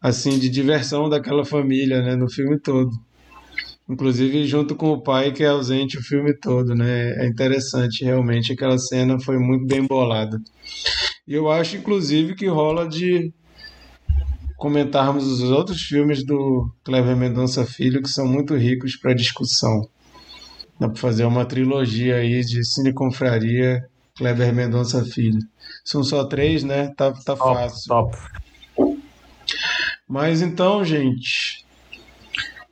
assim 0.00 0.38
de 0.38 0.50
diversão 0.50 1.08
daquela 1.08 1.44
família, 1.44 2.02
né, 2.02 2.14
no 2.14 2.30
filme 2.30 2.58
todo. 2.58 2.90
Inclusive 3.88 4.46
junto 4.46 4.74
com 4.74 4.90
o 4.90 5.02
pai 5.02 5.32
que 5.32 5.42
é 5.42 5.48
ausente 5.48 5.98
o 5.98 6.02
filme 6.02 6.34
todo, 6.34 6.74
né? 6.74 7.12
É 7.22 7.26
interessante, 7.26 8.04
realmente 8.04 8.52
aquela 8.52 8.78
cena 8.78 9.18
foi 9.20 9.38
muito 9.38 9.66
bem 9.66 9.86
bolada. 9.86 10.40
E 11.26 11.34
eu 11.34 11.50
acho 11.50 11.76
inclusive 11.76 12.34
que 12.34 12.46
rola 12.46 12.88
de 12.88 13.32
comentarmos 14.56 15.26
os 15.26 15.42
outros 15.50 15.82
filmes 15.82 16.24
do 16.24 16.70
Clever 16.84 17.16
Mendonça 17.16 17.64
Filho 17.64 18.02
que 18.02 18.08
são 18.08 18.26
muito 18.26 18.54
ricos 18.54 18.96
para 18.96 19.14
discussão. 19.14 19.88
Dá 20.78 20.88
para 20.88 21.00
fazer 21.00 21.24
uma 21.24 21.44
trilogia 21.44 22.16
aí 22.16 22.40
de 22.40 22.64
Cine 22.64 22.92
Confraria 22.92 23.88
Kleber 24.16 24.54
Mendonça 24.54 25.04
Filho. 25.04 25.40
São 25.84 26.02
só 26.04 26.24
três, 26.24 26.62
né? 26.62 26.92
Tá, 26.96 27.12
tá 27.12 27.36
top, 27.36 27.54
fácil. 27.54 27.88
Top. 27.88 28.16
Mas 30.08 30.40
então, 30.40 30.84
gente, 30.84 31.64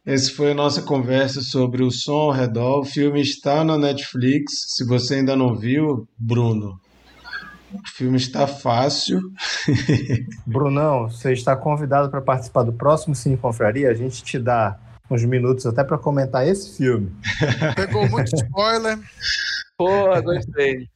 essa 0.04 0.32
foi 0.32 0.52
a 0.52 0.54
nossa 0.54 0.82
conversa 0.82 1.40
sobre 1.40 1.82
o 1.82 1.90
som 1.90 2.12
ao 2.12 2.30
redor. 2.30 2.80
O 2.80 2.84
filme 2.84 3.20
está 3.20 3.64
na 3.64 3.76
Netflix. 3.76 4.74
Se 4.76 4.84
você 4.84 5.16
ainda 5.16 5.34
não 5.34 5.56
viu, 5.56 6.06
Bruno, 6.18 6.80
o 7.74 7.89
filme 7.89 8.16
está 8.16 8.47
fácil. 8.47 9.20
Brunão, 10.47 11.09
você 11.09 11.32
está 11.32 11.57
convidado 11.57 12.11
para 12.11 12.20
participar 12.20 12.62
do 12.62 12.73
próximo 12.73 13.15
Cine 13.15 13.36
Confraria. 13.36 13.90
A 13.90 13.94
gente 13.94 14.23
te 14.23 14.39
dá 14.39 14.78
uns 15.11 15.24
minutos 15.24 15.66
até 15.66 15.85
para 15.85 15.99
comentar 15.99 16.47
esse 16.47 16.77
filme. 16.77 17.12
Pegou 17.77 18.09
muito 18.09 18.35
spoiler. 18.35 18.99
Pô, 19.77 20.23
gostei. 20.23 20.89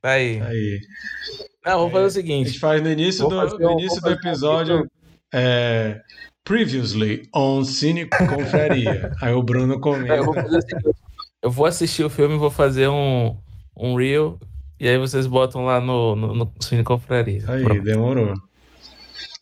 Tá 0.00 0.10
aí. 0.10 0.40
Aí. 0.40 0.80
Não, 1.64 1.78
vamos 1.78 1.92
fazer 1.92 2.06
o 2.06 2.10
seguinte. 2.10 2.46
A 2.46 2.48
gente 2.50 2.60
faz 2.60 2.82
no 2.82 2.90
início 2.90 3.28
do, 3.28 3.58
no 3.58 3.72
início 3.72 4.00
do 4.00 4.10
episódio. 4.10 4.88
É, 5.32 6.00
previously 6.44 7.28
on 7.34 7.64
Cine 7.64 8.06
Confraria. 8.06 9.12
aí 9.20 9.32
o 9.32 9.42
Bruno 9.42 9.78
comenta. 9.80 10.14
É, 10.14 10.18
eu, 10.18 10.24
vou 10.24 10.34
eu 11.42 11.50
vou 11.50 11.66
assistir 11.66 12.04
o 12.04 12.10
filme 12.10 12.34
e 12.34 12.38
vou 12.38 12.50
fazer 12.50 12.88
um, 12.88 13.36
um 13.76 13.94
reel. 13.96 14.38
E 14.80 14.88
aí 14.88 14.96
vocês 14.98 15.26
botam 15.26 15.64
lá 15.64 15.80
no, 15.80 16.14
no, 16.14 16.34
no 16.34 16.52
Cine 16.60 16.84
Confraria. 16.84 17.42
Aí, 17.48 17.62
Pronto. 17.64 17.82
demorou. 17.82 18.34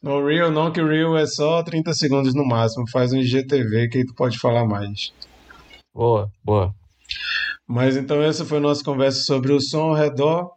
No 0.02 0.24
Reel 0.26 0.50
não, 0.50 0.70
que 0.70 0.80
o 0.80 0.86
Reel 0.88 1.16
é 1.16 1.26
só 1.26 1.62
30 1.62 1.92
segundos 1.94 2.34
no 2.34 2.46
máximo. 2.46 2.88
Faz 2.90 3.12
um 3.12 3.18
IGTV 3.18 3.88
que 3.88 3.98
aí 3.98 4.06
tu 4.06 4.14
pode 4.14 4.38
falar 4.38 4.64
mais. 4.64 5.12
Boa, 5.94 6.30
boa. 6.44 6.74
Mas 7.66 7.96
então 7.96 8.22
essa 8.22 8.44
foi 8.44 8.58
a 8.58 8.60
nossa 8.60 8.84
conversa 8.84 9.20
sobre 9.24 9.52
o 9.52 9.60
som 9.60 9.90
ao 9.90 9.94
redor. 9.94 10.50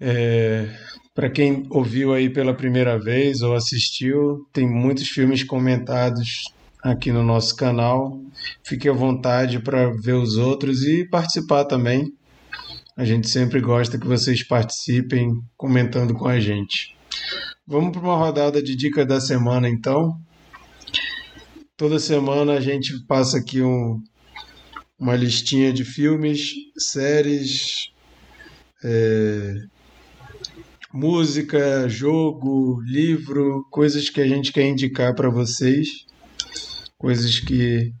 É, 0.00 0.68
Para 1.14 1.30
quem 1.30 1.66
ouviu 1.70 2.12
aí 2.12 2.28
pela 2.28 2.54
primeira 2.54 2.98
vez 2.98 3.42
ou 3.42 3.54
assistiu, 3.54 4.46
tem 4.52 4.66
muitos 4.68 5.08
filmes 5.08 5.44
comentados 5.44 6.44
aqui 6.82 7.12
no 7.12 7.22
nosso 7.22 7.54
canal. 7.54 8.18
Fique 8.64 8.88
à 8.88 8.92
vontade 8.92 9.60
para 9.60 9.90
ver 9.90 10.14
os 10.14 10.36
outros 10.36 10.82
e 10.82 11.04
participar 11.08 11.64
também. 11.64 12.12
A 12.96 13.04
gente 13.04 13.28
sempre 13.28 13.60
gosta 13.60 13.98
que 13.98 14.06
vocês 14.06 14.46
participem 14.46 15.32
comentando 15.56 16.14
com 16.14 16.28
a 16.28 16.38
gente. 16.38 16.96
Vamos 17.66 17.90
para 17.90 18.00
uma 18.00 18.16
rodada 18.16 18.62
de 18.62 18.76
dica 18.76 19.04
da 19.04 19.20
semana 19.20 19.68
então. 19.68 20.16
Toda 21.76 21.98
semana 21.98 22.52
a 22.52 22.60
gente 22.60 22.92
passa 23.08 23.38
aqui 23.38 23.60
um, 23.62 24.00
uma 24.96 25.16
listinha 25.16 25.72
de 25.72 25.84
filmes, 25.84 26.52
séries, 26.78 27.90
é, 28.84 29.54
música, 30.92 31.88
jogo, 31.88 32.80
livro, 32.82 33.66
coisas 33.72 34.08
que 34.08 34.20
a 34.20 34.28
gente 34.28 34.52
quer 34.52 34.68
indicar 34.68 35.16
para 35.16 35.28
vocês, 35.28 35.88
coisas 36.96 37.40
que 37.40 37.92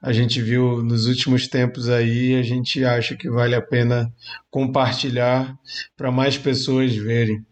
a 0.00 0.12
gente 0.12 0.40
viu 0.40 0.82
nos 0.82 1.06
últimos 1.06 1.48
tempos 1.48 1.88
aí, 1.88 2.36
a 2.36 2.42
gente 2.42 2.84
acha 2.84 3.16
que 3.16 3.28
vale 3.28 3.54
a 3.54 3.62
pena 3.62 4.12
compartilhar 4.48 5.56
para 5.96 6.12
mais 6.12 6.38
pessoas 6.38 6.94
verem. 6.94 7.44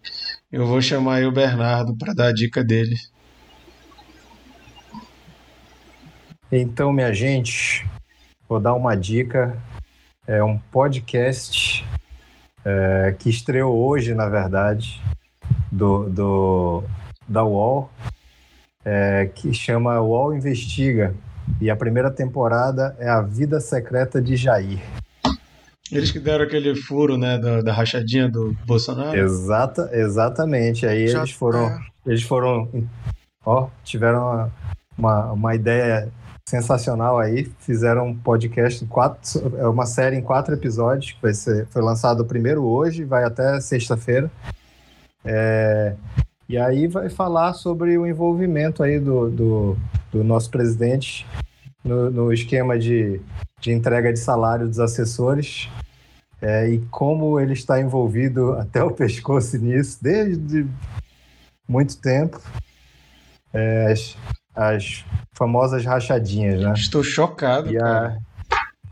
Eu 0.53 0.65
vou 0.65 0.81
chamar 0.81 1.25
o 1.25 1.33
Bernardo 1.33 1.97
para 1.97 2.15
dar 2.15 2.29
a 2.29 2.33
dica 2.33 2.63
dele. 2.63 2.95
Então, 6.51 6.93
minha 6.93 7.13
gente, 7.13 7.85
vou 8.49 8.61
dar 8.61 8.75
uma 8.75 8.95
dica. 8.97 9.61
É 10.25 10.43
um 10.43 10.57
podcast 10.57 11.85
é, 12.65 13.15
que 13.19 13.29
estreou 13.29 13.77
hoje, 13.77 14.15
na 14.15 14.29
verdade, 14.29 15.01
do, 15.71 16.09
do 16.09 16.85
da 17.29 17.45
UOL, 17.45 17.91
é, 18.85 19.27
que 19.35 19.53
chama 19.53 20.01
UOL 20.01 20.35
Investiga. 20.35 21.13
E 21.61 21.71
a 21.71 21.77
primeira 21.77 22.11
temporada 22.11 22.97
é 22.99 23.09
A 23.09 23.21
Vida 23.21 23.61
Secreta 23.61 24.21
de 24.21 24.37
Jair. 24.37 24.81
Eles 25.91 26.11
que 26.11 26.19
deram 26.19 26.45
aquele 26.45 26.75
furo, 26.75 27.17
né, 27.17 27.39
da, 27.39 27.63
da 27.63 27.73
rachadinha 27.73 28.29
do 28.29 28.57
Bolsonaro? 28.67 29.17
Exata, 29.17 29.89
exatamente. 29.93 30.85
Aí 30.85 31.07
Já 31.07 31.19
eles 31.19 31.31
foram, 31.31 31.67
é. 31.67 31.81
eles 32.07 32.23
foram, 32.23 32.69
ó, 33.45 33.69
tiveram 33.85 34.19
uma, 34.19 34.53
uma, 34.99 35.33
uma 35.33 35.55
ideia 35.55 36.11
sensacional 36.49 37.19
aí. 37.19 37.49
Fizeram 37.61 38.09
um 38.09 38.17
podcast, 38.17 38.85
quatro, 38.87 39.53
é 39.59 39.67
uma 39.67 39.87
série 39.87 40.17
em 40.17 40.23
quatro 40.23 40.55
episódios, 40.55 41.13
que 41.13 41.23
vai 41.23 41.35
ser, 41.35 41.67
foi 41.69 41.83
lançado 41.83 42.25
primeiro 42.25 42.65
hoje, 42.65 43.05
vai 43.05 43.25
até 43.25 43.61
sexta-feira. 43.61 44.31
É, 45.25 45.95
e 46.49 46.57
aí 46.57 46.87
vai 46.87 47.09
falar 47.09 47.55
sobre 47.55 47.97
o 47.99 48.07
envolvimento 48.07 48.83
aí 48.83 49.01
do, 49.01 49.29
do, 49.31 49.77
do 50.13 50.25
nosso 50.25 50.51
presidente 50.51 51.27
no, 51.85 52.11
no 52.11 52.33
esquema 52.33 52.79
de, 52.79 53.21
de 53.61 53.73
entrega 53.73 54.13
de 54.13 54.19
salário 54.19 54.67
dos 54.67 54.79
assessores 54.79 55.69
é, 56.41 56.69
e 56.69 56.79
como 56.91 57.41
ele 57.41 57.53
está 57.53 57.81
envolvido 57.81 58.53
até 58.59 58.83
o 58.83 58.91
pescoço 58.91 59.59
nisso 59.59 59.99
desde 60.03 60.67
muito 61.69 61.97
tempo. 61.99 62.41
É, 63.53 63.93
as, 63.93 64.17
as 64.55 65.05
famosas 65.33 65.85
rachadinhas, 65.85 66.61
né? 66.61 66.73
Estou 66.75 67.03
chocado. 67.03 67.73
E 67.73 67.79
a, 67.79 68.19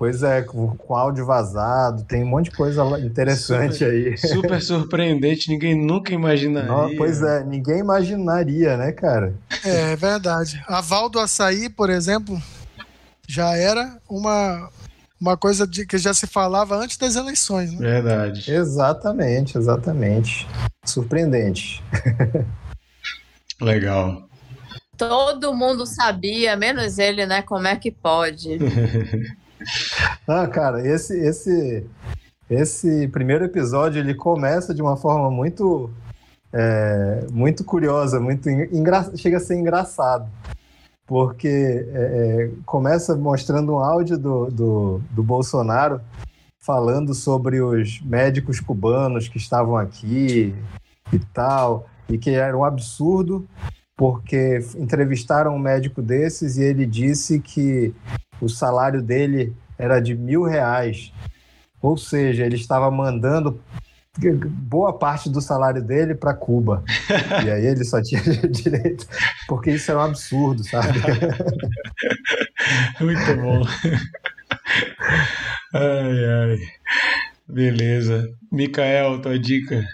pois 0.04 0.22
é, 0.22 0.42
com, 0.42 0.76
com, 0.76 0.94
áudio 0.94 1.24
vazado, 1.24 2.04
tem 2.04 2.22
um 2.22 2.26
monte 2.26 2.50
de 2.50 2.56
coisa 2.58 2.84
interessante 3.00 3.78
super, 3.78 3.90
aí. 3.90 4.18
Super 4.18 4.60
surpreendente, 4.60 5.48
ninguém 5.48 5.74
nunca 5.74 6.12
imaginaria. 6.12 6.68
Não, 6.68 6.94
pois 6.94 7.22
é, 7.22 7.42
ninguém 7.42 7.78
imaginaria, 7.78 8.76
né, 8.76 8.92
cara? 8.92 9.32
É, 9.64 9.92
é 9.92 9.96
verdade. 9.96 10.62
A 10.68 10.82
Val 10.82 11.08
do 11.08 11.18
Açaí, 11.18 11.70
por 11.70 11.88
exemplo, 11.88 12.38
já 13.26 13.56
era 13.56 13.98
uma, 14.06 14.68
uma 15.18 15.38
coisa 15.38 15.66
de, 15.66 15.86
que 15.86 15.96
já 15.96 16.12
se 16.12 16.26
falava 16.26 16.76
antes 16.76 16.98
das 16.98 17.16
eleições, 17.16 17.72
né? 17.72 17.78
Verdade. 17.78 18.52
Exatamente, 18.52 19.56
exatamente. 19.56 20.46
Surpreendente. 20.84 21.82
Legal. 23.58 24.28
Todo 24.98 25.54
mundo 25.54 25.86
sabia, 25.86 26.58
menos 26.58 26.98
ele, 26.98 27.24
né? 27.24 27.40
Como 27.40 27.66
é 27.66 27.74
que 27.74 27.90
pode? 27.90 28.58
ah, 30.26 30.46
cara, 30.46 30.86
esse, 30.86 31.16
esse, 31.18 31.86
esse 32.48 33.08
primeiro 33.08 33.44
episódio 33.44 34.00
ele 34.00 34.14
começa 34.14 34.74
de 34.74 34.82
uma 34.82 34.96
forma 34.96 35.30
muito, 35.30 35.90
é, 36.52 37.26
muito 37.32 37.64
curiosa, 37.64 38.20
muito 38.20 38.48
engra... 38.48 39.10
chega 39.16 39.38
a 39.38 39.40
ser 39.40 39.56
engraçado, 39.56 40.28
porque 41.06 41.48
é, 41.48 41.90
é, 41.92 42.50
começa 42.64 43.16
mostrando 43.16 43.74
um 43.74 43.78
áudio 43.78 44.18
do, 44.18 44.46
do, 44.50 45.00
do 45.10 45.22
Bolsonaro 45.22 46.00
falando 46.58 47.14
sobre 47.14 47.60
os 47.60 48.00
médicos 48.00 48.58
cubanos 48.58 49.28
que 49.28 49.36
estavam 49.36 49.76
aqui 49.76 50.54
e 51.12 51.18
tal, 51.32 51.86
e 52.08 52.16
que 52.16 52.30
era 52.30 52.56
um 52.56 52.64
absurdo 52.64 53.46
porque 53.96 54.58
entrevistaram 54.76 55.54
um 55.54 55.58
médico 55.58 56.02
desses 56.02 56.56
e 56.56 56.62
ele 56.62 56.84
disse 56.84 57.38
que 57.38 57.94
o 58.44 58.48
salário 58.48 59.02
dele 59.02 59.54
era 59.78 60.00
de 60.00 60.14
mil 60.14 60.42
reais. 60.44 61.12
Ou 61.80 61.96
seja, 61.96 62.44
ele 62.44 62.56
estava 62.56 62.90
mandando 62.90 63.60
boa 64.48 64.96
parte 64.96 65.28
do 65.28 65.40
salário 65.40 65.82
dele 65.82 66.14
para 66.14 66.34
Cuba. 66.34 66.84
E 67.44 67.50
aí 67.50 67.66
ele 67.66 67.84
só 67.84 68.00
tinha 68.00 68.22
direito. 68.48 69.06
Porque 69.48 69.72
isso 69.72 69.90
é 69.90 69.96
um 69.96 70.00
absurdo, 70.00 70.62
sabe? 70.64 71.00
Muito 73.00 73.36
bom. 73.42 73.62
Ai, 75.72 76.24
ai. 76.24 76.58
Beleza. 77.48 78.30
Micael, 78.50 79.20
tua 79.20 79.38
dica. 79.38 79.84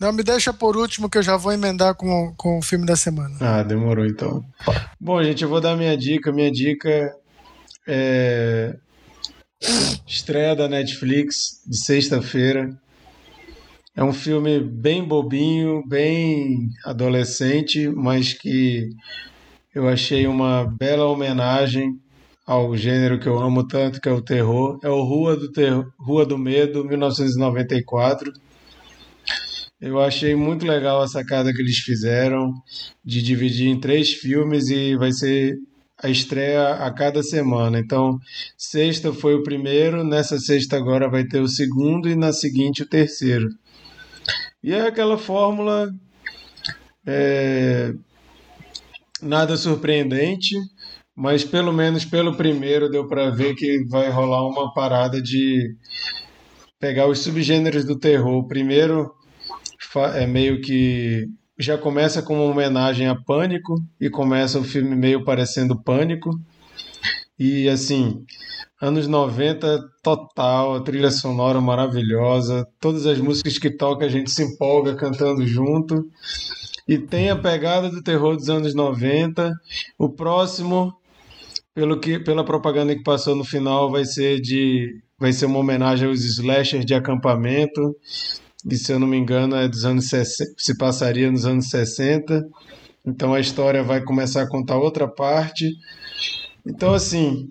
Não, 0.00 0.12
me 0.12 0.22
deixa 0.22 0.52
por 0.52 0.76
último 0.76 1.10
que 1.10 1.18
eu 1.18 1.22
já 1.22 1.36
vou 1.36 1.52
emendar 1.52 1.94
com, 1.94 2.32
com 2.36 2.58
o 2.58 2.62
filme 2.62 2.86
da 2.86 2.94
semana. 2.94 3.36
Ah, 3.40 3.62
demorou 3.64 4.06
então. 4.06 4.44
Bom, 4.98 5.22
gente, 5.22 5.42
eu 5.42 5.48
vou 5.48 5.60
dar 5.60 5.76
minha 5.76 5.96
dica. 5.96 6.32
Minha 6.32 6.52
dica 6.52 7.14
é. 7.88 8.76
Estreia 10.06 10.54
da 10.54 10.68
Netflix 10.68 11.62
de 11.66 11.76
sexta-feira. 11.78 12.70
É 13.96 14.04
um 14.04 14.12
filme 14.12 14.60
bem 14.60 15.02
bobinho, 15.02 15.82
bem 15.84 16.68
adolescente, 16.84 17.88
mas 17.88 18.32
que 18.32 18.90
eu 19.74 19.88
achei 19.88 20.28
uma 20.28 20.64
bela 20.64 21.06
homenagem 21.06 21.98
ao 22.46 22.76
gênero 22.76 23.18
que 23.18 23.26
eu 23.26 23.38
amo 23.38 23.66
tanto, 23.66 24.00
que 24.00 24.08
é 24.08 24.12
o 24.12 24.22
terror. 24.22 24.78
É 24.84 24.88
o 24.88 25.02
Rua 25.02 25.36
do, 25.36 25.50
Rua 25.98 26.24
do 26.24 26.38
Medo, 26.38 26.84
1994 26.84 28.32
eu 29.80 30.00
achei 30.00 30.34
muito 30.34 30.66
legal 30.66 31.00
a 31.00 31.08
sacada 31.08 31.52
que 31.52 31.62
eles 31.62 31.78
fizeram 31.78 32.52
de 33.04 33.22
dividir 33.22 33.68
em 33.68 33.78
três 33.78 34.12
filmes 34.12 34.68
e 34.70 34.96
vai 34.96 35.12
ser 35.12 35.56
a 36.02 36.08
estreia 36.08 36.74
a 36.74 36.90
cada 36.92 37.22
semana. 37.22 37.78
Então, 37.78 38.18
sexta 38.56 39.12
foi 39.12 39.34
o 39.34 39.42
primeiro, 39.42 40.04
nessa 40.04 40.38
sexta 40.38 40.76
agora 40.76 41.10
vai 41.10 41.24
ter 41.24 41.40
o 41.40 41.48
segundo 41.48 42.08
e 42.08 42.14
na 42.14 42.32
seguinte 42.32 42.82
o 42.82 42.88
terceiro. 42.88 43.48
E 44.62 44.72
é 44.72 44.86
aquela 44.86 45.18
fórmula 45.18 45.92
é, 47.06 47.92
nada 49.20 49.56
surpreendente, 49.56 50.54
mas 51.16 51.44
pelo 51.44 51.72
menos 51.72 52.04
pelo 52.04 52.36
primeiro 52.36 52.88
deu 52.88 53.08
para 53.08 53.30
ver 53.30 53.54
que 53.54 53.84
vai 53.88 54.10
rolar 54.10 54.46
uma 54.46 54.72
parada 54.72 55.20
de 55.20 55.74
pegar 56.78 57.08
os 57.08 57.18
subgêneros 57.20 57.84
do 57.84 57.98
terror. 57.98 58.46
Primeiro 58.46 59.12
é 60.14 60.26
meio 60.26 60.60
que 60.60 61.26
já 61.58 61.76
começa 61.76 62.22
com 62.22 62.34
uma 62.34 62.44
homenagem 62.44 63.08
a 63.08 63.16
Pânico 63.16 63.74
e 64.00 64.08
começa 64.08 64.60
o 64.60 64.64
filme 64.64 64.94
meio 64.94 65.24
parecendo 65.24 65.82
Pânico. 65.82 66.30
E 67.36 67.68
assim, 67.68 68.24
anos 68.80 69.08
90 69.08 69.80
total, 70.02 70.76
a 70.76 70.80
trilha 70.80 71.10
sonora 71.10 71.60
maravilhosa, 71.60 72.66
todas 72.80 73.06
as 73.06 73.18
músicas 73.18 73.58
que 73.58 73.70
toca 73.70 74.06
a 74.06 74.08
gente 74.08 74.30
se 74.30 74.42
empolga 74.42 74.94
cantando 74.94 75.44
junto. 75.44 76.08
E 76.86 76.96
tem 76.96 77.28
a 77.28 77.36
pegada 77.36 77.90
do 77.90 78.02
terror 78.02 78.36
dos 78.36 78.48
anos 78.48 78.74
90. 78.74 79.52
O 79.98 80.08
próximo, 80.08 80.94
pelo 81.74 81.98
que 81.98 82.20
pela 82.20 82.44
propaganda 82.44 82.94
que 82.94 83.02
passou 83.02 83.34
no 83.34 83.44
final, 83.44 83.90
vai 83.90 84.04
ser 84.04 84.40
de 84.40 85.02
vai 85.18 85.32
ser 85.32 85.46
uma 85.46 85.58
homenagem 85.58 86.06
aos 86.08 86.24
slashers 86.24 86.86
de 86.86 86.94
acampamento 86.94 87.96
e 88.66 88.76
se 88.76 88.92
eu 88.92 88.98
não 88.98 89.06
me 89.06 89.16
engano 89.16 89.56
é 89.56 89.68
dos 89.68 89.84
anos 89.84 90.08
60, 90.08 90.52
se 90.56 90.76
passaria 90.76 91.30
nos 91.30 91.44
anos 91.44 91.68
60. 91.68 92.44
Então 93.06 93.34
a 93.34 93.40
história 93.40 93.82
vai 93.82 94.02
começar 94.02 94.42
a 94.42 94.48
contar 94.48 94.76
outra 94.76 95.06
parte. 95.06 95.70
Então 96.66 96.92
assim, 96.92 97.48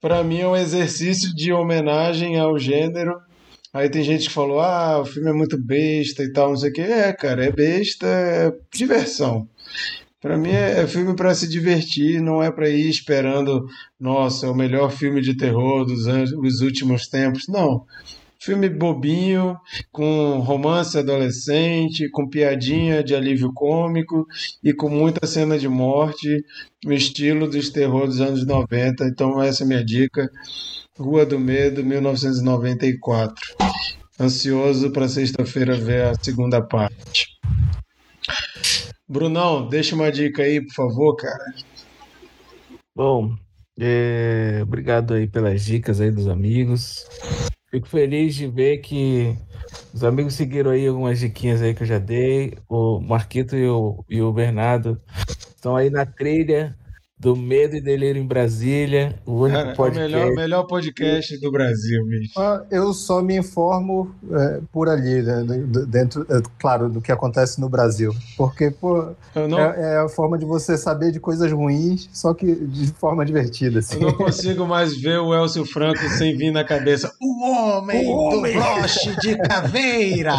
para 0.00 0.22
mim 0.22 0.40
é 0.40 0.48
um 0.48 0.56
exercício 0.56 1.34
de 1.34 1.52
homenagem 1.52 2.38
ao 2.38 2.58
gênero. 2.58 3.14
Aí 3.72 3.88
tem 3.88 4.02
gente 4.02 4.28
que 4.28 4.34
falou: 4.34 4.60
"Ah, 4.60 5.00
o 5.00 5.04
filme 5.04 5.30
é 5.30 5.32
muito 5.32 5.56
besta 5.58 6.22
e 6.22 6.32
tal, 6.32 6.50
não 6.50 6.56
sei 6.56 6.70
o 6.70 6.72
quê". 6.72 6.82
É, 6.82 7.12
cara, 7.12 7.44
é 7.44 7.52
besta, 7.52 8.06
é 8.06 8.52
diversão. 8.72 9.48
Para 10.20 10.36
mim 10.36 10.50
é, 10.50 10.82
é 10.82 10.86
filme 10.86 11.16
para 11.16 11.34
se 11.34 11.48
divertir, 11.48 12.20
não 12.20 12.42
é 12.42 12.52
para 12.52 12.68
ir 12.68 12.90
esperando, 12.90 13.66
nossa, 13.98 14.46
é 14.46 14.50
o 14.50 14.54
melhor 14.54 14.90
filme 14.90 15.22
de 15.22 15.34
terror 15.34 15.86
dos 15.86 16.06
anos, 16.06 16.60
últimos 16.60 17.08
tempos. 17.08 17.48
Não. 17.48 17.86
Filme 18.42 18.70
bobinho, 18.70 19.58
com 19.92 20.38
romance 20.38 20.96
adolescente, 20.96 22.08
com 22.08 22.26
piadinha 22.26 23.04
de 23.04 23.14
alívio 23.14 23.52
cômico 23.52 24.26
e 24.64 24.72
com 24.72 24.88
muita 24.88 25.26
cena 25.26 25.58
de 25.58 25.68
morte, 25.68 26.42
no 26.82 26.94
estilo 26.94 27.46
dos 27.46 27.68
terror 27.68 28.06
dos 28.06 28.18
anos 28.18 28.46
90. 28.46 29.04
Então, 29.04 29.42
essa 29.42 29.62
é 29.62 29.64
a 29.64 29.68
minha 29.68 29.84
dica. 29.84 30.30
Rua 30.98 31.26
do 31.26 31.38
Medo, 31.38 31.84
1994. 31.84 33.34
Ansioso 34.18 34.90
para 34.90 35.06
sexta-feira 35.06 35.76
ver 35.76 36.06
a 36.06 36.14
segunda 36.14 36.62
parte. 36.62 37.26
Brunão, 39.06 39.68
deixa 39.68 39.94
uma 39.94 40.10
dica 40.10 40.42
aí, 40.42 40.64
por 40.64 40.72
favor, 40.72 41.16
cara. 41.16 41.54
Bom, 42.96 43.34
é, 43.78 44.60
obrigado 44.62 45.12
aí 45.12 45.26
pelas 45.26 45.62
dicas 45.62 46.00
aí 46.00 46.10
dos 46.10 46.26
amigos. 46.26 47.04
Fico 47.70 47.86
feliz 47.86 48.34
de 48.34 48.48
ver 48.48 48.78
que 48.78 49.36
os 49.94 50.02
amigos 50.02 50.34
seguiram 50.34 50.72
aí 50.72 50.86
algumas 50.88 51.20
diquinhas 51.20 51.62
aí 51.62 51.72
que 51.72 51.82
eu 51.82 51.86
já 51.86 51.98
dei. 51.98 52.58
O 52.68 53.00
Marquito 53.00 53.56
e 53.56 53.68
o, 53.68 54.04
e 54.08 54.20
o 54.20 54.32
Bernardo 54.32 55.00
estão 55.54 55.76
aí 55.76 55.88
na 55.88 56.04
trilha 56.04 56.76
do 57.20 57.36
Medo 57.36 57.76
e 57.76 57.82
Delírio 57.82 58.20
em 58.20 58.26
Brasília, 58.26 59.14
o 59.26 59.42
único 59.42 59.58
Cara, 59.58 59.76
podcast. 59.76 60.14
É 60.14 60.16
o 60.16 60.20
melhor, 60.20 60.34
melhor 60.34 60.62
podcast 60.62 61.38
do 61.38 61.52
Brasil, 61.52 62.06
bicho. 62.06 62.32
Ah, 62.34 62.64
eu 62.70 62.94
só 62.94 63.20
me 63.20 63.36
informo 63.36 64.14
é, 64.32 64.60
por 64.72 64.88
ali, 64.88 65.20
né, 65.20 65.44
dentro, 65.86 66.26
é, 66.30 66.40
claro, 66.58 66.88
do 66.88 67.02
que 67.02 67.12
acontece 67.12 67.60
no 67.60 67.68
Brasil. 67.68 68.14
Porque 68.38 68.70
pô, 68.70 69.10
não... 69.34 69.58
é, 69.58 69.96
é, 69.96 69.96
a 69.98 70.08
forma 70.08 70.38
de 70.38 70.46
você 70.46 70.78
saber 70.78 71.12
de 71.12 71.20
coisas 71.20 71.52
ruins, 71.52 72.08
só 72.10 72.32
que 72.32 72.54
de 72.54 72.86
forma 72.94 73.22
divertida. 73.26 73.80
Assim. 73.80 73.96
Eu 73.96 74.08
não 74.08 74.14
consigo 74.14 74.66
mais 74.66 74.96
ver 74.98 75.18
o 75.18 75.34
Elcio 75.34 75.66
Franco 75.66 76.00
sem 76.16 76.34
vir 76.38 76.50
na 76.50 76.64
cabeça. 76.64 77.12
O 77.20 77.44
homem, 77.44 78.06
o 78.06 78.12
homem. 78.12 78.54
do 78.54 78.60
broche 78.60 79.14
de 79.20 79.36
caveira! 79.36 80.32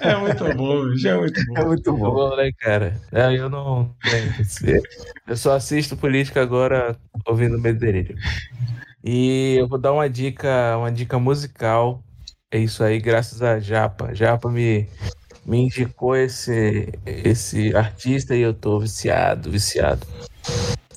É 0.00 0.16
muito 0.16 0.54
bom, 0.56 0.88
bicho, 0.88 1.08
é 1.08 1.16
muito 1.16 1.46
bom. 1.46 1.56
É 1.56 1.64
muito 1.64 1.92
bom. 1.96 2.36
né, 2.36 2.50
cara? 2.58 3.00
É, 3.12 3.34
Eu 3.36 3.48
não. 3.48 3.94
Eu 5.26 5.36
só 5.36 5.54
assisto 5.54 5.96
política 5.96 6.40
agora 6.40 6.96
ouvindo 7.26 7.58
Medeirinho. 7.58 8.14
E 9.04 9.56
eu 9.58 9.68
vou 9.68 9.78
dar 9.78 9.92
uma 9.92 10.08
dica, 10.08 10.76
uma 10.78 10.90
dica 10.90 11.18
musical. 11.18 12.02
É 12.50 12.58
isso 12.58 12.82
aí, 12.82 12.98
graças 12.98 13.42
a 13.42 13.58
Japa. 13.58 14.14
Japa 14.14 14.50
me, 14.50 14.88
me 15.44 15.58
indicou 15.58 16.16
esse, 16.16 16.92
esse 17.04 17.74
artista 17.74 18.34
e 18.34 18.40
eu 18.40 18.54
tô 18.54 18.78
viciado, 18.80 19.50
viciado. 19.50 20.06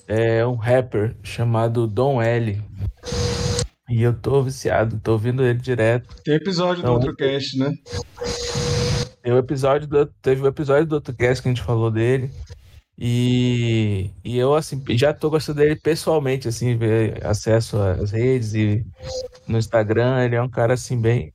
É 0.08 0.46
um 0.46 0.56
rapper 0.56 1.16
chamado 1.22 1.86
Dom 1.86 2.22
L. 2.22 2.62
E 3.90 4.04
eu 4.04 4.14
tô 4.14 4.44
viciado, 4.44 5.00
tô 5.00 5.14
ouvindo 5.14 5.44
ele 5.44 5.60
direto. 5.60 6.16
Tem 6.24 6.36
episódio 6.36 6.84
do 6.84 6.88
Não, 6.88 6.94
outro 6.94 7.16
cast, 7.16 7.58
né? 7.58 7.74
Tem 9.22 9.34
o 9.34 9.38
episódio 9.38 9.88
do, 9.88 10.06
teve 10.22 10.42
o 10.44 10.48
episódio 10.48 10.86
do 10.86 10.96
outro 10.96 11.14
cast 11.14 11.42
que 11.42 11.50
a 11.50 11.52
gente 11.52 11.64
falou 11.64 11.92
dele. 11.92 12.32
E, 13.02 14.12
e 14.26 14.38
eu, 14.38 14.54
assim, 14.54 14.84
já 14.90 15.14
tô 15.14 15.30
gostando 15.30 15.60
dele 15.60 15.78
pessoalmente, 15.78 16.50
assim, 16.50 16.76
ver 16.76 17.26
acesso 17.26 17.78
às 17.78 18.12
redes 18.12 18.54
e 18.54 18.86
no 19.48 19.58
Instagram. 19.58 20.22
Ele 20.26 20.36
é 20.36 20.42
um 20.42 20.50
cara, 20.50 20.74
assim, 20.74 21.00
bem 21.00 21.34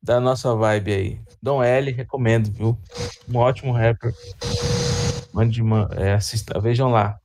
da 0.00 0.20
nossa 0.20 0.54
vibe 0.54 0.92
aí. 0.92 1.20
Dom 1.42 1.60
L, 1.60 1.90
recomendo, 1.90 2.52
viu? 2.52 2.78
Um 3.28 3.36
ótimo 3.38 3.72
rapper. 3.72 4.12
Mande, 5.32 5.60
ma- 5.60 5.88
é, 5.96 6.14
assista, 6.14 6.60
vejam 6.60 6.88
lá. 6.90 7.16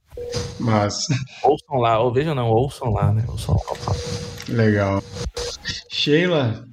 Massa. 0.60 1.14
Ouçam 1.44 1.78
lá, 1.78 2.00
ou 2.00 2.12
vejam 2.12 2.34
não, 2.34 2.50
ouçam 2.50 2.92
lá, 2.92 3.12
né? 3.12 3.24
Ouçam 3.28 3.56
lá. 3.56 3.96
Legal. 4.50 5.04
Sheila, 5.90 6.66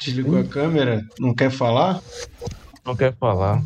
desligou 0.00 0.38
a 0.38 0.44
câmera? 0.44 1.02
Não 1.18 1.32
quer 1.34 1.50
falar? 1.50 2.00
Não 2.84 2.96
quero 2.96 3.16
falar. 3.16 3.62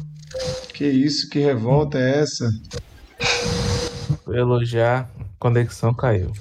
Que 0.74 0.86
isso, 0.86 1.28
que 1.30 1.38
revolta 1.38 1.98
é 1.98 2.20
essa? 2.20 2.50
Fui 4.24 4.36
elogiar, 4.38 5.08
conexão 5.38 5.94
caiu. 5.94 6.32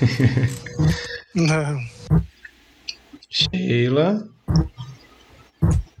Não. 1.34 1.80
Sheila. 3.30 4.26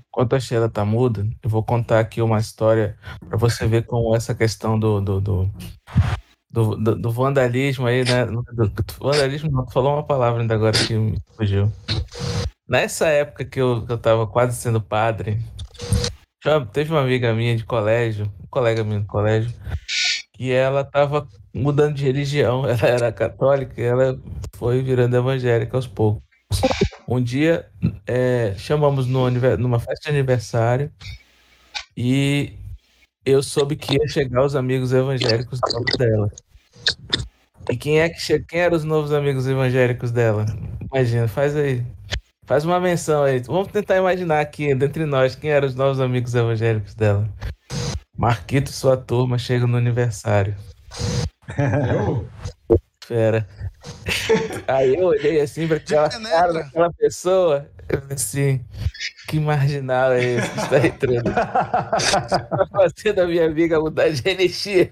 Enquanto 0.08 0.34
a 0.34 0.40
Sheila 0.40 0.68
tá 0.68 0.84
muda, 0.84 1.28
eu 1.42 1.50
vou 1.50 1.62
contar 1.62 2.00
aqui 2.00 2.22
uma 2.22 2.38
história 2.38 2.96
para 3.28 3.36
você 3.36 3.66
ver 3.66 3.84
como 3.84 4.16
essa 4.16 4.34
questão 4.34 4.78
do, 4.78 5.00
do, 5.00 5.20
do, 5.20 5.50
do, 6.50 6.76
do- 6.76 6.96
do 6.96 7.10
vandalismo 7.10 7.86
aí, 7.86 8.02
né? 8.04 8.24
Do, 8.24 8.42
do 8.42 8.72
vandalismo, 8.98 9.50
não, 9.50 9.66
tu 9.66 9.72
falou 9.72 9.92
uma 9.94 10.02
palavra 10.06 10.40
ainda 10.40 10.54
agora 10.54 10.76
que 10.76 10.94
me 10.96 11.18
fugiu. 11.36 11.70
Nessa 12.66 13.06
época 13.08 13.44
que 13.44 13.60
eu, 13.60 13.84
que 13.86 13.92
eu 13.92 13.98
tava 13.98 14.26
quase 14.26 14.56
sendo 14.56 14.80
padre, 14.80 15.38
teve 16.72 16.90
uma 16.90 17.00
amiga 17.00 17.34
minha 17.34 17.56
de 17.56 17.64
colégio, 17.64 18.32
um 18.42 18.46
colega 18.48 18.84
meu 18.84 19.00
de 19.00 19.06
colégio, 19.06 19.52
que 20.32 20.52
ela 20.52 20.84
tava 20.84 21.26
mudando 21.54 21.94
de 21.94 22.04
religião. 22.04 22.64
Ela 22.68 22.86
era 22.88 23.12
católica 23.12 23.80
e 23.80 23.84
ela 23.84 24.20
foi 24.56 24.82
virando 24.82 25.16
evangélica 25.16 25.76
aos 25.76 25.86
poucos. 25.86 26.22
Um 27.08 27.22
dia 27.22 27.68
é, 28.06 28.54
chamamos 28.58 29.06
no 29.06 29.30
numa 29.58 29.78
festa 29.78 30.10
de 30.10 30.16
aniversário 30.16 30.90
e 31.96 32.52
eu 33.24 33.42
soube 33.42 33.76
que 33.76 33.94
ia 33.94 34.08
chegar 34.08 34.44
os 34.44 34.54
amigos 34.54 34.92
evangélicos 34.92 35.60
dela. 35.98 36.30
E 37.70 37.76
quem 37.76 38.00
é 38.00 38.08
que 38.08 38.38
quem 38.40 38.60
eram 38.60 38.76
os 38.76 38.84
novos 38.84 39.12
amigos 39.12 39.46
evangélicos 39.46 40.12
dela? 40.12 40.46
Imagina, 40.92 41.26
faz 41.26 41.56
aí. 41.56 41.84
Faz 42.46 42.64
uma 42.64 42.78
menção 42.78 43.24
aí. 43.24 43.40
Vamos 43.40 43.68
tentar 43.68 43.96
imaginar 43.96 44.40
aqui, 44.40 44.70
entre 44.70 45.04
nós, 45.04 45.34
quem 45.34 45.50
eram 45.50 45.66
os 45.66 45.74
novos 45.74 46.00
amigos 46.00 46.32
evangélicos 46.32 46.94
dela. 46.94 47.28
Marquito 48.16 48.70
e 48.70 48.72
sua 48.72 48.96
turma 48.96 49.36
chegam 49.36 49.66
no 49.66 49.76
aniversário. 49.76 50.56
Eu? 51.58 52.26
Fera. 53.04 53.46
Aí 54.66 54.94
eu 54.94 55.06
olhei 55.06 55.40
assim 55.40 55.66
pra 55.66 55.76
aquela 55.76 56.08
cara 56.08 56.52
daquela 56.52 56.92
pessoa. 56.92 57.68
Eu 57.88 58.00
falei 58.00 58.14
assim, 58.14 58.64
que 59.28 59.38
marginal 59.40 60.12
é 60.12 60.24
esse 60.24 60.50
que 60.50 60.58
está 60.58 60.86
entrando? 60.86 61.32
Fazendo 62.70 63.20
a 63.20 63.26
minha 63.26 63.46
amiga 63.46 63.80
mudar 63.80 64.08
de 64.08 64.22
religião. 64.22 64.88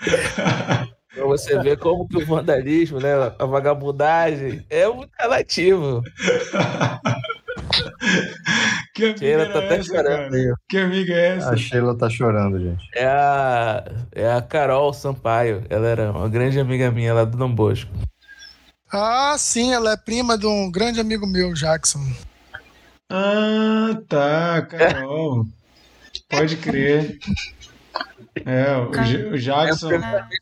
Pra 1.16 1.24
você 1.24 1.58
ver 1.60 1.78
como 1.78 2.06
que 2.06 2.18
o 2.18 2.26
vandalismo, 2.26 3.00
né? 3.00 3.14
A 3.38 3.46
vagabundagem 3.46 4.62
é 4.68 4.86
muito 4.86 5.10
relativo. 5.18 6.02
Que 8.94 9.04
amiga 9.04 9.18
Sheila 9.18 9.46
tá 9.52 9.58
até 9.58 9.74
essa, 9.76 9.84
chorando 9.84 10.30
cara? 10.30 10.36
aí. 10.36 10.54
Que 10.68 10.78
amiga 10.78 11.12
é 11.12 11.36
essa? 11.36 11.50
A 11.50 11.56
Sheila 11.56 11.98
tá 11.98 12.08
chorando, 12.08 12.58
gente. 12.60 12.88
É 12.94 13.06
a, 13.06 13.84
é 14.12 14.32
a 14.32 14.40
Carol 14.40 14.92
Sampaio. 14.92 15.64
Ela 15.68 15.86
era 15.86 16.10
uma 16.12 16.28
grande 16.28 16.58
amiga 16.60 16.90
minha 16.90 17.12
lá 17.12 17.24
do 17.24 17.36
Dom 17.36 17.52
Bosco. 17.54 17.90
Ah, 18.90 19.34
sim, 19.36 19.72
ela 19.72 19.92
é 19.92 19.96
prima 19.96 20.38
de 20.38 20.46
um 20.46 20.70
grande 20.70 21.00
amigo 21.00 21.26
meu, 21.26 21.52
Jackson. 21.52 22.00
Ah, 23.10 23.98
tá, 24.08 24.62
Carol. 24.62 25.44
Pode 26.30 26.56
crer. 26.56 27.18
É, 28.44 28.76
o, 28.76 28.90
J- 28.90 29.28
o 29.28 29.38
Jackson, 29.38 29.88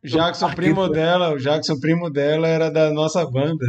o 0.04 0.08
Jackson 0.08 0.50
primo 0.54 0.88
dela, 0.88 1.32
o 1.32 1.38
Jackson 1.38 1.78
primo 1.78 2.10
dela 2.10 2.48
era 2.48 2.70
da 2.70 2.90
nossa 2.90 3.24
banda. 3.30 3.64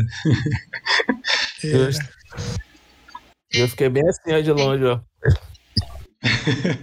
É, 1.63 1.89
eu 3.61 3.67
fiquei 3.69 3.89
bem 3.89 4.03
assim, 4.07 4.33
ó, 4.33 4.39
de 4.41 4.51
longe, 4.51 4.83
ó. 4.85 4.99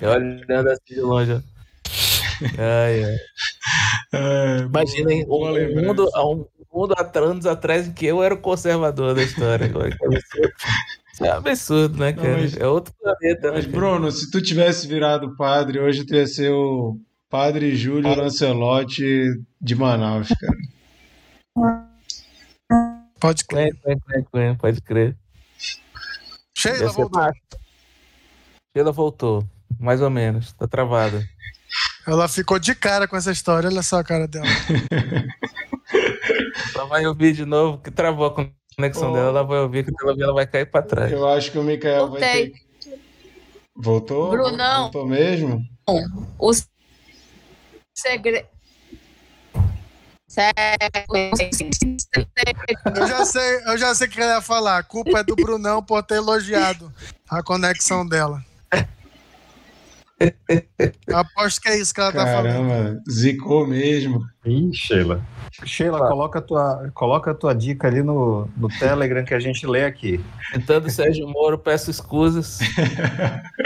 Eu 0.01 0.11
Olhando 0.11 0.69
assim 0.71 0.95
de 0.95 1.01
longe, 1.01 1.33
ó. 1.33 1.41
Ai, 2.59 3.05
ai. 3.05 3.17
É, 4.15 4.59
Imagina, 4.63 5.13
hein, 5.13 5.25
boa 5.27 5.51
um, 5.51 5.53
lembrança. 5.53 5.87
mundo, 5.87 6.09
há 6.15 6.27
um 6.29 6.47
mundo 6.73 6.95
há 6.97 7.19
anos 7.19 7.47
atrás 7.47 7.87
em 7.89 7.93
que 7.93 8.07
eu 8.07 8.23
era 8.23 8.35
o 8.35 8.39
conservador 8.39 9.15
da 9.15 9.23
história. 9.23 9.67
Isso 11.13 11.25
é 11.25 11.33
um 11.33 11.37
absurdo, 11.37 11.99
né, 11.99 12.13
cara? 12.13 12.39
mas- 12.39 12.57
É 12.57 12.67
outro 12.67 12.93
planeta, 13.01 13.49
né? 13.49 13.57
Mas, 13.57 13.67
cara? 13.67 13.77
Bruno, 13.77 14.11
se 14.11 14.31
tu 14.31 14.41
tivesse 14.43 14.87
virado 14.89 15.37
padre, 15.37 15.79
hoje 15.81 16.05
tu 16.05 16.15
ia 16.15 16.27
ser 16.27 16.51
o 16.51 16.97
padre 17.33 17.75
Júlio 17.75 18.15
Lancelotti 18.15 19.41
de 19.59 19.75
Manaus, 19.75 20.29
cara. 20.29 21.89
Pode 23.19 23.45
crer. 23.47 23.75
Quen, 23.83 23.99
quen, 24.31 24.55
Pode 24.57 24.81
crer. 24.83 25.17
Sheila 26.57 26.93
voltou. 26.93 27.19
massa. 27.21 27.33
Sheila 28.77 28.93
voltou, 28.93 29.45
mais 29.81 30.03
ou 30.03 30.11
menos. 30.11 30.53
Tá 30.53 30.69
travada. 30.69 31.27
Ela 32.07 32.29
ficou 32.29 32.59
de 32.59 32.75
cara 32.75 33.09
com 33.09 33.17
essa 33.17 33.33
história. 33.33 33.71
Olha 33.71 33.83
só 33.83 34.01
a 34.01 34.05
cara 34.05 34.29
dela. 34.29 34.45
Ela 36.75 36.85
vai 36.87 37.07
ouvir 37.07 37.33
de 37.33 37.45
novo, 37.47 37.79
que 37.79 37.91
travou 37.91 38.27
a 38.27 38.35
conexão 38.77 39.11
Oh. 39.11 39.15
dela. 39.15 39.29
Ela 39.29 39.43
vai 39.43 39.59
ouvir, 39.61 39.85
que 39.85 39.93
ela, 40.03 40.13
ela 40.23 40.33
vai 40.35 40.47
cair 40.47 40.67
pra 40.71 40.83
trás. 40.83 41.11
Eu 41.13 41.27
acho 41.29 41.51
que 41.53 41.59
o 41.59 41.63
Mikael 41.63 42.11
vai 42.11 42.21
ter 42.21 42.27
Voltei. 42.27 42.51
que... 42.51 42.63
Voltou? 43.75 44.31
Brunão. 44.31 44.83
Voltou 44.85 45.07
mesmo? 45.07 45.63
O 46.39 46.53
segredo. 47.95 48.49
Eu 52.97 53.07
já 53.07 53.25
sei, 53.25 53.57
eu 53.67 53.79
já 53.79 53.95
sei 53.95 54.07
o 54.07 54.11
que 54.11 54.21
ela 54.21 54.35
ia 54.37 54.41
falar. 54.41 54.79
A 54.79 54.83
culpa 54.83 55.19
é 55.19 55.25
do 55.25 55.37
Brunão 55.37 55.83
por 55.83 56.03
ter 56.03 56.15
elogiado 56.17 56.93
a 57.29 57.43
conexão 57.43 58.07
dela. 58.07 58.43
Aposto 61.13 61.61
que 61.61 61.69
é 61.69 61.79
isso 61.79 61.93
que 61.93 62.01
ela 62.01 62.13
tá 62.13 62.25
falando. 62.25 62.45
Caramba, 62.45 63.03
zicou 63.11 63.67
mesmo. 63.67 64.25
Ih, 64.45 64.73
Sheila. 64.73 65.21
Sheila, 65.65 65.99
coloca 66.09 66.39
a 66.39 66.43
tua, 66.43 66.91
coloca 66.95 67.31
a 67.33 67.35
tua 67.35 67.55
dica 67.55 67.89
ali 67.89 68.03
no, 68.03 68.49
no 68.57 68.69
Telegram 68.69 69.25
que 69.25 69.35
a 69.35 69.41
gente 69.41 69.67
lê 69.67 69.85
aqui. 69.85 70.25
Tentando 70.53 70.89
Sérgio 70.91 71.29
Moro, 71.29 71.59
peço 71.59 71.91
escusas. 71.91 72.59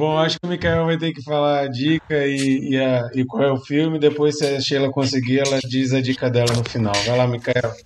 Bom, 0.00 0.16
acho 0.16 0.40
que 0.40 0.46
o 0.46 0.48
Mikael 0.48 0.86
vai 0.86 0.96
ter 0.96 1.12
que 1.12 1.20
falar 1.22 1.60
a 1.60 1.66
dica 1.66 2.26
e, 2.26 2.70
e, 2.70 2.76
a- 2.78 3.10
e 3.14 3.22
qual 3.22 3.42
é 3.42 3.52
o 3.52 3.60
filme. 3.60 3.98
Depois, 3.98 4.38
se 4.38 4.46
a 4.46 4.58
Sheila 4.58 4.90
conseguir, 4.90 5.40
ela 5.40 5.60
diz 5.60 5.92
a 5.92 6.00
dica 6.00 6.30
dela 6.30 6.54
no 6.54 6.64
final. 6.64 6.94
Vai 7.04 7.18
lá, 7.18 7.26
Mikael. 7.26 7.76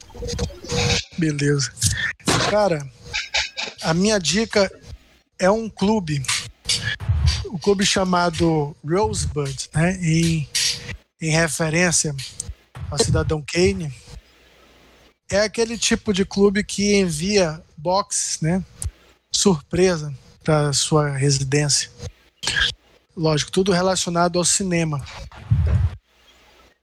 Beleza. 1.18 1.72
Cara, 2.48 2.88
a 3.82 3.92
minha 3.92 4.16
dica 4.20 4.70
é 5.40 5.50
um 5.50 5.68
clube. 5.68 6.22
O 7.46 7.58
clube 7.58 7.84
chamado 7.84 8.76
Rosebud, 8.88 9.68
né? 9.74 9.98
Em, 10.00 10.48
em 11.20 11.30
referência 11.32 12.14
ao 12.92 12.96
Cidadão 12.96 13.42
Kane. 13.44 13.92
É 15.28 15.40
aquele 15.40 15.76
tipo 15.76 16.12
de 16.14 16.24
clube 16.24 16.62
que 16.62 16.94
envia 16.94 17.60
box, 17.76 18.38
né? 18.40 18.62
Surpresa 19.32 20.14
para 20.44 20.72
sua 20.72 21.10
residência. 21.10 21.90
Lógico, 23.16 23.50
tudo 23.50 23.72
relacionado 23.72 24.38
ao 24.38 24.44
cinema. 24.44 25.04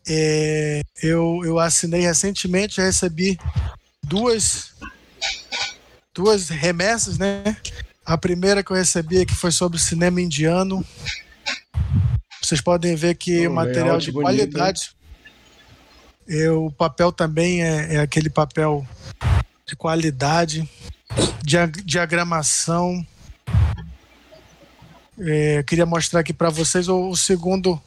É, 0.07 0.81
eu, 1.01 1.41
eu 1.45 1.59
assinei 1.59 2.01
recentemente, 2.01 2.77
já 2.77 2.83
recebi 2.83 3.37
duas 4.03 4.71
duas 6.13 6.49
remessas, 6.49 7.17
né? 7.17 7.55
A 8.05 8.17
primeira 8.17 8.63
que 8.63 8.71
eu 8.71 8.75
recebi 8.75 9.21
aqui 9.21 9.35
foi 9.35 9.51
sobre 9.51 9.77
cinema 9.79 10.19
indiano. 10.19 10.83
Vocês 12.41 12.59
podem 12.59 12.95
ver 12.95 13.15
que 13.15 13.47
Oh, 13.47 13.53
material 13.53 13.97
de 13.99 14.11
bonito, 14.11 14.25
qualidade. 14.25 14.91
E 16.27 16.47
o 16.49 16.71
papel 16.71 17.11
também 17.11 17.63
é, 17.63 17.95
é 17.95 17.99
aquele 17.99 18.29
papel 18.29 18.85
de 19.67 19.75
qualidade, 19.75 20.67
dia- 21.43 21.71
diagramação. 21.85 23.05
É, 25.23 25.61
queria 25.63 25.85
mostrar 25.85 26.21
aqui 26.21 26.33
para 26.33 26.49
vocês 26.49 26.87
o, 26.87 27.09
o 27.09 27.15
segundo 27.15 27.79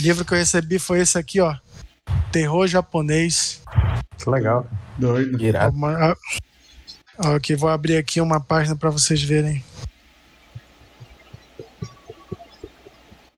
livro 0.00 0.24
que 0.24 0.34
eu 0.34 0.38
recebi 0.38 0.78
foi 0.78 1.00
esse 1.00 1.16
aqui, 1.16 1.40
ó, 1.40 1.54
Terror 2.32 2.66
Japonês. 2.66 3.62
Que 4.18 4.28
legal. 4.28 4.68
Doido. 4.98 5.40
Irado. 5.40 5.76
Uma, 5.76 6.12
a- 6.12 6.16
ó, 7.18 7.34
aqui, 7.36 7.54
vou 7.54 7.68
abrir 7.68 7.96
aqui 7.96 8.20
uma 8.20 8.40
página 8.40 8.74
para 8.74 8.90
vocês 8.90 9.22
verem. 9.22 9.64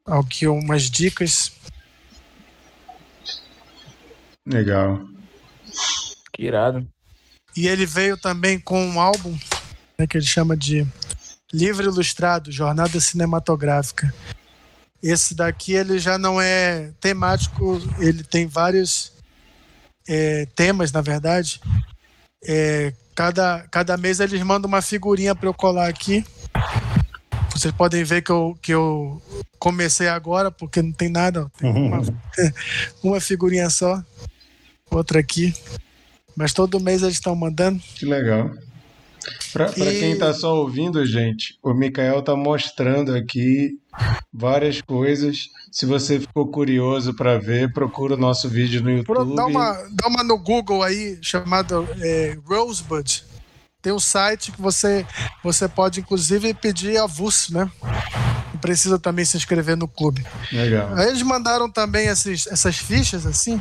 Aqui 0.06 0.46
umas 0.46 0.84
dicas. 0.90 1.52
Legal. 4.46 5.00
Que 6.32 6.44
irado. 6.44 6.86
E 7.55 7.68
ele 7.68 7.84
veio 7.84 8.16
também 8.16 8.59
com 8.59 8.82
um 8.86 8.98
álbum 9.00 9.36
né, 9.98 10.06
que 10.06 10.16
ele 10.16 10.24
chama 10.24 10.56
de 10.56 10.86
Livro 11.52 11.84
Ilustrado, 11.84 12.52
Jornada 12.52 13.00
Cinematográfica. 13.00 14.12
Esse 15.02 15.34
daqui 15.34 15.72
ele 15.72 15.98
já 15.98 16.18
não 16.18 16.40
é 16.40 16.90
temático, 17.00 17.80
ele 17.98 18.22
tem 18.22 18.46
vários 18.46 19.12
é, 20.08 20.46
temas, 20.54 20.90
na 20.90 21.00
verdade. 21.00 21.60
É, 22.44 22.92
cada, 23.14 23.66
cada 23.70 23.96
mês 23.96 24.20
eles 24.20 24.42
mandam 24.42 24.68
uma 24.68 24.82
figurinha 24.82 25.34
para 25.34 25.48
eu 25.48 25.54
colar 25.54 25.88
aqui. 25.88 26.24
Vocês 27.50 27.72
podem 27.74 28.04
ver 28.04 28.22
que 28.22 28.30
eu, 28.30 28.58
que 28.60 28.72
eu 28.72 29.20
comecei 29.58 30.08
agora, 30.08 30.50
porque 30.50 30.82
não 30.82 30.92
tem 30.92 31.08
nada. 31.08 31.50
Tem 31.58 31.70
uma, 31.70 32.00
uma 33.02 33.20
figurinha 33.20 33.70
só, 33.70 34.02
outra 34.90 35.20
aqui. 35.20 35.54
Mas 36.36 36.52
todo 36.52 36.78
mês 36.78 37.02
eles 37.02 37.14
estão 37.14 37.34
mandando. 37.34 37.82
Que 37.96 38.06
legal. 38.06 38.54
Para 39.52 39.70
E- 39.70 40.00
quem 40.00 40.12
está 40.12 40.32
só 40.32 40.56
ouvindo, 40.56 41.05
gente, 41.06 41.59
o 41.62 41.72
Mikael 41.72 42.20
está 42.20 42.36
mostrando 42.36 43.14
aqui 43.14 43.78
várias 44.32 44.80
coisas. 44.80 45.48
Se 45.72 45.86
você 45.86 46.20
ficou 46.20 46.48
curioso 46.48 47.14
para 47.14 47.38
ver, 47.38 47.72
procura 47.72 48.14
o 48.14 48.18
nosso 48.18 48.48
vídeo 48.48 48.82
no 48.82 48.90
YouTube. 48.90 49.34
Dá 49.34 49.46
uma, 49.46 49.72
dá 49.90 50.09
uma 50.09 50.22
no 50.24 50.38
Google 50.38 50.82
aí, 50.82 51.18
chamado 51.22 51.88
é, 52.00 52.38
Rosebud. 52.44 53.24
Tem 53.80 53.92
um 53.92 54.00
site 54.00 54.50
que 54.50 54.60
você, 54.60 55.06
você 55.42 55.68
pode, 55.68 56.00
inclusive, 56.00 56.52
pedir 56.52 56.98
avulso, 56.98 57.55
né? 57.55 57.70
Não 58.52 58.60
precisa 58.60 58.98
também 58.98 59.24
se 59.24 59.36
inscrever 59.36 59.76
no 59.76 59.86
clube. 59.86 60.26
Legal. 60.50 60.94
Aí 60.96 61.09
eles 61.09 61.22
mandaram 61.22 61.70
também 61.70 62.09
esses, 62.09 62.46
essas 62.48 62.76
fichas, 62.76 63.24
assim. 63.24 63.60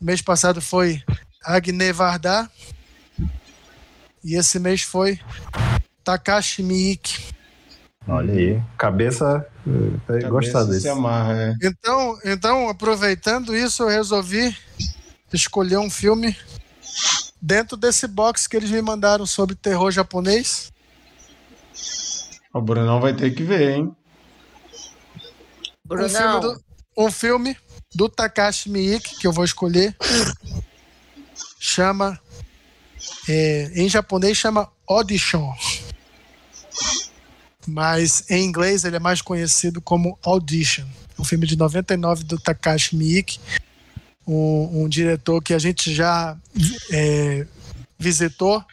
Mês 0.00 0.20
passado 0.20 0.60
foi 0.60 1.02
Agne 1.42 1.90
Vardar. 1.92 2.50
E 4.24 4.34
esse 4.36 4.58
mês 4.58 4.82
foi 4.82 5.18
Takashi 6.04 6.62
Miike. 6.62 7.34
Olha 8.06 8.32
aí. 8.32 8.62
Cabeça. 8.78 9.46
eh, 9.66 10.28
Gostar 10.28 10.60
Cabeça 10.60 10.64
desse. 10.66 10.80
se 10.82 10.88
amarra, 10.88 11.34
é. 11.34 11.54
Então, 11.62 12.18
então, 12.24 12.68
aproveitando 12.68 13.54
isso, 13.54 13.82
eu 13.82 13.88
resolvi 13.88 14.56
escolher 15.32 15.78
um 15.78 15.90
filme 15.90 16.34
dentro 17.40 17.76
desse 17.76 18.06
box 18.06 18.46
que 18.46 18.56
eles 18.56 18.70
me 18.70 18.80
mandaram 18.80 19.26
sobre 19.26 19.54
terror 19.54 19.90
japonês. 19.90 20.72
O 22.52 22.60
Brunão 22.62 23.00
vai 23.00 23.14
ter 23.14 23.30
que 23.34 23.42
ver, 23.42 23.76
hein? 23.76 23.96
Um 25.90 25.96
filme, 25.96 26.08
Brunão, 26.08 26.40
do, 26.40 26.60
um 26.96 27.10
filme 27.10 27.56
do 27.94 28.08
Takashi 28.08 28.70
Miike, 28.70 29.18
que 29.18 29.26
eu 29.26 29.32
vou 29.32 29.44
escolher. 29.44 29.94
Chama. 31.60 32.18
É, 33.28 33.70
em 33.74 33.88
japonês 33.88 34.36
chama 34.36 34.70
Audition. 34.86 35.52
Mas 37.66 38.24
em 38.30 38.44
inglês 38.44 38.84
ele 38.84 38.96
é 38.96 39.00
mais 39.00 39.20
conhecido 39.20 39.80
como 39.80 40.18
Audition. 40.22 40.86
Um 41.18 41.24
filme 41.24 41.46
de 41.46 41.56
99 41.56 42.24
do 42.24 42.38
Takashi 42.38 42.96
Miike, 42.96 43.38
um, 44.26 44.84
um 44.84 44.88
diretor 44.88 45.42
que 45.42 45.52
a 45.52 45.58
gente 45.58 45.94
já 45.94 46.36
é, 46.92 47.46
visitou 47.98 48.64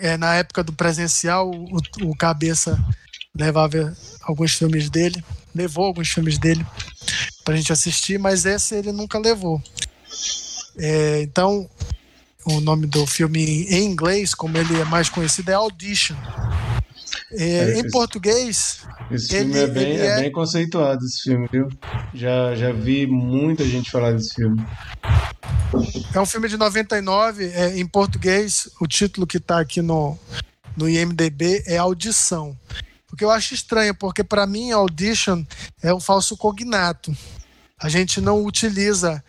é, 0.00 0.16
na 0.16 0.34
época 0.36 0.62
do 0.62 0.72
presencial. 0.72 1.50
O, 1.50 1.78
o 2.02 2.16
Cabeça 2.16 2.78
levava 3.34 3.94
alguns 4.22 4.54
filmes 4.54 4.88
dele, 4.88 5.22
levou 5.54 5.84
alguns 5.84 6.08
filmes 6.08 6.38
dele 6.38 6.64
pra 7.44 7.56
gente 7.56 7.72
assistir, 7.72 8.18
mas 8.18 8.46
esse 8.46 8.74
ele 8.74 8.92
nunca 8.92 9.18
levou. 9.18 9.62
É, 10.78 11.22
então, 11.22 11.68
o 12.46 12.60
nome 12.60 12.86
do 12.86 13.06
filme 13.06 13.64
em 13.68 13.84
inglês, 13.84 14.34
como 14.34 14.56
ele 14.56 14.80
é 14.80 14.84
mais 14.84 15.08
conhecido, 15.08 15.50
é 15.50 15.54
Audition. 15.54 16.16
É, 17.32 17.44
É, 17.74 17.78
em 17.80 17.90
português, 17.90 18.80
Esse 19.10 19.36
Ele- 19.36 19.52
filme 19.52 19.58
é 19.60 19.66
bem, 19.68 19.96
é 19.98 20.06
é- 20.06 20.20
bem 20.22 20.32
conceituado, 20.32 21.04
esse 21.04 21.22
filme, 21.22 21.48
viu? 21.50 21.68
Já, 22.12 22.54
já 22.56 22.72
vi 22.72 23.06
muita 23.06 23.64
gente 23.64 23.88
falar 23.90 24.12
desse 24.12 24.34
filme. 24.34 24.60
é 26.14 26.20
um 26.20 26.26
filme 26.26 26.48
de 26.48 26.56
99. 26.56 27.44
É, 27.52 27.78
em 27.78 27.86
português, 27.86 28.68
o 28.80 28.86
título 28.86 29.26
que 29.26 29.36
está 29.36 29.60
aqui 29.60 29.80
no, 29.82 30.18
no 30.76 30.88
IMDB 30.88 31.62
é 31.66 31.76
Audição. 31.76 32.56
Porque 33.06 33.24
eu 33.24 33.30
acho 33.30 33.54
estranho, 33.54 33.94
porque 33.94 34.24
para 34.24 34.46
mim 34.46 34.72
Audition 34.72 35.44
é 35.82 35.94
um 35.94 36.00
falso 36.00 36.36
cognato. 36.36 37.16
A 37.80 37.88
gente 37.88 38.20
não 38.20 38.44
utiliza 38.44 39.22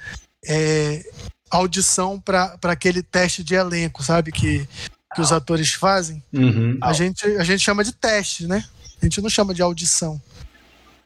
é, 0.45 1.03
audição 1.49 2.19
para 2.19 2.57
aquele 2.63 3.01
teste 3.01 3.43
de 3.43 3.55
elenco, 3.55 4.03
sabe? 4.03 4.31
Que, 4.31 4.67
que 5.15 5.21
os 5.21 5.31
atores 5.31 5.73
fazem. 5.73 6.23
Uhum. 6.33 6.77
A 6.81 6.93
gente, 6.93 7.25
a 7.25 7.43
gente 7.43 7.59
chama 7.63 7.83
de 7.83 7.91
teste, 7.93 8.47
né? 8.47 8.63
A 9.01 9.05
gente 9.05 9.21
não 9.21 9.29
chama 9.29 9.53
de 9.53 9.61
audição. 9.61 10.21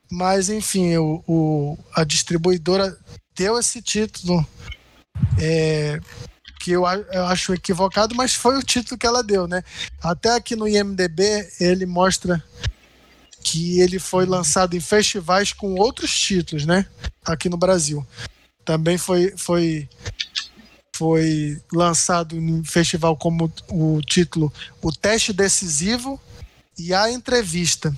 Mas, 0.09 0.49
enfim, 0.49 0.97
o, 0.97 1.23
o- 1.27 1.77
a 1.95 2.03
distribuidora 2.03 2.97
deu 3.35 3.57
esse 3.57 3.81
título 3.81 4.45
é, 5.39 5.99
que 6.59 6.71
eu, 6.71 6.85
acho 6.85 7.53
equivocado, 7.53 8.13
mas 8.15 8.35
foi 8.35 8.57
o 8.57 8.63
título 8.63 8.97
que 8.97 9.07
ela 9.07 9.23
deu, 9.23 9.47
né? 9.47 9.63
Até 10.01 10.35
aqui 10.35 10.55
no 10.55 10.67
IMDB 10.67 11.49
ele 11.59 11.85
mostra 11.85 12.43
que 13.43 13.79
ele 13.79 13.97
foi 13.97 14.25
lançado 14.25 14.75
em 14.75 14.79
festivais 14.79 15.51
com 15.51 15.73
outros 15.75 16.17
títulos, 16.19 16.65
né? 16.65 16.85
Aqui 17.25 17.49
no 17.49 17.57
Brasil. 17.57 18.05
Também 18.63 18.97
foi, 18.97 19.33
foi, 19.35 19.89
foi 20.95 21.61
lançado 21.71 22.35
em 22.35 22.63
festival 22.63 23.15
como 23.15 23.51
o 23.69 24.01
título 24.01 24.51
O 24.81 24.91
Teste 24.91 25.33
Decisivo 25.33 26.19
e 26.77 26.93
A 26.93 27.11
Entrevista. 27.11 27.95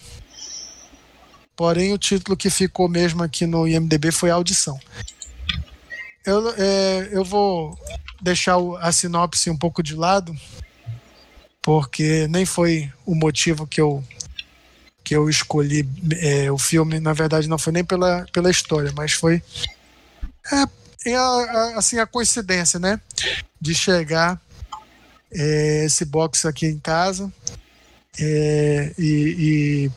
Porém, 1.56 1.94
o 1.94 1.98
título 1.98 2.36
que 2.36 2.50
ficou 2.50 2.90
mesmo 2.90 3.24
aqui 3.24 3.46
no 3.46 3.68
IMDB 3.68 4.12
foi 4.12 4.30
Audição. 4.30 4.80
Eu, 6.26 6.50
é, 6.58 7.10
eu 7.12 7.24
vou 7.24 7.78
deixar 8.22 8.58
a 8.80 8.92
sinopse 8.92 9.50
um 9.50 9.58
pouco 9.58 9.84
de 9.84 9.96
lado, 9.96 10.36
porque 11.62 12.28
nem 12.30 12.46
foi 12.46 12.92
o 13.06 13.14
motivo 13.14 13.68
que 13.68 13.82
eu, 13.82 14.04
que 15.04 15.16
eu 15.16 15.30
escolhi 15.30 15.88
é, 16.20 16.52
o 16.52 16.58
filme. 16.58 17.00
Na 17.00 17.14
verdade, 17.14 17.48
não 17.48 17.60
foi 17.60 17.74
nem 17.74 17.84
pela, 17.84 18.26
pela 18.32 18.50
história, 18.50 18.92
mas 18.96 19.12
foi 19.12 19.44
é, 20.52 20.83
é 21.06 21.16
a- 21.16 21.22
a- 21.22 21.78
assim, 21.80 21.98
a 22.00 22.06
coincidência, 22.08 22.80
né? 22.80 23.00
De 23.60 23.74
chegar 23.76 24.42
é, 25.36 25.86
esse 25.86 26.06
box 26.06 26.46
aqui 26.46 26.68
em 26.68 26.80
casa 26.80 27.32
é, 28.20 28.94
e, 28.98 29.90
e 29.90 29.92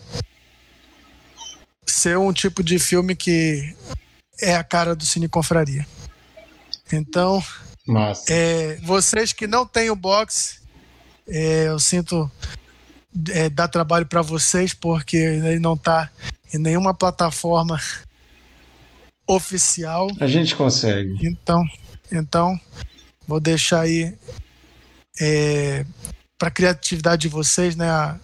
ser 1.86 2.16
um 2.18 2.32
tipo 2.32 2.62
de 2.62 2.78
filme 2.78 3.14
que 3.14 3.74
é 4.40 4.54
a 4.56 4.64
cara 4.64 4.94
do 4.94 5.04
Cine 5.04 5.28
Confraria. 5.28 5.86
Então, 6.92 7.42
é, 8.28 8.76
vocês 8.82 9.32
que 9.32 9.46
não 9.46 9.66
têm 9.66 9.90
o 9.90 9.96
box, 9.96 10.60
é, 11.28 11.68
eu 11.68 11.78
sinto 11.78 12.30
é, 13.30 13.48
dar 13.48 13.68
trabalho 13.68 14.06
para 14.06 14.22
vocês, 14.22 14.72
porque 14.72 15.16
ele 15.16 15.58
não 15.58 15.74
está 15.74 16.10
em 16.52 16.58
nenhuma 16.58 16.94
plataforma 16.94 17.80
oficial. 19.26 20.08
A 20.20 20.26
gente 20.26 20.54
consegue. 20.56 21.14
Então, 21.26 21.62
então 22.12 22.58
vou 23.26 23.40
deixar 23.40 23.80
aí 23.80 24.14
para 26.38 26.48
a 26.48 26.50
criatividade 26.50 27.22
de 27.22 27.28
vocês, 27.28 27.76
né, 27.76 27.88
a- 27.90 28.18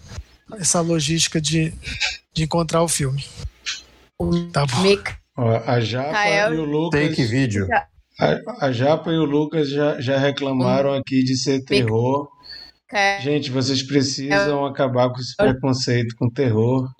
essa 0.58 0.80
logística 0.80 1.40
de, 1.40 1.72
de 2.34 2.44
encontrar 2.44 2.82
o 2.82 2.88
filme. 2.88 3.24
Tá 4.52 4.66
bom. 4.66 4.82
Mica, 4.82 5.16
a 5.66 5.80
Japa 5.80 6.12
Kael. 6.12 6.54
e 6.54 6.58
o 6.58 6.64
Lucas. 6.64 7.00
Take 7.08 7.24
vídeo. 7.24 7.66
A, 8.20 8.66
a 8.66 8.72
Japa 8.72 9.10
e 9.10 9.16
o 9.16 9.24
Lucas 9.24 9.70
já, 9.70 10.00
já 10.00 10.18
reclamaram 10.18 10.92
aqui 10.92 11.24
de 11.24 11.36
ser 11.36 11.64
terror. 11.64 12.28
Gente, 13.22 13.50
vocês 13.50 13.82
precisam 13.82 14.66
acabar 14.66 15.08
com 15.08 15.18
esse 15.18 15.34
preconceito 15.34 16.14
com 16.16 16.28
terror. 16.28 16.90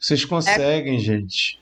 Vocês 0.00 0.24
conseguem, 0.24 1.00
gente. 1.00 1.58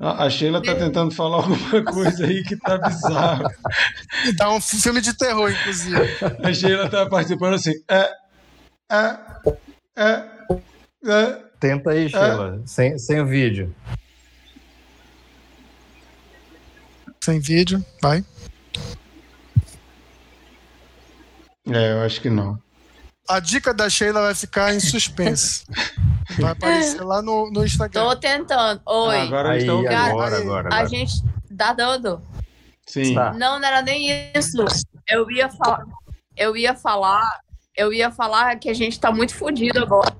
A 0.00 0.30
Sheila 0.30 0.62
tá 0.62 0.74
tentando 0.74 1.14
falar 1.14 1.36
alguma 1.36 1.84
coisa 1.84 2.24
aí 2.24 2.42
que 2.42 2.56
tá 2.56 2.78
bizarro. 2.78 3.44
Tá 4.36 4.50
um 4.50 4.60
filme 4.60 5.00
de 5.00 5.14
terror, 5.14 5.50
inclusive. 5.50 5.96
A 6.42 6.52
Sheila 6.52 6.88
tá 6.88 7.06
participando 7.06 7.54
assim. 7.54 7.72
É, 7.88 8.10
é, 8.90 9.18
é, 9.96 10.24
é. 11.04 11.42
Tenta 11.58 11.90
aí, 11.90 12.08
Sheila, 12.08 12.62
sem, 12.64 12.98
sem 12.98 13.20
o 13.20 13.26
vídeo. 13.26 13.74
Sem 17.22 17.38
vídeo, 17.38 17.84
vai. 18.00 18.24
É, 21.68 21.92
eu 21.92 22.02
acho 22.02 22.22
que 22.22 22.30
não. 22.30 22.58
A 23.28 23.38
dica 23.38 23.74
da 23.74 23.88
Sheila 23.90 24.22
vai 24.22 24.34
ficar 24.34 24.74
em 24.74 24.80
suspense. 24.80 25.64
Vai 26.38 26.52
aparecer 26.52 27.02
lá 27.02 27.22
no, 27.22 27.50
no 27.50 27.64
Instagram. 27.64 28.02
Tô 28.02 28.16
tentando. 28.16 28.80
Oi. 28.86 29.16
Ah, 29.16 29.22
agora 29.22 29.50
Aí, 29.50 29.66
Cara, 29.66 30.10
agora, 30.10 30.36
agora, 30.38 30.68
A 30.68 30.74
agora. 30.76 30.88
gente 30.88 31.22
tá 31.56 31.72
dando. 31.72 32.20
Sim. 32.86 33.14
Tá. 33.14 33.32
Não, 33.32 33.58
não 33.58 33.66
era 33.66 33.82
nem 33.82 34.10
isso. 34.34 34.64
Eu 35.08 35.30
ia 35.30 35.48
falar. 35.48 35.84
Eu 36.36 36.56
ia 36.56 36.74
falar. 36.74 37.40
Eu 37.76 37.92
ia 37.92 38.10
falar 38.10 38.56
que 38.56 38.68
a 38.68 38.74
gente 38.74 38.98
tá 38.98 39.10
muito 39.12 39.34
fudido 39.34 39.80
agora. 39.80 40.14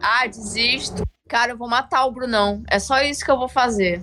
Ah, 0.00 0.26
desisto. 0.26 1.02
Cara, 1.28 1.52
eu 1.52 1.56
vou 1.56 1.68
matar 1.68 2.04
o 2.06 2.10
Brunão. 2.10 2.62
É 2.68 2.78
só 2.78 3.00
isso 3.02 3.24
que 3.24 3.30
eu 3.30 3.38
vou 3.38 3.48
fazer. 3.48 4.02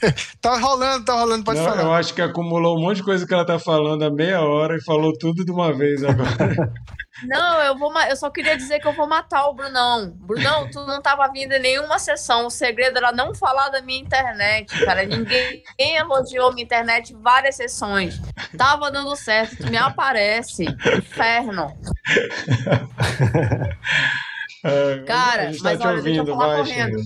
Tá 0.40 0.58
rolando, 0.58 1.04
tá 1.04 1.12
rolando, 1.14 1.44
pode 1.44 1.60
Não, 1.60 1.66
falar. 1.66 1.82
eu 1.82 1.92
acho 1.92 2.14
que 2.14 2.22
acumulou 2.22 2.78
um 2.78 2.80
monte 2.80 2.96
de 2.96 3.02
coisa 3.04 3.26
que 3.26 3.34
ela 3.34 3.44
tá 3.44 3.58
falando 3.58 4.02
há 4.02 4.10
meia 4.10 4.40
hora 4.40 4.76
e 4.76 4.84
falou 4.84 5.12
tudo 5.18 5.44
de 5.44 5.50
uma 5.50 5.72
vez 5.72 6.02
agora. 6.02 6.72
Não, 7.24 7.60
eu 7.62 7.76
vou. 7.76 7.92
Eu 8.02 8.16
só 8.16 8.30
queria 8.30 8.56
dizer 8.56 8.80
que 8.80 8.88
eu 8.88 8.94
vou 8.94 9.06
matar 9.06 9.46
o 9.46 9.52
Brunão. 9.52 10.14
Brunão, 10.16 10.70
tu 10.70 10.80
não 10.86 11.02
tava 11.02 11.30
vindo 11.30 11.52
em 11.52 11.60
nenhuma 11.60 11.98
sessão. 11.98 12.46
O 12.46 12.50
segredo 12.50 12.96
era 12.96 13.12
não 13.12 13.34
falar 13.34 13.68
da 13.68 13.82
minha 13.82 14.00
internet, 14.00 14.84
cara. 14.86 15.04
Ninguém, 15.04 15.62
ninguém 15.78 15.96
elogiou 15.96 16.50
minha 16.52 16.64
internet 16.64 17.12
em 17.12 17.20
várias 17.20 17.56
sessões. 17.56 18.18
Tava 18.56 18.90
dando 18.90 19.14
certo. 19.16 19.56
Tu 19.58 19.70
me 19.70 19.76
aparece. 19.76 20.64
Inferno. 20.96 21.66
É, 24.62 24.98
Cara, 25.06 25.46
tá 25.46 25.58
mas 25.62 25.78
te 25.78 25.86
olha, 25.86 26.02
deixa 26.02 26.20
eu 26.20 26.22
ouvindo, 26.22 26.26
falar 26.26 26.46
vai, 26.48 26.56
correndo. 26.58 27.00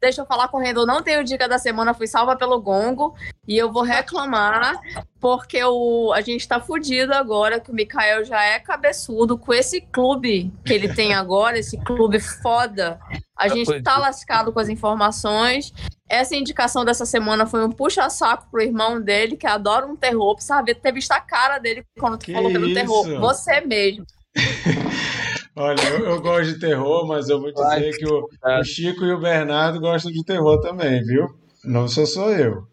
Deixa 0.00 0.20
eu 0.22 0.26
falar 0.26 0.48
correndo. 0.48 0.80
Eu 0.80 0.86
não 0.86 1.02
tenho 1.02 1.24
dica 1.24 1.48
da 1.48 1.58
semana, 1.58 1.92
fui 1.92 2.06
salva 2.06 2.36
pelo 2.36 2.60
Gongo. 2.60 3.14
E 3.46 3.56
eu 3.56 3.72
vou 3.72 3.82
reclamar, 3.82 4.78
porque 5.20 5.62
o, 5.64 6.12
a 6.12 6.20
gente 6.20 6.46
tá 6.46 6.60
fudido 6.60 7.12
agora, 7.12 7.58
que 7.58 7.70
o 7.70 7.74
Mikael 7.74 8.24
já 8.24 8.42
é 8.42 8.60
cabeçudo 8.60 9.36
com 9.36 9.52
esse 9.52 9.80
clube 9.80 10.52
que 10.64 10.72
ele 10.72 10.94
tem 10.94 11.14
agora, 11.14 11.58
esse 11.58 11.76
clube 11.78 12.20
foda. 12.20 13.00
A 13.36 13.48
gente 13.48 13.82
tá 13.82 13.98
lascado 13.98 14.52
com 14.52 14.60
as 14.60 14.68
informações. 14.68 15.72
Essa 16.08 16.36
indicação 16.36 16.84
dessa 16.84 17.04
semana 17.04 17.44
foi 17.44 17.64
um 17.64 17.70
puxa-saco 17.70 18.48
pro 18.50 18.62
irmão 18.62 19.00
dele, 19.00 19.36
que 19.36 19.46
adora 19.46 19.86
um 19.86 19.96
terror. 19.96 20.34
Precisa 20.34 20.62
ver, 20.62 20.76
ter 20.76 20.92
visto 20.92 21.12
a 21.12 21.20
cara 21.20 21.58
dele 21.58 21.84
quando 21.98 22.18
tu 22.18 22.26
Que 22.26 22.32
falou 22.32 22.52
pelo 22.52 22.72
terror. 22.72 23.18
Você 23.20 23.60
mesmo. 23.60 24.06
Olha, 25.60 25.82
eu, 25.88 26.06
eu 26.06 26.22
gosto 26.22 26.52
de 26.52 26.60
terror, 26.60 27.04
mas 27.04 27.28
eu 27.28 27.40
vou 27.40 27.52
dizer 27.52 27.98
que 27.98 28.06
o, 28.06 28.28
o 28.44 28.64
Chico 28.64 29.04
e 29.04 29.12
o 29.12 29.18
Bernardo 29.18 29.80
gostam 29.80 30.12
de 30.12 30.24
terror 30.24 30.60
também, 30.60 31.02
viu? 31.02 31.36
Não 31.64 31.88
só 31.88 32.06
sou 32.06 32.30
eu. 32.30 32.64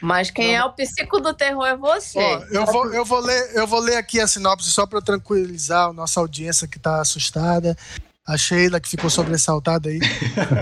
Mas 0.00 0.30
quem 0.30 0.54
é 0.54 0.64
o 0.64 0.72
psico 0.72 1.18
do 1.18 1.34
terror 1.34 1.66
é 1.66 1.76
você. 1.76 2.20
Ó, 2.20 2.44
eu, 2.52 2.66
vou, 2.66 2.94
eu, 2.94 3.04
vou 3.04 3.18
ler, 3.18 3.50
eu 3.52 3.66
vou 3.66 3.80
ler 3.80 3.96
aqui 3.96 4.20
a 4.20 4.28
sinopse 4.28 4.70
só 4.70 4.86
para 4.86 5.02
tranquilizar 5.02 5.88
a 5.88 5.92
nossa 5.92 6.20
audiência 6.20 6.68
que 6.68 6.76
está 6.76 7.00
assustada. 7.00 7.76
A 8.24 8.36
Sheila, 8.36 8.78
que 8.78 8.88
ficou 8.88 9.10
sobressaltada 9.10 9.88
aí. 9.88 9.98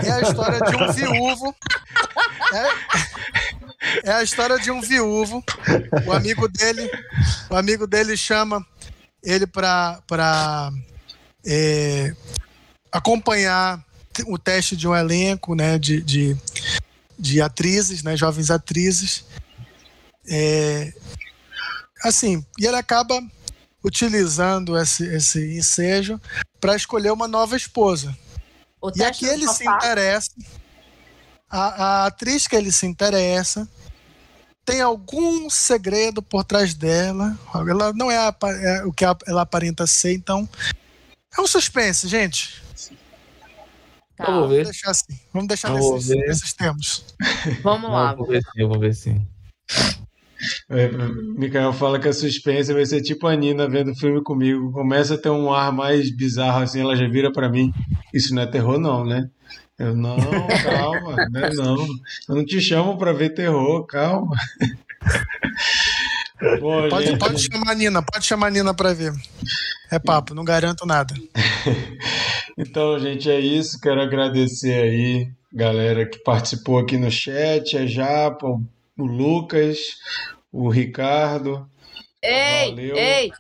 É 0.07 0.13
a 0.13 0.21
história 0.23 0.59
de 0.59 0.75
um 0.75 0.89
viúvo. 0.95 1.55
É, 2.55 4.11
é 4.11 4.13
a 4.13 4.23
história 4.23 4.59
de 4.59 4.71
um 4.71 4.81
viúvo. 4.81 5.45
O 6.07 6.13
amigo 6.13 6.49
dele, 6.49 6.91
o 7.51 7.57
amigo 7.57 7.87
dele 7.87 8.17
chama 8.17 8.65
ele 9.23 9.47
para 9.47 10.01
acompanhar 12.91 13.85
o 14.27 14.39
teste 14.39 14.77
de 14.77 14.89
um 14.89 14.95
elenco 14.95 15.55
né, 15.55 15.79
de, 15.79 16.01
de, 16.03 16.37
de 17.19 17.41
atrizes, 17.41 18.03
né, 18.03 18.17
jovens 18.17 18.51
atrizes. 18.51 19.25
É, 20.29 20.93
assim, 22.03 22.45
e 22.59 22.67
ele 22.67 22.77
acaba 22.77 23.23
utilizando 23.85 24.77
esse, 24.77 25.05
esse 25.07 25.57
ensejo 25.59 26.21
para 26.61 26.75
escolher 26.75 27.13
uma 27.13 27.29
nova 27.29 27.57
esposa. 27.57 28.17
O 28.81 28.91
E 28.97 29.05
aqui 29.05 29.27
ele 29.27 29.47
se 29.49 29.65
interessa, 29.65 30.31
a, 31.49 31.85
a 32.03 32.07
atriz 32.07 32.47
que 32.47 32.57
ele 32.57 32.73
se 32.73 32.87
interessa 32.87 33.69
tem 34.65 34.81
algum 34.81 35.49
segredo 35.49 36.21
por 36.21 36.43
trás 36.43 36.75
dela. 36.75 37.39
Ela 37.55 37.93
não 37.93 38.11
é, 38.11 38.19
apa- 38.27 38.51
é 38.51 38.85
o 38.85 38.93
que 38.93 39.05
a- 39.05 39.17
ela 39.29 39.43
aparenta 39.43 39.87
ser, 39.87 40.13
então 40.15 40.49
é 41.37 41.41
um 41.41 41.47
suspense, 41.47 42.09
gente. 42.09 42.63
Tá, 44.17 44.25
Vamos 44.25 44.41
Vamos 44.43 44.57
ver. 44.57 44.65
deixar 44.65 44.91
assim. 44.91 45.19
Vamos 45.33 45.49
deixar 45.49 45.69
Vamos 45.69 45.91
nesses, 45.93 46.09
ver. 46.09 46.27
nesses 46.27 46.53
termos. 46.55 47.05
Vamos 47.63 47.91
lá. 47.91 48.11
Não, 48.11 48.17
vou 48.17 48.27
ver 48.27 48.41
sim, 48.43 48.51
eu 48.63 48.69
vou 48.69 48.79
ver 48.81 48.95
sim. 48.95 49.27
É, 50.71 50.89
Mikael 51.37 51.73
fala 51.73 51.99
que 51.99 52.09
a 52.09 52.13
suspense 52.13 52.73
vai 52.73 52.85
ser 52.87 53.01
tipo 53.03 53.27
a 53.27 53.35
Nina 53.37 53.69
vendo 53.69 53.95
filme 53.95 54.23
comigo. 54.23 54.73
Começa 54.73 55.15
a 55.15 55.19
ter 55.19 55.31
um 55.31 55.53
ar 55.53 55.71
mais 55.73 56.15
bizarro 56.15 56.63
assim, 56.63 56.81
ela 56.81 56.97
já 56.97 57.07
vira 57.09 57.31
pra 57.33 57.49
mim. 57.49 57.73
Isso 58.13 58.35
não 58.35 58.43
é 58.43 58.47
terror, 58.47 58.79
não, 58.79 59.05
né? 59.05 59.29
Eu, 59.79 59.95
não, 59.95 60.17
calma, 60.65 61.17
não 61.31 61.41
é 61.41 61.53
não. 61.55 61.77
Eu 62.29 62.35
não 62.37 62.45
te 62.45 62.59
chamo 62.61 62.97
pra 62.97 63.13
ver 63.13 63.31
terror, 63.31 63.85
calma. 63.87 64.35
Bom, 66.61 66.89
Pode, 66.89 67.07
gente, 67.07 67.19
pode 67.19 67.43
chamar 67.43 67.71
a 67.71 67.75
Nina, 67.75 68.03
pode 68.03 68.27
chamar 68.27 68.49
a 68.49 68.51
Nina 68.51 68.75
para 68.75 68.93
ver. 68.93 69.13
É 69.91 69.99
papo, 69.99 70.35
não 70.35 70.45
garanto 70.45 70.85
nada. 70.87 71.15
Então, 72.59 72.99
gente, 72.99 73.31
é 73.31 73.39
isso. 73.39 73.79
Quero 73.79 74.01
agradecer 74.01 74.73
aí, 74.73 75.29
galera 75.53 76.07
que 76.09 76.17
participou 76.21 76.79
aqui 76.79 76.97
no 76.97 77.11
chat, 77.11 77.77
a 77.77 77.87
Japa, 77.87 78.47
o 78.47 78.63
o 78.99 79.05
Lucas, 79.05 79.79
o 80.51 80.71
Ricardo. 80.71 81.69
Ei, 82.23 82.71
Valeu. 82.71 82.97
ei, 82.97 83.33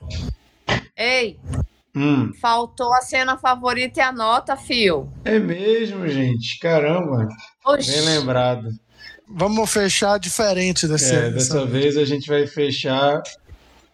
ei. 0.94 1.40
Hum, 1.94 2.31
Faltou 2.35 2.93
a 2.93 3.01
cena 3.01 3.39
favorita 3.39 4.01
e 4.01 4.02
a 4.02 4.12
nota, 4.12 4.55
fio. 4.55 5.10
é 5.24 5.39
mesmo, 5.39 6.06
gente. 6.06 6.59
Caramba, 6.59 7.27
Oxi. 7.64 7.90
bem 7.90 8.01
lembrado. 8.02 8.68
Vamos 9.28 9.70
fechar 9.70 10.18
diferente 10.18 10.86
desse. 10.86 11.14
É, 11.14 11.30
dessa 11.30 11.66
vez 11.66 11.96
a 11.96 12.04
gente 12.04 12.28
vai 12.28 12.46
fechar 12.46 13.22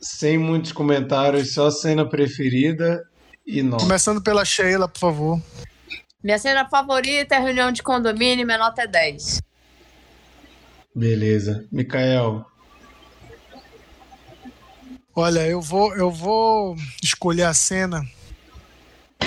sem 0.00 0.36
muitos 0.36 0.72
comentários, 0.72 1.54
só 1.54 1.70
cena 1.70 2.06
preferida 2.08 3.02
e 3.46 3.62
nota. 3.62 3.82
Começando 3.82 4.22
pela 4.22 4.44
Sheila, 4.44 4.88
por 4.88 4.98
favor. 4.98 5.42
Minha 6.22 6.38
cena 6.38 6.68
favorita 6.68 7.34
é 7.34 7.38
reunião 7.38 7.72
de 7.72 7.82
condomínio, 7.82 8.44
minha 8.44 8.58
nota 8.58 8.82
é 8.82 8.86
10. 8.86 9.40
Beleza. 10.94 11.64
Mikael, 11.72 12.46
Olha, 15.14 15.46
eu 15.46 15.60
vou, 15.60 15.94
eu 15.94 16.10
vou 16.10 16.74
escolher 17.02 17.42
a 17.42 17.52
cena 17.52 18.02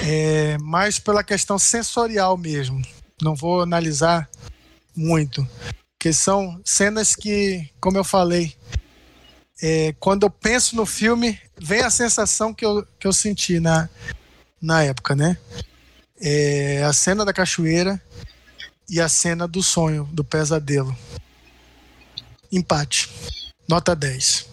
é, 0.03 0.57
mais 0.57 0.98
pela 0.98 1.23
questão 1.23 1.60
sensorial 1.60 2.36
mesmo. 2.36 2.82
Não 3.22 3.36
vou 3.36 3.61
analisar 3.61 4.27
muito. 4.95 5.48
Porque 6.06 6.14
são 6.14 6.61
cenas 6.64 7.15
que, 7.15 7.68
como 7.82 7.98
eu 7.98 8.03
falei, 8.03 8.56
é, 9.60 9.91
quando 9.99 10.22
eu 10.22 10.30
penso 10.30 10.76
no 10.76 10.86
filme, 10.86 11.40
vem 11.60 11.82
a 11.82 11.90
sensação 11.90 12.53
que 12.53 12.64
eu, 12.64 12.86
que 12.99 13.07
eu 13.07 13.11
senti 13.11 13.60
na, 13.60 13.90
na 14.61 14.84
época, 14.84 15.15
né? 15.15 15.36
É, 16.22 16.84
a 16.84 16.94
cena 16.94 17.26
da 17.26 17.34
cachoeira 17.34 17.99
e 18.88 19.02
a 19.02 19.10
cena 19.10 19.48
do 19.48 19.64
sonho, 19.64 20.07
do 20.14 20.23
pesadelo. 20.23 20.95
Empate. 22.52 23.10
Nota 23.68 23.95
10. 23.95 24.48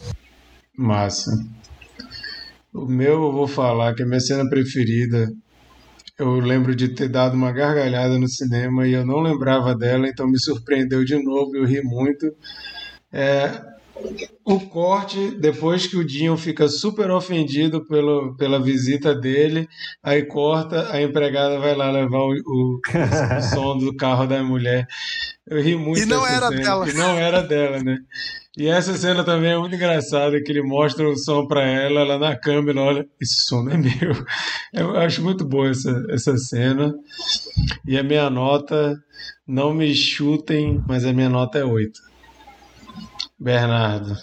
massa. 0.75 1.33
O 2.73 2.87
meu 2.87 3.25
eu 3.25 3.31
vou 3.31 3.47
falar 3.47 3.95
que 3.95 4.03
a 4.03 4.07
minha 4.07 4.21
cena 4.21 4.49
preferida. 4.49 5.31
Eu 6.23 6.39
lembro 6.39 6.75
de 6.75 6.89
ter 6.89 7.09
dado 7.09 7.35
uma 7.35 7.51
gargalhada 7.51 8.17
no 8.19 8.29
cinema 8.29 8.87
e 8.87 8.93
eu 8.93 9.05
não 9.05 9.21
lembrava 9.21 9.75
dela, 9.75 10.07
então 10.09 10.27
me 10.27 10.39
surpreendeu 10.39 11.05
de 11.05 11.21
novo, 11.23 11.57
eu 11.57 11.65
ri 11.65 11.83
muito. 11.83 12.33
É, 13.13 13.61
o 14.45 14.61
corte, 14.61 15.33
depois 15.33 15.87
que 15.87 15.97
o 15.97 16.05
Dinho 16.05 16.37
fica 16.37 16.69
super 16.69 17.11
ofendido 17.11 17.85
pelo, 17.87 18.35
pela 18.37 18.61
visita 18.61 19.15
dele, 19.15 19.69
aí 20.03 20.23
corta, 20.25 20.93
a 20.93 21.03
empregada 21.03 21.59
vai 21.59 21.75
lá 21.75 21.91
levar 21.91 22.19
o, 22.21 22.33
o- 22.47 22.81
o 23.39 23.43
som 23.43 23.77
do 23.79 23.95
carro 23.97 24.27
da 24.27 24.43
mulher. 24.43 24.87
Eu 25.47 25.61
ri 25.61 25.75
muito 25.77 26.01
E 26.01 26.07
não 26.07 26.25
era 26.27 26.49
cena, 26.49 26.63
dela. 26.63 26.89
E 26.89 26.93
não 26.95 27.19
era 27.19 27.43
dela, 27.43 27.83
né? 27.83 27.99
E 28.57 28.69
essa 28.69 28.95
cena 28.99 29.25
também 29.25 29.53
é 29.53 29.59
muito 29.59 29.75
engraçada, 29.75 30.43
que 30.43 30.53
ele 30.53 30.63
mostra 30.63 31.09
o 31.09 31.17
som 31.17 31.47
pra 31.47 31.63
ela, 31.63 32.01
ela 32.01 32.19
na 32.19 32.37
câmera, 32.37 32.83
olha, 32.83 33.07
esse 33.19 33.47
som 33.47 33.63
não 33.63 33.73
é 33.73 33.79
meu. 33.79 34.27
Eu 34.75 34.97
acho 34.99 35.23
muito 35.23 35.43
boa 35.45 35.71
essa, 35.71 36.05
essa 36.11 36.37
cena. 36.37 36.93
E 37.87 37.97
a 37.97 38.03
minha 38.03 38.29
nota, 38.29 38.95
não 39.47 39.73
me 39.73 39.95
chutem, 39.95 40.83
mas 40.87 41.07
a 41.07 41.15
minha 41.15 41.31
nota 41.31 41.59
é 41.59 41.65
8. 41.65 41.99
Bernardo. 43.39 44.15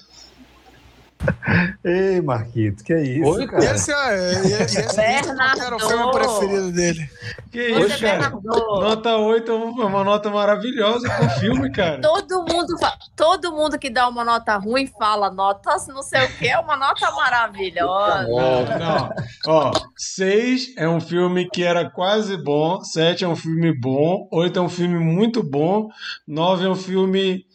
Ei, 1.84 2.22
Marquito, 2.22 2.84
que 2.84 2.94
é 2.94 3.02
isso, 3.02 3.30
Oi, 3.30 3.48
cara? 3.48 3.66
Esse 3.66 3.92
é, 3.92 4.32
esse 4.64 5.00
é 5.02 5.20
era 5.60 5.76
o 5.76 5.80
filme 5.80 6.12
preferido 6.12 6.72
dele. 6.72 7.10
Que 7.52 7.74
Você, 7.74 7.86
isso, 7.88 8.02
cara? 8.02 8.30
Bernardo. 8.30 8.82
Nota 8.82 9.18
8 9.18 9.52
é 9.52 9.56
uma 9.56 10.04
nota 10.04 10.30
maravilhosa 10.30 11.10
pro 11.10 11.30
filme, 11.32 11.72
cara. 11.72 12.00
Todo 12.02 12.46
mundo, 12.46 12.76
todo 13.16 13.52
mundo 13.52 13.78
que 13.78 13.90
dá 13.90 14.08
uma 14.08 14.24
nota 14.24 14.56
ruim 14.58 14.88
fala 14.88 15.30
nota 15.30 15.78
não 15.88 16.02
sei 16.02 16.26
o 16.26 16.38
que, 16.38 16.48
é 16.48 16.60
uma 16.60 16.78
nota 16.78 17.12
maravilhosa. 17.12 18.28
Não, 18.28 19.14
ó, 19.48 19.72
6 19.98 20.76
é 20.78 20.88
um 20.88 21.02
filme 21.02 21.50
que 21.50 21.64
era 21.64 21.90
quase 21.90 22.38
bom, 22.38 22.82
7 22.82 23.24
é 23.24 23.28
um 23.28 23.36
filme 23.36 23.74
bom, 23.74 24.28
8 24.32 24.60
é 24.60 24.62
um 24.62 24.70
filme 24.70 25.00
muito 25.00 25.44
bom, 25.44 25.90
9 26.28 26.66
é 26.66 26.70
um 26.70 26.76
filme 26.76 27.46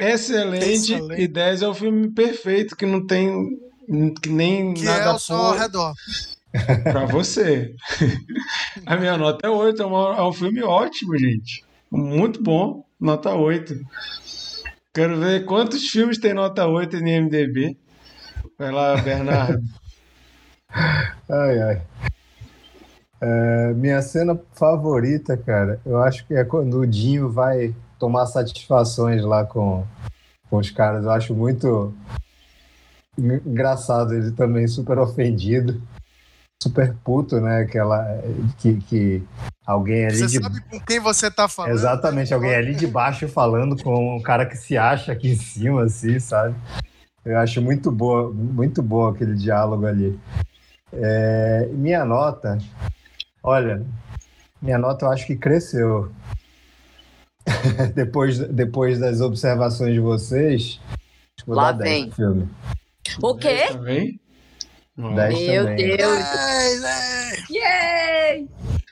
excelente, 0.00 0.64
Excelente. 0.70 1.20
e 1.22 1.28
10 1.28 1.62
é 1.62 1.68
um 1.68 1.74
filme 1.74 2.10
perfeito, 2.10 2.74
que 2.76 2.86
não 2.86 3.06
tem 3.06 3.58
que 4.22 4.28
nem 4.30 4.72
Que 4.74 4.84
nada 4.84 5.04
é 5.04 5.12
o 5.14 5.18
som 5.18 5.34
ao 5.34 5.56
redor. 5.56 5.92
pra 6.84 7.06
você. 7.06 7.74
A 8.86 8.96
minha 8.96 9.16
nota 9.16 9.46
é 9.46 9.50
8, 9.50 9.82
é, 9.82 9.86
uma- 9.86 10.16
é 10.16 10.22
um 10.22 10.32
filme 10.32 10.62
ótimo, 10.62 11.16
gente. 11.18 11.64
Muito 11.90 12.42
bom, 12.42 12.84
nota 13.00 13.30
8. 13.34 13.74
Quero 14.94 15.18
ver 15.18 15.44
quantos 15.44 15.88
filmes 15.88 16.18
tem 16.18 16.34
nota 16.34 16.66
8 16.66 16.98
no 17.00 17.08
IMDB. 17.08 17.76
Vai 18.58 18.70
lá, 18.72 18.96
Bernardo. 18.96 19.62
Ai, 21.28 21.62
ai. 21.62 21.82
É, 23.20 23.72
minha 23.74 24.00
cena 24.02 24.40
favorita, 24.54 25.36
cara, 25.36 25.80
eu 25.84 25.98
acho 26.02 26.26
que 26.26 26.34
é 26.34 26.44
quando 26.44 26.78
o 26.78 26.86
Dinho 26.86 27.28
vai 27.28 27.74
tomar 28.00 28.24
satisfações 28.26 29.22
lá 29.22 29.44
com, 29.44 29.84
com 30.48 30.56
os 30.56 30.70
caras. 30.70 31.04
Eu 31.04 31.10
acho 31.10 31.34
muito 31.34 31.94
en- 33.18 33.42
engraçado 33.46 34.14
ele 34.14 34.32
também, 34.32 34.66
super 34.66 34.98
ofendido, 34.98 35.80
super 36.62 36.94
puto, 37.04 37.38
né? 37.40 37.60
Aquela 37.60 38.06
que, 38.58 38.80
que 38.80 39.22
alguém 39.66 40.06
ali 40.06 40.16
Você 40.16 40.26
de 40.26 40.38
sabe 40.42 40.60
com 40.62 40.80
quem 40.80 40.98
você 40.98 41.30
tá 41.30 41.46
falando. 41.46 41.74
Exatamente, 41.74 42.32
alguém 42.32 42.54
ali 42.54 42.74
de 42.74 42.86
baixo 42.86 43.28
falando 43.28 43.76
com 43.76 44.16
um 44.16 44.22
cara 44.22 44.46
que 44.46 44.56
se 44.56 44.78
acha 44.78 45.12
aqui 45.12 45.28
em 45.28 45.36
cima, 45.36 45.84
assim, 45.84 46.18
sabe? 46.18 46.54
Eu 47.22 47.36
acho 47.38 47.60
muito 47.60 47.90
boa, 47.92 48.32
muito 48.32 48.82
bom 48.82 49.06
aquele 49.08 49.34
diálogo 49.34 49.84
ali. 49.86 50.18
É, 50.90 51.68
minha 51.72 52.02
nota, 52.02 52.56
olha, 53.42 53.84
minha 54.60 54.78
nota 54.78 55.04
eu 55.04 55.10
acho 55.12 55.26
que 55.26 55.36
cresceu. 55.36 56.10
depois, 57.94 58.38
depois 58.38 58.98
das 58.98 59.20
observações 59.20 59.94
de 59.94 60.00
vocês, 60.00 60.80
Lá 61.46 61.72
dar 61.72 61.84
10 61.84 62.00
vem. 62.02 62.10
filme. 62.12 62.48
O 63.22 63.34
quê? 63.34 63.68
Também? 63.68 64.20
Não. 64.96 65.14
10 65.14 65.40
Meu 65.40 65.64
também. 65.64 65.96
Deus. 65.96 66.20
Yay! 67.50 68.48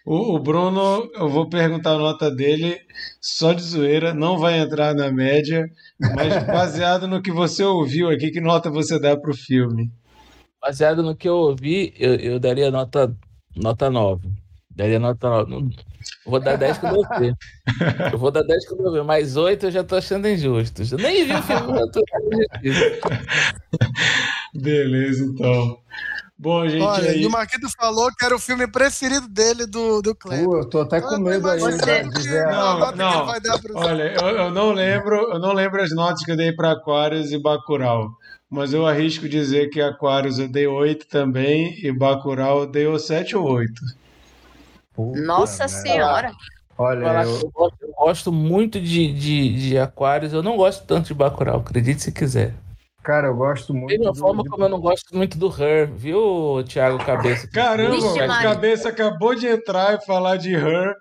O, 0.07 0.37
o 0.37 0.39
Bruno, 0.39 1.11
eu 1.15 1.29
vou 1.29 1.49
perguntar 1.49 1.93
a 1.93 1.99
nota 1.99 2.31
dele 2.31 2.81
só 3.21 3.53
de 3.53 3.63
zoeira, 3.63 4.15
não 4.15 4.39
vai 4.39 4.59
entrar 4.59 4.95
na 4.95 5.13
média, 5.13 5.69
mas 6.17 6.43
baseado 6.47 7.07
no 7.07 7.21
que 7.21 7.31
você 7.31 7.63
ouviu 7.63 8.09
aqui, 8.09 8.31
que 8.31 8.41
nota 8.41 8.71
você 8.71 8.99
dá 8.99 9.17
pro 9.17 9.35
filme? 9.35 9.91
Baseado 10.61 11.03
no 11.03 11.15
que 11.15 11.29
eu 11.29 11.35
ouvi, 11.37 11.93
eu, 11.99 12.15
eu 12.15 12.41
daria 12.41 12.71
nota, 12.71 13.15
nota 13.55 13.91
9. 13.91 14.29
Daria 14.79 15.01
nota 15.01 15.29
9. 15.29 15.51
Não- 15.51 15.71
eu 16.25 16.31
vou 16.31 16.39
dar 16.39 16.57
10 16.57 16.79
quando 16.79 16.97
eu 16.97 17.19
ver. 17.19 17.35
Eu 18.13 18.19
vou 18.19 18.31
dar 18.31 18.43
10 18.43 18.69
quando 18.69 18.87
eu 18.87 18.93
ver, 18.93 19.03
mas 19.03 19.37
8 19.37 19.67
eu 19.67 19.71
já 19.73 19.83
tô 19.83 19.97
achando 19.97 20.29
injusto. 20.29 20.83
Eu 20.93 20.99
nem 20.99 21.27
vi 21.27 21.35
o 21.35 21.43
filme. 21.43 21.67
Beleza, 24.55 25.25
então. 25.25 25.81
Bom, 26.39 26.69
gente, 26.69 26.83
Olha, 26.83 27.11
aí... 27.11 27.23
e 27.23 27.27
o 27.27 27.31
Marquito 27.31 27.69
falou 27.77 28.09
que 28.17 28.25
era 28.25 28.37
o 28.37 28.39
filme 28.39 28.69
preferido 28.69 29.27
dele 29.27 29.67
do, 29.67 30.01
do 30.01 30.15
Kleber. 30.15 30.45
Pô, 30.45 30.59
eu 30.59 30.65
tô 30.67 30.81
até 30.83 31.01
com 31.01 31.09
tô 31.09 31.19
medo 31.19 31.49
aí 31.49 31.61
Não, 31.61 32.79
nota 32.79 32.95
não. 32.95 33.27
pro 33.61 33.77
Olha, 33.77 34.05
eu, 34.05 34.29
eu 34.29 34.51
não 34.53 34.71
lembro, 34.71 35.17
eu 35.33 35.41
não 35.41 35.53
lembro 35.53 35.83
as 35.83 35.91
notas 35.91 36.25
que 36.25 36.31
eu 36.31 36.37
dei 36.37 36.53
para 36.53 36.71
Aquarius 36.71 37.33
e 37.33 37.43
Bacurau, 37.43 38.17
mas 38.49 38.73
eu 38.73 38.87
arrisco 38.87 39.29
dizer 39.29 39.71
que 39.71 39.81
Aquarius 39.81 40.39
eu 40.39 40.49
dei 40.49 40.69
8 40.69 41.09
também 41.09 41.77
e 41.85 41.91
Bacurau 41.91 42.61
eu 42.61 42.67
dei 42.71 42.87
o 42.87 42.97
7 42.97 43.37
ou 43.37 43.45
8. 43.45 43.73
Puta 44.99 45.21
Nossa 45.21 45.65
merda. 45.67 45.69
senhora. 45.69 46.33
Olha, 46.77 47.23
que 47.23 47.29
eu, 47.29 47.37
eu, 47.41 47.51
gosto, 47.53 47.77
eu 47.83 47.93
gosto 47.93 48.33
muito 48.33 48.81
de, 48.81 49.13
de, 49.13 49.69
de 49.69 49.79
Aquários, 49.79 50.33
eu 50.33 50.43
não 50.43 50.57
gosto 50.57 50.85
tanto 50.87 51.07
de 51.07 51.15
Bacurau, 51.15 51.61
acredite 51.61 52.03
se 52.03 52.11
quiser. 52.11 52.53
cara, 53.03 53.29
eu 53.29 53.37
gosto 53.37 53.73
Da 53.73 53.79
muito. 53.79 53.97
mesma 53.97 54.13
do- 54.13 54.19
forma 54.19 54.43
como 54.45 54.65
eu 54.65 54.69
não 54.69 54.81
gosto 54.81 55.17
muito 55.17 55.39
do 55.39 55.47
Her, 55.49 55.89
viu, 55.89 56.65
Thiago 56.69 56.99
Cabeça? 56.99 57.49
Caramba, 57.55 57.95
Vixe, 57.95 58.21
o 58.23 58.27
cabeça 58.43 58.89
acabou 58.89 59.37
de 59.37 59.47
entrar 59.47 59.95
e 59.95 60.05
falar 60.05 60.37
de 60.37 60.53
Her, 60.53 60.95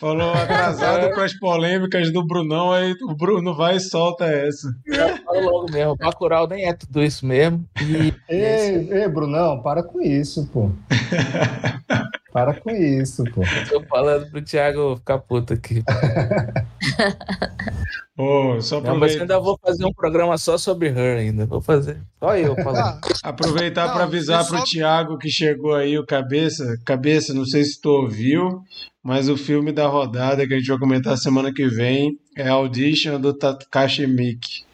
falou 0.00 0.32
atrasado 0.34 1.12
para 1.14 1.24
as 1.24 1.38
polêmicas 1.38 2.10
do 2.10 2.26
Brunão, 2.26 2.72
aí 2.72 2.94
o 3.02 3.14
Bruno 3.14 3.54
vai 3.54 3.76
e 3.76 3.80
solta 3.80 4.24
essa. 4.24 4.68
Eu 4.86 5.16
falo 5.18 5.40
logo 5.40 5.70
mesmo, 5.70 5.96
Bacurau 5.96 6.46
nem 6.48 6.66
é 6.66 6.72
tudo 6.72 7.02
isso 7.02 7.26
mesmo. 7.26 7.62
E 7.80 8.14
Ei, 8.28 8.88
ei, 8.90 9.08
Brunão, 9.08 9.62
para 9.62 9.82
com 9.82 10.00
isso, 10.00 10.48
pô. 10.52 10.70
para 12.34 12.52
com 12.52 12.70
isso, 12.72 13.22
pô. 13.32 13.42
tô 13.70 13.80
falando 13.86 14.28
pro 14.28 14.42
Thiago 14.42 14.96
ficar 14.96 15.18
puto 15.20 15.52
aqui. 15.52 15.84
Ô, 18.18 18.60
só 18.60 18.80
Não, 18.80 18.98
mas 18.98 19.14
ainda 19.20 19.38
vou 19.38 19.56
fazer 19.64 19.84
um 19.84 19.92
programa 19.92 20.36
só 20.36 20.58
sobre 20.58 20.88
Her 20.88 21.18
ainda. 21.18 21.46
Vou 21.46 21.60
fazer. 21.60 22.00
Só 22.18 22.36
eu 22.36 22.56
falando. 22.56 22.78
Ah, 22.78 23.00
Aproveitar 23.22 23.86
Não, 23.86 23.94
para 23.94 24.04
avisar 24.04 24.40
eu 24.40 24.44
só- 24.44 24.50
para 24.50 24.60
o 24.60 24.64
Thiago 24.64 25.16
que 25.18 25.30
chegou 25.30 25.74
aí, 25.76 25.96
o 25.96 26.04
Cabeça. 26.04 26.76
Cabeça, 26.84 27.32
não 27.32 27.44
sei 27.44 27.62
se 27.62 27.80
tu 27.80 27.88
ouviu, 27.90 28.62
mas 29.02 29.28
o 29.28 29.36
filme 29.36 29.70
da 29.72 29.86
rodada 29.86 30.44
que 30.46 30.54
a 30.54 30.58
gente 30.58 30.68
vai 30.68 30.78
comentar 30.78 31.16
semana 31.16 31.52
que 31.52 31.68
vem 31.68 32.18
é 32.36 32.48
a 32.48 32.52
Audition 32.54 33.20
do 33.20 33.32
Takashi 33.32 34.06
Miike. 34.08 34.64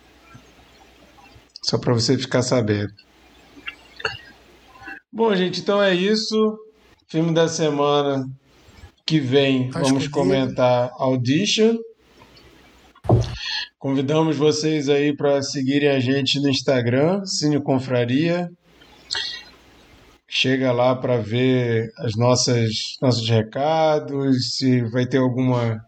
Só 1.62 1.76
para 1.76 1.92
você 1.92 2.16
ficar 2.16 2.40
sabendo. 2.42 2.92
Bom, 5.12 5.34
gente, 5.36 5.60
então 5.60 5.82
é 5.82 5.94
isso. 5.94 6.58
Filme 7.10 7.34
da 7.34 7.48
semana 7.48 8.24
que 9.04 9.18
vem, 9.18 9.68
vamos 9.70 10.06
comentar 10.06 10.90
Audition. 10.94 11.76
Convidamos 13.78 14.36
vocês 14.36 14.88
aí 14.88 15.14
para 15.16 15.42
seguirem 15.42 15.88
a 15.88 15.98
gente 15.98 16.38
no 16.40 16.48
Instagram, 16.48 17.24
Cine 17.24 17.60
Confraria. 17.60 18.48
Chega 20.28 20.70
lá 20.70 20.94
para 20.94 21.16
ver 21.18 21.90
as 21.98 22.14
nossas 22.14 22.96
nossos 23.02 23.28
recados, 23.28 24.56
se 24.56 24.82
vai 24.90 25.04
ter 25.04 25.18
alguma 25.18 25.84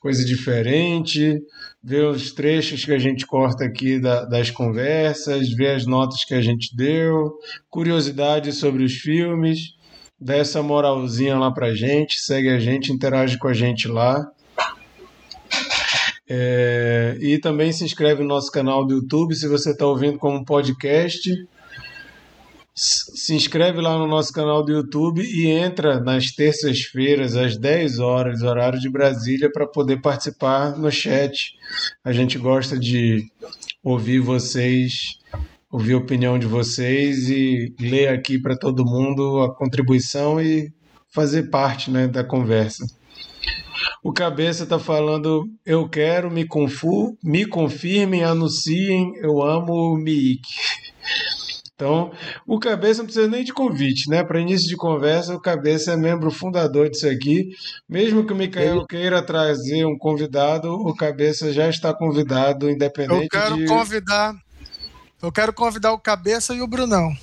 coisa 0.00 0.24
diferente, 0.24 1.38
ver 1.84 2.06
os 2.06 2.32
trechos 2.32 2.84
que 2.84 2.92
a 2.92 2.98
gente 2.98 3.26
corta 3.26 3.64
aqui 3.64 4.00
da- 4.00 4.24
das 4.24 4.50
conversas, 4.50 5.50
ver 5.50 5.74
as 5.74 5.84
notas 5.84 6.24
que 6.24 6.32
a 6.32 6.40
gente 6.40 6.74
deu, 6.74 7.34
curiosidades 7.68 8.56
sobre 8.56 8.84
os 8.84 8.94
filmes, 8.94 9.74
dá 10.22 10.36
essa 10.36 10.62
moralzinha 10.62 11.36
lá 11.36 11.50
pra 11.50 11.74
gente, 11.74 12.20
segue 12.20 12.48
a 12.48 12.58
gente, 12.58 12.92
interage 12.92 13.36
com 13.38 13.48
a 13.48 13.52
gente 13.52 13.88
lá. 13.88 14.30
É, 16.28 17.18
e 17.20 17.38
também 17.38 17.72
se 17.72 17.84
inscreve 17.84 18.22
no 18.22 18.28
nosso 18.28 18.50
canal 18.50 18.86
do 18.86 18.94
YouTube 18.94 19.34
se 19.34 19.48
você 19.48 19.72
está 19.72 19.84
ouvindo 19.84 20.18
como 20.18 20.44
podcast. 20.44 21.28
Se 22.74 23.34
inscreve 23.34 23.80
lá 23.80 23.98
no 23.98 24.06
nosso 24.06 24.32
canal 24.32 24.64
do 24.64 24.72
YouTube 24.72 25.20
e 25.22 25.46
entra 25.46 26.00
nas 26.00 26.30
terças-feiras, 26.30 27.36
às 27.36 27.58
10 27.58 27.98
horas, 27.98 28.42
horário 28.42 28.80
de 28.80 28.88
Brasília, 28.88 29.50
para 29.52 29.66
poder 29.66 30.00
participar 30.00 30.78
no 30.78 30.90
chat. 30.90 31.54
A 32.02 32.12
gente 32.12 32.38
gosta 32.38 32.78
de 32.78 33.26
ouvir 33.82 34.20
vocês, 34.20 35.18
ouvir 35.72 35.94
a 35.94 35.98
opinião 35.98 36.38
de 36.38 36.46
vocês 36.46 37.30
e 37.30 37.74
ler 37.80 38.08
aqui 38.08 38.38
para 38.38 38.56
todo 38.56 38.84
mundo 38.84 39.40
a 39.40 39.54
contribuição 39.54 40.38
e 40.38 40.70
fazer 41.12 41.44
parte 41.44 41.90
né, 41.90 42.06
da 42.06 42.22
conversa. 42.22 42.84
O 44.04 44.12
Cabeça 44.12 44.66
tá 44.66 44.78
falando, 44.78 45.48
eu 45.64 45.88
quero, 45.88 46.30
me, 46.30 46.46
confu, 46.46 47.16
me 47.24 47.46
confirmem, 47.46 48.22
anunciem, 48.22 49.12
eu 49.16 49.42
amo 49.42 49.72
o 49.72 49.96
Miik. 49.96 50.42
Então, 51.74 52.12
o 52.46 52.58
Cabeça 52.58 52.98
não 52.98 53.06
precisa 53.06 53.28
nem 53.28 53.42
de 53.42 53.52
convite, 53.52 54.08
né? 54.08 54.22
Para 54.22 54.40
início 54.40 54.68
de 54.68 54.76
conversa, 54.76 55.34
o 55.34 55.40
Cabeça 55.40 55.92
é 55.92 55.96
membro 55.96 56.30
fundador 56.30 56.88
disso 56.90 57.08
aqui. 57.08 57.48
Mesmo 57.88 58.24
que 58.24 58.32
o 58.32 58.36
Micael 58.36 58.86
queira 58.86 59.20
trazer 59.22 59.84
um 59.84 59.96
convidado, 59.96 60.72
o 60.72 60.94
Cabeça 60.94 61.52
já 61.52 61.68
está 61.68 61.92
convidado, 61.92 62.66
eu 62.68 62.72
independente 62.72 63.28
quero 63.28 63.56
de... 63.56 63.66
convidar. 63.66 64.34
Eu 65.22 65.30
quero 65.30 65.52
convidar 65.52 65.92
o 65.92 65.98
Cabeça 65.98 66.52
e 66.52 66.60
o 66.60 66.66
Brunão. 66.66 67.16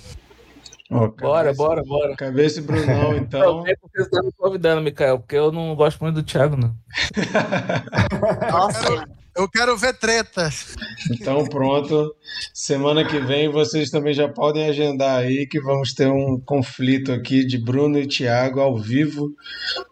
Ó, 0.90 1.10
Bora, 1.10 1.54
bora, 1.54 1.84
bora. 1.84 2.16
Cabeça 2.16 2.60
e 2.60 2.64
Brunão, 2.64 3.14
então. 3.18 3.58
Não, 3.58 3.68
é 3.68 3.76
porque 3.76 4.02
você 4.02 4.10
tá 4.10 4.24
me 4.24 4.32
convidando, 4.32 4.82
Mikael, 4.82 5.20
porque 5.20 5.36
eu 5.36 5.52
não 5.52 5.76
gosto 5.76 6.00
muito 6.02 6.16
do 6.16 6.24
Thiago, 6.24 6.56
não. 6.56 6.74
Nossa, 8.50 9.06
Eu 9.36 9.48
quero 9.50 9.78
ver 9.78 9.94
tretas. 9.98 10.76
Então 11.12 11.46
pronto. 11.46 12.16
Semana 12.54 13.06
que 13.06 13.20
vem 13.20 13.50
vocês 13.50 13.90
também 13.90 14.14
já 14.14 14.28
podem 14.28 14.68
agendar 14.68 15.20
aí 15.20 15.46
que 15.46 15.62
vamos 15.62 15.94
ter 15.94 16.08
um 16.08 16.40
conflito 16.40 17.12
aqui 17.12 17.46
de 17.46 17.58
Bruno 17.58 18.00
e 18.00 18.08
Thiago 18.08 18.60
ao 18.62 18.78
vivo. 18.78 19.30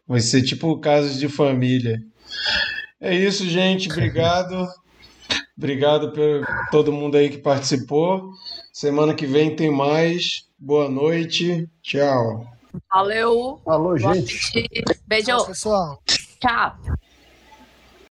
Vai 0.07 0.21
ser 0.21 0.41
tipo 0.41 0.79
casos 0.79 1.19
de 1.19 1.27
família. 1.29 2.01
É 2.99 3.13
isso, 3.13 3.47
gente. 3.47 3.91
Obrigado. 3.91 4.67
Obrigado 5.57 6.11
por 6.11 6.45
todo 6.69 6.93
mundo 6.93 7.17
aí 7.17 7.29
que 7.29 7.39
participou. 7.39 8.31
Semana 8.71 9.15
que 9.15 9.25
vem 9.25 9.55
tem 9.55 9.71
mais. 9.71 10.47
Boa 10.59 10.87
noite. 10.87 11.67
Tchau. 11.81 12.45
valeu. 12.91 13.59
Alô, 13.65 13.97
gente. 13.97 14.51
Beijo. 15.07 15.25
Tchau, 15.25 15.45
pessoal. 15.47 16.03
Tchau. 16.39 16.77